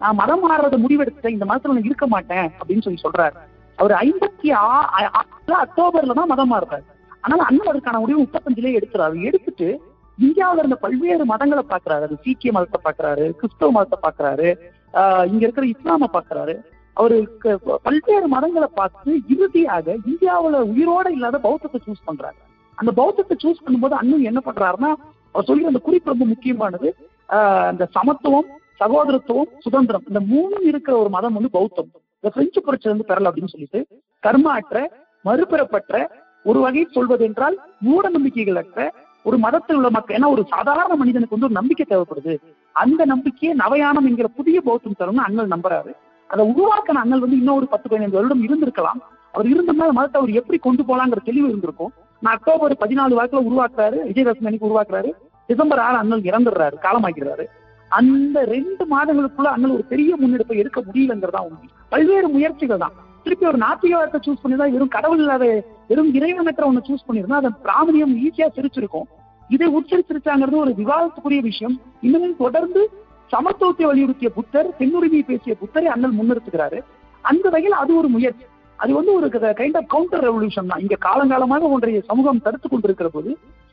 நான் 0.00 0.20
மதம் 0.20 0.44
மாறுறத 0.44 0.76
முடிவெடுத்துட்டேன் 0.82 1.36
இந்த 1.36 1.46
மதத்துல 1.48 1.74
நான் 1.76 1.88
இருக்க 1.88 2.06
மாட்டேன் 2.14 2.46
அப்படின்னு 2.58 2.84
சொல்லி 2.86 3.00
சொல்றாரு. 3.06 3.36
அவர் 3.80 3.94
ஐம்பத்தி 4.00 4.48
அக்டோபர்ல 5.60 6.12
தான் 6.12 6.26
மதம் 6.26 6.52
மாறுறாரு 6.52 6.84
ஆனால் 7.20 7.44
அண்ணன் 7.46 7.70
அதுக்கான 7.70 8.00
முடிவு 8.00 8.20
முப்பத்தஞ்சுலயே 8.20 8.78
எடுக்கிறாரு 8.78 9.22
எடுத்துட்டு 9.22 9.68
இந்தியாவில 10.18 10.58
இருந்த 10.58 10.76
பல்வேறு 10.76 11.24
மதங்களை 11.24 11.64
பாக்குறாரு 11.68 12.02
அது 12.02 12.16
சீக்கிய 12.22 12.52
மதத்தை 12.52 12.80
பாக்குறாரு 12.82 13.24
கிறிஸ்தவ 13.32 13.70
மதத்தை 13.70 13.98
பாக்குறாரு 14.02 14.48
ஆஹ் 14.94 15.26
இங்க 15.26 15.42
இருக்கிற 15.42 15.66
இஸ்லாம 15.66 16.08
பாக்குறாரு 16.12 16.54
அவரு 16.96 17.16
க- 17.38 17.58
பல்வேறு 17.82 18.26
மதங்களை 18.28 18.68
பார்த்து 18.74 19.10
இறுதியாக 19.28 19.96
இந்தியாவில 20.06 20.60
உயிரோட 20.70 21.06
இல்லாத 21.08 21.38
பௌத்தத்தை 21.38 21.80
சூஸ் 21.86 22.06
பண்றாரு. 22.06 22.38
அந்த 22.78 22.90
பௌத்தத்தை 22.92 23.36
சூஸ் 23.36 23.64
பண்ணும்போது 23.64 23.90
அண்ணன் 23.92 24.22
என்ன 24.22 24.40
பண்றாருன்னா 24.44 24.90
அவர் 25.34 25.46
சொல்கிற 25.46 25.66
அந்த 25.66 25.78
குறிப்பு 25.78 26.10
ரொம்ப 26.10 26.24
முக்கியமானது. 26.24 26.88
ஆஹ் 27.28 27.66
அந்த 27.66 27.84
சமத்துவம் 27.90 28.48
சகோதரத்துவம் 28.80 29.50
சுதந்திரம் 29.58 30.06
இந்த 30.08 30.20
மூணும் 30.30 30.64
இருக்கிற 30.64 30.98
ஒரு 30.98 31.10
மதம் 31.10 31.32
வந்து 31.32 31.50
பௌத்தம். 31.50 31.90
இந்த 32.24 32.30
பிரெஞ்சு 32.34 32.60
புரட்சியிலிருந்து 32.64 33.06
பெறல 33.10 33.28
அப்படின்னு 33.30 33.52
சொல்லிட்டு 33.52 33.80
கர்மாற்ற 34.22 34.78
மறுபிறப்பற்ற 35.24 35.94
ஒரு 36.44 36.58
வகையில் 36.64 36.96
சொல்வது 36.96 37.22
என்றால் 37.28 37.56
மூட 37.86 38.04
நம்பிக்கைகள் 38.08 38.58
அற்ற 38.60 38.80
ஒரு 39.24 39.36
மதத்தில் 39.44 39.78
உள்ள 39.78 39.88
மக்கள் 39.90 40.16
ஏன்னா 40.18 40.28
ஒரு 40.34 40.42
சாதாரண 40.52 40.92
மனிதனுக்கு 41.00 41.34
வந்து 41.36 41.48
ஒரு 41.48 41.56
நம்பிக்கை 41.58 41.84
தேவைப்படுது. 41.88 42.34
அந்த 42.76 43.04
நம்பிக்கையை 43.04 43.52
நவயானம் 43.62 44.06
என்கிற 44.08 44.28
புதிய 44.38 44.58
பௌத்தம் 44.60 44.98
தரும்னு 45.00 45.26
அண்ணல் 45.26 45.52
நம்புறாரு. 45.54 45.92
அதை 46.30 46.42
உருவாக்கின 46.52 47.00
அண்ணல் 47.04 47.24
வந்து 47.24 47.38
இன்னும் 47.40 47.58
ஒரு 47.60 47.66
பத்து 47.72 47.86
பதினைந்து 47.88 48.18
வருடம் 48.18 48.44
இருந்திருக்கலாம். 48.46 49.00
அவர் 49.34 49.50
இருந்தோம்னா 49.52 49.86
அந்த 49.86 49.96
மதத்தை 49.98 50.20
அவர் 50.20 50.38
எப்படி 50.40 50.58
கொண்டு 50.58 50.82
போலாங்கிற 50.82 51.22
தெளிவு 51.24 51.48
இருந்திருக்கும். 51.48 51.92
நான் 52.22 52.36
அக்டோபர் 52.36 52.74
பதினாலு 52.84 53.18
வாக்கில் 53.20 53.46
உருவாக்குறாரு 53.48 53.98
விஜயதசமி 54.10 54.48
அன்னைக்கு 54.48 54.70
உருவாக்குறாரு. 54.70 55.10
டிசம்பர் 55.48 55.82
ஆறு 55.86 55.96
அண்ணல் 55.96 56.28
இறந்துடுறாரு 56.30 56.76
காலமாக்கிறாரு 56.86 57.46
அந்த 57.98 58.38
ரெண்டு 58.54 58.82
மாதங்களுக்குள்ள 58.92 59.48
அண்ணல் 59.54 59.76
ஒரு 59.76 59.84
பெரிய 59.92 60.10
முன்னெடுப்பை 60.22 60.56
எடுக்க 60.62 60.80
முடியலங்கிறதா 60.88 61.40
உண்மை. 61.46 61.68
பல்வேறு 61.92 62.28
முயற்சிகள் 62.34 62.82
தான். 62.82 62.96
திருப்பி 63.24 63.44
ஒரு 63.50 63.58
நாத்திகவாதத்தை 63.64 64.20
சூஸ் 64.26 64.42
பண்ணி 64.42 64.56
தான் 64.60 64.74
வெறும் 64.74 64.92
கடவுள் 64.96 65.22
இல்லாத 65.22 65.46
வெறும் 65.90 66.10
இறைவனற்ற 66.18 66.64
ஒண்ணு 66.68 66.86
சூஸ் 66.88 67.06
பண்ணிருந்தா 67.06 67.40
அதை 67.40 67.50
பிராமணியம் 67.64 68.14
ஈஸியா 68.26 68.48
சிரிச்சிருக்கும். 68.56 69.08
இதை 69.54 69.68
உச்சரிச்சிருச்சாங்கிறது 69.78 70.56
ஒரு 70.64 70.72
விவாதத்துக்குரிய 70.80 71.40
விஷயம். 71.50 71.74
இன்னமும் 72.06 72.36
தொடர்ந்து 72.44 72.82
சமத்துவத்தை 73.32 73.84
வலியுறுத்திய 73.90 74.30
புத்தர் 74.36 74.68
பெண்ணுரிமையை 74.78 75.24
பேசிய 75.30 75.54
புத்தரை 75.62 75.88
அண்ணல் 75.94 76.16
முன்னிறுத்துகிறாரு. 76.18 76.78
அந்த 77.24 77.46
வகையில் 77.54 77.76
அது 77.82 77.92
ஒரு 78.00 78.08
முயற்சி. 78.14 78.46
அது 78.78 78.92
வந்து 78.98 79.12
ஒரு 79.18 79.26
கைண்ட் 79.60 79.78
ஆஃப் 79.80 79.90
கவுண்டர் 79.94 80.24
ரெவல்யூஷன் 80.26 80.70
தான். 80.70 80.82
இங்க 80.84 80.96
காலங்காலமாக 81.08 81.70
ஒன்றைய 81.74 82.00
சமூகம் 82.10 82.44
தடுத்து 82.46 82.68
கொண்டிருக்கிற 82.68 83.08
போது 83.16 83.30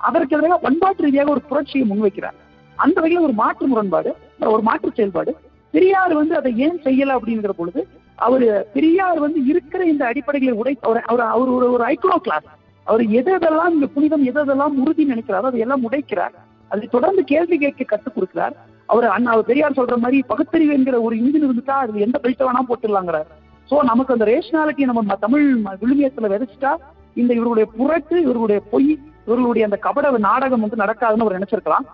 அதற்கு 0.10 0.36
எதிராக 0.38 0.60
பண்பாட்டு 0.66 1.06
ரீதியாக 1.06 1.34
ஒரு 1.36 1.44
புரட்சியை 1.52 1.86
முன்வைக்கிறார். 1.92 2.38
அந்த 2.86 2.98
வகையில் 3.04 3.26
ஒரு 3.28 3.36
மாற்று 3.42 3.68
முரண்பாடு 3.72 4.10
ஒரு 4.56 4.64
மாற்று 4.70 4.90
செயல்பாடு. 4.98 5.32
பெரியார் 5.74 6.14
வந்து 6.20 6.34
அதை 6.40 6.52
ஏன் 6.66 6.78
செய்யல 6.86 7.16
அப்படிங்கிற 7.18 7.54
பொழுது 7.60 7.82
அவர் 8.26 8.46
பெரியார் 8.76 9.20
வந்து 9.26 9.40
இருக்கிற 9.52 9.82
இந்த 9.92 10.04
அடிப்படைகளை 10.10 10.54
உடை 10.62 10.74
அவர் 10.88 11.02
அவர் 11.12 11.24
அவர் 11.34 11.50
ஒரு 11.56 11.66
ஒரு 11.76 11.84
ஐக்ளோ 11.94 12.18
கிளாஸ் 12.28 12.48
அவர் 12.88 13.04
எதெல்லாம் 13.20 13.74
இந்த 13.76 13.88
புனிதம் 13.96 14.24
எதெல்லாம் 14.30 14.76
உறுதி 14.84 15.04
நினைக்கிறாரோ 15.12 15.50
அதை 15.50 15.60
எல்லாம் 15.66 15.84
உடைக்கிறார். 15.88 16.36
அதை 16.72 16.86
தொடர்ந்து 16.96 17.22
கேள்வி 17.32 17.58
கேட்க 17.64 17.84
கற்றுக் 17.92 18.16
கொடுக்கிறார். 18.16 18.56
அவர் 18.94 19.06
அண்ணா 19.16 19.32
அவர் 19.34 19.50
பெரியார் 19.50 19.78
சொல்ற 19.80 19.96
மாதிரி 20.04 20.18
பகுத்தறிவு 20.32 20.74
என்கிற 20.78 20.98
ஒரு 21.08 21.16
இன்ஜின் 21.22 21.46
இருந்துட்டா 21.48 21.76
அது 21.84 22.06
எந்த 22.06 22.18
பெல்ட் 22.24 22.46
வேணா 22.48 22.62
போட்டுடலாங்கிறார். 22.70 23.28
சோ 23.70 23.78
நமக்கு 23.92 24.16
அந்த 24.16 24.26
ரேஷனாலிட்டி 24.32 24.84
நம்ம 24.90 25.18
தமிழ் 25.26 25.46
விழுமியத்துல 25.84 26.30
விதைச்சிட்டா 26.34 26.74
இந்த 27.22 27.32
இவர்களுடைய 27.38 27.68
புரட்டு 27.78 28.16
இவர்களுடைய 28.26 28.60
பொய் 28.74 28.90
இவர்களுடைய 29.28 29.64
அந்த 29.68 29.78
கபட 29.86 30.18
நாடகம் 30.30 30.64
வந்து 30.66 30.84
நடக்காதுன்னு 30.84 31.26
அவர் 31.26 31.38
நினைச்சிருக்கலாம். 31.40 31.88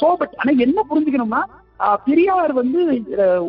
சோ 0.00 0.08
பட் 0.20 0.34
ஆனா 0.40 0.52
என்ன 0.66 0.78
புரிஞ்சுக்கணும்னா 0.90 1.42
பெரியார் 2.08 2.52
வந்து 2.60 2.80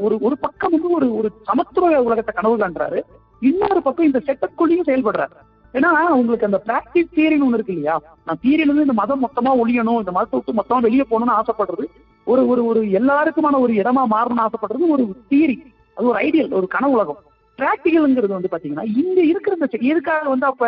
ஒரு 0.05 0.15
ஒரு 0.25 0.35
பக்கம் 0.45 0.73
வந்து 0.75 0.89
ஒரு 0.97 1.07
ஒரு 1.17 1.27
சமத்துவ 1.49 1.91
உலகத்தை 2.07 2.33
கனவு 2.33 2.55
காண்றாரு. 2.61 2.99
இன்னொரு 3.41 3.81
பக்கம் 3.87 4.07
இந்த 4.09 4.19
செட்டப்புக்குள்ளேயும் 4.27 4.87
செயல்படுறாரு. 4.89 5.35
ஏன்னா 5.73 5.89
உங்களுக்கு 6.17 6.47
அந்த 6.47 6.59
பிராக்டிஸ் 6.67 7.13
தியரின்னு 7.15 7.45
ஒண்ணு 7.45 7.57
இருக்கு 7.59 7.75
இல்லையா? 7.75 7.95
நான் 8.27 8.41
தியரியில 8.43 8.69
இருந்து 8.69 8.85
இந்த 8.87 8.97
மதம் 9.01 9.23
மொத்தமா 9.25 9.51
ஒழியணும் 9.61 10.01
இந்த 10.03 10.13
மதத்தை 10.17 10.37
விட்டு 10.37 10.59
மொத்தமா 10.59 10.79
வெளியே 10.87 11.05
போகணும்னு 11.09 11.37
ஆசைப்படுறது 11.39 11.85
ஒரு 12.27 12.41
ஒரு 12.51 12.61
ஒரு 12.69 12.81
எல்லாருக்குமான 12.99 13.59
ஒரு 13.65 13.73
இடமா 13.81 14.03
மாறணும்னு 14.13 14.45
ஆசைப்படுறது 14.45 14.93
ஒரு 14.95 15.03
தியரி 15.31 15.57
அது 15.97 16.09
ஒரு 16.11 16.19
ஐடியல் 16.27 16.55
ஒரு 16.59 16.67
கனவு 16.75 16.95
உலகம் 16.97 17.19
பிராக்டிகல்ங்கிறது 17.57 18.27
வந்து 18.27 18.49
பாத்தீங்கன்னா 18.51 18.97
இங்க 18.97 19.21
இருக்கிற 19.21 19.55
இந்த 19.55 19.77
எதுக்காக 19.81 20.29
வந்து 20.29 20.45
அப்ப 20.45 20.63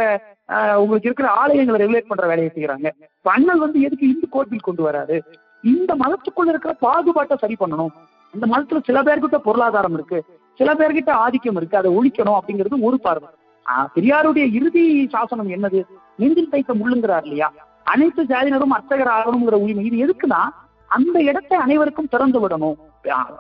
உங்களுக்கு 0.78 1.10
இருக்கிற 1.10 1.28
ஆலயங்களை 1.42 1.82
ரெகுலேட் 1.84 2.10
பண்ற 2.12 2.28
வேலையை 2.28 2.52
செய்யறாங்க 2.56 2.86
இப்ப 3.18 3.32
அண்ணல் 3.32 3.60
வந்து 3.60 3.82
எதுக்கு 3.82 4.08
இந்து 4.08 4.30
கோட் 4.30 4.60
கொண்டு 4.60 4.92
வராரு? 4.92 5.18
இந்த 5.64 5.96
மதத்துக்குள்ள 5.96 6.48
இருக்கிற 6.48 6.74
பாகுபாட்டை 6.74 7.38
சரி 7.38 7.56
பண்ணணும். 7.60 7.94
இந்த 8.34 8.46
மதத்துல 8.46 8.84
சில 8.84 9.02
பேர்கிட்ட 9.02 9.38
பொருளாதாரம் 9.38 9.94
இருக்கு. 9.94 10.24
சில 10.54 10.74
பேர்கிட்ட 10.74 11.10
ஆதிக்கம் 11.10 11.56
இருக்கு. 11.56 11.78
அதை 11.78 11.92
ஒழிக்கணும் 11.98 12.38
அப்படிங்கிறது 12.38 12.82
ஒரு 12.82 13.00
பார்வை. 13.00 13.30
ஆஹ், 13.66 13.88
பெரியாருடைய 13.96 14.54
இறுதி 14.54 15.08
சாசனம் 15.12 15.50
என்னது? 15.50 15.84
நெஞ்சில் 16.18 16.50
தைத்த 16.50 16.74
முள்ளுங்கிறார் 16.74 17.22
இல்லையா? 17.22 17.54
அனைத்து 17.84 18.24
ஜாதியினரும் 18.24 18.76
அர்ச்சகர் 18.78 19.14
ஆகணுங்கிற 19.18 19.54
உரிமை. 19.56 19.86
இது 19.86 19.98
எதுக்குன்னா 20.06 20.42
அந்த 20.88 21.20
இடத்தை 21.22 21.58
அனைவருக்கும் 21.58 22.08
திறந்து 22.08 22.48
விடணும். 22.48 22.78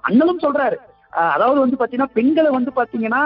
அண்ணலும் 0.07 0.41
சொல்றாரு. 0.41 0.75
அதாவது 1.33 1.59
வந்து 1.63 1.79
பாத்தீங்கன்னா 1.79 2.09
பெண்களை 2.13 2.49
வந்து 2.49 2.71
பாத்தீங்கன்னா 2.75 3.21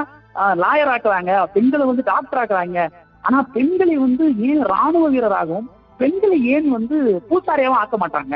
லாயர் 0.64 0.92
ஆக்குறாங்க. 0.96 1.32
பெண்களை 1.56 1.86
வந்து 1.86 2.04
டாக்டர் 2.04 2.42
ஆக்குறாங்க. 2.42 2.80
ஆனா 3.22 3.40
பெண்களை 3.56 3.96
வந்து 3.98 4.26
ஏன் 4.50 4.62
ராணுவ 4.74 5.06
வீரராகவும் 5.10 5.70
பெண்களை 5.98 6.38
ஏன் 6.46 6.70
வந்து 6.70 6.98
பூசாரியாவும் 7.30 7.82
ஆக்க 7.82 7.96
மாட்டாங்க? 7.98 8.36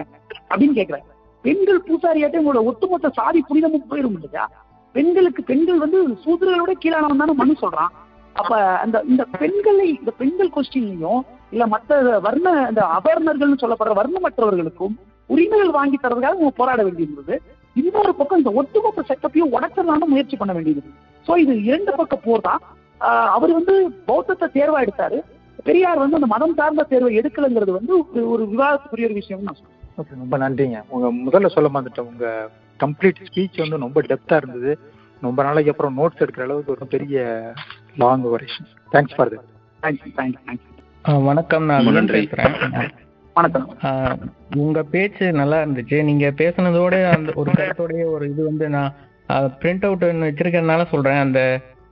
அப்படின்னு 0.51 0.77
கேக்குறேன். 0.79 1.05
பெண்கள் 1.43 1.85
பூசாரியாட்டே 1.87 2.39
உங்களோட 2.41 2.61
ஒட்டுமொத்த 2.69 3.09
சாதி 3.09 3.39
புனிதமும் 3.49 3.89
போயிடும் 3.89 4.17
இல்லையா? 4.17 4.45
பெண்களுக்கு 4.95 5.41
பெண்கள் 5.43 5.77
வந்து 5.77 5.99
சூதர்களோட 6.23 6.73
கீழானவன் 6.83 7.21
தானே 7.21 7.33
மனு 7.33 7.55
சொல்றான். 7.61 7.93
அப்ப 8.33 8.53
அந்த 8.83 8.97
இந்த 9.11 9.23
பெண்களை 9.41 9.87
இந்த 9.99 10.11
பெண்கள் 10.11 10.55
கொஸ்டின்லயும் 10.55 11.21
இல்ல 11.51 11.63
மற்ற 11.73 12.19
வர்ண 12.19 12.47
இந்த 12.69 12.81
அபர்ணர்கள்னு 12.97 13.61
சொல்லப்படுற 13.63 13.93
வர்ணமற்றவர்களுக்கும் 13.99 14.95
உரிமைகள் 15.25 15.75
வாங்கி 15.77 15.97
தரதுக்காக 15.97 16.35
அவங்க 16.35 16.51
போராட 16.55 16.79
வேண்டியிருந்தது. 16.83 17.35
இன்னொரு 17.75 18.15
பக்கம் 18.15 18.37
இந்த 18.37 18.51
ஒட்டுமொத்த 18.51 19.03
செட்டப்பையும் 19.07 19.53
உடச்சிடலாம்னு 19.53 20.05
முயற்சி 20.05 20.37
பண்ண 20.37 20.53
வேண்டியது. 20.53 20.83
சோ 21.27 21.37
இது 21.37 21.63
இரண்டு 21.63 21.95
பக்க 21.95 22.15
போர் 22.15 22.41
தான் 22.41 22.59
அவர் 23.27 23.51
வந்து 23.51 23.91
பௌத்தத்தை 23.91 24.49
தேர்வா 24.53 24.87
எடுத்தாரு 24.87 25.21
பெரியார் 25.63 25.97
வந்து 25.97 26.15
அந்த 26.15 26.27
மதம் 26.27 26.53
சார்ந்த 26.53 26.83
தேர்வை 26.83 27.17
எடுக்கலைங்கிறது 27.17 27.71
வந்து 27.71 27.99
ஒரு- 27.99 28.25
ஒரு 28.25 28.43
விவாதத்துக்குரிய 28.43 29.03
ஒரு 29.03 29.13
விஷயம் 29.13 29.43
நான் 29.43 29.55
சொல்றேன். 29.55 29.83
ஓகே 29.97 30.29
ரொம்ப 30.29 30.37
நன்றிங்க. 30.37 30.83
உங்க 30.87 31.39
முதல்ல 31.39 31.47
சொல்ல 31.47 31.69
மாட்டேன் 31.69 32.05
உங்க 32.05 32.49
கம்ப்ளீட் 32.85 33.15
ஸ்பீச் 33.33 33.57
வந்து 33.57 33.77
ரொம்ப 33.77 34.01
டெப்தா 34.01 34.35
இருந்தது. 34.35 34.79
ரொம்ப 35.21 35.43
நாளைக்கு 35.43 35.71
அப்புறம் 35.71 35.97
நோட்ஸ் 35.97 36.21
எடுக்கிற 36.21 36.41
அளவுக்கு 36.41 36.71
ஒரு 36.71 36.87
பெரிய 36.87 37.41
long 37.97 38.23
oration 38.23 38.65
thanks 38.91 39.15
for 39.15 39.33
that 39.33 39.95
thank you 40.15 40.57
ah, 41.09 41.17
வணக்கம். 41.17 41.65
நான் 41.65 41.83
நன்றி. 41.83 42.19
பேசுறேன். 42.19 42.89
வணக்கம். 43.37 43.65
உங்க 44.63 44.81
பேச்சு 44.91 45.25
நல்லா 45.39 45.57
இருந்துச்சு. 45.61 45.97
நீங்க 46.09 46.25
பேசுனதோட 46.41 46.95
அந்த 47.15 47.31
ஒரு 47.41 47.49
கருத்தோடைய 47.57 48.03
ஒரு 48.15 48.25
இது 48.29 48.41
வந்து 48.43 48.65
நான் 48.75 48.93
பிரிண்ட் 49.61 49.83
அவுட் 49.87 50.05
வச்சிருக்கறதுனால 50.25 50.83
சொல்றேன். 50.91 51.19
அந்த 51.23 51.39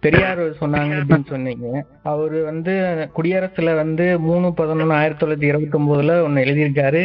பெரியார் 0.05 0.41
சொன்னாங்க 0.61 0.93
அப்படின்னு 0.99 1.27
சொன்னீங்க. 1.33 1.65
அவரு 2.11 2.37
வந்து 2.49 2.73
குடியரசுல 3.17 3.73
வந்து 3.81 4.05
மூணு 4.27 4.53
பதினொன்னு 4.61 4.97
ஆயிரத்தி 4.99 5.21
தொள்ளாயிரத்தி 5.23 5.51
இருபத்தி 5.51 5.77
ஒன்பதுல 5.79 6.15
ஒன்னு 6.27 6.45
எழுதியிருக்காரு. 6.45 7.03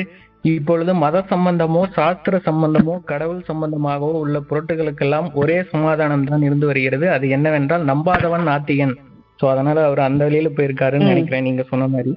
இப்பொழுது 0.52 0.94
மத 1.04 1.24
சம்பந்தமோ 1.32 1.82
சாஸ்திர 1.98 2.42
சம்பந்தமோ 2.48 2.96
கடவுள் 3.12 3.42
சம்பந்தமாகவோ 3.50 4.14
உள்ள 4.22 4.38
பொருட்டுகளுக்கெல்லாம் 4.50 5.28
ஒரே 5.42 5.58
சமாதானம் 5.74 6.30
தான் 6.32 6.48
இருந்து 6.50 6.66
வருகிறது. 6.72 7.08
அது 7.16 7.28
என்னவென்றால் 7.38 7.90
நம்பாதவன் 7.92 8.50
நாத்திகன். 8.52 8.96
சோ 9.40 9.46
அதனால 9.54 9.78
அவர் 9.90 10.08
அந்த 10.08 10.22
வழியில 10.28 10.48
போயிருக்காருன்னு. 10.56 11.12
நினைக்கிறேன் 11.12 11.48
நீங்க 11.50 11.64
சொன்ன 11.74 11.86
மாதிரி. 11.96 12.12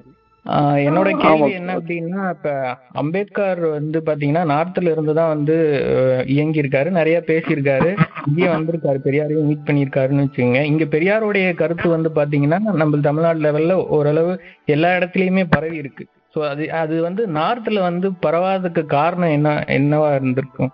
என்னோட. 0.86 1.10
கேள்வி 1.22 1.50
என்ன 1.58 1.72
அப்படின்னா 1.78 2.22
இப்ப 2.32 2.52
அம்பேத்கர் 2.96 3.60
வந்து 3.70 3.98
பாத்தீங்கன்னா 4.08 4.44
நார்த்ல 4.52 4.92
இருந்து 4.92 5.14
தான் 5.14 5.32
வந்து 5.34 5.56
அஹ், 5.92 6.24
இயங்கியிருக்காரு. 6.34 6.90
நிறைய 6.92 7.18
பேசியிருக்காரு. 7.28 7.90
இங்கே 8.28 8.48
வந்திருக்காரு. 8.54 9.00
பெரியாரையும் 9.00 9.50
மீட் 9.50 9.68
பண்ணியிருக்காருன்னு 9.68 10.26
வச்சுக்கோங்க. 10.26 10.62
இங்க 10.72 10.86
பெரியாருடைய 10.88 11.48
கருத்து 11.56 11.88
வந்து 11.90 12.12
பாத்தீங்கன்னா 12.18 12.60
நம்ம 12.76 13.02
தமிழ்நாடு 13.02 13.40
லெவல்ல 13.40 13.76
ஓரளவு 13.98 14.34
எல்லா 14.68 14.92
இடத்துலயுமே 14.98 15.46
பரவி 15.50 15.78
இருக்கு. 15.78 16.06
சோ 16.36 16.42
அது 16.50 16.66
அது 16.82 16.96
வந்து 17.02 17.24
நார்த்ல 17.36 17.80
வந்து 17.82 18.08
பரவாததுக்கு 18.22 18.84
காரணம் 18.92 19.36
என்ன 19.38 19.50
என்னவா 19.76 20.10
இருந்திருக்கும்? 20.16 20.72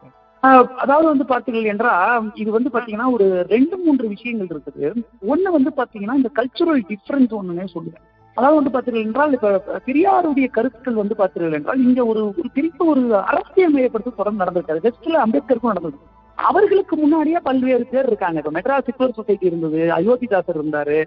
அதாவது 0.78 1.07
வந்து 1.07 1.26
பாத்தீர்கள் 1.30 1.72
என்றால் 1.72 2.11
இது 2.36 2.49
வந்து 2.51 2.70
பாத்தீங்கன்னா 2.74 3.07
ஒரு 3.13 3.26
ரெண்டு 3.49 3.76
மூன்று 3.78 4.05
விஷயங்கள் 4.11 4.51
இருக்குது. 4.51 4.86
ஒண்ணு 5.28 5.49
வந்து 5.55 5.72
பாத்தீங்கன்னா 5.78 6.15
இந்த 6.15 6.32
கல்ச்சுரல் 6.36 6.84
டிஃபரன்ஸ் 6.91 7.34
ஒண்ணுனே 7.34 7.65
சொல்லுவேன். 7.74 8.05
அதாவது 8.38 8.57
வந்து 8.59 8.73
பார்த்தீர்கள் 8.73 9.05
என்றால் 9.07 9.33
இப்ப 9.35 9.79
பெரியாருடைய 9.88 10.47
கருத்துக்கள் 10.57 10.99
வந்து 11.01 11.15
பார்த்தீர்கள் 11.19 11.57
என்றால் 11.59 11.79
இங்க 11.88 11.99
ஒரு 12.11 12.21
ஒரு 12.39 12.49
பெரிய 12.57 12.71
ஒரு 12.91 13.03
அரசியல் 13.31 13.73
மையப்படுத்த 13.75 14.17
தொடர்ந்து 14.19 14.41
நடந்திருக்காரு 14.43 14.83
வெஸ்ட்ல 14.85 15.21
அம்பேத்கருக்கும் 15.23 15.71
நடந்தது. 15.71 15.97
அவர்களுக்கு 16.38 16.95
முன்னாடியே 17.03 17.39
பல்வேறு 17.47 17.85
பேர் 17.93 18.09
இருக்காங்க. 18.11 18.38
இப்ப 18.41 18.53
மெட்ராஸ் 18.57 18.88
சிக்லர் 18.89 19.17
சொசைட்டி 19.19 19.49
இருந்தது 19.49 19.79
அயோத்திதாசர் 19.97 20.59
இருந்தாரு 20.61 20.97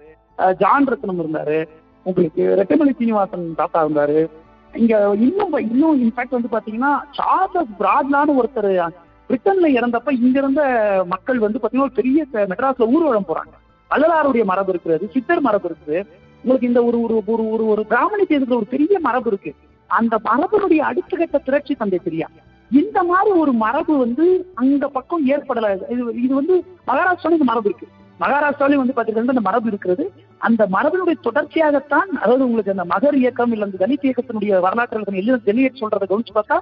ஜான் 0.61 0.89
ரத்னம் 0.91 1.21
இருந்தாரு 1.23 1.59
உங்களுக்கு 2.05 2.43
ரெட்டமலை 2.59 2.93
சீனிவாசன் 2.99 3.45
தாத்தா 3.61 3.79
இருந்தாரு. 3.85 4.19
இங்க 4.73 4.93
இன்னும் 5.25 5.55
இன்னும் 5.71 6.01
இன்ஃபேக்ட் 6.05 6.37
வந்து 6.37 6.53
பாத்தீங்கன்னா 6.53 6.91
சார்லஸ் 7.19 7.73
பிராட்லான்னு 7.81 8.37
ஒருத்தர் 8.41 8.71
பிரிட்டன்ல 9.29 9.67
இறந்தப்ப 9.77 10.11
இங்க 10.25 10.37
இருந்த 10.41 10.63
மக்கள் 11.13 11.45
வந்து 11.45 11.59
பாத்தீங்கன்னா 11.59 11.89
ஒரு 11.89 11.99
பெரிய 11.99 12.25
மெட்ராஸ்ல 12.51 12.87
ஊர்வலம் 12.95 13.29
போறாங்க. 13.29 13.53
வள்ளலாருடைய 13.91 14.43
மரபு 14.49 14.71
இருக்கிறது 14.73 15.05
சித்தர் 15.13 15.45
மரபு 15.47 15.67
இருக்குது. 15.69 15.99
உங்களுக்கு 16.43 16.69
இந்த 16.69 16.81
ஒரு 16.89 16.97
ஒரு 17.05 17.15
ஒரு 17.33 17.43
ஒரு 17.53 17.63
ஒரு 17.73 17.81
பிராமணி 17.91 18.23
தேசத்துல 18.29 18.59
ஒரு 18.61 18.67
பெரிய 18.73 18.99
மரபு 19.07 19.29
இருக்கு. 19.31 19.51
அந்த 19.89 20.15
மரபனுடைய 20.29 20.81
அடுத்த 20.89 21.17
கட்ட 21.17 21.37
திரட்சி 21.47 21.73
தந்தை 21.75 21.99
பெரியார் 22.05 22.37
இந்த 22.71 22.99
மாதிரி 23.09 23.31
ஒரு 23.43 23.53
மரபு 23.63 23.93
வந்து 24.03 24.25
அந்த 24.63 24.83
பக்கம் 24.97 25.23
ஏற்படல. 25.33 25.69
இது 25.93 26.03
இது 26.25 26.33
வந்து 26.39 26.55
மகாராஷ்டிரால 26.89 27.37
இந்த 27.37 27.47
மரபு 27.49 27.67
இருக்கு. 27.69 27.87
மகாராஷ்டிராலையும் 28.19 28.83
வந்து 28.83 28.95
பாத்தீங்கன்னா 28.97 29.35
இந்த 29.35 29.45
மரபு 29.49 29.67
இருக்கிறது. 29.71 30.03
அந்த 30.47 30.61
மரபினுடைய 30.75 31.17
தொடர்ச்சியாகத்தான் 31.27 32.09
அதாவது 32.21 32.45
உங்களுக்கு 32.47 32.73
அந்த 32.75 32.85
மகர் 32.93 33.17
இயக்கம் 33.21 33.51
இல்ல 33.55 33.67
அந்த 33.67 33.79
தலித் 33.83 34.05
இயக்கத்தினுடைய 34.07 34.59
வரலாற்று 34.65 35.21
எழுதி 35.21 35.81
சொல்றதை 35.81 36.05
கவனிச்சு 36.11 36.35
பார்த்தா 36.37 36.57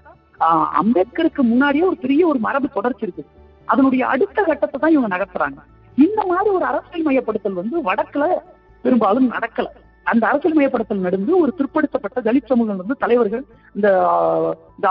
அம்பேத்கருக்கு 0.81 1.41
முன்னாடியே 1.51 1.85
ஒரு 1.89 1.97
பெரிய 2.05 2.21
ஒரு 2.31 2.39
மரபு 2.47 2.67
தொடர்ச்சி 2.77 3.05
இருக்கு. 3.07 3.23
அதனுடைய 3.67 4.03
அடுத்த 4.13 4.39
கட்டத்தை 4.43 4.77
தான் 4.79 4.95
இவங்க 4.95 5.09
நகர்த்துறாங்க. 5.15 5.59
இந்த 5.97 6.21
மாதிரி 6.31 6.49
ஒரு 6.57 6.65
அரசியல் 6.71 7.05
மையப்படுத்தல் 7.07 7.59
வந்து 7.61 7.77
வடக்குல 7.89 8.25
பெரும்பாலும் 8.85 9.29
நடக்கல. 9.31 9.67
அந்த 10.05 10.23
அரசியல் 10.27 10.57
மயப்படுத்தல் 10.57 11.05
நடந்து 11.05 11.31
ஒரு 11.39 11.51
பிற்படுத்தப்பட்ட 11.57 12.19
தலித் 12.21 12.47
சமூகம் 12.47 12.77
வந்து 12.77 12.95
தலைவர்கள் 12.97 13.43
இந்த 13.75 13.87
ஆஹ், 14.07 14.53
இந்த 14.73 14.87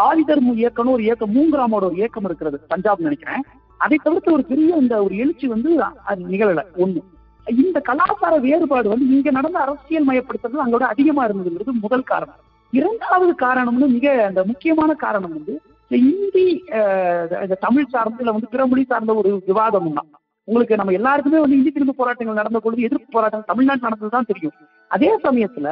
இயக்கம்னு 0.56 0.94
ஒரு 0.94 1.02
இயக்கம் 1.02 1.34
மூங்கிராமோட 1.34 1.84
ஒரு 1.84 1.96
இயக்கம் 1.96 2.24
இருக்கிறது 2.24 2.58
பஞ்சாப் 2.68 3.00
நினைக்கிறேன். 3.00 3.44
அதை 3.80 3.96
தவிர்த்து 4.02 4.30
ஒரு 4.32 4.44
பெரிய 4.44 4.76
இந்த 4.76 5.04
ஒரு 5.04 5.14
எழுச்சி 5.16 5.46
வந்து 5.46 5.70
அது 6.04 6.20
நிகழல 6.30 6.62
ஒண்ணு. 6.76 7.00
இந்த 7.46 7.78
கலாச்சார 7.80 8.34
வேறுபாடு 8.38 8.88
வந்து 8.88 9.06
இங்க 9.10 9.30
நடந்த 9.30 9.58
அரசியல் 9.58 10.08
மயப்படுத்துறது 10.08 10.64
அங்கோட 10.64 10.84
அதிகமா 10.88 11.22
இருந்ததுங்கிறது 11.26 11.74
முதல் 11.80 12.04
காரணம். 12.04 12.40
இரண்டாவது 12.72 13.32
காரணம்னு 13.38 13.86
மிக 13.88 14.06
அந்த 14.24 14.40
முக்கியமான 14.44 14.94
காரணம் 14.98 15.34
வந்து 15.34 15.54
இந்த 15.90 15.96
இந்தி 16.08 16.46
இந்த 17.44 17.56
தமிழ் 17.60 17.86
சார்ந்த 17.88 18.18
இல்ல 18.18 18.32
வந்து 18.32 18.50
பிற 18.50 18.66
மொழி 18.66 18.84
சார்ந்த 18.84 19.14
ஒரு 19.14 19.30
விவாதம் 19.46 19.92
தான் 19.92 20.10
உங்களுக்கு 20.48 20.78
நம்ம 20.80 20.92
எல்லாருக்குமே 20.98 21.40
வந்து 21.42 21.58
இந்தி 21.58 21.70
திரும்ப 21.70 21.94
போராட்டங்கள் 22.00 22.40
நடந்த 22.40 22.58
பொழுது 22.64 22.86
எதிர்ப்பு 22.88 23.08
போராட்டம் 23.16 23.48
தமிழ்நாட்டு 23.50 23.86
நடந்ததுதான் 23.86 24.28
தெரியும். 24.30 24.54
அதே 24.90 25.10
சமயத்துல 25.26 25.68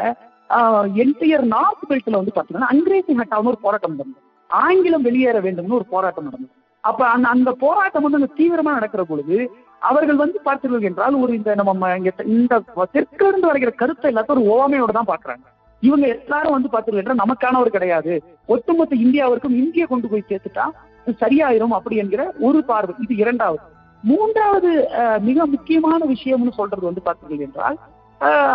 என்டையர் 1.05 1.45
நார்த் 1.55 1.87
பெல்ட்ல 1.91 2.19
வந்து 2.21 2.35
பாத்தீங்கன்னா 2.37 2.71
அங்கிரேசி 2.73 3.15
ஹட்டாவும் 3.21 3.51
ஒரு 3.53 3.59
போராட்டம் 3.65 3.95
நடந்தது. 3.95 4.21
ஆங்கிலம் 4.51 5.07
வெளியேற 5.09 5.39
வேண்டும்னு 5.47 5.79
ஒரு 5.81 5.87
போராட்டம் 5.95 6.27
நடந்தது. 6.29 6.53
அப்ப 6.85 7.03
அந்த 7.13 7.27
அந்த 7.35 7.51
போராட்டம் 7.63 8.05
வந்து 8.05 8.19
அங்க 8.19 8.31
தீவிரமா 8.41 8.73
நடக்கிற 8.77 9.03
பொழுது 9.11 9.37
அவர்கள் 9.83 10.21
வந்து 10.23 10.39
பார்த்தீர்கள் 10.47 10.87
என்றால் 10.89 11.17
ஒரு 11.23 11.33
இந்த 11.39 11.51
நம்ம 11.61 11.89
இங்க 12.01 12.11
இந்த 12.35 12.61
தெற்கிலிருந்து 12.95 13.49
வரைகிற 13.51 13.73
கருத்தை 13.81 14.11
எல்லாத்தையும் 14.13 14.37
ஒரு 14.37 14.53
ஓமையோட 14.57 14.93
தான் 14.99 15.11
பாக்குறாங்க 15.13 15.45
இவங்க 15.83 16.07
எல்லாரும் 16.17 16.55
வந்து 16.57 16.71
பார்த்தீர்கள் 16.75 17.03
என்றால் 17.03 17.23
நமக்கானவர் 17.23 17.75
கிடையாது. 17.77 18.13
ஒட்டுமொத்த 18.55 18.97
இந்தியாவிற்கும் 19.07 19.59
இந்திய 19.63 19.87
கொண்டு 19.93 20.11
போய் 20.13 20.29
சேர்த்துட்டா 20.31 20.67
இது 21.07 21.21
சரியாயிரும் 21.25 21.75
அப்படி 21.79 21.97
என்கிற 22.03 22.23
ஒரு 22.47 22.61
பார்வை. 22.71 22.95
இது 23.05 23.17
இரண்டாவது. 23.25 23.65
மூன்றாவது 24.11 24.71
மிக 25.29 25.47
முக்கியமான 25.55 26.01
விஷயம்னு 26.15 26.53
சொல்றது 26.61 26.85
வந்து 26.89 27.03
பார்த்தீர்கள் 27.09 27.47
என்றால் 27.49 27.77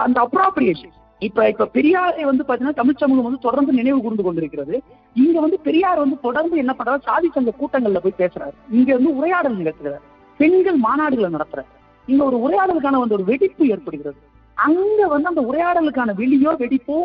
அந்த 0.05 0.17
அப்ராப்ரியேஷன் 0.25 0.95
இப்ப 1.21 1.47
இப்ப 1.51 1.67
பெரியாரை 1.73 2.23
வந்து 2.29 2.43
பாத்தீங்கன்னா 2.47 2.77
தமிழ் 2.79 2.99
சமூகம் 3.01 3.27
வந்து 3.27 3.45
தொடர்ந்து 3.47 3.71
நினைவு 3.79 3.99
கூர்ந்து 4.01 4.23
கொண்டிருக்கிறது. 4.23 4.75
இங்க 5.15 5.35
வந்து 5.43 5.57
பெரியார் 5.67 6.01
வந்து 6.03 6.17
தொடர்ந்து 6.19 6.55
என்ன 6.61 6.73
பண்றாரு? 6.77 7.01
சாதி 7.09 7.29
சங்க 7.35 7.51
கூட்டங்கள்ல 7.59 7.99
போய் 8.05 8.19
பேசுறாரு. 8.21 8.55
இங்க 8.77 8.89
வந்து 8.97 9.11
உரையாடல் 9.19 9.59
நிகழ்த்துறாரு. 9.59 10.01
பெண்கள் 10.39 10.79
மாநாடுகளை 10.87 11.29
நடத்துறாரு. 11.35 11.69
இங்க 12.07 12.21
ஒரு 12.29 12.37
உரையாடலுக்கான 12.45 13.01
வந்து 13.03 13.17
ஒரு 13.17 13.25
வெடிப்பு 13.29 13.63
ஏற்படுகிறது. 13.67 14.19
அங்க 14.57 15.01
வந்து 15.13 15.29
அந்த 15.31 15.43
உரையாடலுக்கான 15.51 16.15
வெளியோ 16.21 16.53
வெடிப்போ 16.63 16.97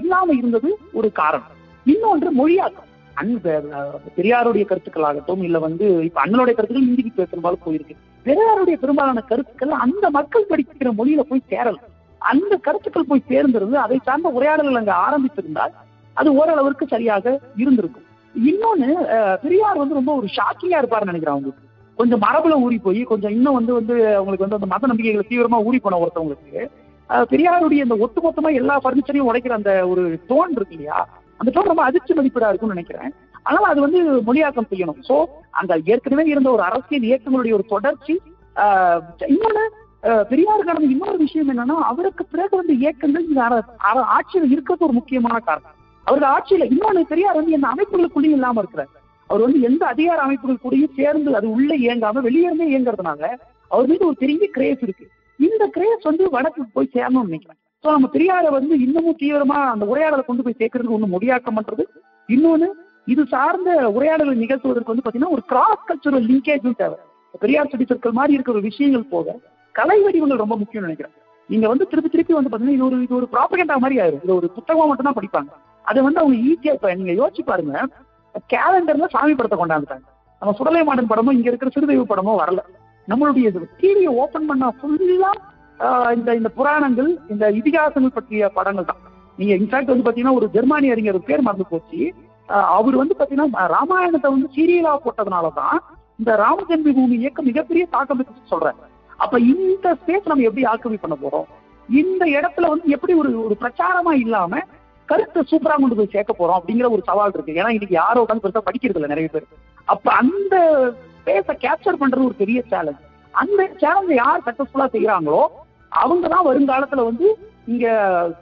இல்லாம 0.00 0.32
இருந்தது 0.32 0.70
ஒரு 0.92 1.10
காரணம். 1.20 1.56
இன்னொன்று 1.86 2.30
மொழியாக்கம். 2.40 2.90
அந்த 3.20 3.48
பெரியாருடைய 4.16 4.64
கருத்துக்களாகட்டும் 4.70 5.42
இல்ல 5.46 5.58
வந்து 5.66 5.86
இப்ப 6.06 6.20
அண்ணனுடைய 6.24 6.54
கருத்துக்கள் 6.56 6.88
இந்திக்கு 6.88 7.28
பெரும்பாலும் 7.32 7.64
போயிருக்கு. 7.66 7.94
பெரியாருடைய 8.26 8.76
பெரும்பாலான 8.82 9.22
கருத்துக்கள் 9.30 9.82
அந்த 9.84 10.04
மக்கள் 10.18 10.48
படிக்கிற 10.50 10.90
மொழியில 11.00 11.24
போய் 11.30 11.48
சேரல. 11.52 11.78
அந்த 12.22 12.54
கருத்துக்கள் 12.66 13.08
போய் 13.10 13.28
சேர்ந்திருந்து 13.30 13.76
அதை 13.84 13.98
சார்ந்த 14.06 14.28
உரையாடல்கள் 14.36 14.80
அங்க 14.80 14.94
ஆரம்பித்திருந்தால் 15.06 15.74
அது 16.16 16.28
ஓரளவிற்கு 16.40 16.84
சரியாக 16.94 17.24
இருந்திருக்கும். 17.62 18.06
இன்னொன்னு 18.34 18.88
பெரியார் 19.42 19.82
வந்து 19.82 19.98
ரொம்ப 20.00 20.12
ஒரு 20.20 20.28
ஷாக்கிங்கா 20.36 20.80
இருப்பாருன்னு 20.80 21.12
நினைக்கிறேன் 21.12 21.36
அவங்களுக்கு. 21.36 21.62
கொஞ்சம் 21.98 22.22
மரபுல 22.24 22.54
ஊறி 22.64 22.78
போய் 22.84 23.00
கொஞ்சம் 23.10 23.34
இன்னும் 23.34 23.56
வந்து 23.58 23.72
வந்து 23.78 23.96
அவங்களுக்கு 24.18 24.46
வந்து 24.46 24.58
அந்த 24.58 24.68
மத 24.72 24.88
நம்பிக்கைகளை 24.90 25.24
தீவிரமா 25.28 25.58
ஊறி 25.66 25.78
போன 25.84 25.98
ஒருத்தவங்களுக்கு 26.04 26.62
பெரியாருடைய 27.32 27.84
இந்த 27.86 27.96
ஒட்டுமொத்தமா 28.04 28.50
எல்லா 28.60 28.74
பர்னிச்சரையும் 28.84 29.28
உடைக்கிற 29.30 29.54
அந்த 29.58 29.72
ஒரு 29.90 30.02
டோன் 30.30 30.54
இருக்கு 30.56 30.76
இல்லையா 30.76 30.98
அந்த 31.36 31.60
டோன் 31.60 31.64
ரொம்ப 31.64 31.82
அதிர்ச்சி 31.82 32.14
மதிப்பீடா 32.14 32.48
இருக்கும்னு 32.48 32.74
நினைக்கிறேன். 32.74 33.12
அதனால 33.42 33.68
அது 33.68 33.80
வந்து 33.80 34.04
மொழியாக்கம் 34.12 34.68
செய்யணும். 34.70 35.02
சோ 35.08 35.24
அந்த 35.50 35.80
ஏற்கனவே 35.84 36.28
இருந்த 36.28 36.50
ஒரு 36.50 36.62
அரசியல் 36.62 37.02
இயக்கங்களுடைய 37.02 37.52
ஒரு 37.52 37.64
தொடர்ச்சி 37.68 38.20
ஆஹ், 38.56 39.00
இன்னொன்னு 39.18 39.68
ஆஹ், 40.02 40.22
பெரியார் 40.22 40.64
கடந்த 40.64 40.88
இன்னொரு 40.88 41.16
விஷயம் 41.16 41.48
என்னன்னா 41.48 41.72
அவருக்கு 41.72 42.24
பிறகு 42.24 42.56
வந்து 42.56 42.78
இயக்கங்கள் 42.78 43.26
அர- 43.26 43.62
அர- 43.78 44.04
ஆட்சியில் 44.04 44.50
இருக்கிறது 44.50 44.84
ஒரு 44.84 44.94
முக்கியமான 44.94 45.38
காரணம். 45.38 45.70
அவருக்கு 46.04 46.34
ஆட்சியில 46.36 46.60
இன்னொன்னு 46.60 47.00
பெரியார் 47.00 47.34
வந்து 47.34 47.50
எந்த 47.50 47.68
அமைப்புகளுக்குள்ளேயும் 47.76 48.34
இல்லாம 48.38 48.58
இருக்கிறார். 48.58 48.88
அவர் 49.26 49.42
வந்து 49.42 49.60
எந்த 49.60 49.86
அதிகார 49.86 50.20
அமைப்புகள் 50.20 50.58
கூடயும் 50.64 50.94
சேர்ந்து 50.96 51.36
அது 51.36 51.50
உள்ள 51.50 51.76
இயங்காம 51.76 52.12
வெளியே 52.12 52.78
இயங்குறதுனால 52.78 53.38
அவர் 53.68 53.86
மீது 53.86 54.06
ஒரு 54.06 54.16
பெரிய 54.16 54.48
கிரேஸ் 54.50 54.82
இருக்கு. 54.82 55.08
இந்த 55.38 55.66
கிரேஸ் 55.66 56.02
வந்து 56.02 56.30
வடக்கு 56.30 56.64
போய் 56.72 56.90
சேரணும்னு 56.94 57.28
நினைக்கிறேன். 57.28 57.58
ஸோ 57.84 57.90
நம்ம 57.94 58.08
பெரியாரை 58.12 58.50
வந்து 58.56 58.74
இன்னமும் 58.84 59.16
தீவிரமா 59.22 59.56
அந்த 59.72 59.84
உரையாடலை 59.92 60.22
கொண்டு 60.26 60.44
போய் 60.44 60.56
சேர்க்கறதுக்கு 60.60 60.94
ஒன்று 60.96 61.08
முடியாக்கம் 61.14 61.56
பண்றது. 61.58 61.84
இன்னொன்னு 62.28 62.68
இது 63.12 63.22
சார்ந்த 63.32 63.70
உரையாடலை 63.96 64.34
நிகழ்த்துவதற்கு 64.42 64.92
வந்து 64.92 65.04
பாத்தீங்கன்னா 65.06 65.34
ஒரு 65.36 65.42
கிராஸ் 65.50 65.84
கல்ச்சுரல் 65.88 66.24
லிங்கேஜும் 66.30 66.78
தேவை. 66.80 66.96
பெரியார் 67.42 67.70
சுடி 67.72 67.86
சொற்கள் 67.90 68.16
மாதிரி 68.18 68.34
இருக்கிற 68.36 68.54
ஒரு 68.56 68.64
விஷயங்கள் 68.70 69.04
போக 69.12 69.36
கலை 69.74 69.98
வடிவங்கள் 70.04 70.42
ரொம்ப 70.44 70.56
முக்கியம் 70.62 70.86
நினைக்கிறேன். 70.86 71.14
நீங்க 71.48 71.66
வந்து 71.72 71.88
திருப்பி 71.92 72.10
திருப்பி 72.14 72.34
வந்து 72.38 72.50
பாத்தீங்கன்னா 72.50 72.76
இது 72.78 72.86
ஒரு 72.88 72.98
இது 73.06 73.14
ஒரு 73.20 73.26
ப்ராபகண்டா 73.34 73.76
மாதிரி 73.84 73.96
ஆயிரும். 74.02 74.22
இது 74.26 74.34
ஒரு 74.40 74.48
புத்தகமா 74.56 74.86
மட்டும் 74.90 75.08
தான் 75.08 75.18
படிப்பாங்க. 75.20 75.50
அதை 75.84 76.00
வந்து 76.06 76.20
அவங்க 76.22 76.36
ஈஸியா 76.50 76.74
இப்ப 76.78 76.94
நீங்க 77.00 77.14
யோசிச்சு 77.22 77.44
பாருங்க 77.50 77.82
கேலண்டர்ல 78.52 79.08
சாமி 79.16 79.34
படத்தை 79.40 79.58
கொண்டாந்துட்டாங்க. 79.58 80.06
நம்ம 80.42 80.54
சுடலை 80.60 80.84
மாடன் 80.90 81.10
படமும் 81.12 81.36
இங்க 81.38 81.48
இருக்கிற 81.50 81.70
சிறுதெய்வ 81.74 82.06
படமும் 82.12 82.40
வரல. 82.44 82.62
நம்மளுடைய 83.08 83.48
டிவியை 83.82 84.12
ஓபன் 84.22 84.48
பண்ணா 84.52 84.68
ஃபுல்லா 84.78 85.32
இந்த 86.16 86.30
இந்த 86.40 86.50
புராணங்கள் 86.58 87.10
இந்த 87.32 87.44
இதிகாசங்கள் 87.60 88.16
பற்றிய 88.16 88.48
படங்கள் 88.58 88.88
தான். 88.90 89.00
நீங்க 89.38 89.52
இன்ஃபேக்ட் 89.60 89.92
வந்து 89.92 90.06
பாத்தீங்கன்னா 90.06 90.38
ஒரு 90.40 90.46
ஜெர்மானி 90.54 90.88
அறிஞர் 90.94 91.18
பேர் 91.28 91.46
மறந்து 91.46 91.66
போச்சு. 91.72 92.00
அவர் 92.76 92.96
வந்து 93.00 93.14
பாத்தீங்கன்னா 93.18 93.66
ராமாயணத்தை 93.76 94.28
வந்து 94.34 94.48
சீரியலா 94.56 94.92
போட்டதுனாலதான் 95.04 95.78
இந்த 96.20 96.32
ராமஜென்ம 96.44 96.92
பூமி 96.98 97.16
இயக்கம் 97.22 97.48
மிகப்பெரிய 97.50 97.84
தாக்கம் 97.94 98.18
இருக்குன்னு 98.18 98.52
சொல்றாங்க 98.52 98.82
அப்ப 99.24 99.38
இந்த 99.52 99.86
ஸ்பேஸ் 100.00 100.28
நம்ம 100.30 100.44
எப்படி 100.48 100.64
ஆக்கிரமி 100.72 100.98
பண்ண 101.02 101.16
போறோம்? 101.22 101.46
இந்த 101.88 102.24
இடத்துல 102.36 102.68
வந்து 102.72 102.88
எப்படி 102.96 103.14
ஒரு 103.20 103.30
ஒரு 103.46 103.54
பிரச்சாரமா 103.62 104.12
இல்லாம 104.24 104.62
கருத்தை 105.08 105.40
சூப்பரா 105.50 105.74
கொண்டு 105.80 105.98
போய் 105.98 106.12
சேர்க்க 106.14 106.32
போறோம் 106.38 106.58
அப்படிங்கிற 106.58 106.88
ஒரு 106.96 107.02
சவால் 107.08 107.34
இருக்கு. 107.34 107.56
ஏன்னா 107.60 107.72
இன்னைக்கு 107.76 107.96
யாரோ 108.02 108.22
உட்காந்து 108.24 108.44
பெருசா 108.44 108.62
படிக்கிறது 108.68 108.98
இல்லை 109.00 109.10
நிறைய 109.12 109.28
பேர். 109.34 109.46
அப்ப 109.94 110.06
அந்த 110.22 110.54
ஸ்பேஸை 111.18 111.56
கேப்சர் 111.64 112.00
பண்றது 112.02 112.28
ஒரு 112.28 112.36
பெரிய 112.42 112.60
சேலஞ்ச் 112.72 113.02
அந்த 113.42 113.60
சேலஞ்சை 113.82 114.16
யார் 114.22 114.46
சக்சஸ்ஃபுல்லா 114.46 114.86
செய்யறாங்களோ 114.94 115.42
அவங்க 116.02 116.28
தான் 116.34 116.46
வருங்காலத்துல 116.48 117.04
வந்து 117.10 117.26
இங்க 117.72 117.86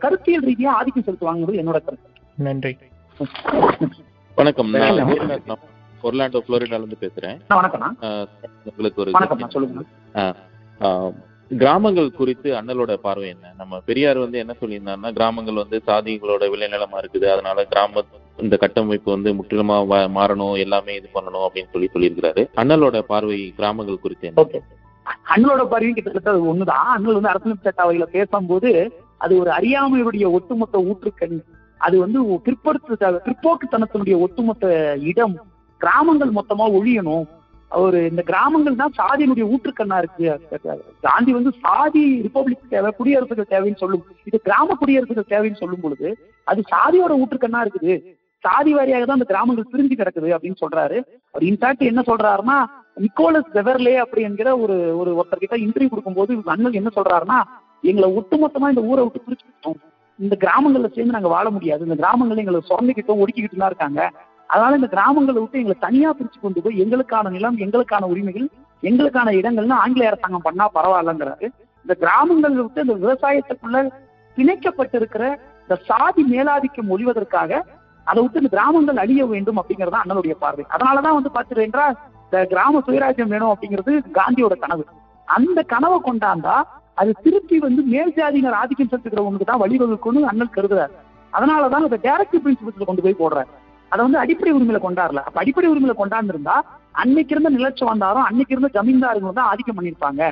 கருத்தியல் 0.05 0.47
ரீதியா 0.51 0.71
ஆதிக்கம் 0.79 1.07
செலுத்துவாங்கிறது 1.09 1.61
என்னோட 1.63 1.81
கருத்து. 1.87 2.09
நன்றி. 2.47 2.73
வணக்கம். 4.41 4.71
ஒர்லாண்டோ 6.07 6.41
புளோரிடால 6.47 6.83
இருந்து 6.83 7.03
பேசுறேன். 7.05 7.37
உங்களுக்கு 8.71 9.03
ஒரு 9.03 9.13
சொல்லுங்க. 9.57 9.85
கிராமங்கள் 11.51 12.09
குறித்து 12.19 12.49
அண்ணலோட 12.59 12.93
பார்வை 13.07 13.27
என்ன? 13.33 13.47
நம்ம 13.61 13.81
பெரியார் 13.89 14.19
வந்து 14.25 14.39
என்ன 14.43 14.53
சொல்லியிருந்தாருன்னா 14.61 15.11
கிராமங்கள் 15.19 15.61
வந்து 15.63 15.79
சாதிகளோட 15.89 16.45
விளைநிலமா 16.55 16.99
இருக்குது. 17.03 17.27
அதனால 17.35 17.65
கிராம 17.73 18.05
இந்த 18.45 18.57
கட்டமைப்பு 18.63 19.09
வந்து 19.15 19.31
முற்றிலுமா 19.39 19.77
மாறணும் 20.19 20.55
எல்லாமே 20.65 20.93
இது 21.01 21.09
பண்ணணும் 21.17 21.45
அப்படின்னு 21.47 21.73
சொல்லி 21.75 21.89
சொல்லியிருக்கிறாரு. 21.95 22.45
அண்ணலோட 22.63 23.01
பார்வை 23.11 23.39
கிராமங்கள் 23.59 24.05
குறித்து 24.05 24.29
என்ன? 24.29 24.45
ஓகே. 24.45 24.61
அண்ணலோட 25.33 25.63
பார்வையும் 25.71 25.97
கிட்டத்தட்ட 25.97 26.31
அது 26.35 26.43
ஒண்ணுதான். 26.53 26.89
அண்ணல் 26.95 27.19
வந்து 27.19 27.33
அரசியல் 27.33 27.67
சட்டாவையில 27.67 28.07
பேசும்போது 28.17 28.71
அது 29.25 29.33
ஒரு 29.43 29.51
அறியாமையுடைய 29.51 30.27
ஒட்டுமொத்த 30.37 30.79
ஊற்றுக்கண். 30.91 31.37
அது 31.87 31.97
வந்து 31.99 32.19
பிற்படுத்த 32.47 33.11
பிற்போக்குத்தனத்தினுடைய 33.27 34.17
ஒட்டுமொத்த 34.25 34.97
இடம். 35.11 35.37
கிராமங்கள் 35.81 36.37
மொத்தமா 36.39 36.67
ஒழியணும். 36.79 37.25
ஒரு 37.71 37.99
இந்த 38.11 38.23
கிராமங்கள் 38.23 38.81
தான் 38.81 38.97
சாதியினுடைய 39.01 39.45
ஊற்றுக்கண்ணா 39.53 39.99
இருக்கு. 40.03 40.27
காந்தி 41.07 41.33
வந்து 41.33 41.53
சாதி 41.65 42.03
ரிப்பப்ளிக் 42.27 42.73
தேவை 42.75 42.91
குடியரசுகள் 42.99 43.53
தேவைன்னு 43.53 43.83
சொல்லும் 43.83 44.05
இது 44.25 44.39
கிராம 44.49 44.77
குடியரசுகள் 44.81 45.31
தேவைன்னு 45.33 45.61
சொல்லும் 45.63 45.85
பொழுது 45.85 46.09
அது 46.45 46.63
சாதியோட 46.75 47.13
ஊற்றுக்கண்ணா 47.23 47.63
இருக்குது. 47.65 47.95
சாதி 48.45 48.71
வாரியாக 48.75 49.05
தான் 49.07 49.19
அந்த 49.19 49.29
கிராமங்கள் 49.33 49.71
பிரிஞ்சு 49.73 49.97
கிடக்குது 49.99 50.31
அப்படின்னு 50.37 50.63
சொல்றாரு. 50.65 50.99
அவர் 51.33 51.47
இன்ஃபேக்ட் 51.51 51.91
என்ன 51.91 52.03
சொல்றாருன்னா 52.11 52.59
நிக்கோலஸ் 52.97 53.53
பெவர்லே 53.57 53.95
அப்படி 54.03 54.23
என்கிற 54.29 54.49
ஒரு 54.65 54.77
ஒரு 55.01 55.11
ஒருத்தர்கிட்ட 55.19 55.57
இன்டர்வியூ 55.65 55.91
கொடுக்கும்போது 55.93 56.33
அண்ணன் 56.55 56.79
என்ன 56.81 56.91
சொல்றாருன்னா 56.97 57.39
எங்களை 57.91 58.09
ஒட்டுமொத்தமா 58.19 58.69
இந்த 58.73 58.83
ஊரை 58.91 59.03
விட்டு 59.05 59.25
பிரிச்சுட்டோம் 59.27 59.81
இந்த 60.19 60.35
கிராமங்கள்ல 60.43 60.89
சேர்ந்து 60.95 61.15
நாங்க 61.17 61.31
வாழ 61.35 61.47
முடியாது. 61.51 61.83
இந்த 61.87 61.97
கிராமங்கள்ல 62.03 62.43
எங்களை 62.43 62.61
சுரண்டிக்கிட்டோம் 62.69 63.21
ஒடுக்கிக்கிட்டு 63.23 63.61
தான் 63.63 63.73
இருக்காங்க. 63.73 64.01
அதனால 64.51 64.77
இந்த 64.79 64.89
கிராமங்களை 64.95 65.39
விட்டு 65.41 65.61
எங்களை 65.61 65.77
தனியா 65.87 66.11
பிரிச்சு 66.19 66.39
கொண்டு 66.41 66.63
போய் 66.65 66.81
எங்களுக்கான 66.83 67.31
நிலம் 67.37 67.59
எங்களுக்கான 67.65 68.09
உரிமைகள் 68.13 68.47
எங்களுக்கான 68.83 69.33
இடங்கள்னு 69.41 69.77
ஆங்கில 69.83 70.09
அரசாங்கம் 70.11 70.47
பண்ணா 70.47 70.65
பரவாயில்லங்கிறாரு. 70.77 71.47
இந்த 71.85 71.95
கிராமங்களை 72.03 72.55
விட்டு 72.63 72.85
இந்த 72.87 72.97
விவசாயத்துக்குள்ள 73.05 73.79
பிணைக்கப்பட்டிருக்கிற 74.37 75.25
இந்த 75.65 75.77
சாதி 75.89 76.23
மேலாதிக்கம் 76.35 76.93
ஒழிவதற்காக 76.95 77.61
அதை 78.07 78.19
விட்டு 78.23 78.41
இந்த 78.43 78.51
கிராமங்கள் 78.57 79.03
அழிய 79.03 79.23
வேண்டும் 79.33 79.59
அப்படிங்கறது 79.61 79.95
தான் 79.95 80.05
அண்ணனுடைய 80.05 80.35
பார்வை. 80.45 80.65
அதனாலதான் 80.75 81.19
வந்து 81.19 81.35
பாத்துட்டீங்கன்னா 81.37 81.89
இந்த 82.33 82.45
கிராம 82.51 82.81
சுயராஜ்யம் 82.85 83.33
வேணும் 83.33 83.51
அப்படிங்கிறது 83.51 83.91
காந்தியோட 84.15 84.55
கனவு. 84.59 84.85
அந்த 85.29 85.61
கனவை 85.73 85.99
கொண்டாந்தா 86.01 86.55
அது 86.99 87.11
திருப்பி 87.23 87.57
வந்து 87.59 87.83
மேல் 87.85 88.15
ஜாதியினர் 88.17 88.57
ஆதிக்கம் 88.59 88.91
செலுத்துக்கிறவங்களுக்கு 88.91 89.49
தான் 89.51 89.61
வழிவகுக்கும்னு 89.63 90.31
அண்ணல் 90.31 90.55
கருதுறாரு. 90.55 90.95
அதனாலதான் 91.33 91.85
அதை 91.85 91.99
டேரக்டிவ் 92.05 92.43
பிரின்சிபல்ஸ்ல 92.45 92.85
கொண்டு 92.85 93.03
போய் 93.03 93.21
போடுறாரு. 93.21 93.51
அதை 93.93 94.01
வந்து 94.05 94.19
அடிப்படை 94.19 94.53
உரிமையில 94.53 94.81
கொண்டாடல. 94.83 95.23
அப்ப 95.23 95.41
அடிப்படை 95.41 95.69
உரிமையில 95.71 95.95
கொண்டாந்துருந்தா 95.99 96.57
அன்னைக்கு 96.95 97.35
இருந்த 97.35 97.51
நிலச்சம் 97.51 97.91
வந்தாரும் 97.91 98.27
அன்னைக்கு 98.29 98.55
இருந்த 98.55 98.71
ஜமீன்தாருங்க 98.77 99.33
தான் 99.33 99.51
ஆதிக்கம் 99.51 99.79
பண்ணியிருப்பாங்க. 99.79 100.23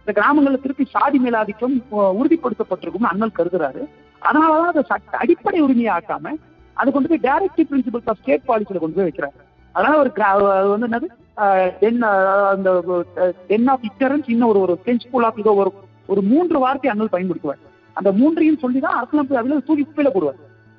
இந்த 0.00 0.12
கிராமங்கள்ல 0.18 0.60
திருப்பி 0.60 0.84
சாதி 0.90 1.18
மேலாதிக்கம் 1.18 1.76
அஹ், 1.94 2.14
உறுதிப்படுத்தப்பட்டிருக்கும்னு 2.18 3.12
அண்ணல் 3.12 3.36
கருதுறாரு. 3.38 3.82
அதனாலதான் 4.22 4.72
அதை 4.72 4.84
சட்ட 4.88 5.12
அடிப்படை 5.18 5.60
உரிமையை 5.60 5.92
ஆக்காம 5.96 6.34
அது 6.76 6.90
கொண்டு 6.90 7.08
போய் 7.08 7.24
டைரக்டிவ் 7.24 7.70
பிரின்சிபல்ஸ் 7.70 8.08
ஆஃப் 8.08 8.20
ஸ்டேட் 8.20 8.48
பாலிசியில 8.48 8.80
கொண்டு 8.80 8.96
போய் 8.96 9.08
வைக்கிறாரு. 9.08 9.36
அதனால 9.72 9.98
ஒரு 9.98 10.12
வந்து 10.68 10.88
என்னது? 10.88 11.78
தென் 11.78 12.02
அந்த 12.02 13.04
டென் 13.46 13.68
ஆஃப் 13.68 13.80
இக்டரன்ஸ் 13.88 14.24
இன்னும் 14.26 14.48
ஒரு 14.48 14.60
ஒரு 14.60 14.78
டென் 14.84 14.98
ஸ்கூல் 14.98 15.24
ஆஃப் 15.24 15.38
இதோ 15.38 15.54
ஒரு 15.54 15.72
ஒரு 16.06 16.22
மூன்று 16.22 16.58
வார்த்தை 16.58 16.90
அண்ணல் 16.90 17.08
பயன்படுத்துவார். 17.12 17.60
அந்த 17.92 18.12
மூன்றையும் 18.12 18.58
சொல்லி 18.58 18.80
தான் 18.80 18.96
அரசியலமைப்பு 18.96 19.36
அதில் 19.36 19.64
தூக்கி 19.64 19.86
குப்பையில 19.86 20.06
போடுவார். 20.06 20.38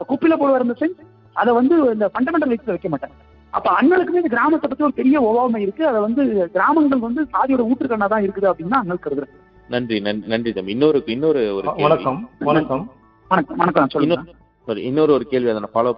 குப்பையில 0.09 0.34
போடுவார் 0.39 0.61
இந்த 0.61 0.76
சென்ஸ் 0.80 0.99
அதை 1.34 1.53
வந்து 1.53 1.76
இந்த 1.93 2.11
ஃபண்டமெண்டல் 2.13 2.49
ரைட்ஸ்ல 2.49 2.65
வைக்க 2.65 2.89
மாட்டார். 2.89 3.11
அப்ப 3.49 3.72
அண்ணலுக்குமே 3.81 4.15
இந்த 4.15 4.27
கிராமத்தை 4.27 4.69
பத்தி 4.69 4.84
ஒரு 4.84 4.93
பெரிய 4.93 5.18
ஒவ்வாமை 5.22 5.57
இருக்கு. 5.57 5.88
அதை 5.88 6.01
வந்து 6.01 6.49
கிராமங்கள் 6.51 6.99
வந்து 6.99 7.27
சாதியோட 7.34 7.68
ஊற்றுக்கண்ணா 7.72 8.07
தான் 8.07 8.23
இருக்குது 8.23 8.51
அப்படின்னு 8.51 8.72
அண்ணல் 8.72 8.99
கருதுறேன் 9.03 9.30
நன்றி 9.69 9.99
நன்- 9.99 10.26
நன்றி 10.26 10.53
தம்பி. 10.53 10.72
இன்னொரு 10.72 11.03
இன்னொரு 11.05 11.55
ஒரு. 11.55 11.73
வணக்கம் 11.76 12.30
வணக்கம். 12.39 12.91
வணக்கம் 13.27 13.57
வணக்கம் 13.57 13.89
சொல்லுங்க 13.89 14.31
இன்னொரு 14.65 15.13
ஒரு 15.13 15.26
கேள்வி 15.26 15.49
அதை 15.49 15.61
ஃபாலோ 15.73 15.95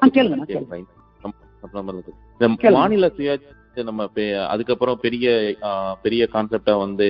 கேளுங்க. 1.63 2.01
இந்த. 2.61 2.77
மாநில 2.77 3.07
சுயாட்சி 3.15 3.51
நம்ம 3.83 4.03
அதுக்கப்புறம் 4.47 4.97
பெரிய 5.03 5.27
பெரிய 6.03 6.23
கான்செப்டா 6.33 6.73
வந்து 6.81 7.07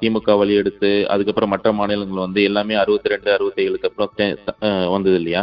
திமுக 0.00 0.36
வழி 0.36 0.54
எடுத்து 0.54 0.90
அதுக்கப்புறம் 1.12 1.52
மற்ற 1.52 1.72
மாநிலங்கள் 1.78 2.26
வந்து 2.26 2.40
எல்லாமே 2.44 2.74
அறுபத்தி 2.80 3.12
ரெண்டு 3.12 3.30
அறுபத்தி 3.32 3.64
ஏழுக்கு 3.66 3.88
அப்புறம் 3.90 4.12
வந்தது 4.90 5.16
இல்லையா 5.16 5.42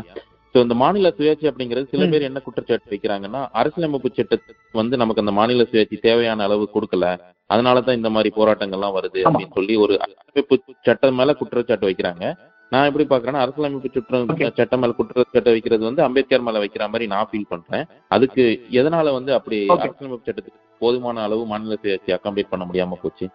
சோ 0.55 0.61
இந்த 0.63 0.75
மாநில 0.79 1.09
சுயாட்சி 1.17 1.45
அப்படிங்கிறது 1.49 1.91
சில. 1.91 2.05
பேர் 2.07 2.27
என்ன 2.29 2.39
குற்றச்சாட்டு 2.45 2.93
வைக்கிறாங்கன்னா 2.93 3.41
அரசியலமைப்பு 3.59 4.09
சட்டத்தை 4.11 4.51
வந்து 4.73 4.95
நமக்கு 4.97 5.23
அந்த 5.23 5.33
மாநில 5.33 5.65
சுயாட்சி 5.69 5.97
தேவையான 6.01 6.43
அளவு 6.43 6.65
கொடுக்கல 6.73 7.05
அதனாலதான் 7.49 7.97
இந்த 7.99 8.09
மாதிரி 8.11 8.29
போராட்டங்கள்லாம் 8.35 8.95
வருது. 8.97 9.19
அப்படின்னு 9.25 9.55
சொல்லி 9.57 9.75
ஒரு 9.83 9.93
அரசியலமைப்பு 10.03 10.55
சட்டம் 10.87 11.17
மேல 11.17 11.33
குற்றச்சாட்டு 11.39 11.89
வைக்கிறாங்க 11.89 12.25
நான் 12.71 12.87
எப்படி 12.89 13.05
பாக்குறேன்னா 13.11 13.41
அரசியலமைப்பு 13.43 13.89
சட்டம் 13.95 14.29
Okay. 14.33 14.47
சட்டம் 14.57 14.81
மேல 14.81 14.93
குற்றச்சாட்டு 14.97 15.53
வைக்கிறது 15.53 15.83
வந்து 15.87 16.03
அம்பேத்கர் 16.05 16.45
மேல 16.47 16.59
வைக்கிற 16.63 16.83
மாதிரி 16.91 17.05
நான் 17.13 17.27
ஃபீல் 17.29 17.49
பண்றேன். 17.53 17.83
அதுக்கு 18.15 18.43
எதனால 18.79 19.13
வந்து 19.17 19.31
அப்படி. 19.37 19.57
அரசியலமைப்பு 19.75 20.27
சட்டத்துக்கு 20.29 20.59
போதுமான 20.81 21.23
அளவு 21.27 21.43
மாநில 21.49 21.77
சுயாட்சி 21.81 22.13
அக்காம்பேட் 22.17 22.51
பண்ண 22.53 22.65
முடியாம 22.69 22.97
போச்சு? 23.01 23.25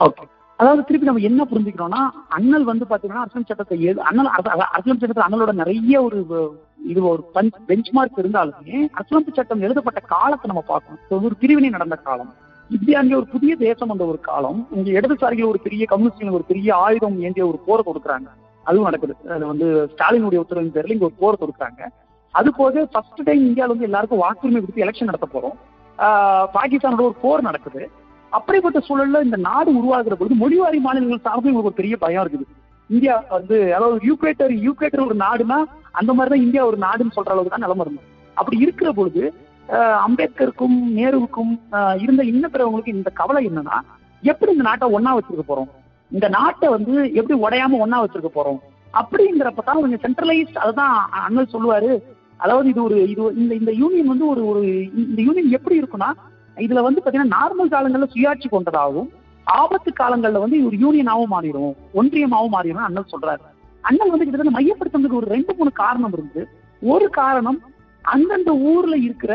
ஓகே 0.00 0.24
அதாவது 0.58 0.82
திருப்பி 0.88 1.08
நம்ம 1.08 1.22
என்ன 1.28 1.44
புரிஞ்சுக்கிறோம்னா 1.50 2.02
அண்ணல் 2.36 2.66
வந்து 2.70 2.84
பாத்தீங்கன்னா 2.90 3.24
அரசியல் 3.24 3.48
சட்டத்தை 3.50 3.76
அண்ணல் 4.10 4.30
அரசியல் 4.74 5.00
சட்டத்தில் 5.00 5.26
அண்ணலோட 5.26 5.52
நிறைய 5.60 5.94
ஒரு 6.06 6.18
இது 6.92 7.00
ஒரு 7.12 7.22
பெஞ்ச் 7.68 7.90
மார்க் 7.96 8.22
இருந்தாலுமே 8.22 8.76
அரசியலமைப்பு 8.96 9.36
சட்டம் 9.38 9.64
எழுதப்பட்ட 9.66 10.00
காலத்தை 10.14 10.48
நம்ம 10.52 10.64
பார்க்கணும். 10.72 11.02
ஒரு 11.26 11.36
பிரிவினை 11.42 11.70
நடந்த 11.76 11.98
காலம். 12.08 12.32
இந்தியா 12.70 13.00
இங்கே 13.04 13.18
ஒரு 13.20 13.28
புதிய 13.34 13.52
தேசம் 13.66 13.92
வந்த 13.92 14.04
ஒரு 14.12 14.20
காலம். 14.30 14.60
இங்க 14.76 14.88
இடதுசாரிகள் 14.98 15.52
ஒரு 15.52 15.60
பெரிய 15.66 15.84
கம்யூனிஸ்டுகள் 15.92 16.38
ஒரு 16.40 16.46
பெரிய 16.52 16.68
ஆயுதம் 16.86 17.20
ஏந்திய 17.26 17.46
ஒரு 17.52 17.60
போரை 17.68 17.84
கொடுக்குறாங்க. 17.88 18.28
அதுவும் 18.68 18.88
நடக்குது. 18.88 19.14
அது 19.36 19.44
வந்து 19.52 19.66
ஸ்டாலினுடைய 19.92 20.42
உத்தரவின் 20.44 20.74
பேர்ல 20.76 20.94
இங்க 20.96 21.08
ஒரு 21.08 21.16
போர் 21.22 21.40
கொடுக்குறாங்க 21.42 21.82
அது 22.38 22.48
போக 22.58 22.84
ஃபர்ஸ்ட் 22.92 23.22
டைம் 23.28 23.46
இந்தியாவில் 23.48 23.74
வந்து 23.74 23.88
எல்லாருக்கும் 23.88 24.22
வாக்குரிமை 24.24 24.60
கொடுத்து 24.62 24.84
எலெக்ஷன் 24.86 25.10
நடத்த 25.10 25.28
போறோம். 25.34 25.56
பாகிஸ்தானோட 26.56 27.02
ஒரு 27.10 27.16
போர் 27.24 27.48
நடக்குது. 27.48 27.82
அப்படிப்பட்ட 28.32 28.78
சூழல்ல 28.86 29.20
இந்த 29.26 29.38
நாடு 29.48 29.70
உருவாகிற 29.80 30.14
பொழுது 30.20 30.42
மொழிவாரி 30.42 30.78
மாநிலங்கள் 30.86 31.26
சார்ந்து 31.26 31.48
இவங்களுக்கு 31.50 31.70
ஒரு 31.72 31.80
பெரிய 31.80 31.96
பயம் 32.04 32.22
இருக்குது. 32.24 32.46
இந்தியா 32.90 33.14
வந்து 33.36 33.56
அதாவது 33.76 34.06
யூக்ரேட்டர் 34.08 34.52
யூக்ரேட்டர் 34.66 35.06
ஒரு 35.08 35.16
நாடுனா 35.24 35.58
அந்த 36.00 36.10
மாதிரி 36.16 36.32
தான் 36.32 36.44
இந்தியா 36.46 36.62
ஒரு 36.70 36.78
நாடுன்னு 36.86 37.16
சொல்ற 37.16 37.32
அளவுக்கு 37.34 37.54
தான் 37.54 37.64
நிலைமை 37.66 37.84
இருந்தது. 37.86 38.08
அப்படி 38.40 38.56
இருக்கிற 38.64 38.90
பொழுது 38.98 39.22
அம்பேத்கருக்கும் 40.06 40.76
நேருவுக்கும் 40.98 41.52
இருந்த 42.02 42.22
இன்ன 42.32 42.44
பிறவங்களுக்கு 42.52 42.96
இந்த 42.98 43.10
கவலை 43.20 43.42
என்னன்னா 43.50 43.78
எப்படி 44.30 44.52
இந்த 44.56 44.66
நாட்டை 44.68 44.86
ஒன்னா 44.96 45.14
வச்சிருக்க 45.16 45.44
போறோம்? 45.48 45.70
இந்த 46.12 46.26
நாட்டை 46.28 46.68
வந்து 46.68 46.94
எப்படி 47.18 47.36
உடையாம 47.44 47.78
ஒன்னா 47.84 47.98
வச்சிருக்க 48.02 48.30
போறோம்? 48.34 48.60
அப்படிங்கிறப்ப 48.94 49.62
தான் 49.64 49.80
கொஞ்சம் 49.80 50.02
சென்ட்ரலைஸ்ட் 50.04 50.62
அதுதான் 50.64 50.94
அண்ணல் 51.26 51.52
சொல்லுவாரு. 51.54 51.90
அதாவது 52.36 52.68
இது 52.68 52.80
ஒரு 52.82 52.96
இது 53.12 53.22
இந்த 53.42 53.52
இந்த 53.60 53.72
யூனியன் 53.82 54.12
வந்து 54.12 54.26
ஒரு 54.32 54.42
ஒரு 54.50 54.62
இந்த 55.04 55.20
யூனியன் 55.26 55.54
எப்படி 55.58 55.78
இருக்குன்னா 55.80 56.10
இதுல 56.56 56.82
வந்து 56.86 57.00
பாத்தீங்கன்னா 57.02 57.34
நார்மல் 57.38 57.72
காலங்கள்ல 57.74 58.08
சுயாட்சி 58.14 58.48
கொண்டதாகவும் 58.48 59.08
ஆபத்து 59.46 59.90
காலங்கள்ல 59.92 60.40
வந்து 60.44 60.58
ஒரு 60.68 60.76
யூனியனாவும் 60.84 61.32
மாறிடும் 61.34 61.74
ஒன்றியமாவும் 62.00 62.54
மாறிடும் 62.56 62.86
அண்ணல் 62.88 63.12
சொல்றாரு. 63.12 63.42
அண்ணல் 63.84 64.12
வந்து 64.12 64.24
கிட்டத்தட்ட 64.24 64.58
மையப்படுத்துறதுக்கு 64.58 65.20
ஒரு 65.20 65.28
ரெண்டு 65.34 65.52
மூணு 65.58 65.72
காரணம் 65.82 66.14
இருந்து 66.16 66.42
ஒரு 66.82 67.06
காரணம் 67.10 67.58
அந்தந்த 68.04 68.50
ஊர்ல 68.70 68.96
இருக்கிற 68.96 69.32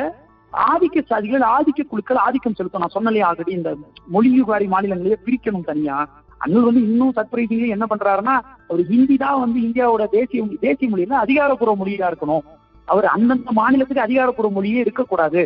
ஆதிக்க 0.54 1.02
சாதிகள் 1.12 1.44
ஆதிக்க 1.56 1.82
குழுக்கள் 1.92 2.20
ஆதிக்கம் 2.26 2.56
செலுத்தும் 2.58 2.84
நான் 2.84 2.96
சொன்னலே 2.96 3.22
ஆல்ரெடி 3.30 3.54
இந்த 3.60 3.72
மொழியுகாரி 4.14 4.66
மாநிலங்களையே 4.74 5.18
பிரிக்கணும் 5.26 5.70
தனியா. 5.70 5.98
அண்ணல் 6.44 6.68
வந்து 6.68 6.82
இன்னும் 6.82 7.14
சர்ப்ரைசிங்லி 7.16 7.68
என்ன 7.76 7.86
பண்றாருன்னா 7.90 8.36
அவர் 8.70 8.84
ஹிந்தி 8.92 9.16
தான் 9.24 9.42
வந்து 9.44 9.60
இந்தியாவோட 9.68 10.06
தேசிய 10.12 10.44
தேசிய 10.60 10.90
மொழியில 10.92 11.18
அதிகாரப்பூர்வ 11.26 11.76
மொழியா 11.82 12.08
இருக்கணும். 12.12 12.46
அவர் 12.86 13.08
அந்தந்த 13.16 13.52
மாநிலத்துக்கு 13.52 14.06
அதிகாரப்பூர்வ 14.08 14.52
மொழியே 14.52 14.80
இருக்கக்கூடாது. 14.80 15.42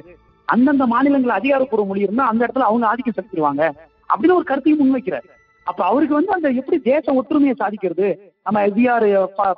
அந்தந்த 0.46 0.86
மாநிலங்கள் 0.86 1.38
அதிகாரப்பூர்வ 1.40 1.86
மொழி 1.86 2.06
இருந்தா 2.08 2.28
அந்த 2.28 2.42
இடத்துல 2.46 2.68
அவங்க 2.70 2.88
ஆதிக்கம் 2.88 3.18
செலுத்திடுவாங்க. 3.18 3.64
அப்படின்னு 4.12 4.38
ஒரு 4.40 4.44
கருத்தையும் 4.44 4.82
முன்வைக்கிறார். 4.82 5.28
அப்ப 5.64 5.82
அவருக்கு 5.86 6.18
வந்து 6.18 6.34
அந்த 6.38 6.50
எப்படி 6.62 6.78
தேச 6.90 7.14
ஒற்றுமையை 7.14 7.56
சாதிக்கிறது? 7.60 8.08
நம்ம 8.44 8.60
எஸ்ஆர் 8.68 9.08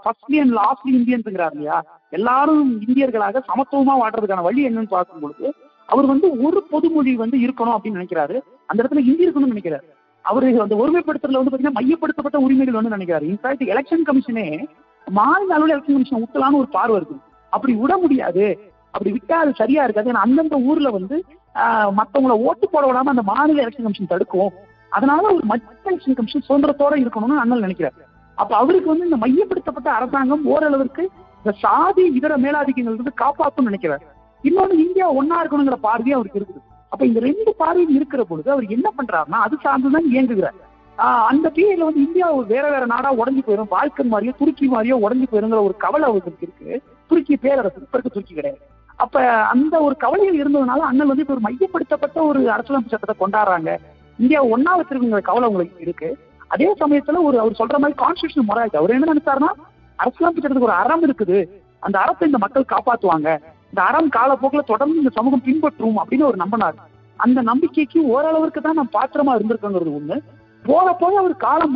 ஃபர்ஸ்ட்லி 0.03 0.37
அண்ட் 0.43 0.55
லாஸ்ட்லி 0.59 0.91
இந்தியன்ஸுங்கிறார் 0.99 1.55
இல்லையா? 1.55 1.77
எல்லாரும் 2.09 2.81
இந்தியர்களாக 2.81 3.41
சமத்துவமா 3.49 3.95
வாடுறதுக்கான 4.01 4.41
வழி 4.41 4.61
என்னன்னு 4.67 4.93
பார்க்கும் 4.95 5.23
பொழுது 5.23 5.47
அவர் 5.85 6.05
வந்து 6.05 6.27
ஒரு 6.41 6.59
பொதுமொழி 6.71 7.15
வந்து 7.23 7.37
இருக்கணும் 7.37 7.75
அப்படின்னு 7.75 7.99
நினைக்கிறாரு. 7.99 8.37
அந்த 8.65 8.79
இடத்துல 8.83 9.05
ஹிந்தி 9.07 9.25
இருக்கணும்னு 9.27 9.53
நினைக்கிறாரு. 9.53 9.87
அவரு 10.27 10.47
அந்த 10.61 10.75
ஒருமைப்படுத்துறதுல 10.75 11.39
வந்து 11.39 11.51
பாத்தீங்கன்னா 11.51 11.79
மையப்படுத்தப்பட்ட 11.79 12.37
உரிமைகள் 12.45 12.79
வந்து 12.79 12.95
நினைக்கிறாரு. 12.95 13.25
இன்ஃபேக்ட் 13.31 13.71
எலெக்ஷன் 13.73 14.05
கமிஷனே 14.07 14.45
மாநில 15.07 15.53
அளவில் 15.53 15.73
எலெக்ஷன் 15.75 15.97
கமிஷன் 15.97 16.21
ஊத்தலான்னு 16.23 16.61
ஒரு 16.61 16.69
பார்வை 16.71 16.95
இருக்கு. 16.97 17.17
அப்படி 17.53 17.73
விட 17.75 17.93
முடியாது. 17.97 18.45
அப்படி 18.93 19.11
விட்டா 19.11 19.35
அது 19.37 19.51
சரியா 19.55 19.83
இருக்காது. 19.83 20.11
ஏன்னா 20.11 20.25
அந்தந்த 20.27 20.55
ஊர்ல 20.69 20.89
வந்து 20.89 21.17
ஆஹ், 21.55 21.91
மத்தவங்கள 21.99 22.33
ஓட்டு 22.47 22.65
போட 22.69 22.83
விடாம 22.87 23.09
அந்த 23.09 23.23
மாநில 23.23 23.61
எலெக்ஷன் 23.61 23.85
கமிஷன் 23.85 24.11
தடுக்கும். 24.11 24.51
அதனால 24.91 25.23
ஒரு 25.31 25.45
மத்திய 25.45 25.91
எலெக்ஷன் 25.91 26.17
கமிஷன் 26.17 26.45
சுதந்திரத்தோட 26.47 26.93
இருக்கணும்னு 26.95 27.41
அண்ணல் 27.41 27.65
நினைக்கிறார். 27.65 27.95
அப்ப 28.37 28.51
அவருக்கு 28.57 28.89
வந்து 28.89 29.05
இந்த 29.05 29.17
மையப்படுத்தப்பட்ட 29.17 29.89
அரசாங்கம் 29.91 30.45
ஓரளவிற்கு 30.45 31.03
இந்த 31.39 31.51
சாதி 31.61 32.03
இதர 32.19 32.33
மேலாதிக்கங்கள் 32.37 32.95
இருந்து 32.95 33.13
காப்பாற்றும் 33.15 33.65
நினைக்கிறார். 33.65 34.03
இன்னொன்னு 34.43 34.75
இந்தியா 34.85 35.07
ஒன்னா 35.19 35.37
இருக்கணுங்கிற 35.41 35.77
பார்வையும் 35.81 36.17
அவருக்கு 36.17 36.39
இருக்குது. 36.39 36.61
அப்ப 36.91 37.05
இந்த 37.09 37.19
ரெண்டு 37.27 37.51
பார்வையும் 37.61 37.95
இருக்கிற 37.97 38.21
பொழுது 38.29 38.49
அவர் 38.53 38.73
என்ன 38.75 38.87
பண்றாருன்னா 38.97 39.39
அது 39.45 39.55
சார்ந்துதான் 39.65 40.09
இயங்குகிறார். 40.13 40.57
அந்த 41.29 41.47
பீரியட்ல 41.55 41.87
வந்து 41.87 42.05
இந்தியா 42.05 42.27
ஒரு 42.37 42.45
வேற 42.53 42.65
வேற 42.73 42.83
நாடா 42.91 43.09
உடஞ்சு 43.21 43.41
போயிடும் 43.47 43.71
பால்கன் 43.73 44.11
மாதிரியோ 44.13 44.33
துருக்கி 44.39 44.65
மாதிரியோ 44.73 44.95
உடஞ்சு 45.05 45.25
போயிருங்கிற 45.31 45.59
ஒரு 45.67 45.75
கவலை 45.83 46.05
அவருக்கு 46.09 46.45
இருக்கு. 46.47 46.69
துருக்கி 47.09 47.35
பேரரசு 47.43 47.83
இப்ப 47.83 47.95
இருக்க 47.97 48.11
துருக்கி 48.15 48.33
கிடையாது. 48.37 48.61
அப்ப 49.03 49.25
அந்த 49.53 49.75
ஒரு 49.87 49.95
கவலையில் 50.03 50.39
இருந்ததுனால 50.41 50.85
அண்ணல் 50.89 51.11
வந்து 51.11 51.23
இப்ப 51.25 51.35
ஒரு 51.35 51.45
மையப்படுத்தப்பட்ட 51.47 52.17
ஒரு 52.29 52.39
அரசியலமைப்பு 52.55 52.93
சட்டத்தை 52.93 53.15
கொண்டாடுறாங்க. 53.19 53.73
இந்தியா 54.19 54.39
ஒன்னா 54.53 54.71
வச்சிருக்குங்கிற 54.79 55.21
கவலை 55.29 55.49
உங்களுக்கு 55.51 55.85
இருக்கு. 55.87 56.09
அதே 56.53 56.69
சமயத்துல 56.81 57.21
ஒரு 57.27 57.37
அவர் 57.43 57.59
சொல்ற 57.61 57.77
மாதிரி 57.83 57.97
கான்ஸ்டியூஷன் 58.03 58.49
மொராலிட்டி 58.49 58.79
அவர் 58.81 58.95
என்ன 58.95 59.11
நினைச்சாருன்னா 59.13 59.51
அரசியலமைப்பு 59.99 60.41
சட்டத்துக்கு 60.41 60.69
ஒரு 60.71 60.77
அறம் 60.81 61.05
இருக்குது. 61.07 61.37
அந்த 61.85 61.95
அறத்தை 62.03 62.27
இந்த 62.29 62.39
மக்கள் 62.45 62.71
காப்பாத்துவாங்க. 62.73 63.29
இந்த 63.73 63.81
அறம் 63.89 64.09
காலப்போக்கில் 64.17 64.69
தொடர்ந்து 64.71 65.01
இந்த 65.01 65.11
சமூகம் 65.17 65.45
பின்பற்றும் 65.47 65.97
அப்படின்னு 66.01 66.27
ஒரு 66.29 66.37
நம்பினார். 66.43 66.77
அந்த 67.19 67.39
நம்பிக்கைக்கு 67.51 67.99
ஓரளவுக்கு 68.13 68.59
தான் 68.61 68.77
நான் 68.79 68.95
பாத்திரமா 68.97 69.31
இருந்திருக்கங்கிறது 69.37 69.93
ஒண்ணு. 69.99 70.17
போக 70.65 70.85
போக 71.01 71.13
அவர் 71.21 71.35
காலம் 71.45 71.75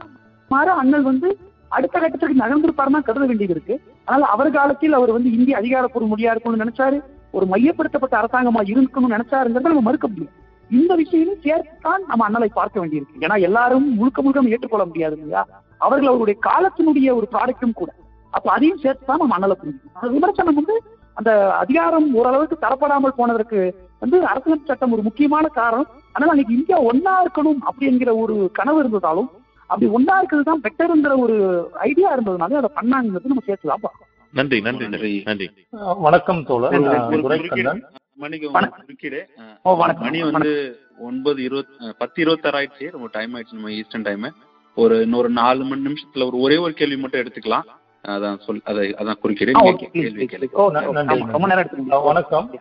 மாற 0.52 0.68
அண்ணல் 0.82 1.08
வந்து 1.10 1.30
அடுத்த 1.78 1.96
கட்டத்துக்கு 2.00 2.42
நகர்ந்திருப்பாருன்னா 2.44 3.02
கருத 3.08 3.26
வேண்டியது 3.30 3.54
இருக்கு. 3.56 3.76
அதனால 4.06 4.28
அவர் 4.34 4.50
காலத்தில் 4.58 4.98
அவர் 5.00 5.16
வந்து 5.18 5.30
இந்திய 5.38 5.58
அதிகாரப்பூர்வ 5.62 6.10
மொழியா 6.14 6.32
இருக்கணும்னு 6.34 6.64
நினைச்சாரு. 6.64 6.98
ஒரு 7.38 7.46
மையப்படுத்தப்பட்ட 7.54 8.16
அரசாங்கமா 8.22 8.62
இருக்கணும்னு 8.74 9.16
நினைச்சாருங்கிறத 9.18 9.72
நம்ம 9.74 9.86
மறுக்க 9.88 10.08
முடியும். 10.08 10.34
இந்த 10.70 10.92
விஷயமும் 11.02 11.42
சேர்த்துத்தான் 11.46 12.04
நம்ம 12.10 12.26
அண்ணலை 12.28 12.50
பார்க்க 12.60 12.82
வேண்டியிருக்கு. 12.82 13.22
ஏன்னா 13.26 13.38
எல்லாரும் 13.48 13.88
முழுக்க 14.00 14.22
முழுக்க 14.22 14.56
ஏற்றுக்கொள்ள 14.56 14.86
முடியாது 14.90 15.16
இல்லையா? 15.18 15.44
அவர்கள் 15.86 16.12
அவருடைய 16.12 16.38
காலத்தினுடைய 16.50 17.10
ஒரு 17.20 17.28
ப்ராடக்டும் 17.34 17.78
கூட. 17.82 17.90
அப்ப 18.34 18.48
அதையும் 18.56 18.82
சேர்த்து 18.84 19.06
தான் 19.06 19.22
நம்ம 19.24 19.36
அண்ணலை 19.38 19.56
புரியும் 19.62 20.14
விமர்சனம் 20.16 20.60
வந்து 20.60 20.76
அந்த 21.18 21.32
அதிகாரம் 21.56 22.08
ஓரளவுக்கு 22.16 22.58
தரப்படாமல் 22.62 23.18
போனதற்கு 23.18 23.60
வந்து 24.02 24.18
அரசியல் 24.28 24.68
சட்டம் 24.68 24.92
ஒரு 24.92 25.02
முக்கியமான 25.02 25.46
காரணம். 25.56 25.90
அதனால 26.12 26.32
அன்னைக்கு 26.32 26.54
இந்தியா 26.54 26.78
ஒன்னா 26.86 27.14
இருக்கணும் 27.24 27.60
அப்படிங்கிற 27.70 28.12
ஒரு 28.22 28.36
கனவு 28.54 28.80
இருந்ததாலும் 28.84 29.30
அப்படி 29.70 29.88
ஒன்னா 29.92 30.16
இருக்கிறது 30.18 30.44
தான் 30.44 30.64
பெட்டர்ங்கிற 30.64 31.14
ஒரு 31.20 31.36
ஐடியா 31.82 32.10
இருந்ததுனால 32.16 32.58
அதை 32.62 32.70
பண்ணாங்கிறது 32.76 33.32
நம்ம 33.32 33.44
சேர்த்துதான் 33.46 33.84
பார்க்கணும் 33.84 34.08
நன்றி 34.34 34.58
நன்றி 34.62 34.86
நன்றி. 34.88 35.12
நன்றி. 35.26 35.48
வணக்கம் 36.00 36.42
தோழர். 36.44 36.74
மணிக்கு 38.18 38.48
மணி 40.04 40.20
வந்து 40.30 40.52
ஒன்பது 41.02 41.40
இருபத் 41.44 41.76
அஹ், 41.80 41.96
பத்து 41.98 42.18
இருபத்தாறு 42.22 42.58
ஆயிடுச்சு. 42.60 42.88
ரொம்ப 42.92 43.08
டைம் 43.12 43.34
ஆயிடுச்சு. 43.34 43.54
நம்ம 43.54 43.72
ஈஸ்டர்ன் 43.74 44.04
டைம் 44.04 44.26
ஒரு 44.78 44.96
இன்னொரு 45.02 45.30
நாலு 45.38 45.64
மணி 45.66 45.82
நிமிஷத்துல 45.88 46.26
ஒரு 46.26 46.38
ஒரே 46.40 46.58
ஒரு 46.58 46.74
கேள்வி 46.74 46.98
மட்டும் 46.98 47.22
எடுத்துக்கலாம். 47.22 47.66
அதான் 48.08 48.40
சொல் 48.40 48.62
அதை 48.64 48.96
அதான். 49.00 49.16
அஹ் 51.90 52.04
வணக்கம். 52.04 52.60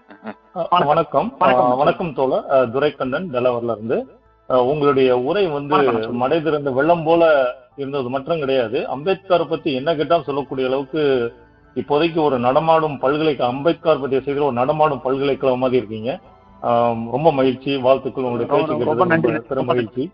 வணக்கம். 0.71 1.37
வணக்கம். 1.77 2.17
அஹ் 2.17 2.71
துரைக்கண்ணன் 2.71 3.29
டெலவர்ல 3.33 3.65
இருந்து. 3.65 4.07
உங்களுடைய 4.47 5.19
உரை 5.19 5.47
வந்து. 5.47 5.77
மடை 6.13 6.43
திறந்த 6.43 6.71
வெள்ளம் 6.71 7.05
போல 7.05 7.53
இருந்தது 7.77 8.09
மட்டும் 8.09 8.39
கிடையாது. 8.39 8.89
அம்பேத்கர் 8.89 9.49
பத்தி 9.49 9.75
என்ன 9.75 9.95
கேட்டாலும் 9.95 10.25
சொல்லக்கூடிய 10.25 10.67
அளவுக்கு 10.67 11.35
இப்போதைக்கு 11.75 12.15
ஒரு 12.15 12.39
நடமாடும் 12.39 12.99
பல்கலைக்கழகம் 12.99 13.57
அம்பேத்கர் 13.57 14.01
பற்றிய 14.01 14.23
செய்தியில் 14.25 14.43
ஒரு 14.43 14.53
நடமாடும் 14.53 15.03
பல்கலைக்கழகம் 15.03 15.61
மாதிரி 15.61 15.77
இருக்கீங்க. 15.77 16.19
ரொம்ப 17.11 17.33
மகிழ்ச்சி. 17.33 17.77
வாழ்த்துக்கள் 17.77 18.25
உங்களுடைய 18.25 18.65
பேச்சு 18.65 18.79
பெரும் 19.49 19.65
மகிழ்ச்சி. 19.65 20.11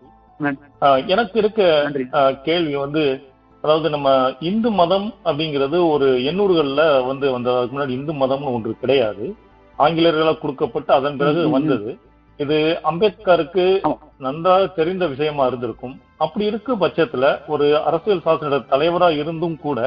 எனக்கு 1.07 1.39
இருக்க 1.39 1.91
கேள்வி 2.43 2.75
வந்து 2.75 3.21
அதாவது 3.63 3.87
நம்ம 3.89 4.09
இந்து 4.41 4.69
மதம் 4.73 5.07
அப்படிங்கிறது 5.25 5.77
ஒரு 5.91 6.07
எண்ணூறுகள்ல 6.29 6.81
வந்து 7.07 7.27
வந்த 7.31 7.53
அதுக்கு 7.53 7.75
முன்னாடி 7.75 7.95
இந்து 7.97 8.13
மதம்னு 8.15 8.53
ஒன்று 8.53 8.73
கிடையாது 8.77 9.25
ஆங்கிலேயர்களால் 9.79 10.41
கொடுக்கப்பட்டு 10.41 10.91
அதன் 10.93 11.17
பிறகு. 11.17 11.41
வந்தது 11.49 11.89
இது 12.39 12.57
அம்பேத்கருக்கு. 12.83 13.65
நன்றாக 14.19 14.67
தெரிந்த 14.75 15.03
விஷயமா 15.07 15.43
இருந்திருக்கும் 15.45 15.95
அப்படி 16.17 16.43
இருக்கு 16.45 16.71
பட்சத்துல 16.77 17.25
ஒரு 17.47 17.65
அரசியல் 17.87 18.23
சாசன 18.25 18.59
தலைவரா 18.71 19.09
இருந்தும் 19.17 19.57
கூட 19.59 19.79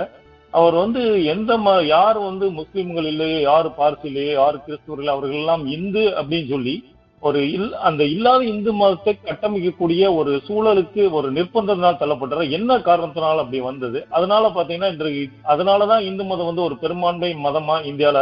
அவர் 0.52 0.74
வந்து 0.74 1.02
எந்த 1.32 1.52
யார் 1.88 2.18
வந்து 2.22 2.46
முஸ்லிம்கள் 2.58 3.08
இல்லையோ 3.10 3.38
யார் 3.42 3.68
பார்சி 3.76 4.06
இல்லையோ 4.06 4.32
யார் 4.34 4.56
கிறிஸ்துவர்கள் 4.64 5.12
அவர்கள் 5.12 5.40
எல்லாம் 5.40 5.64
இந்து 5.74 6.02
அப்படின்னு 6.18 6.48
சொல்லி 6.48 6.74
ஒரு 7.22 7.40
இல் 7.54 7.72
அந்த 7.88 8.02
இல்லாத 8.12 8.42
இந்து 8.50 8.72
மதத்தை 8.72 9.12
கட்டமைக்கக்கூடிய 9.24 10.02
ஒரு 10.18 10.32
சூழலுக்கு 10.46 11.02
ஒரு 11.10 11.28
நிர்பந்தத்தினால் 11.32 11.98
தள்ளப்பட்டார் 12.02 12.54
என்ன 12.58 12.78
காரணத்தினால 12.86 13.42
அப்படி 13.42 13.58
வந்தது? 13.60 13.98
அதனால 14.10 14.44
பாத்தீங்கன்னா 14.48 14.90
இன்றைக்கு 14.92 15.24
அதனாலதான் 15.52 16.06
இந்து 16.10 16.24
மதம் 16.24 16.48
வந்து 16.50 16.66
ஒரு 16.68 16.76
பெரும்பான்மை 16.76 17.30
மதமா 17.46 17.76
இந்தியால 17.90 18.20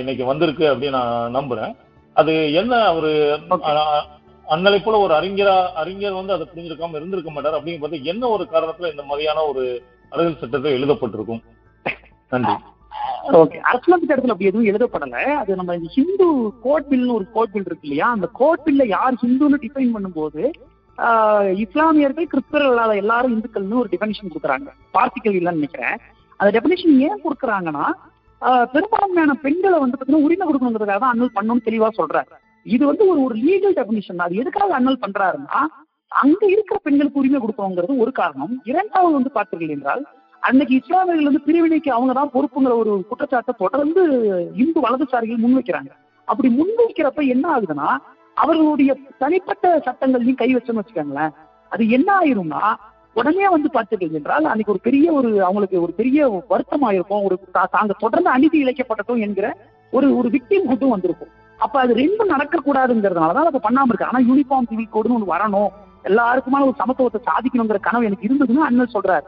இன்னைக்கு 0.00 0.24
வந்திருக்கு 0.30 0.64
அப்படின்னு 0.72 0.98
நான் 0.98 1.34
நம்புறேன். 1.38 1.74
அது 2.16 2.32
என்ன 2.52 2.72
அவரு 2.90 3.10
அண்ணலை 4.46 4.78
போல 4.82 4.98
ஒரு 4.98 5.12
அறிஞரா 5.18 5.56
அறிஞர் 5.82 6.18
வந்து 6.20 6.34
அதை 6.36 6.46
புரிஞ்சிருக்காம 6.48 6.96
இருந்திருக்க 6.96 7.30
மாட்டார் 7.30 7.56
அப்படிங்கிற 7.58 7.82
பார்த்து 7.82 8.10
என்ன 8.12 8.28
ஒரு 8.28 8.46
காரணத்துல 8.52 8.90
இந்த 8.90 9.04
மாதிரியான 9.10 9.44
ஒரு 9.50 9.64
அரசியல் 10.12 10.40
சட்டத்தை 10.42 10.72
எழுதப்பட்டிருக்கும்? 10.78 11.42
நன்றி. 12.32 12.54
ஓகே 13.40 13.58
அரசியலமைப்பு 13.70 14.08
சட்டத்துல 14.08 14.34
அப்படி 14.34 14.48
எதுவும் 14.50 14.68
எழுதப்படல 14.70 15.18
அது 15.40 15.56
நம்ம 15.60 15.74
இந்த 15.78 15.90
ஹிந்து 15.96 16.26
கோட் 16.64 16.88
பில்னு 16.90 17.16
ஒரு 17.18 17.26
கோட் 17.34 17.52
பில் 17.52 17.68
இருக்கு 17.68 17.86
இல்லையா? 17.88 18.06
அந்த 18.16 18.26
கோட் 18.40 18.64
பில்ல 18.66 18.84
யார் 18.94 19.20
ஹிந்துன்னு 19.22 19.58
டிஃபைன் 19.64 19.94
பண்ணும்போது 19.94 20.42
இஸ்லாமியர்கள் 21.64 22.30
கிறிஸ்தவர்கள் 22.32 22.72
இல்லாத 22.72 22.94
எல்லாரும் 23.02 23.34
இந்துக்கள்னு 23.34 23.80
ஒரு 23.82 23.90
டெபினிஷன் 23.92 24.32
கொடுக்குறாங்க. 24.32 24.68
பார்ட்டிக்கல் 24.96 25.36
இல்லைன்னு 25.38 25.60
நினைக்கிறேன். 25.60 25.96
அந்த 26.40 26.50
டெபினிஷன் 26.56 26.98
ஏன் 27.06 27.22
கொடுக்குறாங்கன்னா 27.24 27.86
பெரும்பான்மையான 28.74 29.32
பெண்களை 29.44 29.78
வந்து 29.82 29.96
பார்த்தீங்கன்னா 29.96 30.26
உரிமை 30.26 30.44
கொடுக்கணுங்கிறதுக்காக 30.48 31.00
தான் 31.04 31.14
அண்ணல் 31.14 31.34
பண்ணணும்னு 31.36 31.66
தெளிவா 31.68 31.88
சொல்றாரு. 32.00 32.34
இது 32.66 32.84
வந்து 32.90 33.04
ஒரு 33.12 33.20
ஒரு 33.26 33.36
லீகல் 33.46 33.76
டெபினிஷன் 33.78 34.24
அது 34.26 34.40
எதுக்காக 34.42 34.74
அண்ணல் 34.78 35.02
பண்றாருன்னா 35.04 35.60
அங்க 36.12 36.42
இருக்கிற 36.54 36.76
பெண்களுக்கு 36.86 37.20
உரிமை 37.22 37.38
கொடுக்கணுங்கிறது 37.40 37.94
ஒரு 38.04 38.12
காரணம். 38.20 38.54
இரண்டாவது 38.70 39.16
வந்து 39.18 39.32
பார்த்தீர்கள் 39.38 39.74
என்றால் 39.76 40.04
அன்னைக்கு 40.46 40.74
இஸ்லாமியர்கள் 40.80 41.28
வந்து 41.28 41.46
பிரிவினைக்கு 41.46 41.90
அவங்க 41.96 42.12
தான் 42.18 42.32
பொறுப்புங்கிற 42.34 42.72
ஒரு 42.82 42.92
குற்றச்சாட்டை 43.10 43.52
தொடர்ந்து 43.62 44.02
இந்து 44.62 44.78
வலதுசாரிகள் 44.86 45.44
முன்வைக்கிறாங்க. 45.44 45.90
அப்படி 46.28 46.48
முன்வைக்கிறப்ப 46.58 47.22
என்ன 47.34 47.46
ஆகுதுன்னா 47.54 47.88
அவர்களுடைய 48.36 48.92
தனிப்பட்ட 49.22 49.66
சட்டங்களையும் 49.86 50.40
கை 50.40 50.48
வச்சோம்னு 50.54 50.80
வச்சுக்கோங்களேன். 50.80 51.32
அது 51.72 51.82
என்ன 51.96 52.08
ஆயிரும்னா 52.20 52.64
உடனே 53.16 53.46
வந்து 53.54 53.68
பார்த்துட்டீங்க 53.74 54.18
என்றால் 54.20 54.50
அன்னைக்கு 54.50 54.72
ஒரு 54.74 54.82
பெரிய 54.86 55.06
ஒரு 55.18 55.28
அவங்களுக்கு 55.46 55.76
ஒரு 55.84 55.92
பெரிய 56.00 56.26
வருத்தமாயிருக்கும். 56.52 57.24
ஒரு 57.26 57.36
தாங்க 57.74 57.94
தொடர்ந்து 58.04 58.30
அநீதி 58.36 58.58
இழைக்கப்பட்டதும் 58.64 59.22
என்கிற 59.26 59.46
ஒரு 59.92 60.06
ஒரு 60.18 60.28
விக்டிம் 60.34 60.68
ஹுட்டும் 60.70 60.94
வந்திருக்கும். 60.94 61.32
அப்ப 61.58 61.74
அது 61.80 61.92
ரெண்டும் 62.00 62.32
நடக்க 62.34 62.60
கூடாதுங்கிறதுனாலதான் 62.60 63.50
அதை 63.50 63.60
பண்ணாம 63.66 63.90
இருக்கு. 63.90 64.08
ஆனா 64.10 64.20
யூனிஃபார்ம் 64.30 64.68
சிவில் 64.70 64.92
கோடுன்னு 64.94 65.16
ஒன்று 65.18 65.34
வரணும். 65.34 65.70
எல்லாருக்குமான 66.10 66.66
ஒரு 66.68 66.76
சமத்துவத்தை 66.82 67.20
சாதிக்கணுங்கிற 67.28 67.80
கனவு 67.86 68.08
எனக்கு 68.08 68.28
இருந்ததுன்னு 68.28 68.66
அண்ணன் 68.68 68.94
சொல்றாரு. 68.96 69.26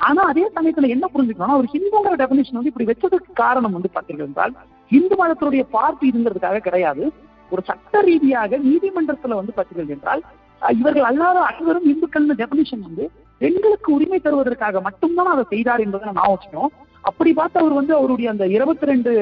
ஆனா 0.00 0.22
அதே 0.24 0.44
சமயத்துல 0.56 0.88
என்ன 0.88 1.06
புரிஞ்சுக்கணும் 1.12 1.58
ஒரு 1.58 1.68
ஹிந்துங்கிற 1.72 2.14
டெபினேஷன் 2.16 2.58
வந்து 2.58 2.70
இப்படி 2.70 2.88
வச்சதுக்கு 2.88 3.30
காரணம் 3.34 3.72
வந்து 3.72 3.90
பார்த்தீர்கள் 3.94 4.28
என்றால் 4.28 4.52
இந்து 4.90 5.14
மதத்தினுடைய 5.16 5.62
பார்ப்பு 5.70 6.08
இதுங்கிறதுக்காக 6.08 6.58
கிடையாது. 6.58 7.04
ஒரு 7.52 7.62
சட்ட 7.66 8.00
ரீதியாக 8.02 8.58
நீதிமன்றத்துல 8.64 9.38
வந்து 9.38 9.52
பார்த்தீர்கள் 9.56 9.88
என்றால் 9.88 10.22
இவர்கள் 10.62 11.02
அல்லாத 11.02 11.38
அனைவரும் 11.42 11.88
இந்துக்கள்னு 11.92 12.38
டெபினேஷன் 12.40 12.80
வந்து 12.80 13.04
பெண்களுக்கு 13.40 13.88
உரிமை 13.92 14.18
தருவதற்காக 14.20 14.80
மட்டும்தான் 14.80 15.32
அதை 15.32 15.44
செய்தார் 15.50 15.80
என்பதை 15.80 16.06
நான் 16.10 16.32
வச்சுக்கணும் 16.32 16.72
அப்படி 17.04 17.30
பார்த்து 17.32 17.60
அவர் 17.60 17.72
வந்து 17.72 17.94
அவருடைய 17.96 18.28
அந்த 18.30 18.44
இருபத்தி 18.48 18.86
ரெண்டு 18.86 19.12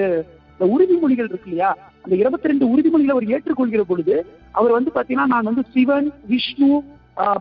உறுதிமொழிகள் 0.71 1.29
இருக்கு 1.29 1.49
இல்லையா? 1.49 1.71
அந்த 2.05 2.15
இருபத்தி 2.17 2.49
ரெண்டு 2.49 2.65
உறுதிமொழிகளை 2.67 3.13
அவர் 3.13 3.31
ஏற்றுக்கொள்கிற 3.31 3.83
பொழுது 3.83 4.15
அவர் 4.53 4.73
வந்து 4.73 4.91
பாத்தீங்கன்னா 4.95 5.33
நான் 5.35 5.49
வந்து 5.51 5.65
சிவன் 5.73 6.09
விஷ்ணு 6.27 6.71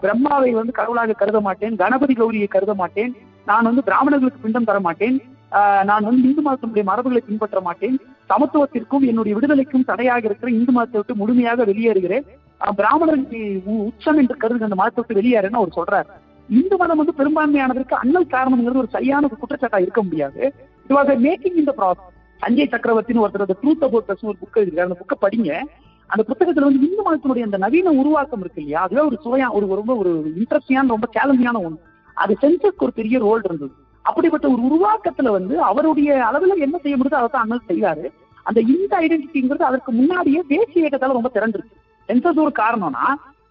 பிரம்மாவை 0.02 0.52
வந்து 0.52 0.72
கடவுளாக 0.72 1.14
கருத 1.14 1.40
மாட்டேன் 1.40 1.76
கணபதி 1.76 2.14
கௌரியை 2.14 2.48
கருத 2.48 2.74
மாட்டேன் 2.74 3.16
நான் 3.46 3.64
வந்து 3.64 3.84
பிராமணர்களுக்கு 3.84 4.42
பிண்டம் 4.42 4.64
தர 4.64 4.80
மாட்டேன் 4.80 5.22
ஆஹ் 5.52 5.84
நான் 5.84 6.04
வந்து 6.04 6.24
இந்து 6.24 6.42
மதத்தினுடைய 6.42 6.84
மரபுகளை 6.84 7.18
பின்பற்ற 7.18 7.62
மாட்டேன் 7.62 8.00
சமத்துவத்திற்கும் 8.30 9.02
என்னுடைய 9.02 9.38
விடுதலைக்கும் 9.38 9.86
தடையாக 9.86 10.26
இருக்கிற 10.26 10.52
இந்து 10.52 10.72
மதத்தை 10.72 11.02
விட்டு 11.02 11.16
முழுமையாக 11.16 11.66
வெளியேறுகிறேன். 11.66 12.26
ஆஹ் 12.62 12.72
பிராமணர்களுக்கு 12.76 13.62
உச்சம் 13.66 14.18
என்று 14.18 14.38
கருதுகிற 14.38 14.64
அந்த 14.64 14.76
மதத்தை 14.76 15.04
விட்டு 15.08 15.22
வெளியேறேன்னு 15.22 15.62
அவர் 15.62 15.78
சொல்றாரு. 15.80 16.10
இந்து 16.50 16.78
மதம் 16.78 16.98
வந்து 16.98 17.14
பெரும்பான்மையானதற்கு 17.18 17.92
அண்ணல் 17.92 18.26
காரணம்ங்கிறது 18.26 18.78
ஒரு 18.78 18.88
சரியான 18.90 19.28
ஒரு 19.28 19.38
குற்றச்சாட்டா 19.38 19.82
இருக்க 19.82 20.04
முடியாது. 20.04 20.54
இட் 20.90 20.96
வாஸ் 20.96 21.12
மேக்கிங் 21.26 21.56
இந்த 21.56 21.74
ப்ராசஸ் 21.78 22.16
சஞ்சய் 22.42 22.72
சக்கரவர்த்தின்னு 22.72 23.24
ஒருத்தர் 23.26 23.62
ட்ரூத் 23.64 23.84
அபவுட் 23.84 24.18
ஒரு 24.22 24.36
புக் 24.42 24.58
எழுதிருக்காரு 24.58 24.90
அந்த 24.90 24.98
புக்கை 25.02 25.24
படிங்க. 25.26 25.62
அந்த 26.10 26.24
புத்தகத்துல 26.30 26.68
வந்து 26.68 26.86
இந்து 26.88 27.02
மதத்தினுடைய 27.08 27.48
அந்த 27.48 27.58
நவீன 27.64 27.94
உருவாக்கம் 28.02 28.42
இருக்கு 28.44 28.62
இல்லையா? 28.62 28.82
அதுவே 28.86 29.02
ஒரு 29.10 29.18
சுவையா 29.26 29.48
ஒரு 29.58 29.66
ரொம்ப 29.80 29.94
ஒரு 30.02 30.12
இன்ட்ரெஸ்டிங்கான 30.40 30.94
ரொம்ப 30.96 31.08
சேலஞ்சிங்கான 31.16 31.62
ஒன்று 31.68 31.82
அது 32.18 32.34
சென்சஸ்க்கு 32.44 32.86
ஒரு 32.88 32.94
பெரிய 33.00 33.18
ரோல் 33.26 33.44
இருந்தது. 33.48 33.74
அப்படிப்பட்ட 34.06 34.46
ஒரு 34.54 34.62
உருவாக்கத்துல 34.70 35.32
வந்து 35.38 35.56
அவருடைய 35.70 36.10
அளவுல 36.30 36.56
என்ன 36.66 36.76
செய்ய 36.84 36.96
முடியுதோ 36.98 37.20
அதை 37.20 37.30
தான் 37.34 37.46
அண்ணல் 37.46 37.68
செய்வாரு 37.72 38.06
அந்த 38.46 38.60
இந்த 38.74 38.94
ஐடென்டிட்டிங்கிறது 39.04 39.70
அதற்கு 39.70 39.92
முன்னாடியே 40.00 40.42
தேசிய 40.54 40.84
இயக்கத்தால 40.84 41.18
ரொம்ப 41.18 41.32
திறந்துருக்கு. 41.38 41.76
சென்சஸ் 42.10 42.44
ஒரு 42.46 42.54
காரணம்னா 42.62 43.06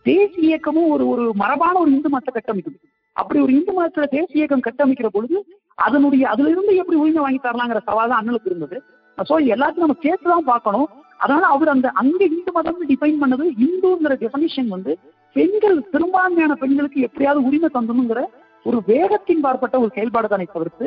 தேசிய 0.06 0.48
இயக்கமும் 0.51 0.90
ஒரு 0.94 1.05
ஒரு 1.12 1.24
மரபான 1.43 1.74
ஒரு 1.82 1.90
இந்து 1.97 2.09
மதத்தை 2.14 2.32
கட்டமைக்குது. 2.35 2.78
அப்படி 3.16 3.39
ஒரு 3.44 3.52
இந்து 3.59 3.72
மதத்துல 3.78 4.06
தேசிய 4.16 4.40
இயக்கம் 4.40 4.66
கட்டமைக்கிற 4.66 5.09
பொழுது 5.16 5.36
அதனுடைய 5.78 6.24
அதுல 6.32 6.51
இருந்து 6.52 6.72
எப்படி 6.82 6.97
உரிமை 7.02 7.20
வாங்கி 7.24 7.40
தரலாங்கிற 7.43 7.80
சவால் 7.89 8.10
தான் 8.12 8.20
அண்ணலுக்கு 8.20 8.51
இருந்தது. 8.51 8.76
சோ 9.18 9.35
எல்லாத்தையும் 9.55 9.86
நம்ம 9.86 10.02
சேர்த்து 10.06 10.26
தான் 10.32 10.48
பார்க்கணும். 10.52 10.89
அதனால 11.19 11.47
அவர் 11.47 11.69
அந்த 11.69 11.89
அங்க 11.90 12.24
இந்து 12.24 12.53
மதம் 12.53 12.89
டிஃபைன் 12.89 13.19
பண்ணது 13.23 13.47
இந்துங்கிற 13.65 14.15
டெஃபனிஷன் 14.15 14.69
வந்து 14.69 14.99
பெண்கள் 15.32 15.78
பெரும்பான்மையான 15.93 16.55
பெண்களுக்கு 16.55 17.01
எப்படியாவது 17.01 17.47
உரிமை 17.47 17.69
தந்தணுங்கிற 17.74 18.20
ஒரு 18.65 18.82
வேகத்தின் 18.86 19.45
பார்ப்பட்ட 19.45 19.77
ஒரு 19.78 19.90
செயல்பாடு 19.95 20.28
தானே 20.28 20.47
தவிர்த்து 20.53 20.86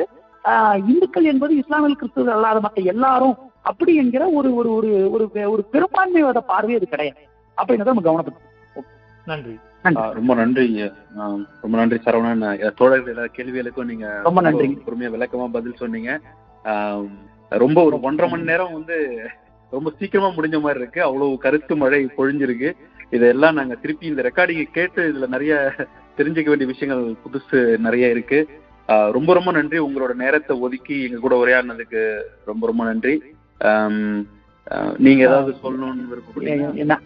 இந்துக்கள் 0.88 1.24
என்பது 1.24 1.56
இஸ்லாமிய 1.56 1.96
கிறிஸ்துவர்கள் 2.00 2.36
அல்லாத 2.38 2.60
மற்ற 2.60 2.82
எல்லாரும் 2.82 3.36
அப்படி 3.62 3.92
என்கிற 3.94 4.28
ஒரு 4.38 4.54
ஒரு 4.54 4.70
ஒரு 4.74 5.10
ஒரு 5.10 5.30
ஒரு 5.50 5.64
பெரும்பான்மைவாத 5.72 6.40
பார்வை 6.46 6.74
அது 6.74 6.86
கிடையாது. 6.86 7.20
அப்படின்றத 7.56 7.90
நம்ம 7.90 8.04
கவனப்படுத்தணும். 8.06 8.84
நன்றி. 9.24 9.54
ரொம்ப 10.18 10.34
நன்றி. 10.34 10.66
ரொம்ப 11.62 11.76
நன்றி 11.78 11.98
சரவணன். 12.04 12.72
தோழர்கள் 12.74 13.14
எல்லா 13.14 13.26
கேள்விகளுக்கும் 13.36 13.84
நீங்க 13.84 14.20
ரொம்ப 14.22 14.40
நன்றி. 14.40 14.68
பொறுமையா 14.86 15.12
விளக்கமா 15.16 15.46
பதில் 15.52 15.80
சொன்னீங்க. 15.82 16.20
ரொம்ப 17.62 17.78
ஒரு 17.84 18.00
ஒன்றரை 18.00 18.30
மணி 18.32 18.42
நேரம் 18.42 18.72
வந்து 18.72 18.96
ரொம்ப 19.72 19.88
சீக்கிரமா 19.98 20.28
முடிஞ்ச 20.36 20.56
மாதிரி 20.64 20.80
இருக்கு. 20.82 21.00
அவ்வளவு 21.08 21.42
கருத்து 21.44 21.74
மழை 21.82 22.00
பொழிஞ்சிருக்கு. 22.18 22.70
இதெல்லாம் 23.16 23.56
நாங்க 23.58 23.74
திருப்பி 23.82 24.06
இந்த 24.10 24.22
ரெக்கார்டிங்கை 24.28 24.66
கேட்டு 24.78 25.00
இதுல 25.12 25.26
நிறைய 25.34 25.54
தெரிஞ்சுக்க 26.18 26.50
வேண்டிய 26.52 26.68
விஷயங்கள் 26.72 27.04
புதுசு 27.24 27.58
நிறைய 27.86 28.14
இருக்கு. 28.14 28.38
ரொம்ப 29.16 29.30
ரொம்ப 29.38 29.50
நன்றி. 29.56 29.78
உங்களோட 29.86 30.12
நேரத்தை 30.22 30.54
ஒதுக்கி 30.66 30.96
எங்க 31.06 31.18
கூட 31.24 31.34
உரையாடினதுக்கு 31.42 32.02
ரொம்ப 32.50 32.62
ரொம்ப 32.70 32.82
நன்றி. 32.90 33.14
நீங்க 35.04 35.22
ஏதாவது 35.28 35.52
சொல்லணும்னு 35.64 36.10
விருப்பப்படுறீங்க 36.12 36.96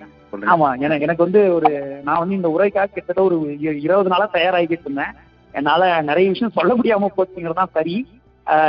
ஆமா 0.53 0.69
எனக்கு 0.85 1.05
எனக்கு 1.07 1.27
வந்து 1.27 1.41
ஒரு 1.57 1.69
நான் 2.07 2.21
வந்து 2.23 2.39
இந்த 2.39 2.49
உரைக்காக 2.55 2.89
கிட்டத்தட்ட 2.89 3.23
ஒரு 3.29 3.37
இருபது 3.85 4.13
நாளா 4.13 4.27
தயாராகிட்டு 4.35 4.87
இருந்தேன். 4.87 5.13
என்னால 5.55 5.83
நிறைய 6.09 6.27
விஷயம் 6.33 6.57
சொல்ல 6.57 6.73
முடியாம 6.79 7.11
போச்சுங்கிறது 7.17 7.61
தான் 7.61 7.75
சரி. 7.77 7.95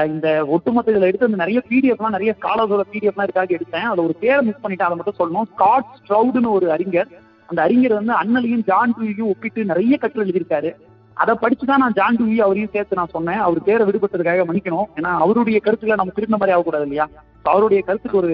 இந்த 0.06 0.46
ஒட்டுமொத்த 0.46 0.92
இதுல 0.92 1.10
எடுத்து 1.10 1.26
அந்த 1.26 1.40
நிறைய 1.44 1.60
பிடிஎஃப்லாம் 1.70 2.16
நிறைய 2.16 2.36
ஸ்காலர்ஸோட 2.40 2.84
பிடிஎஃப்லாம் 2.92 3.28
இதுக்காக 3.28 3.56
எடுத்தேன். 3.58 3.88
அதுல 3.90 4.04
ஒரு 4.04 4.16
பேரை 4.20 4.46
மிஸ் 4.46 4.64
பண்ணிட்டேன் 4.64 4.88
அதை 4.88 4.98
மட்டும் 5.00 5.20
சொல்லணும். 5.22 5.48
ஸ்காட் 5.54 5.92
ஸ்ட்ரௌடுன்னு 6.00 6.50
ஒரு 6.50 6.72
அறிஞர். 6.72 7.10
அந்த 7.46 7.62
அறிஞர் 7.62 7.98
வந்து 8.00 8.14
அண்ணலையும் 8.22 8.64
ஜான் 8.64 8.94
டூயையும் 8.98 9.30
ஒப்பிட்டு 9.34 9.66
நிறைய 9.66 9.98
கட்டுரை 9.98 10.24
எழுதியிருக்காரு. 10.30 10.72
அதை 11.14 11.36
படிச்சு 11.36 11.66
தான் 11.66 11.80
நான் 11.80 11.94
ஜான் 11.94 12.16
டூயி 12.16 12.36
அவரையும் 12.46 12.74
சேர்த்து 12.74 12.96
நான் 12.96 13.14
சொன்னேன். 13.16 13.38
அவர் 13.38 13.64
பேரை 13.64 13.88
விடுபட்டதுக்காக 13.88 14.44
மன்னிக்கணும். 14.50 14.90
ஏன்னா 14.96 15.12
அவருடைய 15.26 15.60
கருத்துக்களை 15.60 15.96
நம்ம 15.96 16.16
திருந்த 16.16 16.38
மாதிரி 16.38 16.56
ஆகக்கூடாது 16.56 16.84
இல்லையா? 16.84 17.08
அவருடைய 17.44 17.84
கருத்துக்கு 17.84 18.18
ஒரு 18.18 18.32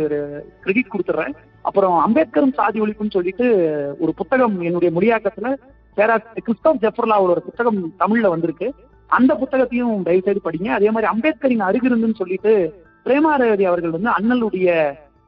கிரெடிட் 0.62 0.92
கொடுத்துட்றேன் 0.94 1.34
அப்புறம் 1.62 1.96
அம்பேத்கரும் 2.06 2.54
சாதி 2.54 2.82
ஒழிப்புன்னு 2.82 3.16
சொல்லிட்டு 3.18 3.46
ஒரு 4.00 4.14
புத்தகம் 4.14 4.60
என்னுடைய 4.60 4.92
மொழியாக்கத்துல 4.96 5.50
பேராசிரியர் 5.98 6.48
கிறிஸ்டோப் 6.48 6.82
ஜெஃபர்லாவோட 6.84 7.34
ஒரு 7.36 7.42
புத்தகம் 7.42 7.94
தமிழ்ல 8.00 8.28
வந்திருக்கு. 8.28 8.74
அந்த 9.18 9.32
புத்தகத்தையும் 9.36 10.04
தயவு 10.04 10.24
செய்து 10.24 10.42
படிங்க. 10.46 10.68
அதே 10.68 10.90
மாதிரி 10.92 11.12
அம்பேத்கரின் 11.14 11.66
அருகிருந்துன்னு 11.68 12.16
சொல்லிட்டு 12.16 12.54
பிரேமாரதி 13.06 13.64
அவர்கள் 13.64 13.96
வந்து 13.96 14.12
அண்ணலுடைய 14.18 14.70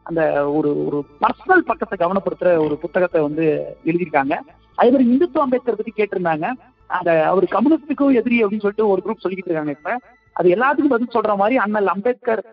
அந்த 0.03 0.21
ஒரு 0.51 0.69
ஒரு 0.85 0.99
பர்சனல் 1.21 1.67
பக்கத்தை 1.71 1.95
கவனப்படுத்துற 1.99 2.49
ஒரு 2.65 2.77
புத்தகத்தை 2.77 3.21
வந்து 3.21 3.45
எழுதியிருக்காங்க. 3.85 4.33
அதே 4.75 4.89
மாதிரி 4.91 5.05
இந்துத்துவ 5.13 5.37
அம்பேத்கர் 5.37 5.79
பத்தி 5.79 5.93
கேட்டிருந்தாங்க. 5.95 6.51
அந்த 6.87 7.11
அவர் 7.27 7.43
கம்யூனிஸ்டுக்கும் 7.43 8.13
எதிரி 8.13 8.37
அப்படின்னு 8.37 8.65
சொல்லிட்டு 8.65 8.87
ஒரு 8.87 9.01
குரூப் 9.05 9.23
சொல்லிக்கிட்டு 9.23 9.51
இருக்காங்க 9.51 9.71
இப்ப. 9.71 9.99
அது 10.31 10.49
எல்லாத்துக்கும் 10.49 10.91
பதில் 10.93 11.13
சொல்ற 11.13 11.35
மாதிரி 11.35 11.57
அண்ணல் 11.57 11.87
அம்பேத்கர் 11.87 12.43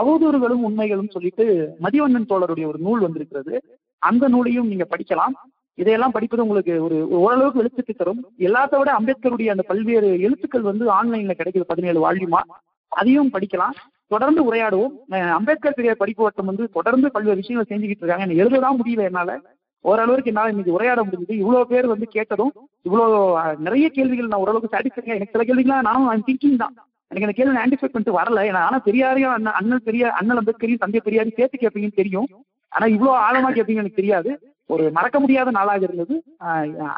அவதூறுகளும் 0.00 0.64
உண்மைகளும் 0.68 1.10
சொல்லிட்டு 1.10 1.46
மதிவண்ணன் 1.82 2.28
தோழருடைய 2.28 2.66
ஒரு 2.66 2.78
நூல் 2.78 3.00
வந்திருக்கிறது. 3.00 3.54
அந்த 3.98 4.28
நூலையும் 4.28 4.68
நீங்க 4.68 4.86
படிக்கலாம். 4.90 5.34
இதையெல்லாம் 5.74 6.10
படிப்பது 6.10 6.42
உங்களுக்கு 6.42 6.82
ஒரு 6.82 7.08
ஓரளவுக்கு 7.08 7.62
எழுத்துக்கு 7.62 7.94
தரும். 7.96 8.24
எல்லாத்த 8.38 8.78
விட 8.78 8.92
அம்பேத்கருடைய 8.98 9.50
அந்த 9.50 9.62
பல்வேறு 9.62 10.20
எழுத்துக்கள் 10.20 10.60
வந்து 10.60 10.84
ஆன்லைன்ல 10.92 11.34
கிடைக்குது 11.38 11.60
பதினேழு 11.60 12.00
வால்யூமா. 12.04 12.40
அதையும் 12.88 13.30
படிக்கலாம். 13.32 13.76
தொடர்ந்து 14.06 14.54
உரையாடுவோம். 14.54 15.14
அம்பேத்கர் 15.30 15.74
பெரியார் 15.74 15.96
படிப்பு 15.96 16.22
வட்டம் 16.22 16.46
வந்து 16.46 16.68
தொடர்ந்து 16.68 17.10
பல்வேறு 17.10 17.36
விஷயங்களை 17.36 17.82
செஞ்சுக்கிட்டு 17.82 18.04
இருக்காங்க. 18.04 18.24
எனக்கு 18.24 18.44
எழுததான் 18.44 18.78
முடியல 18.80 19.02
என்னால. 19.02 19.40
ஓரளவுக்கு 19.80 20.24
என்னால 20.24 20.48
இன்னைக்கு 20.48 20.72
உரையாட 20.72 21.02
முடிஞ்சது. 21.02 21.32
இவ்வளவு 21.32 21.66
பேர் 21.66 21.86
வந்து 21.86 22.06
கேட்டதும் 22.06 22.52
இவ்வளவு 22.82 23.40
நிறைய 23.58 23.88
கேள்விகள் 23.88 24.26
நான் 24.26 24.40
ஓரளவுக்கு 24.40 24.76
சாட்டிஸ்ஃபைங்க 24.76 25.14
எனக்கு 25.18 25.32
சில 25.32 25.44
கேள்விகள்லாம் 25.44 25.82
நானும் 25.82 26.24
திங்கிங் 26.26 26.56
தான். 26.56 26.74
எனக்கு 27.08 27.28
அந்த 27.28 27.32
கேள்வி 27.32 27.58
ஆன்டிசிபேட் 27.58 27.94
பண்ணிட்டு 27.94 28.18
வரல. 28.18 28.44
ஏன்னா 28.46 28.66
ஆனா 28.68 28.80
பெரியாரையும் 28.84 29.32
அண்ணன் 29.36 29.52
அண்ணன் 29.52 29.80
பெரிய 29.84 30.12
அண்ணன் 30.12 30.38
அம்பேத்கரையும் 30.38 30.78
தந்தை 30.78 31.00
பெரியாரையும் 31.04 31.36
சேர்த்து 31.36 31.58
கேட்பீங்கன்னு 31.60 31.94
தெரியும். 31.94 32.28
ஆனா 32.68 32.86
இவ்வளவு 32.86 33.16
ஆழமா 33.18 33.52
கேட்பீங்கன்னு 33.52 33.84
எனக்கு 33.84 34.00
தெரியாது. 34.02 34.54
ஒரு 34.70 34.90
மறக்க 34.90 35.20
முடியாத 35.20 35.50
நாளாக 35.50 35.78
இருந்தது. 35.82 36.22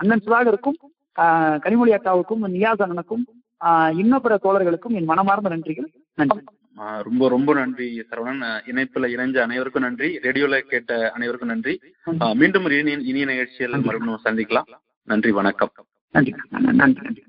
அண்ணன் 0.01 0.23
சுதாகருக்கும் 0.25 0.79
கனிமொழி 1.65 1.93
அக்காவுக்கும் 1.93 2.45
நியாஸ் 2.47 2.83
அண்ணனுக்கும் 2.85 3.25
இன்னும் 3.97 4.21
பிற 4.21 4.39
தோழர்களுக்கும் 4.43 4.97
என் 4.99 5.05
மனமார்ந்த 5.05 5.49
நன்றிகள். 5.49 5.89
நன்றி. 6.15 6.41
ரொம்ப 7.03 7.29
ரொம்ப 7.29 7.55
நன்றி 7.55 7.89
சரவணன். 8.11 8.45
இணைப்புல 8.71 9.07
இணைஞ்ச 9.15 9.39
அனைவருக்கும் 9.39 9.83
நன்றி. 9.83 10.19
ரேடியோல 10.23 10.59
கேட்ட 10.59 11.11
அனைவருக்கும் 11.11 11.53
நன்றி. 11.55 11.81
மீண்டும் 12.35 12.67
இனிய 12.67 12.97
இனிய 13.11 13.25
நிகழ்ச்சியில் 13.25 13.81
மறுபடியும் 13.81 14.25
சந்திக்கலாம். 14.25 14.71
நன்றி 15.03 15.31
வணக்கம். 15.31 15.73
நன்றி 16.11 16.35
நன்றி 16.51 17.01
நன்றி. 17.03 17.23